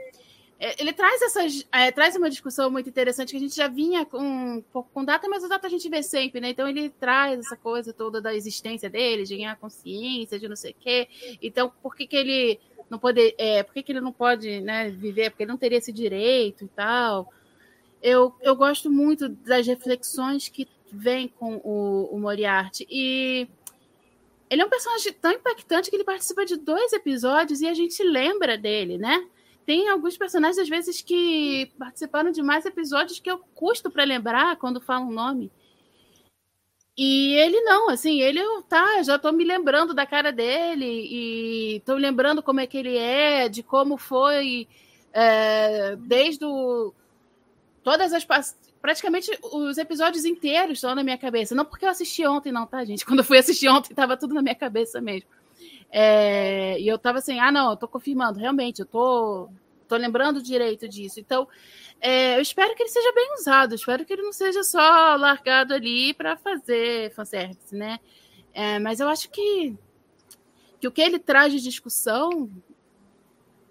ele 0.60 0.91
traz 0.91 1.22
essas 1.22 1.66
é, 1.72 1.89
traz 1.89 2.16
uma 2.18 2.30
discussão 2.30 2.70
muito 2.70 2.89
interessante 2.89 3.32
que 3.32 3.38
a 3.38 3.39
gente 3.39 3.55
já 3.55 3.70
vinha 3.70 4.05
com, 4.05 4.62
com 4.72 5.05
data, 5.05 5.30
mas 5.30 5.41
o 5.43 5.47
data 5.47 5.68
a 5.68 5.70
gente 5.70 5.88
vê 5.88 6.03
sempre, 6.03 6.41
né? 6.41 6.49
Então 6.49 6.68
ele 6.68 6.89
traz 6.89 7.39
essa 7.39 7.55
coisa 7.55 7.93
toda 7.93 8.20
da 8.20 8.36
existência 8.36 8.89
dele, 8.89 9.24
de 9.24 9.38
ganhar 9.38 9.55
consciência, 9.55 10.38
de 10.38 10.49
não 10.49 10.57
sei 10.57 10.72
o 10.72 10.76
quê. 10.78 11.07
Então, 11.41 11.72
por 11.82 11.95
que, 11.95 12.05
que 12.05 12.16
ele 12.16 12.60
não 12.89 12.99
pode, 12.99 13.36
é, 13.38 13.64
por 13.64 13.74
que, 13.74 13.84
que 13.84 13.91
ele 13.91 14.01
não 14.01 14.12
pode 14.12 14.60
né, 14.60 14.89
viver? 14.89 15.30
Porque 15.30 15.43
ele 15.43 15.51
não 15.51 15.57
teria 15.57 15.78
esse 15.78 15.93
direito 15.93 16.66
e 16.66 16.68
tal. 16.68 17.32
Eu, 18.01 18.36
eu 18.41 18.55
gosto 18.55 18.91
muito 18.91 19.30
das 19.30 19.66
reflexões 19.66 20.49
que 20.49 20.68
vem 20.91 21.28
com 21.28 21.62
o, 21.64 22.10
o 22.12 22.20
Moriarty. 22.20 22.86
E 22.89 23.47
ele 24.49 24.62
é 24.62 24.66
um 24.66 24.70
personagem 24.70 25.14
tão 25.14 25.32
impactante 25.32 25.89
que 25.89 25.95
ele 25.95 26.03
participa 26.03 26.45
de 26.45 26.57
dois 26.57 26.91
episódios 26.91 27.62
e 27.62 27.68
a 27.68 27.74
gente 27.74 28.03
lembra 28.03 28.57
dele, 28.57 28.97
né? 28.97 29.26
Tem 29.70 29.88
alguns 29.88 30.17
personagens, 30.17 30.57
às 30.57 30.67
vezes, 30.67 30.99
que 30.99 31.72
participaram 31.78 32.32
de 32.32 32.41
mais 32.41 32.65
episódios 32.65 33.20
que 33.20 33.30
eu 33.30 33.38
custo 33.53 33.91
para 33.91 34.03
lembrar 34.03 34.55
quando 34.55 34.82
falam 34.82 35.09
o 35.09 35.13
nome. 35.13 35.51
E 36.97 37.36
ele 37.36 37.61
não, 37.61 37.88
assim, 37.91 38.20
ele 38.20 38.41
tá, 38.67 39.03
já 39.03 39.20
tô 39.20 39.32
me 39.32 39.43
lembrando 39.43 39.93
da 39.93 40.07
cara 40.07 40.32
dele 40.32 40.88
e 40.88 41.82
tô 41.82 41.93
lembrando 41.93 42.41
como 42.41 42.59
é 42.59 42.65
que 42.65 42.80
ele 42.80 42.97
é, 42.97 43.47
de 43.47 43.61
como 43.61 43.95
foi 43.95 44.67
é, 45.13 45.95
desde 45.97 46.43
o, 46.43 46.91
todas 47.84 48.11
as 48.11 48.26
praticamente 48.82 49.30
os 49.53 49.78
episódios 49.78 50.26
inteiros 50.26 50.80
estão 50.80 50.95
na 50.95 51.03
minha 51.03 51.17
cabeça. 51.20 51.53
Não 51.53 51.63
porque 51.63 51.86
eu 51.86 51.89
assisti 51.89 52.26
ontem, 52.26 52.51
não, 52.51 52.65
tá, 52.65 52.84
gente? 52.84 53.05
Quando 53.05 53.20
eu 53.20 53.26
fui 53.26 53.38
assistir 53.38 53.70
ontem, 53.70 53.93
tava 53.93 54.17
tudo 54.17 54.34
na 54.34 54.41
minha 54.41 54.55
cabeça 54.55 54.99
mesmo. 54.99 55.30
É, 55.91 56.80
e 56.80 56.88
eu 56.88 56.97
tava 56.97 57.17
assim, 57.17 57.39
ah, 57.39 57.51
não, 57.51 57.72
eu 57.72 57.78
tô 57.78 57.88
confirmando, 57.88 58.39
realmente, 58.39 58.80
eu 58.80 58.86
tô, 58.86 59.49
tô 59.89 59.97
lembrando 59.97 60.41
direito 60.41 60.87
disso. 60.87 61.19
Então, 61.19 61.47
é, 61.99 62.37
eu 62.37 62.41
espero 62.41 62.73
que 62.75 62.83
ele 62.83 62.89
seja 62.89 63.11
bem 63.11 63.33
usado, 63.33 63.75
espero 63.75 64.05
que 64.05 64.13
ele 64.13 64.21
não 64.21 64.31
seja 64.31 64.63
só 64.63 65.15
largado 65.15 65.73
ali 65.73 66.13
para 66.13 66.37
fazer 66.37 67.11
fanservice, 67.13 67.75
né? 67.75 67.99
É, 68.53 68.79
mas 68.79 68.99
eu 68.99 69.09
acho 69.09 69.29
que, 69.29 69.75
que 70.79 70.87
o 70.87 70.91
que 70.91 71.01
ele 71.01 71.19
traz 71.19 71.51
de 71.51 71.59
discussão 71.59 72.49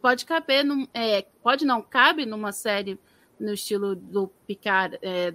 pode 0.03 0.27
caber, 0.27 0.65
num, 0.65 0.87
é, 0.93 1.23
pode 1.43 1.65
não, 1.65 1.81
cabe 1.81 2.27
numa 2.27 2.53
série 2.53 2.99
no 3.39 3.53
estilo 3.53 3.95
do 3.95 4.29
Picard, 4.47 4.99
é, 5.01 5.33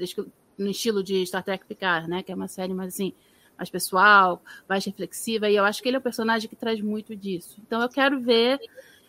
no 0.57 0.69
estilo 0.69 1.01
de 1.01 1.25
Star 1.25 1.43
Trek 1.43 1.65
Picard, 1.65 2.09
né? 2.09 2.21
Que 2.21 2.31
é 2.31 2.35
uma 2.35 2.47
série 2.49 2.73
mais 2.73 2.93
assim, 2.93 3.13
mais 3.57 3.69
pessoal, 3.69 4.43
mais 4.67 4.83
reflexiva, 4.83 5.49
e 5.49 5.55
eu 5.55 5.63
acho 5.63 5.81
que 5.81 5.87
ele 5.87 5.95
é 5.95 5.99
um 5.99 6.03
personagem 6.03 6.49
que 6.49 6.55
traz 6.55 6.81
muito 6.81 7.15
disso. 7.15 7.61
Então 7.65 7.81
eu 7.81 7.89
quero 7.89 8.19
ver 8.19 8.59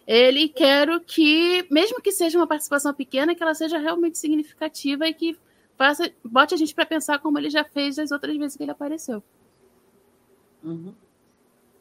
ele 0.06 0.48
quero 0.48 1.00
que, 1.00 1.66
mesmo 1.70 2.00
que 2.00 2.12
seja 2.12 2.38
uma 2.38 2.46
participação 2.46 2.92
pequena, 2.92 3.34
que 3.34 3.42
ela 3.42 3.54
seja 3.54 3.78
realmente 3.78 4.18
significativa 4.18 5.06
e 5.08 5.14
que 5.14 5.38
faça, 5.76 6.10
bote 6.22 6.54
a 6.54 6.56
gente 6.56 6.74
para 6.74 6.86
pensar 6.86 7.18
como 7.18 7.38
ele 7.38 7.50
já 7.50 7.64
fez 7.64 7.96
das 7.96 8.10
outras 8.10 8.36
vezes 8.36 8.56
que 8.56 8.62
ele 8.62 8.70
apareceu. 8.72 9.22
Uhum. 10.62 10.94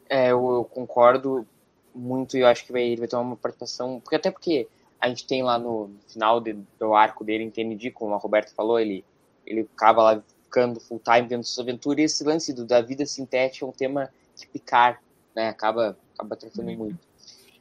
É, 0.10 0.32
eu, 0.32 0.54
eu, 0.54 0.64
concordo 0.66 1.48
muito 1.94 2.38
e 2.38 2.42
eu 2.42 2.48
acho 2.48 2.66
que 2.66 2.72
vai, 2.72 2.84
ele 2.84 2.98
vai 2.98 3.08
ter 3.08 3.16
uma 3.16 3.36
participação. 3.36 4.00
Porque 4.00 4.16
até 4.16 4.32
porque 4.32 4.68
a 5.00 5.10
gente 5.10 5.26
tem 5.28 5.44
lá 5.44 5.58
no 5.60 5.92
final 6.08 6.40
de, 6.40 6.54
do 6.80 6.94
arco 6.94 7.24
dele 7.24 7.44
em 7.44 7.50
TND, 7.50 7.92
como 7.92 8.14
a 8.14 8.18
Roberta 8.18 8.54
falou, 8.56 8.80
ele, 8.80 9.04
ele 9.46 9.68
acaba 9.76 10.04
lá 10.04 10.24
ficando 10.44 10.80
full 10.80 11.02
time 11.04 11.28
vendo 11.28 11.44
suas 11.44 11.66
aventuras, 11.66 12.00
e 12.00 12.04
esse 12.04 12.24
lance 12.24 12.54
do, 12.54 12.66
da 12.66 12.82
vida 12.82 13.06
sintética 13.06 13.66
é 13.66 13.68
um 13.68 13.72
tema 13.72 14.10
que 14.36 14.48
Picard 14.48 15.00
né, 15.36 15.50
acaba, 15.50 15.98
acaba 16.14 16.36
tratando 16.36 16.70
Uhum. 16.70 16.78
muito. 16.78 17.13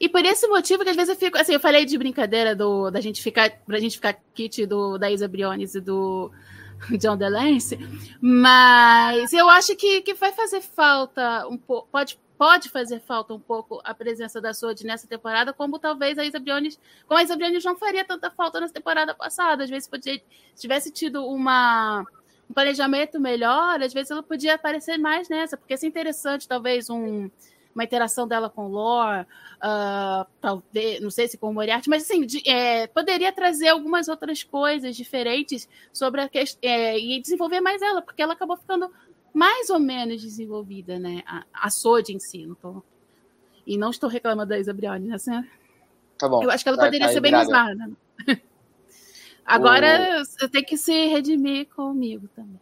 E 0.03 0.09
por 0.09 0.25
esse 0.25 0.49
motivo 0.49 0.83
que 0.83 0.91
às 0.91 0.97
vezes 0.97 1.11
eu 1.11 1.17
fico. 1.17 1.39
Assim, 1.39 1.53
eu 1.53 1.61
falei 1.61 1.85
de 1.85 1.97
brincadeira 1.97 2.57
do, 2.57 2.91
da 2.91 3.01
gente 3.01 3.23
ficar. 3.23 3.49
Pra 3.65 3.79
gente 3.79 3.95
ficar 3.95 4.19
kit 4.35 4.67
do, 4.67 4.99
da 4.99 5.09
Isa 5.09 5.29
Briones 5.29 5.77
e 5.77 5.81
do 5.81 6.29
John 6.99 7.17
DeLance, 7.17 7.79
mas 8.21 9.33
eu 9.33 9.49
acho 9.49 9.77
que, 9.77 10.03
que 10.03 10.15
vai 10.15 10.33
fazer 10.33 10.61
falta 10.61 11.47
um 11.47 11.57
pouco. 11.57 11.87
Pode, 11.89 12.19
pode 12.37 12.69
fazer 12.69 12.99
falta 12.99 13.33
um 13.33 13.39
pouco 13.39 13.81
a 13.85 13.95
presença 13.95 14.41
da 14.41 14.53
Sword 14.53 14.85
nessa 14.85 15.07
temporada, 15.07 15.53
como 15.53 15.79
talvez 15.79 16.19
a 16.19 16.25
Isa 16.25 16.41
Briones. 16.41 16.81
Como 17.07 17.21
a 17.21 17.23
Isa 17.23 17.37
Briones 17.37 17.65
não 17.65 17.77
faria 17.77 18.05
tanta 18.05 18.29
falta 18.29 18.59
nessa 18.59 18.75
temporada 18.75 19.15
passada. 19.15 19.63
Às 19.63 19.71
vezes 19.71 19.89
podia, 19.89 20.21
se 20.53 20.63
tivesse 20.63 20.91
tido 20.91 21.25
uma. 21.25 22.05
Um 22.51 22.55
planejamento 22.55 23.21
melhor, 23.21 23.81
às 23.81 23.95
vezes 23.95 24.11
ela 24.11 24.23
podia 24.23 24.57
aparecer 24.57 24.99
mais 24.99 25.29
nessa, 25.29 25.57
porque 25.57 25.73
é 25.73 25.87
interessante, 25.87 26.47
talvez, 26.47 26.91
um, 26.91 27.31
uma 27.75 27.85
interação 27.85 28.29
dela 28.29 28.51
com 28.51 28.67
o 28.67 28.69
Lore, 28.69 29.23
uh, 29.23 30.27
talvez, 30.41 31.01
não 31.01 31.11
sei 31.11 31.27
se 31.29 31.39
com 31.39 31.51
o 31.51 31.55
Moriarty, 31.55 31.89
mas 31.89 32.03
assim, 32.03 32.27
de, 32.27 32.49
é, 32.49 32.87
poderia 32.87 33.33
trazer 33.33 33.69
algumas 33.69 34.09
outras 34.09 34.43
coisas 34.43 34.95
diferentes 34.97 35.69
sobre 35.93 36.21
a 36.21 36.29
questão 36.29 36.61
é, 36.63 36.99
e 36.99 37.21
desenvolver 37.21 37.61
mais 37.61 37.81
ela, 37.81 38.03
porque 38.03 38.23
ela 38.23 38.35
acabou 38.35 38.57
ficando 38.57 38.91
mais 39.33 39.71
ou 39.71 39.79
menos 39.79 40.21
desenvolvida, 40.21 40.99
né? 40.99 41.23
A, 41.27 41.45
a 41.53 41.71
Sod 41.71 42.13
em 42.13 42.19
si, 42.19 42.47
não 42.47 42.55
tô, 42.55 42.83
e 43.67 43.79
não 43.79 43.91
estou 43.91 44.09
reclamando 44.09 44.51
da 44.51 44.59
Isa 44.59 44.75
Brioni, 44.75 45.09
né, 45.09 45.19
senhora? 45.19 45.47
Tá 46.19 46.29
bom. 46.29 46.43
Eu 46.43 46.51
acho 46.51 46.63
que 46.63 46.69
ela 46.69 46.79
Tá- 46.79 46.85
poderia 46.85 47.07
tá 47.07 47.13
ser 47.13 47.21
bem 47.21 47.33
liberada. 47.33 47.75
usada. 47.75 47.97
Agora 49.45 50.23
eu 50.41 50.49
tenho 50.49 50.65
que 50.65 50.77
se 50.77 51.07
redimir 51.09 51.69
comigo 51.75 52.29
também. 52.35 52.61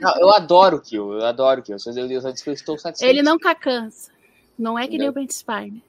Não, 0.00 0.16
eu 0.20 0.30
adoro 0.30 0.76
o 0.76 0.80
Kill, 0.80 1.14
eu 1.14 1.24
adoro 1.24 1.60
o 1.60 1.62
Kill. 1.62 1.76
Eu, 1.86 2.10
eu 2.10 2.20
só 2.20 2.30
disse 2.30 2.44
que 2.44 2.50
eu 2.50 2.54
estou 2.54 2.78
satisfeito. 2.78 3.10
Ele 3.10 3.22
não 3.22 3.38
cansa. 3.38 4.10
Não 4.58 4.78
é 4.78 4.86
que 4.86 4.98
nem 4.98 5.08
o 5.08 5.12
Brent 5.12 5.30
Spiner. 5.30 5.82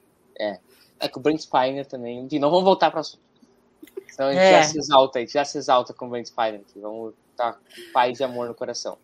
É 0.99 1.07
que 1.07 1.17
o 1.17 1.21
Brent 1.21 1.39
Spiner 1.39 1.85
também. 1.85 2.19
Enfim, 2.19 2.39
não 2.39 2.49
vamos 2.49 2.65
voltar 2.65 2.89
para 2.91 3.01
assunto. 3.01 3.23
Senão 4.07 4.29
a 4.29 4.33
gente 4.33 4.41
É. 4.41 4.51
já 4.51 4.63
se 4.63 4.77
exalta, 4.77 5.19
a 5.19 5.21
gente 5.21 5.33
já 5.33 5.45
se 5.45 5.57
exalta 5.57 5.93
com 5.93 6.07
o 6.07 6.09
Brent 6.09 6.27
Spiner 6.27 6.61
aqui. 6.61 6.79
Vamos 6.79 7.13
estar 7.31 7.53
com 7.53 7.59
paz 7.93 8.19
e 8.19 8.23
amor 8.23 8.47
no 8.47 8.55
coração. 8.55 8.97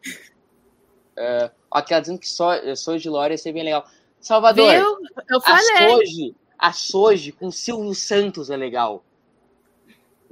Uh, 1.17 1.51
aquela 1.69 1.99
dizendo 1.99 2.19
que 2.19 2.29
só, 2.29 2.53
sou 2.75 2.97
de 2.97 3.09
Lore 3.09 3.33
ia 3.33 3.37
ser 3.37 3.51
bem 3.51 3.63
legal. 3.63 3.85
Salvador, 4.19 4.71
Viu? 4.71 4.97
Eu 5.29 5.37
a 5.37 5.41
falei. 5.41 5.89
Soji, 5.89 6.35
a 6.57 6.71
Soji 6.71 7.31
com 7.33 7.51
Silvio 7.51 7.93
Santos 7.93 8.49
é 8.49 8.55
legal. 8.55 9.03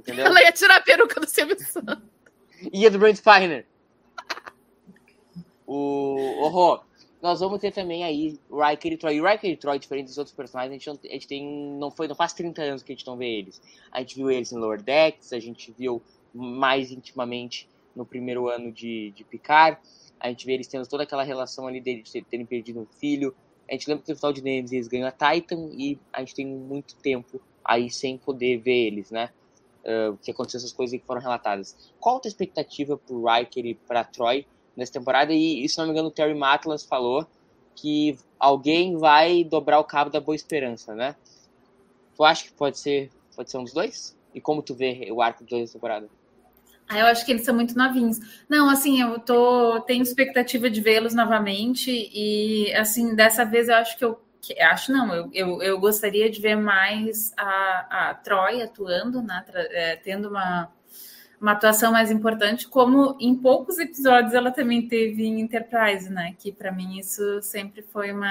Entendeu? 0.00 0.26
Ela 0.26 0.42
ia 0.42 0.52
tirar 0.52 0.76
a 0.76 0.80
peruca 0.80 1.20
do 1.20 1.28
Silvio 1.28 1.58
Santos. 1.60 1.98
E 2.72 2.86
a 2.86 2.90
do 2.90 2.98
Brent 2.98 3.16
Spiner. 3.16 3.66
O, 5.66 6.42
o 6.42 6.48
Rô, 6.48 6.80
nós 7.22 7.40
vamos 7.40 7.60
ter 7.60 7.70
também 7.70 8.02
aí 8.02 8.38
o 8.48 8.62
Riker 8.62 8.92
e 8.92 8.96
Troy. 8.96 9.14
E 9.16 9.20
o 9.20 9.26
Riker 9.26 9.50
e 9.50 9.56
Troy, 9.56 9.78
diferente 9.78 10.06
dos 10.06 10.18
outros 10.18 10.34
personagens, 10.34 10.70
a 10.70 10.74
gente, 10.74 10.86
não, 10.86 11.10
a 11.10 11.12
gente 11.12 11.28
tem. 11.28 11.76
Não, 11.78 11.90
foi, 11.90 12.08
não 12.08 12.14
faz 12.14 12.32
30 12.32 12.62
anos 12.62 12.82
que 12.82 12.92
a 12.92 12.94
gente 12.96 13.06
não 13.06 13.16
vê 13.16 13.26
eles. 13.26 13.60
A 13.92 14.00
gente 14.00 14.16
viu 14.16 14.30
eles 14.30 14.52
em 14.52 14.58
Lower 14.58 14.82
Decks, 14.82 15.32
a 15.32 15.38
gente 15.38 15.72
viu 15.78 16.02
mais 16.32 16.90
intimamente 16.90 17.68
no 17.94 18.06
primeiro 18.06 18.48
ano 18.48 18.72
de, 18.72 19.10
de 19.10 19.22
Picard. 19.24 19.78
A 20.18 20.28
gente 20.28 20.46
vê 20.46 20.54
eles 20.54 20.66
tendo 20.66 20.86
toda 20.86 21.02
aquela 21.02 21.22
relação 21.22 21.66
ali 21.66 21.80
deles 21.80 22.10
de 22.10 22.22
terem 22.22 22.46
perdido 22.46 22.80
um 22.80 22.86
filho. 22.98 23.34
A 23.68 23.72
gente 23.72 23.88
lembra 23.88 24.04
que 24.04 24.10
no 24.10 24.16
final 24.16 24.32
de 24.32 24.42
Nemesis 24.42 24.72
eles 24.72 24.88
ganham 24.88 25.08
a 25.08 25.12
Titan 25.12 25.70
e 25.72 25.98
a 26.12 26.20
gente 26.20 26.34
tem 26.34 26.46
muito 26.46 26.96
tempo 26.96 27.40
aí 27.64 27.90
sem 27.90 28.18
poder 28.18 28.58
ver 28.58 28.86
eles, 28.86 29.10
né? 29.10 29.30
Uh, 29.80 30.14
que 30.18 30.30
aconteceu 30.30 30.58
essas 30.58 30.72
coisas 30.72 31.00
que 31.00 31.06
foram 31.06 31.22
relatadas. 31.22 31.74
Qual 31.98 32.18
a 32.18 32.20
tua 32.20 32.28
expectativa 32.28 32.98
pro 32.98 33.24
Riker 33.24 33.64
e 33.64 33.74
pra 33.74 34.04
Troy 34.04 34.46
nessa 34.76 34.92
temporada? 34.92 35.32
E, 35.32 35.64
e, 35.64 35.68
se 35.68 35.78
não 35.78 35.86
me 35.86 35.92
engano, 35.92 36.08
o 36.08 36.10
Terry 36.10 36.34
Matlas 36.34 36.84
falou 36.84 37.26
que 37.74 38.18
alguém 38.38 38.98
vai 38.98 39.42
dobrar 39.42 39.80
o 39.80 39.84
cabo 39.84 40.10
da 40.10 40.20
Boa 40.20 40.36
Esperança, 40.36 40.94
né? 40.94 41.16
Tu 42.14 42.22
acha 42.22 42.44
que 42.44 42.52
pode 42.52 42.78
ser, 42.78 43.10
pode 43.34 43.50
ser 43.50 43.56
um 43.56 43.64
dos 43.64 43.72
dois? 43.72 44.14
E 44.34 44.40
como 44.40 44.62
tu 44.62 44.74
vê 44.74 45.08
o 45.10 45.22
arco 45.22 45.42
dos 45.42 45.50
dois 45.50 45.70
da 45.70 45.72
temporada? 45.72 46.08
Ah, 46.86 46.98
eu 46.98 47.06
acho 47.06 47.24
que 47.24 47.30
eles 47.30 47.44
são 47.44 47.54
muito 47.54 47.76
novinhos. 47.78 48.18
Não, 48.48 48.68
assim, 48.68 49.00
eu 49.00 49.18
tô 49.20 49.80
tenho 49.82 50.02
expectativa 50.02 50.68
de 50.68 50.80
vê-los 50.80 51.14
novamente 51.14 51.90
e 52.12 52.72
assim 52.74 53.14
dessa 53.14 53.44
vez 53.44 53.68
eu 53.68 53.76
acho 53.76 53.96
que 53.96 54.04
eu 54.04 54.20
que- 54.40 54.60
acho 54.60 54.92
não, 54.92 55.14
eu, 55.14 55.30
eu, 55.32 55.62
eu 55.62 55.80
gostaria 55.80 56.30
de 56.30 56.40
ver 56.40 56.56
mais 56.56 57.32
a, 57.36 58.10
a 58.10 58.14
Troy 58.14 58.62
atuando, 58.62 59.22
né, 59.22 59.44
é, 59.54 59.96
tendo 59.96 60.28
uma 60.28 60.70
uma 61.40 61.52
atuação 61.52 61.90
mais 61.90 62.10
importante, 62.10 62.68
como 62.68 63.16
em 63.18 63.34
poucos 63.34 63.78
episódios 63.78 64.34
ela 64.34 64.50
também 64.50 64.86
teve 64.86 65.24
em 65.24 65.40
Enterprise, 65.40 66.10
né? 66.10 66.34
Que 66.38 66.52
para 66.52 66.70
mim 66.70 66.98
isso 66.98 67.40
sempre 67.40 67.80
foi 67.82 68.12
uma 68.12 68.30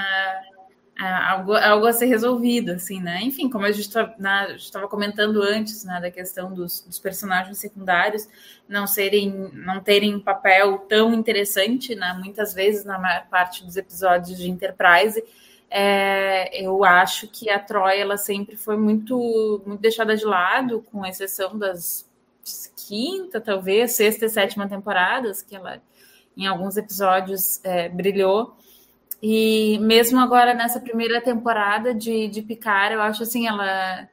ah, 0.96 1.32
algo, 1.32 1.54
algo 1.54 1.86
a 1.86 1.92
ser 1.92 2.06
resolvido, 2.06 2.72
assim, 2.72 3.00
né? 3.00 3.20
Enfim, 3.22 3.48
como 3.48 3.64
a 3.64 3.72
gente 3.72 3.88
estava 3.88 4.86
comentando 4.86 5.42
antes, 5.42 5.82
né, 5.82 5.98
da 6.00 6.10
questão 6.10 6.52
dos, 6.52 6.82
dos 6.82 6.98
personagens 6.98 7.58
secundários 7.58 8.28
não 8.68 8.86
serem, 8.86 9.50
não 9.54 9.80
terem 9.80 10.14
um 10.14 10.20
papel 10.20 10.78
tão 10.88 11.14
interessante, 11.14 11.94
né? 11.94 12.12
Muitas 12.22 12.52
vezes 12.54 12.84
na 12.84 12.98
maior 12.98 13.26
parte 13.28 13.64
dos 13.64 13.76
episódios 13.76 14.38
de 14.38 14.48
Enterprise, 14.48 15.24
é, 15.70 16.64
eu 16.64 16.84
acho 16.84 17.28
que 17.28 17.48
a 17.48 17.58
Troy 17.58 17.98
ela 17.98 18.16
sempre 18.16 18.56
foi 18.56 18.76
muito, 18.76 19.62
muito 19.64 19.80
deixada 19.80 20.16
de 20.16 20.24
lado, 20.24 20.84
com 20.90 21.06
exceção 21.06 21.56
das 21.56 22.08
quinta, 22.76 23.40
talvez, 23.40 23.92
sexta 23.92 24.26
e 24.26 24.28
sétima 24.28 24.68
temporadas, 24.68 25.42
que 25.42 25.54
ela 25.54 25.80
em 26.36 26.46
alguns 26.46 26.76
episódios 26.76 27.60
é, 27.64 27.88
brilhou. 27.88 28.56
E 29.22 29.78
mesmo 29.80 30.18
agora 30.18 30.54
nessa 30.54 30.80
primeira 30.80 31.20
temporada 31.20 31.94
de, 31.94 32.26
de 32.28 32.42
Picard, 32.42 32.94
eu 32.94 33.02
acho 33.02 33.22
assim, 33.22 33.46
ela 33.46 34.08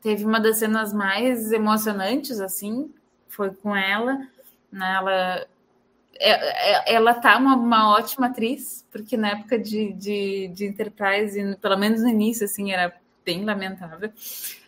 teve 0.00 0.24
uma 0.24 0.40
das 0.40 0.58
cenas 0.58 0.92
mais 0.92 1.52
emocionantes, 1.52 2.40
assim, 2.40 2.92
foi 3.28 3.50
com 3.50 3.74
ela. 3.76 4.18
Né? 4.70 4.94
Ela, 4.96 5.46
ela 6.86 7.14
tá 7.14 7.36
uma, 7.36 7.56
uma 7.56 7.90
ótima 7.90 8.28
atriz, 8.28 8.86
porque 8.90 9.16
na 9.16 9.30
época 9.30 9.58
de, 9.58 9.92
de, 9.92 10.48
de 10.48 10.66
Enterprise, 10.66 11.56
pelo 11.60 11.76
menos 11.76 12.02
no 12.02 12.08
início, 12.08 12.44
assim, 12.44 12.72
era 12.72 12.94
bem 13.24 13.44
lamentável. 13.44 14.10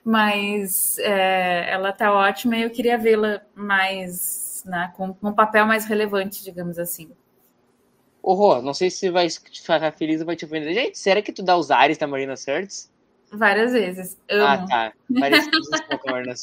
Mas 0.04 0.98
é, 0.98 1.70
ela 1.70 1.92
tá 1.92 2.12
ótima 2.12 2.56
e 2.56 2.62
eu 2.62 2.70
queria 2.70 2.98
vê-la 2.98 3.40
mais, 3.54 4.62
né, 4.66 4.92
com, 4.96 5.14
com 5.14 5.28
um 5.28 5.32
papel 5.32 5.66
mais 5.66 5.86
relevante, 5.86 6.42
digamos 6.42 6.78
assim. 6.78 7.10
Rô, 8.22 8.62
não 8.62 8.72
sei 8.72 8.90
se 8.90 9.10
vai 9.10 9.28
te 9.28 9.60
ficar 9.60 9.92
feliz 9.92 10.20
ou 10.20 10.26
vai 10.26 10.36
te 10.36 10.44
ofender. 10.44 10.72
Gente, 10.72 10.98
será 10.98 11.20
que 11.20 11.32
tu 11.32 11.42
dá 11.42 11.56
os 11.56 11.70
ares 11.70 11.98
da 11.98 12.06
Marina 12.06 12.36
Sirtis? 12.36 12.90
Várias 13.36 13.72
vezes. 13.72 14.16
Amo. 14.30 14.44
Ah, 14.44 14.66
tá. 14.66 14.92
Parecido 15.18 15.60
com 16.00 16.08
a 16.08 16.12
Marina. 16.12 16.34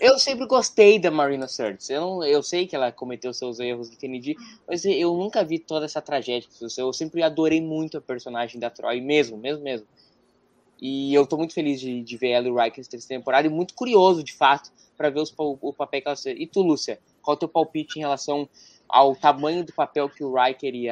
Eu 0.00 0.18
sempre 0.18 0.46
gostei 0.46 0.98
da 0.98 1.10
Marina 1.10 1.46
Sirtis. 1.46 1.88
Eu, 1.90 2.00
não, 2.00 2.24
eu 2.24 2.42
sei 2.42 2.66
que 2.66 2.74
ela 2.74 2.90
cometeu 2.90 3.32
seus 3.32 3.60
erros 3.60 3.90
de 3.90 3.96
Kennedy, 3.96 4.36
mas 4.66 4.84
eu 4.84 5.16
nunca 5.16 5.44
vi 5.44 5.58
toda 5.58 5.84
essa 5.84 6.02
tragédia. 6.02 6.48
Eu 6.76 6.92
sempre 6.92 7.22
adorei 7.22 7.60
muito 7.60 7.98
a 7.98 8.00
personagem 8.00 8.60
da 8.60 8.70
Troy, 8.70 9.00
mesmo, 9.00 9.36
mesmo, 9.36 9.62
mesmo. 9.62 9.86
E 10.80 11.14
eu 11.14 11.26
tô 11.26 11.36
muito 11.36 11.52
feliz 11.52 11.80
de, 11.80 12.02
de 12.02 12.16
ver 12.16 12.30
ela 12.30 12.48
e 12.48 12.50
o 12.50 12.58
Riker 12.58 12.86
terceira 12.86 13.20
temporada 13.20 13.46
e 13.46 13.50
muito 13.50 13.74
curioso, 13.74 14.24
de 14.24 14.32
fato, 14.32 14.70
para 14.96 15.10
ver 15.10 15.20
os, 15.20 15.32
o, 15.36 15.58
o 15.60 15.72
papel 15.72 16.00
que 16.00 16.08
ela... 16.08 16.16
E 16.26 16.46
tu, 16.46 16.62
Lúcia, 16.62 16.98
qual 17.20 17.34
é 17.34 17.36
o 17.36 17.38
teu 17.38 17.48
palpite 17.48 17.98
em 17.98 18.02
relação 18.02 18.48
ao 18.88 19.14
tamanho 19.14 19.64
do 19.64 19.72
papel 19.72 20.08
que 20.08 20.24
o 20.24 20.34
Riker 20.34 20.74
e 20.74 20.88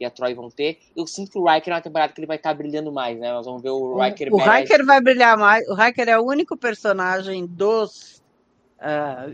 e 0.00 0.04
a 0.04 0.10
Troy 0.10 0.34
vão 0.34 0.50
ter? 0.50 0.78
Eu 0.96 1.06
sinto 1.06 1.32
que 1.32 1.38
o 1.38 1.48
Riker 1.48 1.72
é 1.72 1.76
uma 1.76 1.82
temporada 1.82 2.12
que 2.12 2.20
ele 2.20 2.26
vai 2.26 2.36
estar 2.36 2.54
brilhando 2.54 2.92
mais, 2.92 3.18
né? 3.18 3.32
Nós 3.32 3.46
vamos 3.46 3.62
ver 3.62 3.70
o 3.70 3.98
Riker... 3.98 4.32
O 4.32 4.38
badass. 4.38 4.60
Hiker 4.60 4.86
vai 4.86 5.00
brilhar 5.00 5.36
mais. 5.36 5.66
O 5.68 5.74
Hiker 5.74 6.08
é 6.08 6.18
o 6.18 6.24
único 6.24 6.56
personagem 6.56 7.46
dos, 7.46 8.22
ah, 8.78 9.30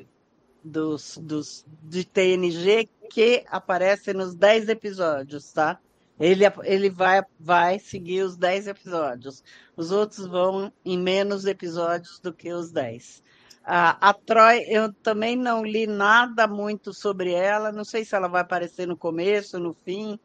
dos, 0.62 1.18
dos 1.18 1.66
de 1.82 2.04
TNG 2.04 2.88
que 3.10 3.44
aparece 3.48 4.12
nos 4.12 4.34
10 4.34 4.68
episódios, 4.70 5.52
tá? 5.52 5.78
Ele, 6.18 6.44
ele 6.62 6.90
vai, 6.90 7.22
vai 7.38 7.78
seguir 7.78 8.22
os 8.22 8.36
10 8.36 8.68
episódios. 8.68 9.42
Os 9.76 9.90
outros 9.90 10.26
vão 10.26 10.72
em 10.84 10.98
menos 10.98 11.44
episódios 11.44 12.20
do 12.20 12.32
que 12.32 12.52
os 12.52 12.70
10. 12.70 13.22
A, 13.64 14.10
a 14.10 14.12
Troy, 14.12 14.64
eu 14.68 14.92
também 14.92 15.36
não 15.36 15.64
li 15.64 15.86
nada 15.86 16.46
muito 16.46 16.92
sobre 16.92 17.32
ela. 17.32 17.72
Não 17.72 17.84
sei 17.84 18.04
se 18.04 18.14
ela 18.14 18.28
vai 18.28 18.42
aparecer 18.42 18.86
no 18.86 18.96
começo, 18.96 19.58
no 19.58 19.74
fim. 19.74 20.18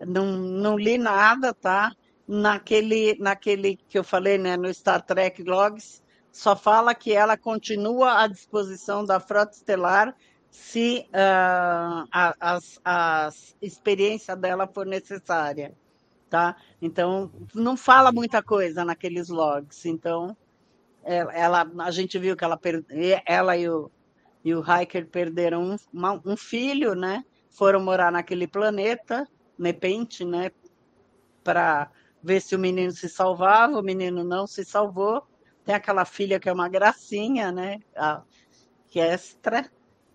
Não, 0.00 0.26
não 0.38 0.76
li 0.78 0.98
nada, 0.98 1.54
tá? 1.54 1.92
naquele, 2.26 3.16
naquele 3.18 3.76
que 3.76 3.98
eu 3.98 4.04
falei, 4.04 4.38
né, 4.38 4.56
no 4.56 4.72
Star 4.72 5.02
Trek 5.04 5.42
Logs, 5.42 6.02
só 6.32 6.56
fala 6.56 6.94
que 6.94 7.12
ela 7.12 7.36
continua 7.36 8.22
à 8.22 8.26
disposição 8.26 9.04
da 9.04 9.20
Frota 9.20 9.52
Estelar 9.54 10.14
se 10.50 11.06
uh, 11.10 12.08
a, 12.10 12.34
as, 12.40 12.80
a 12.84 13.28
experiência 13.60 14.34
dela 14.36 14.66
for 14.66 14.86
necessária, 14.86 15.76
tá? 16.30 16.56
Então, 16.80 17.32
não 17.54 17.76
fala 17.76 18.12
muita 18.12 18.42
coisa 18.42 18.84
naqueles 18.84 19.28
logs, 19.28 19.84
então 19.86 20.36
Ela, 21.02 21.32
ela- 21.34 21.70
a 21.80 21.90
gente 21.90 22.18
viu 22.18 22.36
que 22.36 22.44
ela, 22.44 22.58
ela 23.26 23.56
e 23.56 23.68
o, 23.68 23.90
e 24.44 24.54
o 24.54 24.60
Hiker 24.62 25.08
perderam 25.08 25.62
um, 25.62 25.76
um 26.24 26.36
filho, 26.36 26.94
né? 26.94 27.24
Foram 27.50 27.80
morar 27.82 28.10
naquele 28.10 28.46
planeta, 28.46 29.26
Nepente, 29.58 30.24
né? 30.24 30.50
Para 31.42 31.90
ver 32.22 32.40
se 32.40 32.54
o 32.56 32.58
menino 32.58 32.92
se 32.92 33.08
salvava. 33.08 33.78
O 33.78 33.82
menino 33.82 34.24
não 34.24 34.46
se 34.46 34.64
salvou. 34.64 35.22
Tem 35.64 35.74
aquela 35.74 36.04
filha 36.04 36.38
que 36.40 36.48
é 36.48 36.52
uma 36.52 36.68
gracinha, 36.68 37.50
né? 37.52 37.78
A 37.96 38.22
que 38.94 39.00
é 39.00 39.08
extra. 39.12 39.68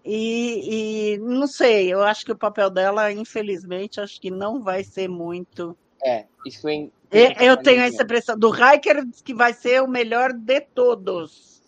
E, 0.06 1.16
e 1.16 1.18
não 1.18 1.46
sei, 1.46 1.94
eu 1.94 2.02
acho 2.02 2.24
que 2.26 2.32
o 2.32 2.38
papel 2.38 2.70
dela, 2.70 3.12
infelizmente, 3.12 4.00
acho 4.00 4.22
que 4.22 4.32
não 4.32 4.64
vai 4.64 4.86
ser 4.86 5.10
muito. 5.10 5.78
É, 6.02 6.26
isso 6.46 6.62
foi. 6.62 6.90
E- 7.12 7.36
Eu 7.46 7.58
tenho 7.62 7.82
essa 7.82 8.04
impressão 8.04 8.40
do 8.40 8.50
Hiker 8.50 9.06
que 9.26 9.34
vai 9.34 9.52
ser 9.52 9.84
o 9.84 9.88
melhor 9.88 10.32
de 10.32 10.62
todos. 10.62 11.62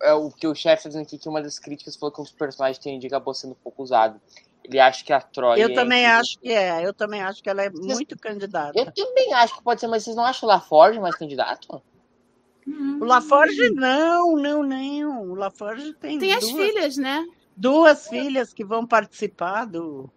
É 0.00 0.12
o 0.12 0.30
que 0.30 0.46
o 0.46 0.54
chefe 0.54 0.86
dizendo 0.86 1.02
aqui 1.02 1.18
que 1.18 1.28
uma 1.28 1.42
das 1.42 1.58
críticas 1.58 1.96
foi 1.96 2.12
que 2.12 2.20
um 2.20 2.24
dos 2.24 2.32
personagens 2.32 2.78
tem 2.78 2.98
de 2.98 3.08
acabou 3.08 3.34
sendo 3.34 3.56
pouco 3.56 3.82
usado. 3.82 4.20
Ele 4.64 4.80
acha 4.80 5.04
que 5.04 5.12
a 5.12 5.20
Troy. 5.20 5.60
Eu 5.60 5.68
é 5.68 5.74
também 5.74 6.00
incrível. 6.00 6.20
acho 6.20 6.38
que 6.38 6.52
é, 6.52 6.86
eu 6.86 6.94
também 6.94 7.22
acho 7.22 7.42
que 7.42 7.50
ela 7.50 7.62
é 7.62 7.70
muito 7.70 8.18
candidata. 8.18 8.72
Eu 8.78 8.90
também 8.92 9.32
acho 9.34 9.58
que 9.58 9.62
pode 9.62 9.80
ser, 9.80 9.86
mas 9.88 10.04
vocês 10.04 10.16
não 10.16 10.24
acham 10.24 10.48
o 10.48 10.52
LaForge 10.52 10.98
mais 10.98 11.14
candidato? 11.14 11.82
O 12.66 13.04
Laforge 13.04 13.70
não, 13.74 14.36
não, 14.36 14.62
não. 14.62 15.30
O 15.30 15.34
Laforge 15.34 15.92
tem, 15.94 16.18
Tem 16.18 16.32
as 16.32 16.40
duas, 16.40 16.52
filhas, 16.54 16.96
né? 16.96 17.26
duas 17.54 18.08
filhas 18.08 18.54
que 18.54 18.64
vão 18.64 18.86
participar 18.86 19.66
do. 19.66 20.10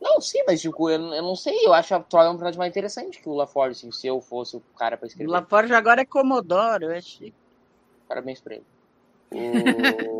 Não, 0.00 0.20
sim, 0.20 0.42
mas 0.46 0.60
tipo, 0.62 0.88
eu, 0.88 1.00
eu 1.12 1.22
não 1.22 1.34
sei. 1.34 1.66
Eu 1.66 1.74
acho 1.74 1.92
a 1.92 2.00
Troy 2.00 2.26
um 2.28 2.32
personagem 2.32 2.58
mais 2.58 2.70
interessante 2.70 3.20
que 3.20 3.28
o 3.28 3.34
LaForge, 3.34 3.72
assim, 3.72 3.90
se 3.90 4.06
eu 4.06 4.20
fosse 4.20 4.56
o 4.56 4.62
cara 4.78 4.96
pra 4.96 5.06
O 5.06 5.08
escrever. 5.08 5.30
Laforge 5.30 5.74
agora 5.74 6.02
é 6.02 6.04
Comodoro, 6.06 6.84
eu 6.84 6.96
achei. 6.96 7.34
Parabéns 8.08 8.40
pra 8.40 8.54
ele. 8.54 8.64
O... 9.32 10.19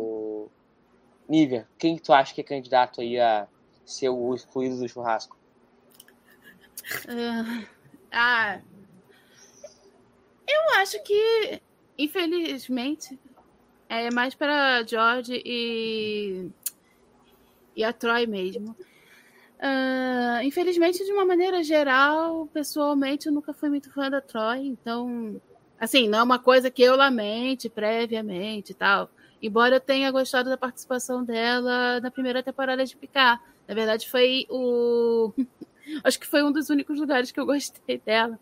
Nívia, 1.31 1.65
quem 1.79 1.95
que 1.95 2.03
tu 2.03 2.11
acha 2.11 2.33
que 2.35 2.41
é 2.41 2.43
candidato 2.43 2.99
aí 2.99 3.17
a 3.17 3.47
ser 3.85 4.09
o 4.09 4.35
excluído 4.35 4.77
do 4.77 4.89
churrasco? 4.89 5.37
Ah, 7.07 7.63
Ah, 8.11 8.59
eu 10.45 10.79
acho 10.81 11.01
que, 11.03 11.61
infelizmente, 11.97 13.17
é 13.87 14.11
mais 14.11 14.35
para 14.35 14.83
George 14.83 15.41
e, 15.45 16.49
e 17.77 17.81
a 17.85 17.93
Troy 17.93 18.27
mesmo. 18.27 18.75
Ah, 19.57 20.41
infelizmente, 20.43 21.05
de 21.05 21.13
uma 21.13 21.23
maneira 21.23 21.63
geral, 21.63 22.45
pessoalmente, 22.47 23.27
eu 23.27 23.31
nunca 23.31 23.53
fui 23.53 23.69
muito 23.69 23.89
fã 23.93 24.09
da 24.09 24.19
Troy, 24.19 24.67
então, 24.67 25.39
assim, 25.79 26.09
não 26.09 26.19
é 26.19 26.23
uma 26.23 26.39
coisa 26.39 26.69
que 26.69 26.83
eu 26.83 26.97
lamente 26.97 27.69
previamente 27.69 28.73
e 28.73 28.75
tal. 28.75 29.09
Embora 29.41 29.77
eu 29.77 29.79
tenha 29.79 30.11
gostado 30.11 30.49
da 30.49 30.57
participação 30.57 31.23
dela 31.23 31.99
na 31.99 32.11
primeira 32.11 32.43
temporada 32.43 32.85
de 32.85 32.95
Picar. 32.95 33.41
Na 33.67 33.73
verdade, 33.73 34.09
foi 34.09 34.45
o. 34.49 35.33
Acho 36.03 36.19
que 36.19 36.27
foi 36.27 36.43
um 36.43 36.51
dos 36.51 36.69
únicos 36.69 36.99
lugares 36.99 37.31
que 37.31 37.39
eu 37.39 37.45
gostei 37.45 37.97
dela. 37.97 38.39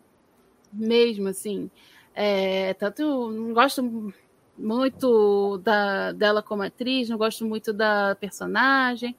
Mesmo, 0.72 1.28
assim. 1.28 1.70
É, 2.14 2.74
tanto 2.74 3.30
não 3.30 3.54
gosto 3.54 4.12
muito 4.58 5.58
da, 5.58 6.12
dela 6.12 6.42
como 6.42 6.62
atriz, 6.62 7.08
não 7.08 7.16
gosto 7.16 7.46
muito 7.46 7.72
da 7.72 8.14
personagem. 8.16 9.16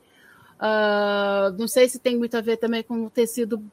Ah, 0.59 1.51
não 1.57 1.67
sei 1.67 1.89
se 1.89 1.97
tem 1.97 2.15
muito 2.15 2.37
a 2.37 2.41
ver 2.41 2.57
também 2.57 2.83
com 2.83 3.09
ter 3.09 3.25
sido 3.25 3.63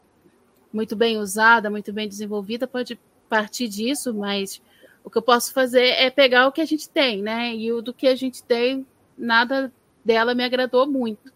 muito 0.73 0.97
bem 0.97 1.19
usada, 1.19 1.69
muito 1.71 1.93
bem 1.93 2.09
desenvolvida, 2.09 2.67
pode 2.67 2.99
partir 3.29 3.69
disso, 3.69 4.15
mas 4.15 4.63
o 5.05 5.11
que 5.11 5.19
eu 5.19 5.23
posso 5.23 5.53
fazer 5.53 5.87
é 5.87 6.11
pegar 6.11 6.47
o 6.47 6.53
que 6.53 6.61
a 6.61 6.65
gente 6.65 6.89
tem, 6.89 7.23
né? 7.23 7.55
E 7.55 7.73
o 7.73 7.81
do 7.81 7.95
que 7.95 8.07
a 8.07 8.17
gente 8.17 8.43
tem, 8.43 8.87
nada 9.17 9.73
dela 10.05 10.35
me 10.35 10.45
agradou 10.45 10.87
muito. 10.87 11.33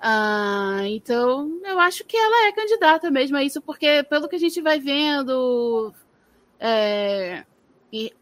Ah, 0.00 0.80
então, 0.86 1.60
eu 1.64 1.78
acho 1.78 2.04
que 2.04 2.16
ela 2.16 2.48
é 2.48 2.52
candidata 2.52 3.10
mesmo 3.10 3.36
a 3.36 3.44
isso, 3.44 3.60
porque 3.62 4.02
pelo 4.04 4.28
que 4.28 4.36
a 4.36 4.38
gente 4.38 4.60
vai 4.60 4.80
vendo, 4.80 5.94
é, 6.58 7.44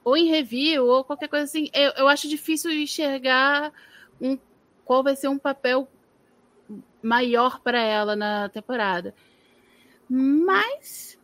ou 0.05 0.17
em 0.17 0.27
review, 0.27 0.85
ou 0.87 1.05
qualquer 1.05 1.29
coisa 1.29 1.45
assim, 1.45 1.71
eu, 1.73 1.93
eu 1.93 2.09
acho 2.09 2.29
difícil 2.29 2.71
enxergar 2.71 3.73
um, 4.21 4.39
qual 4.85 5.03
vai 5.03 5.17
ser 5.17 5.29
um 5.29 5.39
papel 5.39 5.89
maior 7.03 7.61
para 7.61 7.81
ela 7.81 8.17
na 8.17 8.49
temporada. 8.49 9.15
Mas 10.09 11.19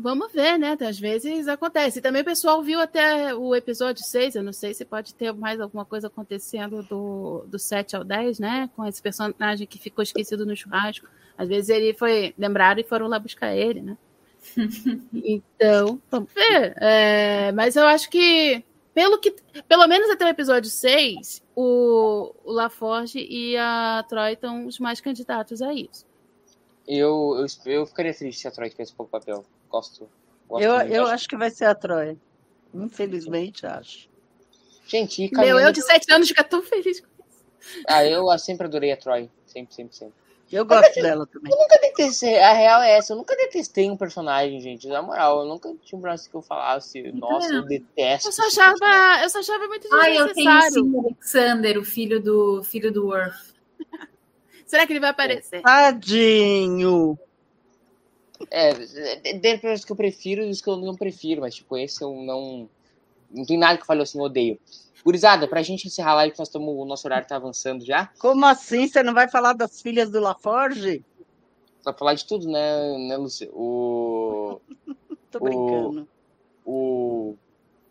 vamos 0.00 0.32
ver, 0.32 0.58
né? 0.58 0.76
Às 0.80 0.98
vezes 0.98 1.48
acontece. 1.48 1.98
E 1.98 2.02
também 2.02 2.22
o 2.22 2.24
pessoal 2.24 2.62
viu 2.62 2.80
até 2.80 3.34
o 3.34 3.54
episódio 3.54 4.04
6, 4.04 4.36
eu 4.36 4.42
não 4.42 4.52
sei 4.52 4.74
se 4.74 4.84
pode 4.84 5.14
ter 5.14 5.32
mais 5.32 5.60
alguma 5.60 5.84
coisa 5.84 6.06
acontecendo 6.06 6.82
do, 6.82 7.44
do 7.46 7.58
7 7.58 7.96
ao 7.96 8.04
10, 8.04 8.38
né? 8.38 8.70
Com 8.76 8.84
esse 8.86 9.00
personagem 9.02 9.66
que 9.66 9.78
ficou 9.78 10.02
esquecido 10.02 10.46
no 10.46 10.56
churrasco. 10.56 11.06
Às 11.36 11.48
vezes 11.48 11.68
ele 11.68 11.94
foi 11.94 12.34
lembrado 12.38 12.78
e 12.78 12.84
foram 12.84 13.08
lá 13.08 13.18
buscar 13.18 13.54
ele, 13.54 13.82
né? 13.82 13.96
Então, 15.12 16.00
vamos 16.10 16.32
ver. 16.32 16.74
É, 16.80 17.52
mas 17.52 17.76
eu 17.76 17.86
acho 17.86 18.10
que, 18.10 18.62
pelo 18.92 19.18
que, 19.18 19.34
pelo 19.66 19.86
menos 19.86 20.10
até 20.10 20.24
o 20.24 20.28
episódio 20.28 20.70
6, 20.70 21.42
o, 21.56 22.34
o 22.44 22.52
LaForge 22.52 23.18
e 23.18 23.56
a 23.56 24.04
Troy 24.08 24.34
estão 24.34 24.66
os 24.66 24.78
mais 24.78 25.00
candidatos 25.00 25.62
a 25.62 25.72
isso. 25.72 26.06
Eu, 26.86 27.36
eu, 27.38 27.72
eu 27.72 27.86
ficaria 27.86 28.12
triste 28.12 28.42
se 28.42 28.48
a 28.48 28.50
Troy 28.50 28.68
tivesse 28.68 28.92
pouco 28.92 29.10
papel. 29.10 29.44
Gosto. 29.74 30.08
gosto 30.48 30.62
Eu, 30.62 30.72
eu 30.82 31.06
acho 31.08 31.28
que 31.28 31.36
vai 31.36 31.50
ser 31.50 31.64
a 31.64 31.74
Troia. 31.74 32.16
Infelizmente, 32.72 33.66
acho. 33.66 34.08
Gente, 34.86 35.24
e 35.24 35.30
Meu, 35.36 35.58
eu 35.58 35.72
de 35.72 35.82
7 35.82 36.12
anos 36.12 36.28
fica 36.28 36.44
tão 36.44 36.62
feliz 36.62 37.00
com 37.00 37.08
Ah, 37.88 38.04
eu 38.04 38.26
sempre 38.38 38.66
adorei 38.66 38.92
a 38.92 38.96
Troy. 38.96 39.28
Sempre, 39.46 39.74
sempre, 39.74 39.96
sempre. 39.96 40.14
Eu 40.52 40.64
gosto 40.64 40.94
dela 40.94 41.26
também. 41.26 41.50
Eu 41.52 41.58
nunca 41.58 41.76
detestei. 41.80 42.38
A 42.38 42.52
real 42.52 42.82
é 42.82 42.98
essa. 42.98 43.14
Eu 43.14 43.16
nunca 43.16 43.34
detestei 43.34 43.90
um 43.90 43.96
personagem, 43.96 44.60
gente. 44.60 44.86
Na 44.86 45.02
moral, 45.02 45.40
eu 45.40 45.48
nunca 45.48 45.74
tinha 45.82 45.98
um 45.98 46.02
personagem 46.02 46.30
que 46.30 46.36
eu 46.36 46.42
falasse, 46.42 47.02
nossa, 47.12 47.52
eu 47.52 47.64
detesto. 47.64 48.28
Eu 48.28 48.32
só 48.32 48.46
esse 48.46 48.60
achava, 48.60 49.22
eu 49.24 49.30
só 49.30 49.38
achava 49.40 49.66
muito 49.66 49.88
Ai, 49.92 50.16
eu 50.16 50.32
tenho 50.32 50.62
sim 50.70 50.80
o 50.80 51.00
Alexander, 51.00 51.78
o 51.78 51.84
filho 51.84 52.22
do 52.22 52.62
filho 52.62 52.92
do 52.92 53.06
Worf. 53.06 53.54
Será 54.66 54.86
que 54.86 54.92
ele 54.92 55.00
vai 55.00 55.10
aparecer? 55.10 55.62
Tadinho! 55.62 57.18
É, 58.50 58.74
tem 59.38 59.58
pessoas 59.58 59.84
que 59.84 59.92
eu 59.92 59.96
prefiro 59.96 60.42
e 60.42 60.50
os 60.50 60.60
que 60.60 60.68
eu 60.68 60.76
não 60.76 60.94
prefiro, 60.94 61.40
mas 61.40 61.54
tipo, 61.54 61.76
esse 61.76 62.02
eu 62.02 62.14
não. 62.14 62.68
Não 63.30 63.44
tem 63.44 63.58
nada 63.58 63.76
que 63.76 63.82
eu 63.82 63.86
fale 63.86 64.02
assim, 64.02 64.18
eu 64.18 64.24
odeio. 64.24 64.58
Gurizada, 65.04 65.46
pra 65.48 65.62
gente 65.62 65.86
encerrar 65.86 66.12
a 66.12 66.14
live, 66.16 66.32
que 66.32 66.38
nós 66.38 66.48
estamos. 66.48 66.74
O 66.74 66.84
nosso 66.84 67.06
horário 67.06 67.26
tá 67.26 67.36
avançando 67.36 67.84
já. 67.84 68.06
Como 68.18 68.44
assim? 68.46 68.86
Você 68.86 69.02
não 69.02 69.12
vai 69.12 69.28
falar 69.28 69.52
das 69.52 69.80
filhas 69.82 70.10
do 70.10 70.20
Laforge? 70.20 71.04
Pra 71.82 71.92
falar 71.92 72.14
de 72.14 72.24
tudo, 72.26 72.48
né, 72.48 72.98
né 72.98 73.16
Lúcia? 73.16 73.50
O. 73.52 74.60
Tô 75.30 75.38
O- 75.38 75.44
brincando. 75.44 76.08
o. 76.64 77.34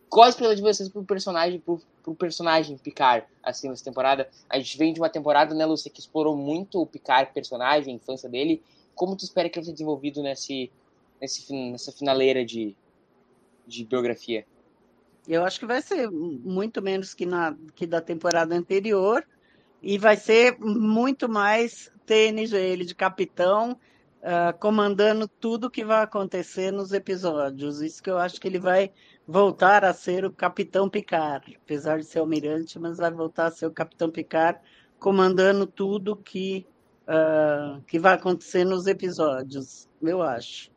Qual 0.10 0.26
a 0.26 0.30
expectativa 0.30 0.56
de 0.56 0.76
vocês 0.76 0.90
pro 0.90 1.04
personagem, 1.04 1.60
pro, 1.60 1.82
pro 2.04 2.14
personagem 2.14 2.78
Picard, 2.78 3.26
assim, 3.42 3.68
nessa 3.68 3.84
temporada? 3.84 4.30
A 4.48 4.58
gente 4.60 4.78
vem 4.78 4.94
de 4.94 5.00
uma 5.00 5.10
temporada, 5.10 5.56
né, 5.56 5.66
Lúcia, 5.66 5.90
que 5.90 6.00
explorou 6.00 6.38
muito 6.38 6.80
o 6.80 6.86
Picard, 6.86 7.32
personagem, 7.34 7.94
a 7.94 7.98
infância 7.98 8.30
dele. 8.30 8.62
Como 8.96 9.16
tu 9.16 9.24
espera 9.26 9.50
que 9.50 9.58
ele 9.60 9.66
seja 9.66 9.74
desenvolvido 9.74 10.22
nesse, 10.22 10.72
nesse, 11.20 11.54
nessa 11.72 11.92
finaleira 11.92 12.46
de, 12.46 12.76
de 13.68 13.86
biografia? 13.86 14.46
Eu 15.28 15.44
acho 15.44 15.60
que 15.60 15.66
vai 15.66 15.82
ser 15.82 16.10
muito 16.12 16.82
menos 16.82 17.14
que, 17.14 17.26
na, 17.26 17.56
que 17.76 17.88
da 17.88 18.02
temporada 18.02 18.56
anterior 18.56 19.26
e 19.82 19.98
vai 19.98 20.16
ser 20.16 20.58
muito 20.60 21.30
mais 21.30 21.92
TNG, 22.06 22.56
ele 22.56 22.86
de 22.86 22.96
capitão, 22.96 23.78
ah, 24.22 24.54
comandando 24.54 25.28
tudo 25.28 25.70
que 25.70 25.84
vai 25.84 26.02
acontecer 26.02 26.72
nos 26.72 26.94
episódios. 26.94 27.82
Isso 27.82 28.02
que 28.02 28.10
eu 28.10 28.18
acho 28.18 28.40
que 28.40 28.48
ele 28.48 28.60
vai 28.60 28.90
voltar 29.28 29.84
a 29.84 29.94
ser 29.94 30.24
o 30.24 30.32
Capitão 30.32 30.90
Picard, 30.90 31.60
apesar 31.62 32.00
de 32.00 32.06
ser 32.06 32.20
almirante, 32.20 32.80
mas 32.80 32.98
vai 32.98 33.12
voltar 33.12 33.48
a 33.48 33.52
ser 33.52 33.66
o 33.66 33.72
Capitão 33.72 34.10
Picard, 34.10 34.60
comandando 34.98 35.68
tudo 35.68 36.16
que, 36.16 36.66
ah, 37.08 37.80
que 37.88 38.00
vai 38.00 38.14
acontecer 38.14 38.64
nos 38.64 38.88
episódios, 38.88 39.88
eu 40.02 40.22
acho 40.22 40.72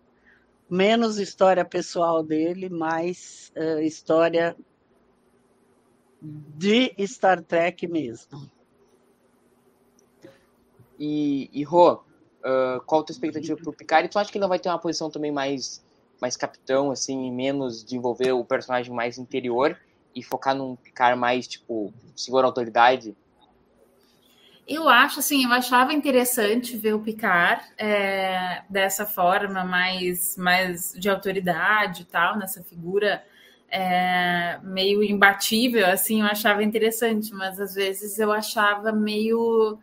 menos 0.69 1.19
história 1.19 1.65
pessoal 1.65 2.23
dele, 2.23 2.69
mais 2.69 3.53
eh, 3.55 3.85
história 3.85 4.57
de 6.21 6.93
Star 7.07 7.43
Trek 7.43 7.87
mesmo. 7.87 8.51
E, 10.99 11.49
e 11.53 11.63
Rô, 11.63 12.01
ah, 12.43 12.81
qual 12.87 13.01
a 13.01 13.05
tua 13.05 13.13
expectativa 13.13 13.57
pro 13.57 13.73
Picard? 13.73 14.07
E 14.07 14.09
tu 14.09 14.19
acha 14.19 14.31
que 14.31 14.39
ele 14.39 14.47
vai 14.47 14.59
ter 14.59 14.69
uma 14.69 14.79
posição 14.79 15.11
também 15.11 15.33
mais, 15.33 15.85
mais 16.21 16.37
capitão, 16.37 16.91
assim, 16.91 17.31
menos 17.31 17.85
de 17.85 17.97
envolver 17.97 18.33
o 18.33 18.45
personagem 18.45 18.93
mais 18.93 19.19
interior 19.19 19.79
e 20.15 20.23
focar 20.23 20.55
num 20.55 20.77
Picard 20.77 21.19
mais, 21.19 21.47
tipo, 21.47 21.93
segura 22.15 22.47
autoridade? 22.47 23.17
Eu 24.67 24.89
acho 24.89 25.21
assim, 25.21 25.45
eu 25.45 25.53
achava 25.53 25.93
interessante 25.93 26.77
ver 26.77 26.93
o 26.93 26.99
Picard 26.99 27.63
é, 27.79 28.63
dessa 28.69 29.07
forma, 29.07 29.63
mais, 29.63 30.37
mais 30.37 30.93
de 30.99 31.09
autoridade 31.09 32.03
e 32.03 32.05
tal, 32.05 32.37
nessa 32.37 32.65
figura 32.65 33.25
é, 33.71 34.59
meio 34.65 35.05
imbatível, 35.05 35.87
assim, 35.87 36.21
eu 36.21 36.27
achava 36.27 36.65
interessante, 36.65 37.33
mas 37.33 37.61
às 37.61 37.75
vezes 37.75 38.19
eu 38.19 38.33
achava 38.33 38.91
meio 38.91 39.79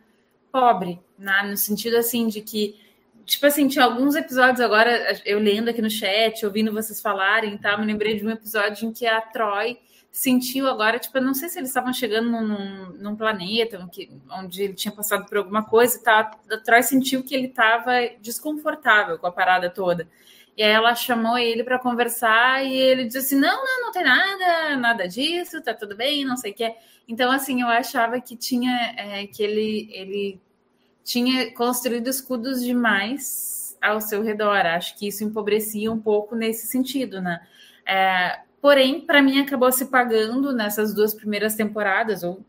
pobre, 0.52 1.00
né? 1.18 1.42
no 1.44 1.56
sentido 1.56 1.96
assim 1.96 2.28
de 2.28 2.42
que, 2.42 2.78
tipo 3.24 3.46
assim, 3.46 3.66
tinha 3.68 3.86
alguns 3.86 4.14
episódios 4.14 4.60
agora, 4.60 5.18
eu 5.24 5.38
lendo 5.38 5.70
aqui 5.70 5.80
no 5.80 5.90
chat, 5.90 6.44
ouvindo 6.44 6.72
vocês 6.72 7.00
falarem 7.00 7.54
e 7.54 7.58
tal, 7.58 7.78
me 7.80 7.86
lembrei 7.86 8.18
de 8.18 8.26
um 8.26 8.30
episódio 8.30 8.86
em 8.86 8.92
que 8.92 9.06
a 9.06 9.20
Troy 9.22 9.78
sentiu 10.14 10.68
agora, 10.68 10.96
tipo, 10.96 11.18
eu 11.18 11.22
não 11.22 11.34
sei 11.34 11.48
se 11.48 11.58
eles 11.58 11.70
estavam 11.70 11.92
chegando 11.92 12.30
num, 12.30 12.90
num 12.90 13.16
planeta 13.16 13.84
onde 14.30 14.62
ele 14.62 14.72
tinha 14.72 14.94
passado 14.94 15.26
por 15.26 15.38
alguma 15.38 15.64
coisa 15.64 15.98
e 15.98 16.02
tal, 16.04 16.30
a 16.52 16.56
Troy 16.58 16.84
sentiu 16.84 17.24
que 17.24 17.34
ele 17.34 17.48
estava 17.48 17.94
desconfortável 18.20 19.18
com 19.18 19.26
a 19.26 19.32
parada 19.32 19.68
toda. 19.68 20.08
E 20.56 20.62
aí 20.62 20.70
ela 20.70 20.94
chamou 20.94 21.36
ele 21.36 21.64
para 21.64 21.80
conversar 21.80 22.64
e 22.64 22.72
ele 22.76 23.06
disse 23.06 23.18
assim: 23.18 23.40
não, 23.40 23.64
não, 23.64 23.82
não 23.82 23.90
tem 23.92 24.04
nada, 24.04 24.76
nada 24.76 25.08
disso, 25.08 25.60
tá 25.60 25.74
tudo 25.74 25.96
bem, 25.96 26.24
não 26.24 26.36
sei 26.36 26.52
o 26.52 26.54
que. 26.54 26.72
Então, 27.08 27.32
assim, 27.32 27.62
eu 27.62 27.66
achava 27.66 28.20
que 28.20 28.36
tinha 28.36 28.94
é, 28.96 29.26
que 29.26 29.42
ele, 29.42 29.90
ele 29.92 30.40
tinha 31.02 31.52
construído 31.54 32.08
escudos 32.08 32.62
demais 32.62 33.76
ao 33.82 34.00
seu 34.00 34.22
redor. 34.22 34.64
Acho 34.64 34.96
que 34.96 35.08
isso 35.08 35.24
empobrecia 35.24 35.90
um 35.90 36.00
pouco 36.00 36.36
nesse 36.36 36.68
sentido, 36.68 37.20
né? 37.20 37.44
É, 37.84 38.43
porém, 38.64 38.98
para 38.98 39.20
mim, 39.20 39.38
acabou 39.40 39.70
se 39.70 39.84
pagando 39.90 40.50
nessas 40.50 40.94
duas 40.94 41.12
primeiras 41.12 41.54
temporadas, 41.54 42.22
ou 42.22 42.42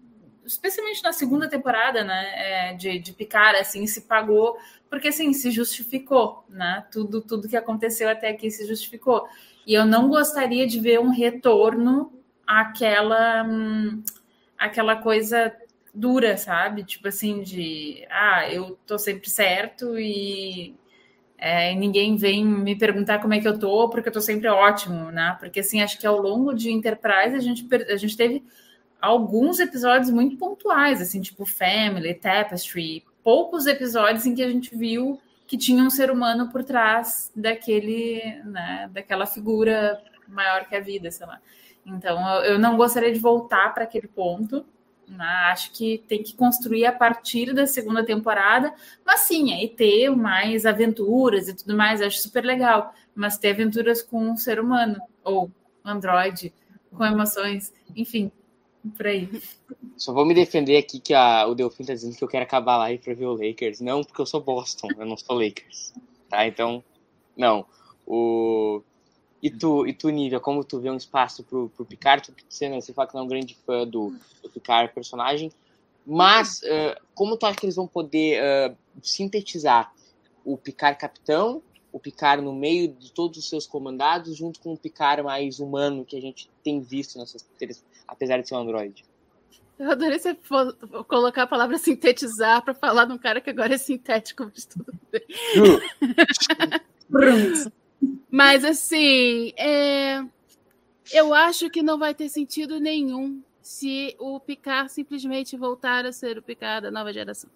especialmente 0.45 1.03
na 1.03 1.11
segunda 1.11 1.49
temporada, 1.49 2.05
né, 2.05 2.69
é, 2.69 2.73
de, 2.73 2.97
de 2.99 3.11
Picar, 3.11 3.53
assim, 3.55 3.85
se 3.85 3.99
pagou, 3.99 4.57
porque, 4.89 5.09
assim, 5.09 5.33
se 5.33 5.51
justificou, 5.51 6.45
né, 6.47 6.85
tudo, 6.89 7.19
tudo 7.19 7.49
que 7.49 7.57
aconteceu 7.57 8.07
até 8.07 8.29
aqui 8.29 8.49
se 8.49 8.65
justificou, 8.65 9.27
e 9.67 9.73
eu 9.73 9.85
não 9.85 10.07
gostaria 10.07 10.65
de 10.65 10.79
ver 10.79 11.01
um 11.01 11.09
retorno 11.09 12.13
àquela, 12.47 13.43
hum, 13.43 14.01
àquela 14.57 14.95
coisa 14.95 15.53
dura, 15.93 16.37
sabe, 16.37 16.85
tipo 16.85 17.09
assim, 17.09 17.41
de, 17.41 18.07
ah, 18.09 18.49
eu 18.49 18.79
tô 18.87 18.97
sempre 18.97 19.29
certo 19.29 19.99
e 19.99 20.77
é, 21.37 21.73
ninguém 21.75 22.15
vem 22.15 22.45
me 22.45 22.75
perguntar 22.75 23.19
como 23.19 23.33
é 23.33 23.39
que 23.39 23.47
eu 23.47 23.57
tô, 23.59 23.89
porque 23.89 24.09
eu 24.09 24.13
tô 24.13 24.21
sempre 24.21 24.47
ótimo, 24.47 25.11
né, 25.11 25.35
porque, 25.39 25.59
assim, 25.59 25.81
acho 25.81 25.99
que 25.99 26.07
ao 26.07 26.21
longo 26.21 26.53
de 26.53 26.71
Enterprise 26.71 27.35
a 27.35 27.39
gente, 27.39 27.67
a 27.91 27.97
gente 27.97 28.15
teve 28.15 28.43
alguns 29.01 29.59
episódios 29.59 30.09
muito 30.09 30.37
pontuais, 30.37 31.01
assim, 31.01 31.21
tipo 31.21 31.45
Family, 31.45 32.13
Tapestry, 32.13 33.03
poucos 33.23 33.65
episódios 33.67 34.25
em 34.25 34.33
que 34.33 34.43
a 34.43 34.49
gente 34.49 34.75
viu 34.75 35.19
que 35.47 35.57
tinha 35.57 35.83
um 35.83 35.89
ser 35.89 36.09
humano 36.09 36.49
por 36.49 36.63
trás 36.63 37.31
daquele, 37.35 38.21
né, 38.45 38.89
daquela 38.91 39.25
figura 39.25 40.01
maior 40.27 40.65
que 40.67 40.75
a 40.75 40.79
vida, 40.79 41.11
sei 41.11 41.27
lá. 41.27 41.39
Então, 41.85 42.43
eu 42.43 42.57
não 42.57 42.77
gostaria 42.77 43.11
de 43.13 43.19
voltar 43.19 43.73
para 43.73 43.83
aquele 43.83 44.07
ponto. 44.07 44.65
Né? 45.07 45.26
Acho 45.52 45.72
que 45.72 46.03
tem 46.07 46.23
que 46.23 46.36
construir 46.36 46.86
a 46.86 46.91
partir 46.91 47.53
da 47.53 47.68
segunda 47.68 48.03
temporada, 48.03 48.73
mas 49.06 49.22
sim, 49.22 49.53
aí 49.53 49.68
ter 49.68 50.10
mais 50.10 50.65
aventuras 50.65 51.48
e 51.48 51.56
tudo 51.56 51.76
mais, 51.76 52.02
acho 52.02 52.19
super 52.19 52.44
legal. 52.44 52.94
Mas 53.14 53.38
ter 53.38 53.52
aventuras 53.52 54.02
com 54.02 54.30
um 54.30 54.36
ser 54.36 54.60
humano 54.60 54.99
ou 55.23 55.52
um 55.86 55.90
androide 55.90 56.53
com 56.91 57.06
emoções, 57.06 57.73
enfim, 57.95 58.32
por 58.98 59.07
aí. 59.07 59.30
Só 59.98 60.14
vou 60.14 60.26
me 60.26 60.34
defender 60.34 60.77
aqui 60.77 60.99
que 60.99 61.14
a, 61.14 61.45
o 61.45 61.56
Delfim 61.56 61.84
tá 61.84 61.94
dizendo 61.94 62.15
que 62.15 62.23
eu 62.23 62.27
quero 62.27 62.44
acabar 62.44 62.73
a 62.73 62.77
live 62.80 63.03
pra 63.03 63.14
ver 63.14 63.26
o 63.26 63.34
Lakers. 63.34 63.80
Não, 63.82 64.03
porque 64.03 64.22
eu 64.22 64.26
sou 64.26 64.41
Boston, 64.41 64.90
eu 64.98 65.06
não 65.06 65.18
sou 65.18 65.38
Lakers. 65.38 65.94
Tá? 66.30 66.48
Então, 66.48 66.84
não. 67.38 67.65
O... 68.06 68.82
E 69.41 69.49
tu, 69.49 69.85
e 69.85 69.93
tu, 69.93 70.09
Nívia, 70.09 70.39
como 70.39 70.63
tu 70.63 70.79
vê 70.79 70.89
um 70.89 70.97
espaço 70.97 71.43
pro, 71.43 71.69
pro 71.69 71.85
Picard? 71.85 72.23
Tu, 72.23 72.33
você, 72.49 72.69
né, 72.69 72.81
você 72.81 72.93
fala 72.93 73.07
que 73.07 73.13
não 73.13 73.21
é 73.21 73.25
um 73.25 73.27
grande 73.27 73.55
fã 73.65 73.85
do, 73.85 74.15
do 74.41 74.49
Picard 74.49 74.93
personagem, 74.93 75.51
mas 76.05 76.61
uh, 76.63 76.99
como 77.13 77.37
tu 77.37 77.45
acha 77.45 77.57
que 77.57 77.65
eles 77.65 77.75
vão 77.75 77.87
poder 77.87 78.41
uh, 78.41 78.77
sintetizar 79.01 79.93
o 80.43 80.57
Picard 80.57 80.99
capitão, 80.99 81.61
o 81.91 81.99
Picard 81.99 82.43
no 82.43 82.53
meio 82.53 82.89
de 82.89 83.11
todos 83.11 83.37
os 83.37 83.49
seus 83.49 83.65
comandados, 83.65 84.35
junto 84.35 84.59
com 84.59 84.73
o 84.73 84.77
Picard 84.77 85.23
mais 85.23 85.59
humano 85.59 86.05
que 86.05 86.17
a 86.17 86.21
gente 86.21 86.49
tem 86.63 86.81
visto 86.81 87.17
nessas 87.17 87.45
apesar 88.07 88.41
de 88.41 88.47
ser 88.47 88.55
um 88.55 88.59
Android. 88.59 89.03
Eu 89.77 89.91
adorei 89.91 90.17
você 90.17 90.37
colocar 91.07 91.43
a 91.43 91.47
palavra 91.47 91.77
sintetizar 91.77 92.63
para 92.63 92.73
falar 92.73 93.05
de 93.05 93.13
um 93.13 93.17
cara 93.17 93.41
que 93.41 93.49
agora 93.49 93.75
é 93.75 93.77
sintético, 93.77 94.45
mas 94.45 94.65
tudo 94.65 94.93
bem. 95.11 95.21
mas 98.30 98.64
assim, 98.64 99.53
é... 99.57 100.23
eu 101.11 101.34
acho 101.34 101.69
que 101.69 101.84
não 101.84 101.98
vai 101.98 102.14
ter 102.14 102.30
sentido 102.30 102.80
nenhum 102.80 103.41
se 103.61 104.15
o 104.19 104.40
Picard 104.40 104.91
simplesmente 104.91 105.57
voltar 105.57 106.06
a 106.06 106.11
ser 106.11 106.38
o 106.38 106.41
Picard 106.41 106.84
da 106.84 106.91
nova 106.91 107.11
geração. 107.11 107.49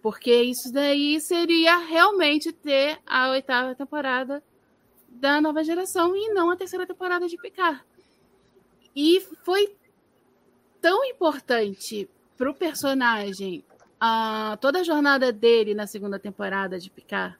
Porque 0.00 0.34
isso 0.42 0.72
daí 0.72 1.20
seria 1.20 1.76
realmente 1.78 2.52
ter 2.52 2.98
a 3.06 3.30
oitava 3.30 3.74
temporada 3.74 4.42
da 5.08 5.40
nova 5.40 5.62
geração 5.64 6.16
e 6.16 6.32
não 6.32 6.50
a 6.50 6.56
terceira 6.56 6.86
temporada 6.86 7.26
de 7.26 7.36
Picard. 7.36 7.82
E 8.94 9.20
foi 9.42 9.74
tão 10.80 11.04
importante 11.04 12.08
para 12.36 12.50
o 12.50 12.54
personagem 12.54 13.64
uh, 14.02 14.56
toda 14.58 14.80
a 14.80 14.84
jornada 14.84 15.32
dele 15.32 15.74
na 15.74 15.86
segunda 15.86 16.18
temporada 16.18 16.78
de 16.78 16.90
Picard. 16.90 17.36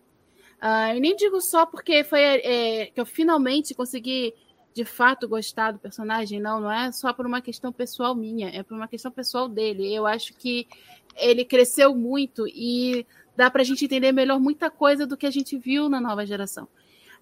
Uh, 0.63 1.01
nem 1.01 1.17
digo 1.17 1.41
só 1.41 1.65
porque 1.65 2.05
foi 2.05 2.21
é, 2.21 2.87
que 2.87 3.01
eu 3.01 3.07
finalmente 3.07 3.75
consegui 3.75 4.35
de 4.75 4.85
fato 4.85 5.29
gostar 5.29 5.73
do 5.73 5.79
personagem, 5.79 6.39
não, 6.39 6.61
não 6.61 6.71
é 6.71 6.93
só 6.93 7.13
por 7.13 7.27
uma 7.27 7.41
questão 7.41 7.73
pessoal 7.73 8.15
minha, 8.15 8.49
é 8.51 8.63
por 8.63 8.77
uma 8.77 8.87
questão 8.87 9.11
pessoal 9.11 9.49
dele. 9.49 9.93
Eu 9.93 10.07
acho 10.07 10.35
que 10.35 10.69
ele 11.17 11.45
cresceu 11.45 11.95
muito 11.95 12.47
e 12.47 13.07
dá 13.37 13.51
para 13.51 13.63
a 13.63 13.65
gente 13.65 13.85
entender 13.85 14.13
melhor 14.13 14.39
muita 14.39 14.71
coisa 14.71 15.07
do 15.07 15.17
que 15.17 15.27
a 15.27 15.31
gente 15.31 15.57
viu 15.59 15.89
na 15.89 16.01
nova 16.01 16.25
geração 16.25 16.69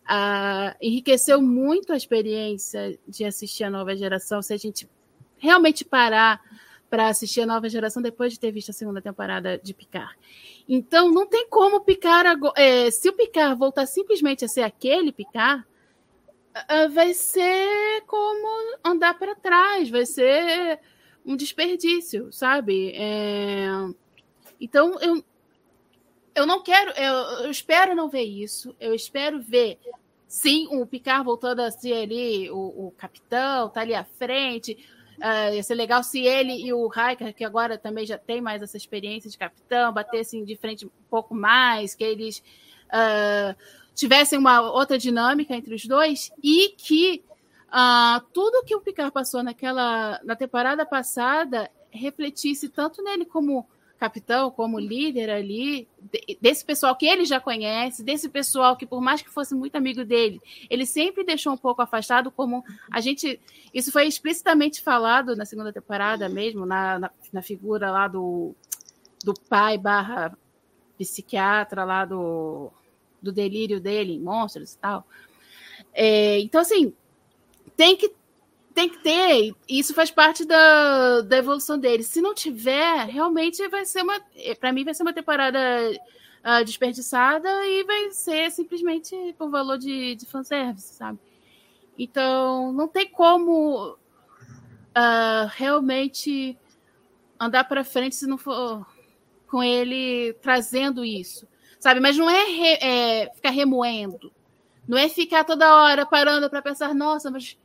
uh, 0.08 0.74
enriqueceu 0.80 1.40
muito 1.40 1.92
a 1.92 1.96
experiência 1.96 2.98
de 3.06 3.24
assistir 3.24 3.64
a 3.64 3.70
nova 3.70 3.94
geração, 3.94 4.40
se 4.40 4.52
a 4.54 4.56
gente 4.56 4.88
realmente 5.36 5.84
parar 5.84 6.40
para 6.88 7.08
assistir 7.08 7.42
a 7.42 7.46
nova 7.46 7.68
geração 7.68 8.02
depois 8.02 8.32
de 8.32 8.40
ter 8.40 8.50
visto 8.50 8.70
a 8.70 8.72
segunda 8.74 9.00
temporada 9.02 9.58
de 9.58 9.74
Picard. 9.74 10.16
Então, 10.68 11.10
não 11.10 11.26
tem 11.26 11.48
como 11.48 11.80
Picard. 11.80 12.40
É, 12.56 12.90
se 12.90 13.08
o 13.08 13.12
Picard 13.12 13.58
voltar 13.58 13.86
simplesmente 13.86 14.44
a 14.44 14.48
ser 14.48 14.62
aquele 14.62 15.12
Picard, 15.12 15.64
vai 16.90 17.14
ser 17.14 18.02
como 18.06 18.78
andar 18.84 19.18
para 19.18 19.34
trás, 19.34 19.88
vai 19.90 20.06
ser 20.06 20.80
um 21.24 21.36
desperdício, 21.36 22.32
sabe? 22.32 22.92
É... 22.94 23.68
Então, 24.60 24.98
eu, 25.00 25.22
eu 26.34 26.46
não 26.46 26.62
quero, 26.62 26.90
eu, 26.92 27.44
eu, 27.44 27.50
espero 27.50 27.94
não 27.94 28.08
ver 28.08 28.22
isso. 28.22 28.74
Eu 28.80 28.94
espero 28.94 29.40
ver, 29.40 29.78
sim, 30.26 30.68
o 30.70 30.86
Picard 30.86 31.24
voltando 31.24 31.60
a 31.60 31.70
ser 31.70 31.92
ali 31.92 32.50
o, 32.50 32.86
o 32.86 32.94
capitão, 32.96 33.68
tá 33.68 33.82
ali 33.82 33.94
à 33.94 34.04
frente. 34.04 34.76
Uh, 35.18 35.54
ia 35.54 35.62
ser 35.64 35.74
legal 35.74 36.02
se 36.04 36.20
ele 36.20 36.52
e 36.52 36.72
o 36.72 36.86
Riker, 36.86 37.34
que 37.34 37.44
agora 37.44 37.76
também 37.76 38.06
já 38.06 38.16
tem 38.16 38.40
mais 38.40 38.62
essa 38.62 38.76
experiência 38.76 39.28
de 39.28 39.36
capitão, 39.36 39.92
batessem 39.92 40.44
de 40.44 40.56
frente 40.56 40.86
um 40.86 40.90
pouco 41.10 41.34
mais, 41.34 41.92
que 41.94 42.04
eles 42.04 42.42
uh, 42.88 43.56
tivessem 43.94 44.38
uma 44.38 44.60
outra 44.60 44.96
dinâmica 44.96 45.56
entre 45.56 45.74
os 45.74 45.84
dois 45.84 46.30
e 46.40 46.68
que 46.76 47.24
uh, 47.68 48.24
tudo 48.32 48.64
que 48.64 48.76
o 48.76 48.80
Picard 48.80 49.10
passou 49.10 49.42
naquela 49.42 50.20
na 50.22 50.36
temporada 50.36 50.86
passada 50.86 51.68
refletisse 51.90 52.68
tanto 52.68 53.02
nele 53.02 53.24
como 53.24 53.66
capitão, 53.98 54.50
como 54.50 54.78
líder 54.78 55.28
ali, 55.28 55.88
desse 56.40 56.64
pessoal 56.64 56.94
que 56.94 57.06
ele 57.06 57.24
já 57.24 57.40
conhece, 57.40 58.02
desse 58.02 58.28
pessoal 58.28 58.76
que, 58.76 58.86
por 58.86 59.00
mais 59.00 59.20
que 59.20 59.28
fosse 59.28 59.54
muito 59.54 59.76
amigo 59.76 60.04
dele, 60.04 60.40
ele 60.70 60.86
sempre 60.86 61.24
deixou 61.24 61.52
um 61.52 61.56
pouco 61.56 61.82
afastado, 61.82 62.30
como 62.30 62.64
a 62.90 63.00
gente. 63.00 63.40
Isso 63.74 63.90
foi 63.90 64.06
explicitamente 64.06 64.80
falado 64.80 65.34
na 65.34 65.44
segunda 65.44 65.72
temporada 65.72 66.28
mesmo, 66.28 66.64
na, 66.64 66.98
na, 66.98 67.10
na 67.32 67.42
figura 67.42 67.90
lá 67.90 68.06
do, 68.06 68.54
do 69.24 69.34
pai 69.34 69.76
barra 69.76 70.36
psiquiatra 70.96 71.84
lá 71.84 72.04
do, 72.04 72.70
do 73.20 73.32
delírio 73.32 73.80
dele 73.80 74.14
em 74.14 74.20
monstros 74.20 74.74
e 74.74 74.78
tal. 74.78 75.04
É, 75.92 76.38
então, 76.40 76.60
assim, 76.60 76.92
tem 77.76 77.96
que 77.96 78.12
tem 78.78 78.88
que 78.88 78.98
ter, 78.98 79.56
isso 79.68 79.92
faz 79.92 80.08
parte 80.08 80.44
da, 80.44 81.22
da 81.22 81.38
evolução 81.38 81.76
dele. 81.76 82.04
Se 82.04 82.20
não 82.20 82.32
tiver, 82.32 83.06
realmente 83.06 83.66
vai 83.66 83.84
ser 83.84 84.02
uma. 84.02 84.20
Para 84.60 84.72
mim, 84.72 84.84
vai 84.84 84.94
ser 84.94 85.02
uma 85.02 85.12
temporada 85.12 85.58
uh, 86.44 86.64
desperdiçada 86.64 87.48
e 87.66 87.82
vai 87.82 88.12
ser 88.12 88.52
simplesmente 88.52 89.34
por 89.36 89.50
valor 89.50 89.78
de, 89.78 90.14
de 90.14 90.24
fanservice, 90.26 90.94
sabe? 90.94 91.18
Então, 91.98 92.72
não 92.72 92.86
tem 92.86 93.08
como 93.08 93.94
uh, 93.94 95.48
realmente 95.56 96.56
andar 97.40 97.64
para 97.64 97.82
frente 97.82 98.14
se 98.14 98.28
não 98.28 98.38
for 98.38 98.86
com 99.48 99.60
ele 99.60 100.34
trazendo 100.34 101.04
isso, 101.04 101.48
sabe? 101.80 101.98
Mas 101.98 102.16
não 102.16 102.30
é, 102.30 102.44
re, 102.44 102.78
é 102.80 103.30
ficar 103.34 103.50
remoendo, 103.50 104.32
não 104.86 104.96
é 104.96 105.08
ficar 105.08 105.42
toda 105.42 105.74
hora 105.74 106.06
parando 106.06 106.48
para 106.48 106.62
pensar, 106.62 106.94
nossa, 106.94 107.28
mas 107.28 107.58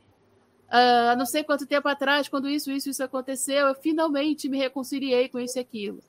uh, 0.74 1.16
não 1.16 1.24
sei 1.24 1.44
quanto 1.44 1.66
tempo 1.66 1.88
atrás, 1.88 2.28
quando 2.28 2.48
isso, 2.48 2.70
isso, 2.70 2.90
isso 2.90 3.02
aconteceu, 3.02 3.68
eu 3.68 3.74
finalmente 3.74 4.48
me 4.48 4.58
reconciliei 4.58 5.28
com 5.28 5.38
isso 5.38 5.58
e 5.58 5.60
aquilo. 5.60 6.00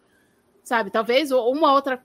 Sabe? 0.63 0.89
Talvez 0.89 1.31
uma 1.31 1.71
outra 1.71 2.03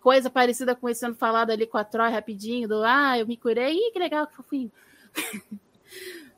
coisa 0.00 0.28
parecida 0.28 0.74
com 0.74 0.88
isso 0.88 1.00
sendo 1.00 1.14
falado 1.14 1.50
ali 1.50 1.64
com 1.64 1.78
a 1.78 1.84
Troy 1.84 2.10
rapidinho, 2.10 2.68
do 2.68 2.82
ah, 2.82 3.16
eu 3.16 3.26
me 3.26 3.36
curei, 3.36 3.74
Ih, 3.74 3.92
que 3.92 3.98
legal, 3.98 4.26
que 4.26 4.34
fofinho. 4.34 4.72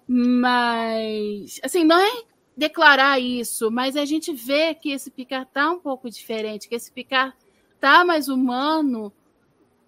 mas, 0.06 1.58
assim, 1.62 1.82
não 1.82 1.98
é 1.98 2.24
declarar 2.54 3.18
isso, 3.18 3.70
mas 3.70 3.96
a 3.96 4.04
gente 4.04 4.32
vê 4.32 4.74
que 4.74 4.90
esse 4.90 5.10
Picard 5.10 5.48
tá 5.52 5.70
um 5.70 5.78
pouco 5.78 6.10
diferente, 6.10 6.68
que 6.68 6.74
esse 6.74 6.92
Picard 6.92 7.34
tá 7.80 8.04
mais 8.04 8.28
humano, 8.28 9.10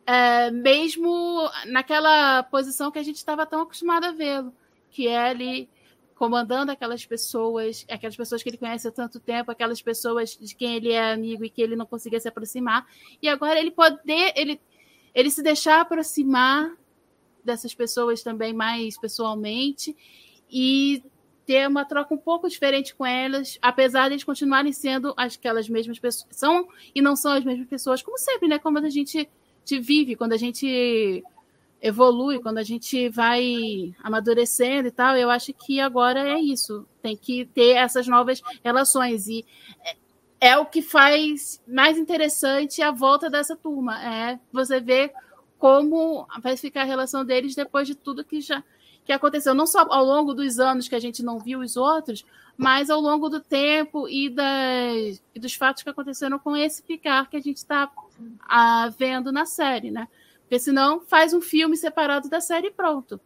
é, 0.07 0.51
mesmo 0.51 1.49
naquela 1.67 2.43
posição 2.45 2.91
que 2.91 2.99
a 2.99 3.03
gente 3.03 3.17
estava 3.17 3.45
tão 3.45 3.61
acostumado 3.61 4.05
a 4.05 4.13
vê-lo, 4.13 4.55
que 4.91 5.09
é 5.09 5.19
ali 5.19 5.69
comandando 6.17 6.73
aquelas 6.73 7.05
pessoas, 7.05 7.85
aquelas 7.91 8.17
pessoas 8.17 8.43
que 8.43 8.49
ele 8.49 8.57
conhece 8.57 8.89
há 8.89 8.91
tanto 8.91 9.21
tempo, 9.21 9.51
aquelas 9.51 9.83
pessoas 9.83 10.37
de 10.37 10.55
quem 10.55 10.77
ele 10.77 10.91
é 10.91 11.13
amigo 11.13 11.45
e 11.45 11.51
que 11.51 11.61
ele 11.61 11.77
não 11.77 11.85
conseguia 11.85 12.19
se 12.19 12.27
aproximar, 12.27 12.87
e 13.21 13.29
agora 13.29 13.61
ele 13.61 13.71
poder, 13.71 14.33
ele, 14.35 14.59
ele 15.15 15.31
se 15.31 15.43
deixar 15.43 15.81
aproximar 15.83 16.75
dessas 17.45 17.75
pessoas 17.75 18.23
também 18.23 18.55
mais 18.55 18.99
pessoalmente 18.99 19.95
e 20.51 21.03
ter 21.45 21.69
uma 21.69 21.85
troca 21.85 22.13
um 22.13 22.19
pouco 22.19 22.49
diferente 22.49 22.95
com 22.95 23.07
elas, 23.07 23.59
apesar 23.63 24.09
de 24.09 24.15
eles 24.15 24.25
continuarem 24.25 24.73
sendo 24.73 25.15
aquelas 25.17 25.69
mesmas 25.69 25.99
pessoas, 25.99 26.27
são 26.33 26.67
e 26.95 27.01
não 27.01 27.15
são 27.15 27.33
as 27.33 27.45
mesmas 27.45 27.69
pessoas, 27.69 28.03
como 28.03 28.19
sempre, 28.19 28.49
né? 28.49 28.59
Como 28.59 28.79
a 28.79 28.89
gente, 28.89 29.29
gente 29.65 29.81
vive, 29.81 30.17
quando 30.17 30.33
a 30.33 30.37
gente 30.37 31.23
evolui, 31.87 32.41
quando 32.41 32.59
a 32.59 32.63
gente 32.65 33.09
vai 33.09 33.95
amadurecendo 34.03 34.89
e 34.89 34.91
tal, 34.91 35.17
eu 35.17 35.31
acho 35.31 35.53
que 35.53 35.81
agora 35.81 36.21
é 36.21 36.41
isso. 36.41 36.87
Tem 37.01 37.17
que 37.17 37.45
ter 37.47 37.77
essas 37.77 38.09
novas 38.09 38.43
relações. 38.65 39.29
E 39.29 39.45
é, 39.85 39.97
é 40.49 40.59
o 40.59 40.67
que 40.67 40.83
faz 40.83 41.63
mais 41.67 41.97
interessante 41.97 42.83
a 42.83 42.91
volta 42.91 43.31
dessa 43.31 43.55
turma. 43.55 44.03
É 44.05 44.39
você 44.53 44.81
ver 44.81 45.13
como 45.59 46.27
vai 46.43 46.57
ficar 46.57 46.83
a 46.83 46.85
relação 46.85 47.25
deles 47.25 47.55
depois 47.55 47.87
de 47.87 47.95
tudo 47.95 48.25
que 48.25 48.41
já 48.41 48.63
que 49.05 49.13
aconteceu. 49.13 49.55
Não 49.55 49.69
só 49.69 49.87
ao 49.89 50.05
longo 50.05 50.35
dos 50.35 50.59
anos 50.59 50.89
que 50.89 50.97
a 50.97 51.01
gente 51.01 51.23
não 51.23 51.39
viu 51.39 51.61
os 51.61 51.77
outros, 51.77 52.25
mas 52.57 52.91
ao 52.91 53.01
longo 53.01 53.29
do 53.29 53.39
tempo 53.39 54.09
e, 54.09 54.29
das, 54.29 55.23
e 55.33 55.39
dos 55.39 55.55
fatos 55.55 55.85
que 55.85 55.91
aconteceram 55.91 56.41
com 56.41 56.57
esse 56.57 56.83
Picard 56.83 57.31
que 57.31 57.37
a 57.37 57.41
gente 57.41 57.59
está 57.59 57.89
ah, 58.49 58.93
vendo 58.99 59.31
na 59.31 59.47
série, 59.47 59.93
né? 59.93 60.09
Porque 60.47 60.61
senão 60.61 61.01
faz 61.01 61.35
um 61.35 61.41
filme 61.41 61.77
separado 61.77 62.29
da 62.29 62.41
série 62.41 62.69
e 62.69 62.71
pronto. 62.73 63.21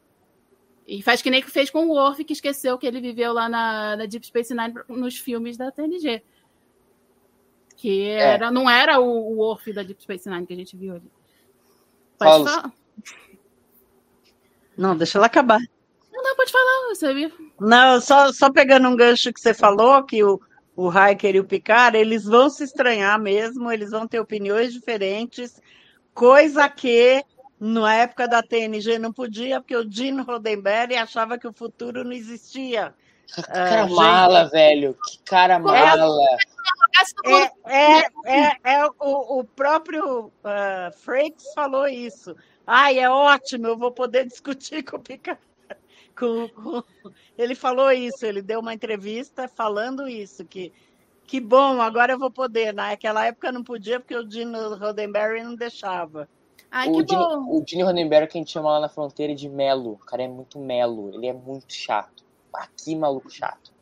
E 0.87 1.03
faz 1.03 1.21
que 1.21 1.31
nem 1.31 1.43
que 1.43 1.51
fez 1.51 1.71
com 1.71 1.87
o 1.87 1.91
Worf, 1.91 2.25
que 2.25 2.33
esqueceu 2.33 2.79
que 2.79 2.87
ele 2.87 3.01
viveu 3.01 3.33
lá 3.33 3.49
na, 3.49 3.97
na 3.97 4.07
Deep 4.07 4.27
Space 4.27 4.55
Nine 4.55 4.75
nos 4.89 5.19
filmes 5.19 5.57
da 5.57 5.71
TNG. 5.71 6.23
Que 7.77 8.09
é. 8.09 8.21
era, 8.21 8.47
é. 8.47 8.51
não 8.51 8.69
era 8.69 8.99
o, 8.99 9.05
o 9.05 9.37
Worf 9.37 9.73
da 9.73 9.83
Deep 9.83 10.03
Space 10.03 10.29
Nine 10.29 10.47
que 10.47 10.55
a 10.55 10.57
gente 10.57 10.77
viu 10.77 10.95
ali. 10.95 11.11
Pode 12.19 12.31
Paulo. 12.31 12.45
falar. 12.47 12.73
Não, 14.77 14.97
deixa 14.97 15.19
ela 15.19 15.27
acabar. 15.27 15.61
Não, 16.11 16.23
não, 16.23 16.35
pode 16.35 16.51
falar, 16.51 16.89
você 16.89 17.13
viu? 17.13 17.31
Não, 17.61 18.01
só, 18.01 18.33
só 18.33 18.51
pegando 18.51 18.89
um 18.89 18.97
gancho 18.97 19.33
que 19.33 19.41
você 19.41 19.53
falou, 19.53 20.03
que 20.03 20.25
o, 20.25 20.41
o 20.75 20.91
Hiker 20.91 21.37
e 21.37 21.41
o 21.41 21.45
Picard, 21.45 21.97
eles 21.97 22.25
vão 22.25 22.49
se 22.49 22.65
estranhar 22.65 23.21
mesmo, 23.21 23.71
eles 23.71 23.91
vão 23.91 24.09
ter 24.09 24.19
opiniões 24.19 24.73
diferentes, 24.73 25.61
coisa 26.21 26.69
que 26.69 27.25
na 27.59 27.95
época 27.95 28.29
da 28.29 28.43
TNG 28.43 28.99
não 28.99 29.11
podia, 29.11 29.59
porque 29.59 29.75
o 29.75 29.91
Gene 29.91 30.21
Roddenberry 30.21 30.95
achava 30.95 31.39
que 31.39 31.49
o 31.49 31.53
futuro 31.53 32.05
não 32.05 32.13
existia. 32.13 32.95
Que 33.27 33.43
cara 33.43 33.87
uh, 33.87 33.95
mala, 33.95 34.43
gente... 34.43 34.51
velho. 34.51 34.99
Que 35.03 35.19
cara 35.25 35.59
mala. 35.59 36.23
É, 37.25 37.43
é, 37.65 37.99
é, 38.27 38.57
é 38.65 38.87
o, 38.99 39.39
o, 39.39 39.45
próprio 39.45 40.27
uh, 40.27 40.93
Frakes 40.99 41.55
falou 41.55 41.89
isso. 41.89 42.37
Ai, 42.67 42.99
é 42.99 43.09
ótimo, 43.09 43.69
eu 43.69 43.79
vou 43.79 43.91
poder 43.91 44.27
discutir 44.29 44.83
com 44.83 44.99
o 44.99 45.01
Picard. 45.01 45.41
Com, 46.19 46.49
com... 46.51 46.83
Ele 47.39 47.55
falou 47.55 47.91
isso, 47.93 48.27
ele 48.27 48.43
deu 48.43 48.61
uma 48.61 48.75
entrevista 48.75 49.49
falando 49.49 50.07
isso, 50.07 50.45
que 50.45 50.71
que 51.31 51.39
bom, 51.41 51.81
agora 51.81 52.15
eu 52.15 52.19
vou 52.19 52.29
poder. 52.29 52.75
Naquela 52.75 53.25
época 53.25 53.53
não 53.53 53.63
podia, 53.63 54.01
porque 54.01 54.17
o 54.17 54.27
Dino 54.27 54.75
Roddenberry 54.75 55.45
não 55.45 55.55
deixava. 55.55 56.29
Ai, 56.69 56.89
o, 56.89 57.07
que 57.07 57.15
bom. 57.15 57.57
o 57.57 57.63
Dino 57.65 57.85
Roddenberry 57.85 58.27
que 58.27 58.37
a 58.37 58.41
gente 58.41 58.51
chama 58.51 58.73
lá 58.73 58.81
na 58.81 58.89
fronteira 58.89 59.33
de 59.33 59.49
Melo. 59.49 59.93
O 59.93 59.99
cara 59.99 60.25
é 60.25 60.29
muito 60.29 60.59
Melo, 60.59 61.15
ele 61.15 61.29
é 61.29 61.33
muito 61.33 61.73
chato. 61.73 62.25
Aqui, 62.53 62.97
maluco 62.97 63.31
chato. 63.31 63.73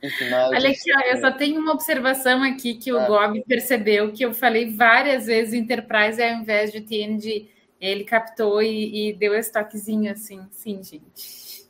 Enfim, 0.00 0.32
Olha 0.32 0.70
aqui, 0.70 0.96
ó, 0.96 1.00
eu 1.00 1.20
só 1.20 1.32
tenho 1.32 1.60
uma 1.60 1.72
observação 1.72 2.40
aqui 2.40 2.74
que 2.74 2.92
o 2.92 3.00
é. 3.00 3.06
Gob 3.08 3.42
percebeu, 3.48 4.12
que 4.12 4.24
eu 4.24 4.32
falei 4.32 4.72
várias 4.72 5.26
vezes 5.26 5.54
Enterprise 5.54 6.22
ao 6.22 6.38
invés 6.38 6.70
de 6.70 6.82
TNG. 6.82 7.50
Ele 7.80 8.04
captou 8.04 8.62
e, 8.62 9.08
e 9.08 9.12
deu 9.12 9.34
esse 9.34 9.50
toquezinho 9.50 10.12
assim. 10.12 10.46
Sim, 10.52 10.80
gente. 10.84 11.66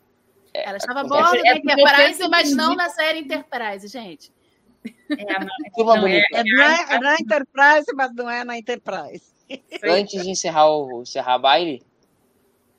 É, 0.52 0.68
Ela 0.68 0.76
estava 0.76 1.04
boa 1.04 1.34
é, 1.38 1.54
no 1.54 1.56
Enterprise, 1.56 2.28
mas 2.28 2.54
não 2.54 2.76
na 2.76 2.90
série 2.90 3.20
Enterprise, 3.20 3.88
gente. 3.88 4.30
É, 5.10 5.38
não, 5.76 6.06
é, 6.06 6.18
é, 6.18 6.24
é, 6.32 6.94
é, 6.94 6.98
na 6.98 7.14
Enterprise, 7.14 7.86
mas 7.94 8.14
não 8.14 8.28
é 8.28 8.44
na 8.44 8.58
Enterprise. 8.58 9.24
Antes 9.84 10.22
de 10.22 10.30
encerrar 10.30 10.70
o 10.70 11.02
encerrar 11.02 11.34
a 11.34 11.38
baile, 11.38 11.82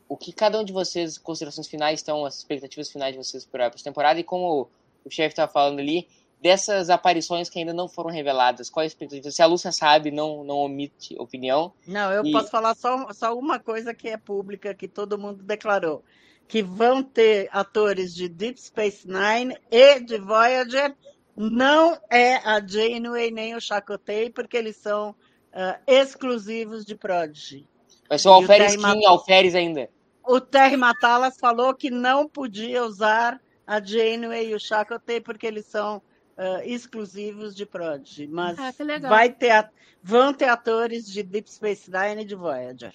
o 0.09 0.17
que 0.17 0.33
cada 0.33 0.59
um 0.59 0.63
de 0.63 0.73
vocês, 0.73 1.17
considerações 1.17 1.67
finais, 1.67 1.99
estão, 1.99 2.25
as 2.25 2.37
expectativas 2.37 2.91
finais 2.91 3.13
de 3.13 3.17
vocês 3.17 3.45
para 3.45 3.67
a 3.67 3.71
temporada 3.71 4.19
e 4.19 4.23
como 4.23 4.69
o 5.05 5.09
chefe 5.09 5.29
estava 5.29 5.51
falando 5.51 5.79
ali, 5.79 6.07
dessas 6.43 6.89
aparições 6.89 7.49
que 7.49 7.57
ainda 7.57 7.73
não 7.73 7.87
foram 7.87 8.09
reveladas, 8.09 8.69
qual 8.69 8.83
a 8.83 8.85
expectativa? 8.85 9.31
Se 9.31 9.41
a 9.41 9.45
Lúcia 9.45 9.71
sabe, 9.71 10.11
não, 10.11 10.43
não 10.43 10.57
omite 10.57 11.15
opinião. 11.17 11.73
Não, 11.87 12.11
eu 12.11 12.25
e... 12.25 12.31
posso 12.31 12.49
falar 12.51 12.75
só, 12.75 13.11
só 13.13 13.37
uma 13.37 13.59
coisa 13.59 13.93
que 13.93 14.09
é 14.09 14.17
pública, 14.17 14.73
que 14.73 14.87
todo 14.87 15.17
mundo 15.17 15.41
declarou. 15.41 16.03
Que 16.45 16.61
vão 16.61 17.01
ter 17.01 17.47
atores 17.51 18.13
de 18.13 18.27
Deep 18.27 18.59
Space 18.59 19.07
Nine 19.07 19.57
e 19.71 20.01
de 20.01 20.17
Voyager 20.17 20.93
não 21.35 21.99
é 22.09 22.35
a 22.37 22.65
Janeway 22.65 23.31
nem 23.31 23.55
o 23.55 23.61
Chakotay, 23.61 24.29
porque 24.29 24.57
eles 24.57 24.75
são 24.77 25.11
uh, 25.11 25.79
exclusivos 25.87 26.85
de 26.85 26.95
Prodigy. 26.95 27.67
Vai 28.07 28.19
ser 28.19 28.29
o 28.29 28.33
Alferes 28.33 28.75
Kim, 28.75 29.05
Alferes 29.05 29.55
ainda. 29.55 29.89
O 30.23 30.39
Terry 30.39 30.77
Matalas 30.77 31.37
falou 31.37 31.73
que 31.73 31.89
não 31.89 32.27
podia 32.27 32.83
usar 32.83 33.41
a 33.65 33.83
Janeway 33.83 34.49
e 34.49 34.55
o 34.55 34.59
Chakotay 34.59 35.19
porque 35.19 35.47
eles 35.47 35.65
são 35.65 35.97
uh, 36.37 36.61
exclusivos 36.63 37.55
de 37.55 37.65
Prodigy. 37.65 38.27
Mas 38.27 38.57
ah, 38.59 38.71
vai 39.07 39.29
ter, 39.29 39.69
vão 40.01 40.33
ter 40.33 40.49
atores 40.49 41.05
de 41.05 41.23
Deep 41.23 41.49
Space 41.51 41.89
Nine 41.89 42.21
e 42.21 42.25
de 42.25 42.35
Voyager. 42.35 42.93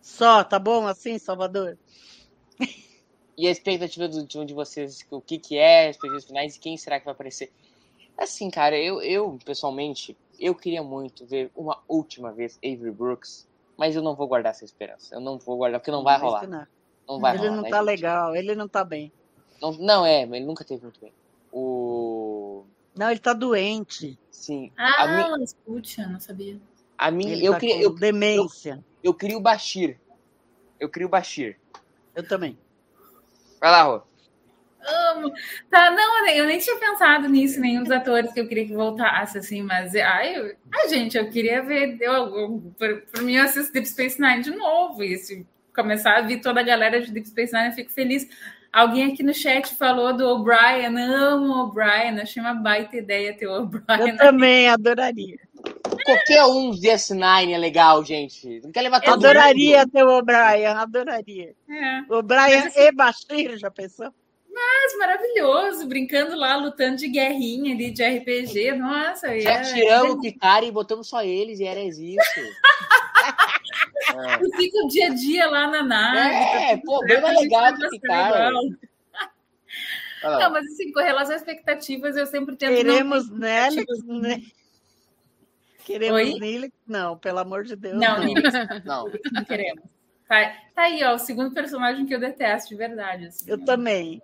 Só, 0.00 0.44
tá 0.44 0.58
bom 0.58 0.86
assim, 0.86 1.18
Salvador? 1.18 1.78
E 3.36 3.48
a 3.48 3.50
expectativa 3.50 4.06
do, 4.08 4.24
de 4.24 4.38
um 4.38 4.44
de 4.44 4.54
vocês, 4.54 5.04
o 5.10 5.20
que, 5.20 5.38
que 5.38 5.56
é, 5.56 5.88
as 5.88 5.96
expectativas 5.96 6.24
finais 6.24 6.56
e 6.56 6.60
quem 6.60 6.76
será 6.76 6.98
que 6.98 7.04
vai 7.04 7.12
aparecer? 7.12 7.52
Assim, 8.16 8.48
cara, 8.48 8.78
eu, 8.78 9.02
eu 9.02 9.38
pessoalmente, 9.44 10.16
eu 10.38 10.54
queria 10.54 10.82
muito 10.82 11.26
ver 11.26 11.50
uma 11.54 11.82
última 11.88 12.32
vez 12.32 12.58
Avery 12.58 12.92
Brooks, 12.92 13.48
mas 13.76 13.96
eu 13.96 14.02
não 14.02 14.14
vou 14.14 14.28
guardar 14.28 14.52
essa 14.52 14.64
esperança. 14.64 15.16
Eu 15.16 15.20
não 15.20 15.36
vou 15.36 15.56
guardar, 15.56 15.80
porque 15.80 15.90
não, 15.90 15.98
não 15.98 16.04
vai 16.04 16.18
rolar. 16.18 16.46
Não. 16.46 16.66
não 17.08 17.20
vai 17.20 17.32
ele 17.32 17.38
rolar, 17.38 17.56
não 17.56 17.62
né, 17.62 17.70
tá 17.70 17.78
gente? 17.78 17.86
legal, 17.86 18.36
ele 18.36 18.54
não 18.54 18.68
tá 18.68 18.84
bem. 18.84 19.12
Não, 19.60 19.72
não 19.72 20.06
é, 20.06 20.22
ele 20.22 20.44
nunca 20.44 20.64
teve 20.64 20.82
muito 20.82 21.00
bem. 21.00 21.12
O... 21.52 22.64
Não, 22.94 23.10
ele 23.10 23.20
tá 23.20 23.32
doente. 23.32 24.16
Sim. 24.30 24.70
Ah, 24.76 25.34
a 25.34 25.42
escute, 25.42 26.00
não 26.06 26.20
sabia. 26.20 26.60
A 26.96 27.10
minha, 27.10 27.32
ele 27.32 27.46
eu 27.46 27.52
tá 27.52 27.60
queria, 27.60 27.82
eu, 27.82 27.94
demência. 27.94 28.84
Eu, 29.02 29.10
eu 29.10 29.14
queria 29.14 29.36
o 29.36 29.40
Bashir. 29.40 29.98
Eu 30.78 30.88
queria 30.88 31.06
o 31.06 31.10
Bashir. 31.10 31.58
Eu 32.14 32.26
também. 32.26 32.56
Vai 33.64 33.70
lá, 33.70 33.82
Rô. 33.84 34.02
Amo. 34.86 35.32
Tá, 35.70 35.90
não, 35.90 36.28
eu 36.28 36.44
nem 36.44 36.58
tinha 36.58 36.76
pensado 36.76 37.26
nisso, 37.30 37.58
nenhum 37.58 37.80
dos 37.80 37.90
atores 37.90 38.30
que 38.30 38.38
eu 38.38 38.46
queria 38.46 38.66
que 38.66 38.74
voltasse, 38.74 39.38
assim, 39.38 39.62
mas 39.62 39.94
ai, 39.94 40.36
eu, 40.36 40.54
ai 40.70 40.88
gente, 40.90 41.16
eu 41.16 41.30
queria 41.30 41.62
ver, 41.62 41.96
eu, 41.98 42.62
por, 42.78 43.00
por 43.10 43.22
mim, 43.22 43.36
eu 43.36 43.44
assisto 43.44 43.72
Deep 43.72 43.88
Space 43.88 44.20
Nine 44.20 44.42
de 44.42 44.50
novo, 44.50 45.02
e 45.02 45.16
se 45.16 45.46
começar 45.74 46.18
a 46.18 46.20
ver 46.20 46.42
toda 46.42 46.60
a 46.60 46.62
galera 46.62 47.00
de 47.00 47.10
Deep 47.10 47.26
Space 47.26 47.54
Nine, 47.54 47.68
eu 47.68 47.72
fico 47.72 47.90
feliz. 47.90 48.28
Alguém 48.70 49.14
aqui 49.14 49.22
no 49.22 49.32
chat 49.32 49.74
falou 49.76 50.14
do 50.14 50.28
O'Brien, 50.28 50.94
amo 50.98 51.46
o 51.46 51.62
O'Brien, 51.62 52.20
achei 52.20 52.42
uma 52.42 52.52
baita 52.52 52.98
ideia 52.98 53.32
ter 53.32 53.46
o 53.46 53.62
O'Brien. 53.62 54.10
Eu 54.10 54.16
também 54.18 54.68
adoraria. 54.68 55.38
Qualquer 56.04 56.44
um 56.44 56.70
DS9 56.70 57.50
é 57.50 57.58
legal, 57.58 58.04
gente. 58.04 58.60
Não 58.62 58.70
quer 58.70 58.82
levar 58.82 59.00
todo 59.00 59.14
Adoraria 59.14 59.80
mundo. 59.80 59.90
ter 59.90 60.04
o 60.04 60.18
O'Brien, 60.18 60.66
adoraria. 60.66 61.54
É. 61.68 62.02
O'Brien 62.12 62.70
e 62.76 62.92
Bashir, 62.92 63.56
já 63.58 63.70
pensou? 63.70 64.12
Mas 64.52 64.96
maravilhoso, 64.98 65.86
brincando 65.88 66.36
lá, 66.36 66.56
lutando 66.56 66.96
de 66.96 67.08
guerrinha 67.08 67.74
ali, 67.74 67.90
de 67.90 68.04
RPG. 68.04 68.72
Nossa, 68.76 69.40
Já 69.40 69.54
é... 69.54 69.62
tiramos 69.62 70.14
o 70.14 70.20
Picard 70.20 70.66
e 70.66 70.70
botamos 70.70 71.08
só 71.08 71.24
eles 71.24 71.58
e 71.58 71.64
era 71.64 71.80
isso. 71.80 72.00
é. 72.00 72.16
Fica 74.56 74.84
o 74.84 74.88
dia 74.88 75.06
a 75.06 75.14
dia 75.14 75.46
lá 75.50 75.66
na 75.66 75.82
nave. 75.82 76.36
É, 76.36 76.76
tá 76.76 76.82
pô, 76.84 77.00
bem 77.00 77.20
mais 77.20 77.40
legal 77.40 77.74
que 77.74 77.84
o 77.84 77.90
Picard. 77.90 78.54
Não, 80.22 80.52
mas 80.52 80.64
assim, 80.66 80.92
com 80.92 81.00
relação 81.00 81.34
às 81.34 81.40
expectativas, 81.42 82.16
eu 82.16 82.26
sempre 82.26 82.54
tento. 82.56 82.76
Queremos 82.76 83.28
Nelix, 83.30 84.04
né? 84.04 84.40
Queremos 85.84 86.14
Oi? 86.14 86.38
Nilix? 86.40 86.74
Não, 86.86 87.16
pelo 87.18 87.38
amor 87.38 87.64
de 87.64 87.76
Deus. 87.76 87.98
Não, 87.98 88.18
não. 88.18 88.24
Nilix, 88.24 88.52
não. 88.84 89.04
não 89.32 89.44
queremos. 89.44 89.84
Tá, 90.26 90.54
tá, 90.74 90.82
aí, 90.82 91.04
ó, 91.04 91.14
o 91.14 91.18
segundo 91.18 91.52
personagem 91.52 92.06
que 92.06 92.14
eu 92.14 92.20
detesto, 92.20 92.70
de 92.70 92.76
verdade. 92.76 93.26
Assim, 93.26 93.50
eu 93.50 93.62
também. 93.62 94.22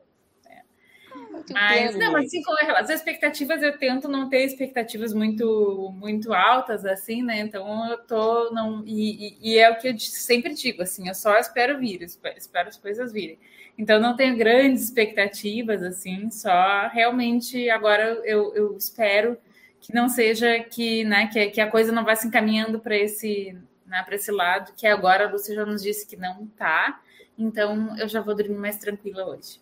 Mas, 1.52 1.96
não, 1.96 2.12
mas 2.12 2.26
assim, 2.26 2.42
com 2.42 2.52
as 2.76 2.90
expectativas, 2.90 3.62
eu 3.62 3.76
tento 3.76 4.08
não 4.08 4.28
ter 4.28 4.44
expectativas 4.44 5.12
muito 5.12 5.92
muito 5.96 6.32
altas, 6.32 6.84
assim, 6.84 7.22
né? 7.22 7.40
Então 7.40 7.90
eu 7.90 7.98
tô. 7.98 8.50
Não, 8.52 8.82
e, 8.86 9.28
e, 9.28 9.52
e 9.52 9.58
é 9.58 9.70
o 9.70 9.76
que 9.76 9.88
eu 9.88 9.98
sempre 9.98 10.54
digo, 10.54 10.82
assim, 10.82 11.08
eu 11.08 11.14
só 11.14 11.36
espero 11.38 11.78
vir, 11.78 12.02
espero, 12.02 12.38
espero 12.38 12.68
as 12.68 12.76
coisas 12.76 13.12
virem. 13.12 13.38
Então 13.76 14.00
não 14.00 14.16
tenho 14.16 14.36
grandes 14.36 14.84
expectativas, 14.84 15.82
assim, 15.82 16.30
só 16.30 16.88
realmente 16.88 17.68
agora 17.70 18.20
eu, 18.24 18.54
eu 18.54 18.76
espero 18.76 19.36
que 19.80 19.94
não 19.94 20.08
seja 20.08 20.60
que, 20.60 21.04
né, 21.04 21.26
que, 21.28 21.50
que 21.50 21.60
a 21.60 21.70
coisa 21.70 21.90
não 21.90 22.04
vá 22.04 22.14
se 22.14 22.26
encaminhando 22.26 22.78
para 22.78 22.96
esse, 22.96 23.56
né, 23.86 24.02
para 24.02 24.14
esse 24.14 24.30
lado, 24.30 24.72
que 24.76 24.86
agora 24.86 25.26
a 25.26 25.30
Lúcia 25.30 25.54
já 25.54 25.64
nos 25.64 25.82
disse 25.82 26.06
que 26.06 26.16
não 26.16 26.46
tá. 26.48 27.00
Então 27.38 27.96
eu 27.98 28.08
já 28.08 28.20
vou 28.20 28.34
dormir 28.34 28.58
mais 28.58 28.76
tranquila 28.76 29.26
hoje. 29.26 29.60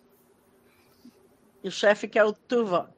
E 1.63 1.69
o 1.69 1.71
chefe 1.73 2.09
que 2.09 2.19
é 2.19 2.25
o 2.25 2.33
Tuvok. 2.33 2.91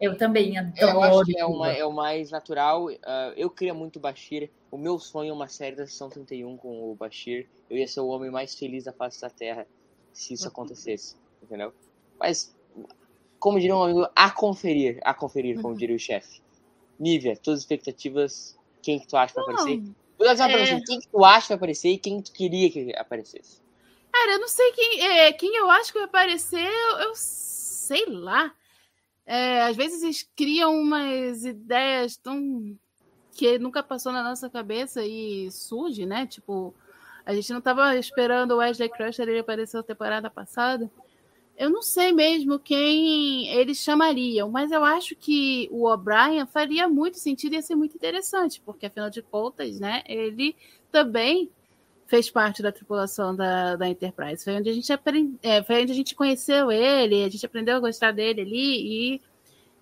Eu 0.00 0.16
também 0.16 0.56
adoro. 0.56 0.76
Eu 0.80 1.02
acho 1.02 1.24
que 1.24 1.38
é, 1.38 1.44
uma, 1.44 1.72
é 1.72 1.84
o 1.84 1.92
mais 1.92 2.30
natural. 2.30 2.86
Uh, 2.86 3.32
eu 3.36 3.50
queria 3.50 3.74
muito 3.74 3.96
o 3.96 4.00
Bashir. 4.00 4.48
O 4.70 4.78
meu 4.78 4.98
sonho 4.98 5.30
é 5.30 5.32
uma 5.32 5.48
série 5.48 5.74
da 5.74 5.86
Sessão 5.86 6.08
31 6.08 6.56
com 6.56 6.92
o 6.92 6.94
Bashir. 6.94 7.48
Eu 7.68 7.76
ia 7.76 7.88
ser 7.88 8.00
o 8.00 8.06
homem 8.06 8.30
mais 8.30 8.54
feliz 8.54 8.84
da 8.84 8.92
face 8.92 9.20
da 9.20 9.28
Terra 9.28 9.66
se 10.12 10.34
isso 10.34 10.46
acontecesse. 10.46 11.16
Entendeu? 11.42 11.72
Mas, 12.18 12.56
como 13.40 13.58
diria 13.58 13.74
um 13.74 13.82
amigo, 13.82 14.08
a 14.14 14.30
conferir. 14.30 15.00
A 15.02 15.12
conferir, 15.12 15.60
como 15.60 15.76
diria 15.76 15.96
o 15.96 15.98
chefe. 15.98 16.40
Nívia, 16.98 17.36
todas 17.36 17.58
as 17.58 17.64
expectativas. 17.64 18.58
Quem 18.82 18.98
que 18.98 19.06
tu 19.06 19.16
acha 19.16 19.34
que 19.34 19.40
vai 19.40 19.54
aparecer? 19.54 19.82
Vou 20.16 20.36
dar 20.36 20.50
é... 20.50 20.80
Quem 20.80 21.00
que 21.00 21.08
tu 21.08 21.24
acha 21.24 21.42
que 21.42 21.48
vai 21.48 21.56
aparecer 21.56 21.88
e 21.90 21.98
quem 21.98 22.20
tu 22.20 22.32
queria 22.32 22.70
que 22.70 22.94
aparecesse? 22.96 23.60
Cara, 24.12 24.32
eu 24.32 24.40
não 24.40 24.48
sei 24.48 24.72
quem, 24.72 25.00
é, 25.00 25.32
quem 25.32 25.56
eu 25.56 25.70
acho 25.70 25.92
que 25.92 25.98
vai 25.98 26.08
aparecer. 26.08 26.64
eu, 26.64 26.98
eu 27.00 27.12
sei 27.14 28.06
lá. 28.06 28.52
É, 29.24 29.62
às 29.62 29.76
vezes 29.76 30.02
eles 30.02 30.28
criam 30.34 30.74
umas 30.80 31.44
ideias 31.44 32.16
tão 32.16 32.76
que 33.34 33.58
nunca 33.58 33.82
passou 33.82 34.10
na 34.10 34.22
nossa 34.22 34.50
cabeça 34.50 35.04
e 35.04 35.50
surge, 35.52 36.04
né? 36.04 36.26
Tipo, 36.26 36.74
a 37.24 37.34
gente 37.34 37.50
não 37.50 37.58
estava 37.58 37.94
esperando 37.96 38.52
o 38.52 38.56
Wesley 38.56 38.88
Crusher 38.88 39.28
ele 39.28 39.38
apareceu 39.38 39.82
temporada 39.82 40.28
passada. 40.28 40.90
Eu 41.58 41.70
não 41.70 41.82
sei 41.82 42.12
mesmo 42.12 42.56
quem 42.56 43.48
eles 43.48 43.78
chamariam, 43.78 44.48
mas 44.48 44.70
eu 44.70 44.84
acho 44.84 45.16
que 45.16 45.68
o 45.72 45.90
O'Brien 45.90 46.46
faria 46.46 46.88
muito 46.88 47.18
sentido 47.18 47.54
e 47.54 47.56
ia 47.56 47.62
ser 47.62 47.74
muito 47.74 47.96
interessante, 47.96 48.62
porque 48.64 48.86
afinal 48.86 49.10
de 49.10 49.20
contas, 49.22 49.80
né, 49.80 50.04
ele 50.06 50.54
também 50.92 51.50
fez 52.06 52.30
parte 52.30 52.62
da 52.62 52.70
tripulação 52.70 53.34
da, 53.34 53.74
da 53.74 53.88
Enterprise. 53.88 54.44
Foi 54.44 54.54
onde 54.54 54.70
a 54.70 54.72
gente 54.72 54.92
aprende, 54.92 55.36
é, 55.42 55.60
foi 55.60 55.82
onde 55.82 55.90
a 55.90 55.94
gente 55.96 56.14
conheceu 56.14 56.70
ele, 56.70 57.24
a 57.24 57.28
gente 57.28 57.44
aprendeu 57.44 57.74
a 57.76 57.80
gostar 57.80 58.12
dele 58.12 58.42
ali 58.42 59.16
e 59.16 59.20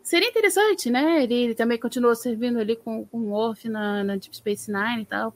seria 0.03 0.31
interessante, 0.31 0.89
né? 0.89 1.23
Ele, 1.25 1.35
ele 1.35 1.55
também 1.55 1.79
continuou 1.79 2.15
servindo 2.17 2.59
ali 2.59 2.75
com, 2.75 3.05
com 3.05 3.19
o 3.19 3.33
Worf 3.33 3.69
na, 3.69 4.03
na, 4.03 4.17
Deep 4.17 4.35
Space 4.35 4.73
Nine 4.73 5.03
e 5.03 5.07
tal. 5.07 5.35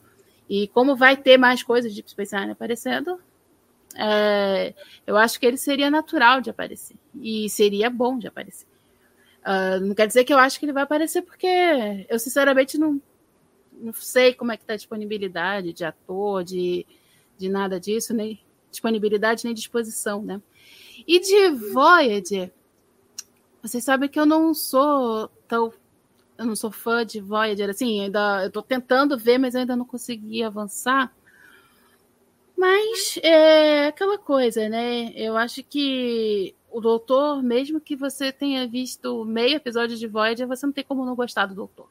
E 0.49 0.69
como 0.69 0.97
vai 0.97 1.19
ter 1.19 1.37
mais 1.37 1.62
coisas 1.62 1.93
de 1.93 1.97
Deep 1.97 2.11
Space 2.11 2.35
Nine 2.35 2.53
aparecendo, 2.53 3.21
é, 3.97 4.75
eu 5.07 5.17
acho 5.17 5.39
que 5.39 5.47
ele 5.47 5.57
seria 5.57 5.91
natural 5.91 6.41
de 6.41 6.51
aparecer. 6.51 6.97
E 7.21 7.49
seria 7.49 7.91
bom 7.91 8.19
de 8.19 8.27
aparecer. 8.27 8.67
Uh, 9.41 9.81
não 9.81 9.95
quer 9.95 10.07
dizer 10.07 10.25
que 10.25 10.33
eu 10.33 10.39
acho 10.39 10.59
que 10.59 10.67
ele 10.67 10.73
vai 10.73 10.83
aparecer, 10.83 11.23
porque 11.23 11.47
eu 12.09 12.19
sinceramente 12.19 12.77
não, 12.77 13.01
não 13.73 13.93
sei 13.93 14.35
como 14.35 14.53
é 14.53 14.57
que 14.57 14.62
está 14.62 14.75
a 14.75 14.77
disponibilidade 14.77 15.73
de 15.73 15.85
ator, 15.85 16.45
de, 16.45 16.87
de 17.39 17.49
nada 17.49 17.81
disso, 17.81 18.12
nem 18.12 18.39
disponibilidade 18.71 19.45
nem 19.45 19.55
disposição, 19.55 20.23
né? 20.23 20.41
E 21.07 21.19
de 21.19 21.51
Voyager, 21.73 22.53
vocês 23.62 23.83
sabem 23.83 24.09
que 24.09 24.21
eu 24.21 24.27
não 24.27 24.53
sou 24.55 25.29
tão 25.49 25.73
eu 26.37 26.47
não 26.47 26.57
sou 26.57 26.71
fã 26.71 27.05
de 27.05 27.21
Voyager, 27.21 27.69
assim, 27.69 28.01
ainda 28.01 28.45
eu 28.45 28.51
tô 28.51 28.62
tentando 28.62 29.19
ver, 29.19 29.37
mas 29.37 29.55
ainda 29.55 29.77
não 29.77 29.85
consegui 29.85 30.43
avançar. 30.43 31.15
Mas 32.61 33.19
é 33.23 33.87
aquela 33.87 34.19
coisa, 34.19 34.69
né? 34.69 35.15
Eu 35.15 35.35
acho 35.35 35.62
que 35.65 36.55
o 36.70 36.78
Doutor, 36.78 37.43
mesmo 37.43 37.81
que 37.81 37.97
você 37.97 38.31
tenha 38.31 38.69
visto 38.69 39.24
meio 39.24 39.57
episódio 39.57 39.97
de 39.97 40.07
Voyager, 40.07 40.47
você 40.47 40.66
não 40.66 40.73
tem 40.74 40.85
como 40.85 41.07
não 41.07 41.15
gostar 41.15 41.47
do 41.47 41.55
Doutor. 41.55 41.89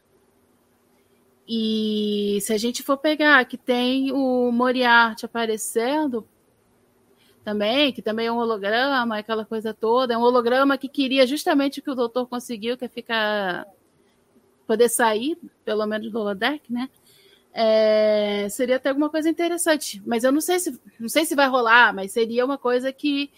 E 1.48 2.38
se 2.42 2.54
a 2.54 2.58
gente 2.60 2.84
for 2.84 2.98
pegar 2.98 3.44
que 3.46 3.58
tem 3.58 4.12
o 4.12 4.52
Moriarty 4.52 5.26
aparecendo 5.26 6.24
também, 7.44 7.92
que 7.92 8.04
também 8.04 8.28
é 8.28 8.32
um 8.32 8.38
holograma, 8.38 9.18
aquela 9.18 9.44
coisa 9.44 9.74
toda, 9.74 10.14
é 10.14 10.18
um 10.20 10.22
holograma 10.22 10.78
que 10.78 10.88
queria 10.88 11.26
justamente 11.26 11.80
o 11.80 11.84
que 11.84 11.90
o 11.90 11.96
doutor 11.96 12.28
conseguiu, 12.28 12.78
que 12.78 12.86
é 12.86 12.88
ficar 12.88 13.66
poder 14.68 14.88
sair, 14.88 15.36
pelo 15.66 15.88
menos 15.88 16.12
do 16.12 16.20
holodeck, 16.20 16.72
né? 16.72 16.92
É, 17.54 18.48
seria 18.50 18.76
até 18.76 18.90
alguma 18.90 19.10
coisa 19.10 19.30
interessante, 19.30 20.02
mas 20.06 20.24
eu 20.24 20.32
não 20.32 20.42
sei 20.42 20.60
se 20.60 20.80
não 21.00 21.10
sei 21.10 21.26
se 21.26 21.36
vai 21.36 21.48
rolar, 21.48 21.94
mas 21.94 22.12
seria 22.12 22.46
uma 22.46 22.58
coisa 22.58 22.92
que 22.94 23.32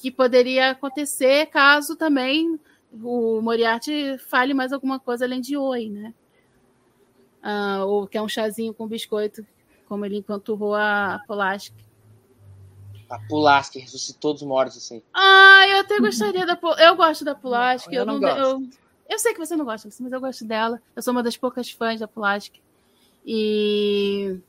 que 0.00 0.10
poderia 0.10 0.70
acontecer 0.70 1.46
caso 1.46 1.96
também 1.96 2.58
o 2.92 3.40
Moriarty 3.40 4.16
fale 4.18 4.54
mais 4.54 4.72
alguma 4.72 4.98
coisa 4.98 5.24
além 5.24 5.40
de 5.40 5.56
oi, 5.56 5.88
né? 5.88 6.14
uh, 7.42 7.86
ou 7.86 8.06
quer 8.06 8.22
um 8.22 8.28
chazinho 8.28 8.74
com 8.74 8.86
biscoito, 8.86 9.46
como 9.86 10.04
ele 10.04 10.18
encanturrou 10.18 10.74
a 10.74 11.20
Pulaski. 11.26 11.86
A 13.08 13.18
Pulaski 13.20 13.78
ressuscitou 13.78 14.34
dos 14.34 14.42
mortos, 14.42 14.76
assim. 14.76 15.02
Ah, 15.14 15.64
eu 15.68 15.80
até 15.80 15.98
gostaria 15.98 16.44
da 16.44 16.58
Eu 16.78 16.94
gosto 16.94 17.24
da 17.24 17.34
Pulaski. 17.34 17.94
Eu, 17.94 18.00
eu, 18.00 18.06
não, 18.06 18.20
gosto. 18.20 18.38
Eu, 18.38 18.68
eu 19.08 19.18
sei 19.18 19.32
que 19.32 19.38
você 19.38 19.56
não 19.56 19.64
gosta, 19.64 19.88
mas 20.00 20.12
eu 20.12 20.20
gosto 20.20 20.44
dela. 20.44 20.80
Eu 20.94 21.02
sou 21.02 21.12
uma 21.12 21.22
das 21.22 21.36
poucas 21.36 21.70
fãs 21.70 22.00
da 22.00 22.06
Pulaski. 22.06 22.60
E 23.30 24.40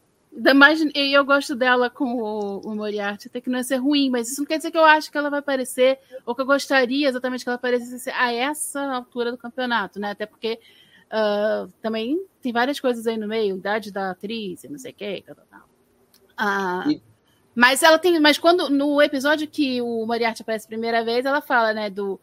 mais, 0.56 0.80
eu 0.96 1.26
gosto 1.26 1.54
dela 1.54 1.90
com 1.90 2.16
o, 2.16 2.62
o, 2.62 2.76
Moriarty, 2.76 3.28
até 3.28 3.42
que 3.42 3.50
não 3.50 3.58
ia 3.58 3.64
ser 3.64 3.76
ruim, 3.76 4.10
mas 4.10 4.32
isso 4.32 4.40
não 4.40 4.48
quer 4.48 4.56
dizer 4.56 4.72
que 4.72 4.78
eu 4.78 4.86
acho 4.86 5.12
que 5.12 5.18
ela 5.18 5.30
vai 5.30 5.40
aparecer, 5.40 6.00
ou 6.26 6.34
que 6.34 6.42
eu 6.42 6.46
gostaria 6.46 7.10
exatamente 7.10 7.44
que 7.44 7.50
ela 7.50 7.58
aparecesse 7.58 8.10
a 8.12 8.32
essa 8.32 8.82
altura 8.82 9.32
do 9.32 9.38
campeonato, 9.38 10.00
né? 10.00 10.12
Até 10.12 10.26
porque 10.26 10.60
Uh, 11.10 11.68
também 11.82 12.24
tem 12.40 12.54
várias 12.54 12.80
coisas 12.80 13.08
aí 13.08 13.18
no 13.18 13.28
meio, 13.28 13.58
idade 13.58 13.92
da 13.92 14.12
atriz, 14.12 14.64
não 14.70 14.78
sei 14.78 14.92
o 14.92 14.94
que, 14.94 15.24
tal, 15.26 15.36
tal. 15.50 16.88
Uh, 16.88 16.92
e... 16.92 17.02
Mas 17.56 17.82
ela 17.82 17.98
tem. 17.98 18.20
Mas 18.20 18.38
quando 18.38 18.70
no 18.70 19.02
episódio 19.02 19.48
que 19.48 19.82
o 19.82 20.06
Moriarty 20.06 20.44
aparece 20.44 20.66
a 20.66 20.70
primeira 20.70 21.04
vez, 21.04 21.26
ela 21.26 21.42
fala, 21.42 21.74
né, 21.74 21.90
do 21.90 22.22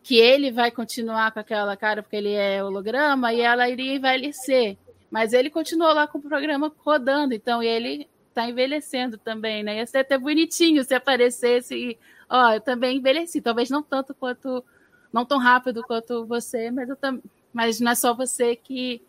que 0.00 0.16
ele 0.16 0.52
vai 0.52 0.70
continuar 0.70 1.32
com 1.32 1.40
aquela 1.40 1.76
cara 1.76 2.04
porque 2.04 2.14
ele 2.14 2.32
é 2.32 2.62
holograma 2.62 3.32
e 3.32 3.40
ela 3.40 3.68
iria 3.68 3.96
envelhecer. 3.96 4.78
Mas 5.14 5.32
ele 5.32 5.48
continuou 5.48 5.94
lá 5.94 6.08
com 6.08 6.18
o 6.18 6.22
programa 6.22 6.74
rodando, 6.78 7.34
então 7.34 7.62
ele 7.62 8.08
tá 8.34 8.48
envelhecendo 8.48 9.16
também, 9.16 9.62
né? 9.62 9.76
Ia 9.76 9.86
ser 9.86 9.98
até 9.98 10.18
bonitinho 10.18 10.82
se 10.82 10.92
aparecesse 10.92 11.72
e, 11.76 11.98
ó, 12.28 12.54
eu 12.54 12.60
também 12.60 12.96
envelheci, 12.96 13.40
talvez 13.40 13.70
não 13.70 13.80
tanto 13.80 14.12
quanto, 14.12 14.64
não 15.12 15.24
tão 15.24 15.38
rápido 15.38 15.84
quanto 15.84 16.26
você, 16.26 16.68
mas 16.72 16.88
eu 16.88 16.96
também 16.96 17.22
mas 17.52 17.78
não 17.78 17.92
é 17.92 17.94
só 17.94 18.12
você 18.12 18.56
que, 18.56 19.00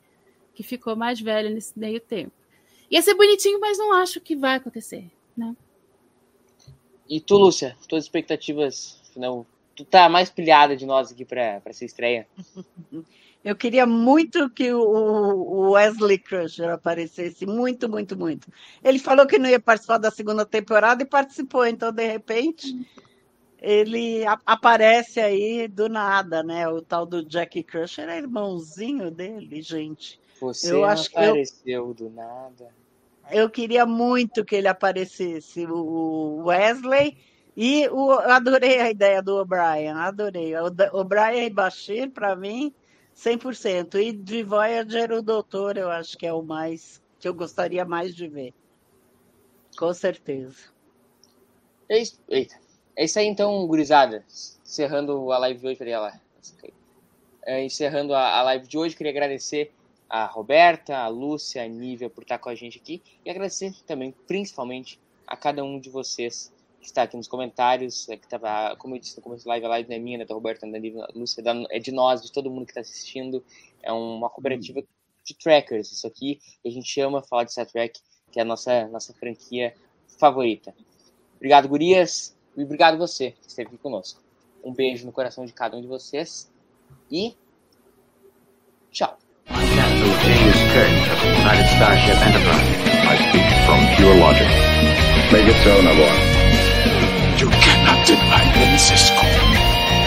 que 0.54 0.62
ficou 0.62 0.96
mais 0.96 1.20
velho 1.20 1.50
nesse 1.50 1.78
meio 1.78 2.00
tempo. 2.00 2.32
Ia 2.92 3.02
ser 3.02 3.16
bonitinho, 3.16 3.60
mas 3.60 3.80
não 3.80 3.92
acho 3.92 4.22
que 4.22 4.36
vai 4.36 4.58
acontecer, 4.58 5.10
né? 5.36 5.56
E 7.10 7.20
tu, 7.20 7.36
Lúcia, 7.36 7.76
tuas 7.90 8.04
expectativas, 8.04 9.02
não, 9.18 9.44
tu 9.76 9.84
tá 9.84 10.08
mais 10.08 10.30
pilhada 10.30 10.78
de 10.78 10.86
nós 10.86 11.12
aqui 11.12 11.26
para 11.26 11.60
essa 11.66 11.84
estreia. 11.84 12.28
Eu 13.46 13.56
queria 13.56 13.86
muito 13.86 14.50
que 14.50 14.74
o 14.74 15.70
Wesley 15.70 16.18
Crusher 16.18 16.68
aparecesse, 16.72 17.46
muito, 17.46 17.88
muito, 17.88 18.18
muito. 18.18 18.52
Ele 18.84 18.98
falou 18.98 19.28
que 19.28 19.38
não 19.38 19.48
ia 19.48 19.60
participar 19.60 20.00
da 20.00 20.10
segunda 20.10 20.44
temporada 20.44 21.04
e 21.04 21.06
participou, 21.06 21.64
então, 21.64 21.92
de 21.92 22.08
repente, 22.08 22.76
ele 23.62 24.24
aparece 24.48 25.20
aí 25.20 25.68
do 25.68 25.88
nada, 25.88 26.42
né? 26.42 26.68
O 26.68 26.82
tal 26.82 27.06
do 27.06 27.24
Jack 27.24 27.62
Crusher 27.62 28.10
é 28.10 28.18
irmãozinho 28.18 29.12
dele, 29.12 29.62
gente. 29.62 30.20
Você 30.42 30.74
eu 30.74 30.84
acho 30.84 31.12
apareceu 31.12 31.88
eu, 31.88 31.94
do 31.94 32.10
nada. 32.10 32.70
Eu 33.30 33.48
queria 33.48 33.86
muito 33.86 34.44
que 34.44 34.56
ele 34.56 34.68
aparecesse, 34.68 35.68
o 35.68 36.46
Wesley, 36.46 37.16
e 37.56 37.88
o, 37.90 38.12
eu 38.12 38.32
adorei 38.32 38.80
a 38.80 38.90
ideia 38.90 39.22
do 39.22 39.36
O'Brien, 39.36 39.92
adorei. 39.92 40.56
O 40.56 41.00
O'Brien 41.00 41.46
e 41.46 41.50
Bashir, 41.52 42.10
para 42.10 42.36
mim, 42.36 42.74
100%. 43.16 43.96
E 43.96 44.12
de 44.12 44.44
Voyager, 44.44 45.12
o 45.12 45.22
Doutor, 45.22 45.78
eu 45.78 45.90
acho 45.90 46.18
que 46.18 46.26
é 46.26 46.34
o 46.34 46.42
mais, 46.42 47.02
que 47.20 47.28
eu 47.28 47.34
gostaria 47.34 47.86
mais 47.86 48.16
de 48.16 48.28
ver. 48.28 48.54
Com 49.78 49.94
certeza. 49.94 50.74
Eita. 51.90 52.60
É 52.96 53.04
isso 53.06 53.20
aí 53.20 53.28
então, 53.28 53.66
gurizada. 53.68 54.24
Encerrando 54.64 55.32
a 55.32 55.38
live 55.38 55.60
de 55.60 55.68
hoje, 55.68 55.78
peraí, 55.78 55.96
lá. 55.96 56.20
É, 57.46 57.64
encerrando 57.64 58.14
a, 58.14 58.40
a 58.40 58.44
live 58.44 58.68
de 58.68 58.78
hoje, 58.78 58.96
queria 58.96 59.12
agradecer 59.12 59.72
a 60.10 60.26
Roberta, 60.26 60.98
a 60.98 61.08
Lúcia, 61.08 61.64
a 61.64 61.68
Nívia 61.68 62.10
por 62.10 62.24
estar 62.24 62.40
com 62.40 62.50
a 62.50 62.56
gente 62.56 62.80
aqui 62.80 63.02
e 63.24 63.30
agradecer 63.30 63.74
também, 63.86 64.14
principalmente, 64.26 65.00
a 65.28 65.36
cada 65.36 65.64
um 65.64 65.80
de 65.80 65.90
vocês 65.90 66.54
que 66.86 66.92
está 66.92 67.02
aqui 67.02 67.18
nos 67.18 67.28
comentários, 67.28 68.08
é, 68.10 68.16
que 68.16 68.28
tava, 68.28 68.76
como 68.78 68.96
eu 68.96 69.00
disse 69.00 69.18
no 69.18 69.24
começo 69.24 69.50
live, 69.50 69.66
a 69.66 69.70
live 69.70 69.90
não 69.90 69.96
é 69.96 70.00
minha, 70.00 70.20
né, 70.20 70.26
da 70.26 70.36
Roberta, 70.36 70.68
da 70.68 70.78
Lúcia, 71.16 71.42
da, 71.42 71.54
é 71.72 71.80
de 71.80 71.92
nós, 71.92 72.22
de 72.22 72.32
todo 72.32 72.52
mundo 72.52 72.66
que 72.66 72.72
está 72.72 72.82
assistindo, 72.82 73.44
é 73.82 73.92
uma 73.92 74.30
cooperativa 74.30 74.84
de 75.24 75.34
trackers, 75.34 75.92
isso 75.92 76.06
aqui, 76.06 76.40
e 76.64 76.70
a 76.70 76.72
gente 76.72 77.02
ama 77.02 77.24
falar 77.24 77.46
de 77.46 77.52
Star 77.52 77.66
Trek, 77.66 78.00
que 78.32 78.40
é 78.40 78.44
a 78.44 78.46
nossa, 78.46 78.88
nossa 78.88 79.14
franquia 79.16 79.74
favorita. 80.20 80.76
Obrigado, 81.38 81.68
gurias, 81.68 82.38
e 82.56 82.64
obrigado 82.64 83.00
você 83.00 83.32
que 83.32 83.50
esteve 83.50 83.70
aqui 83.70 83.78
conosco. 83.80 84.22
Um 84.64 84.72
beijo 84.72 85.08
no 85.08 85.12
coração 85.12 85.44
de 85.44 85.54
cada 85.54 85.76
um 85.76 85.82
de 85.82 85.88
vocês 85.88 86.52
e 87.12 87.36
tchau. 88.92 89.18
Captain 89.48 90.14
James 90.24 90.62
Kirk 90.72 90.94
of 91.10 91.20
the 96.22 96.35
deny 98.76 98.78
me, 98.78 98.78
Cisco. 98.78 99.22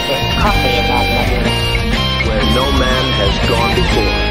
There's 0.09 0.35
coffee 0.43 0.77
in 0.77 0.85
that 0.87 1.07
letter. 1.17 2.29
Where 2.29 2.45
no 2.55 2.71
man 2.79 3.13
has 3.13 3.49
gone 3.49 3.75
before. 3.75 4.28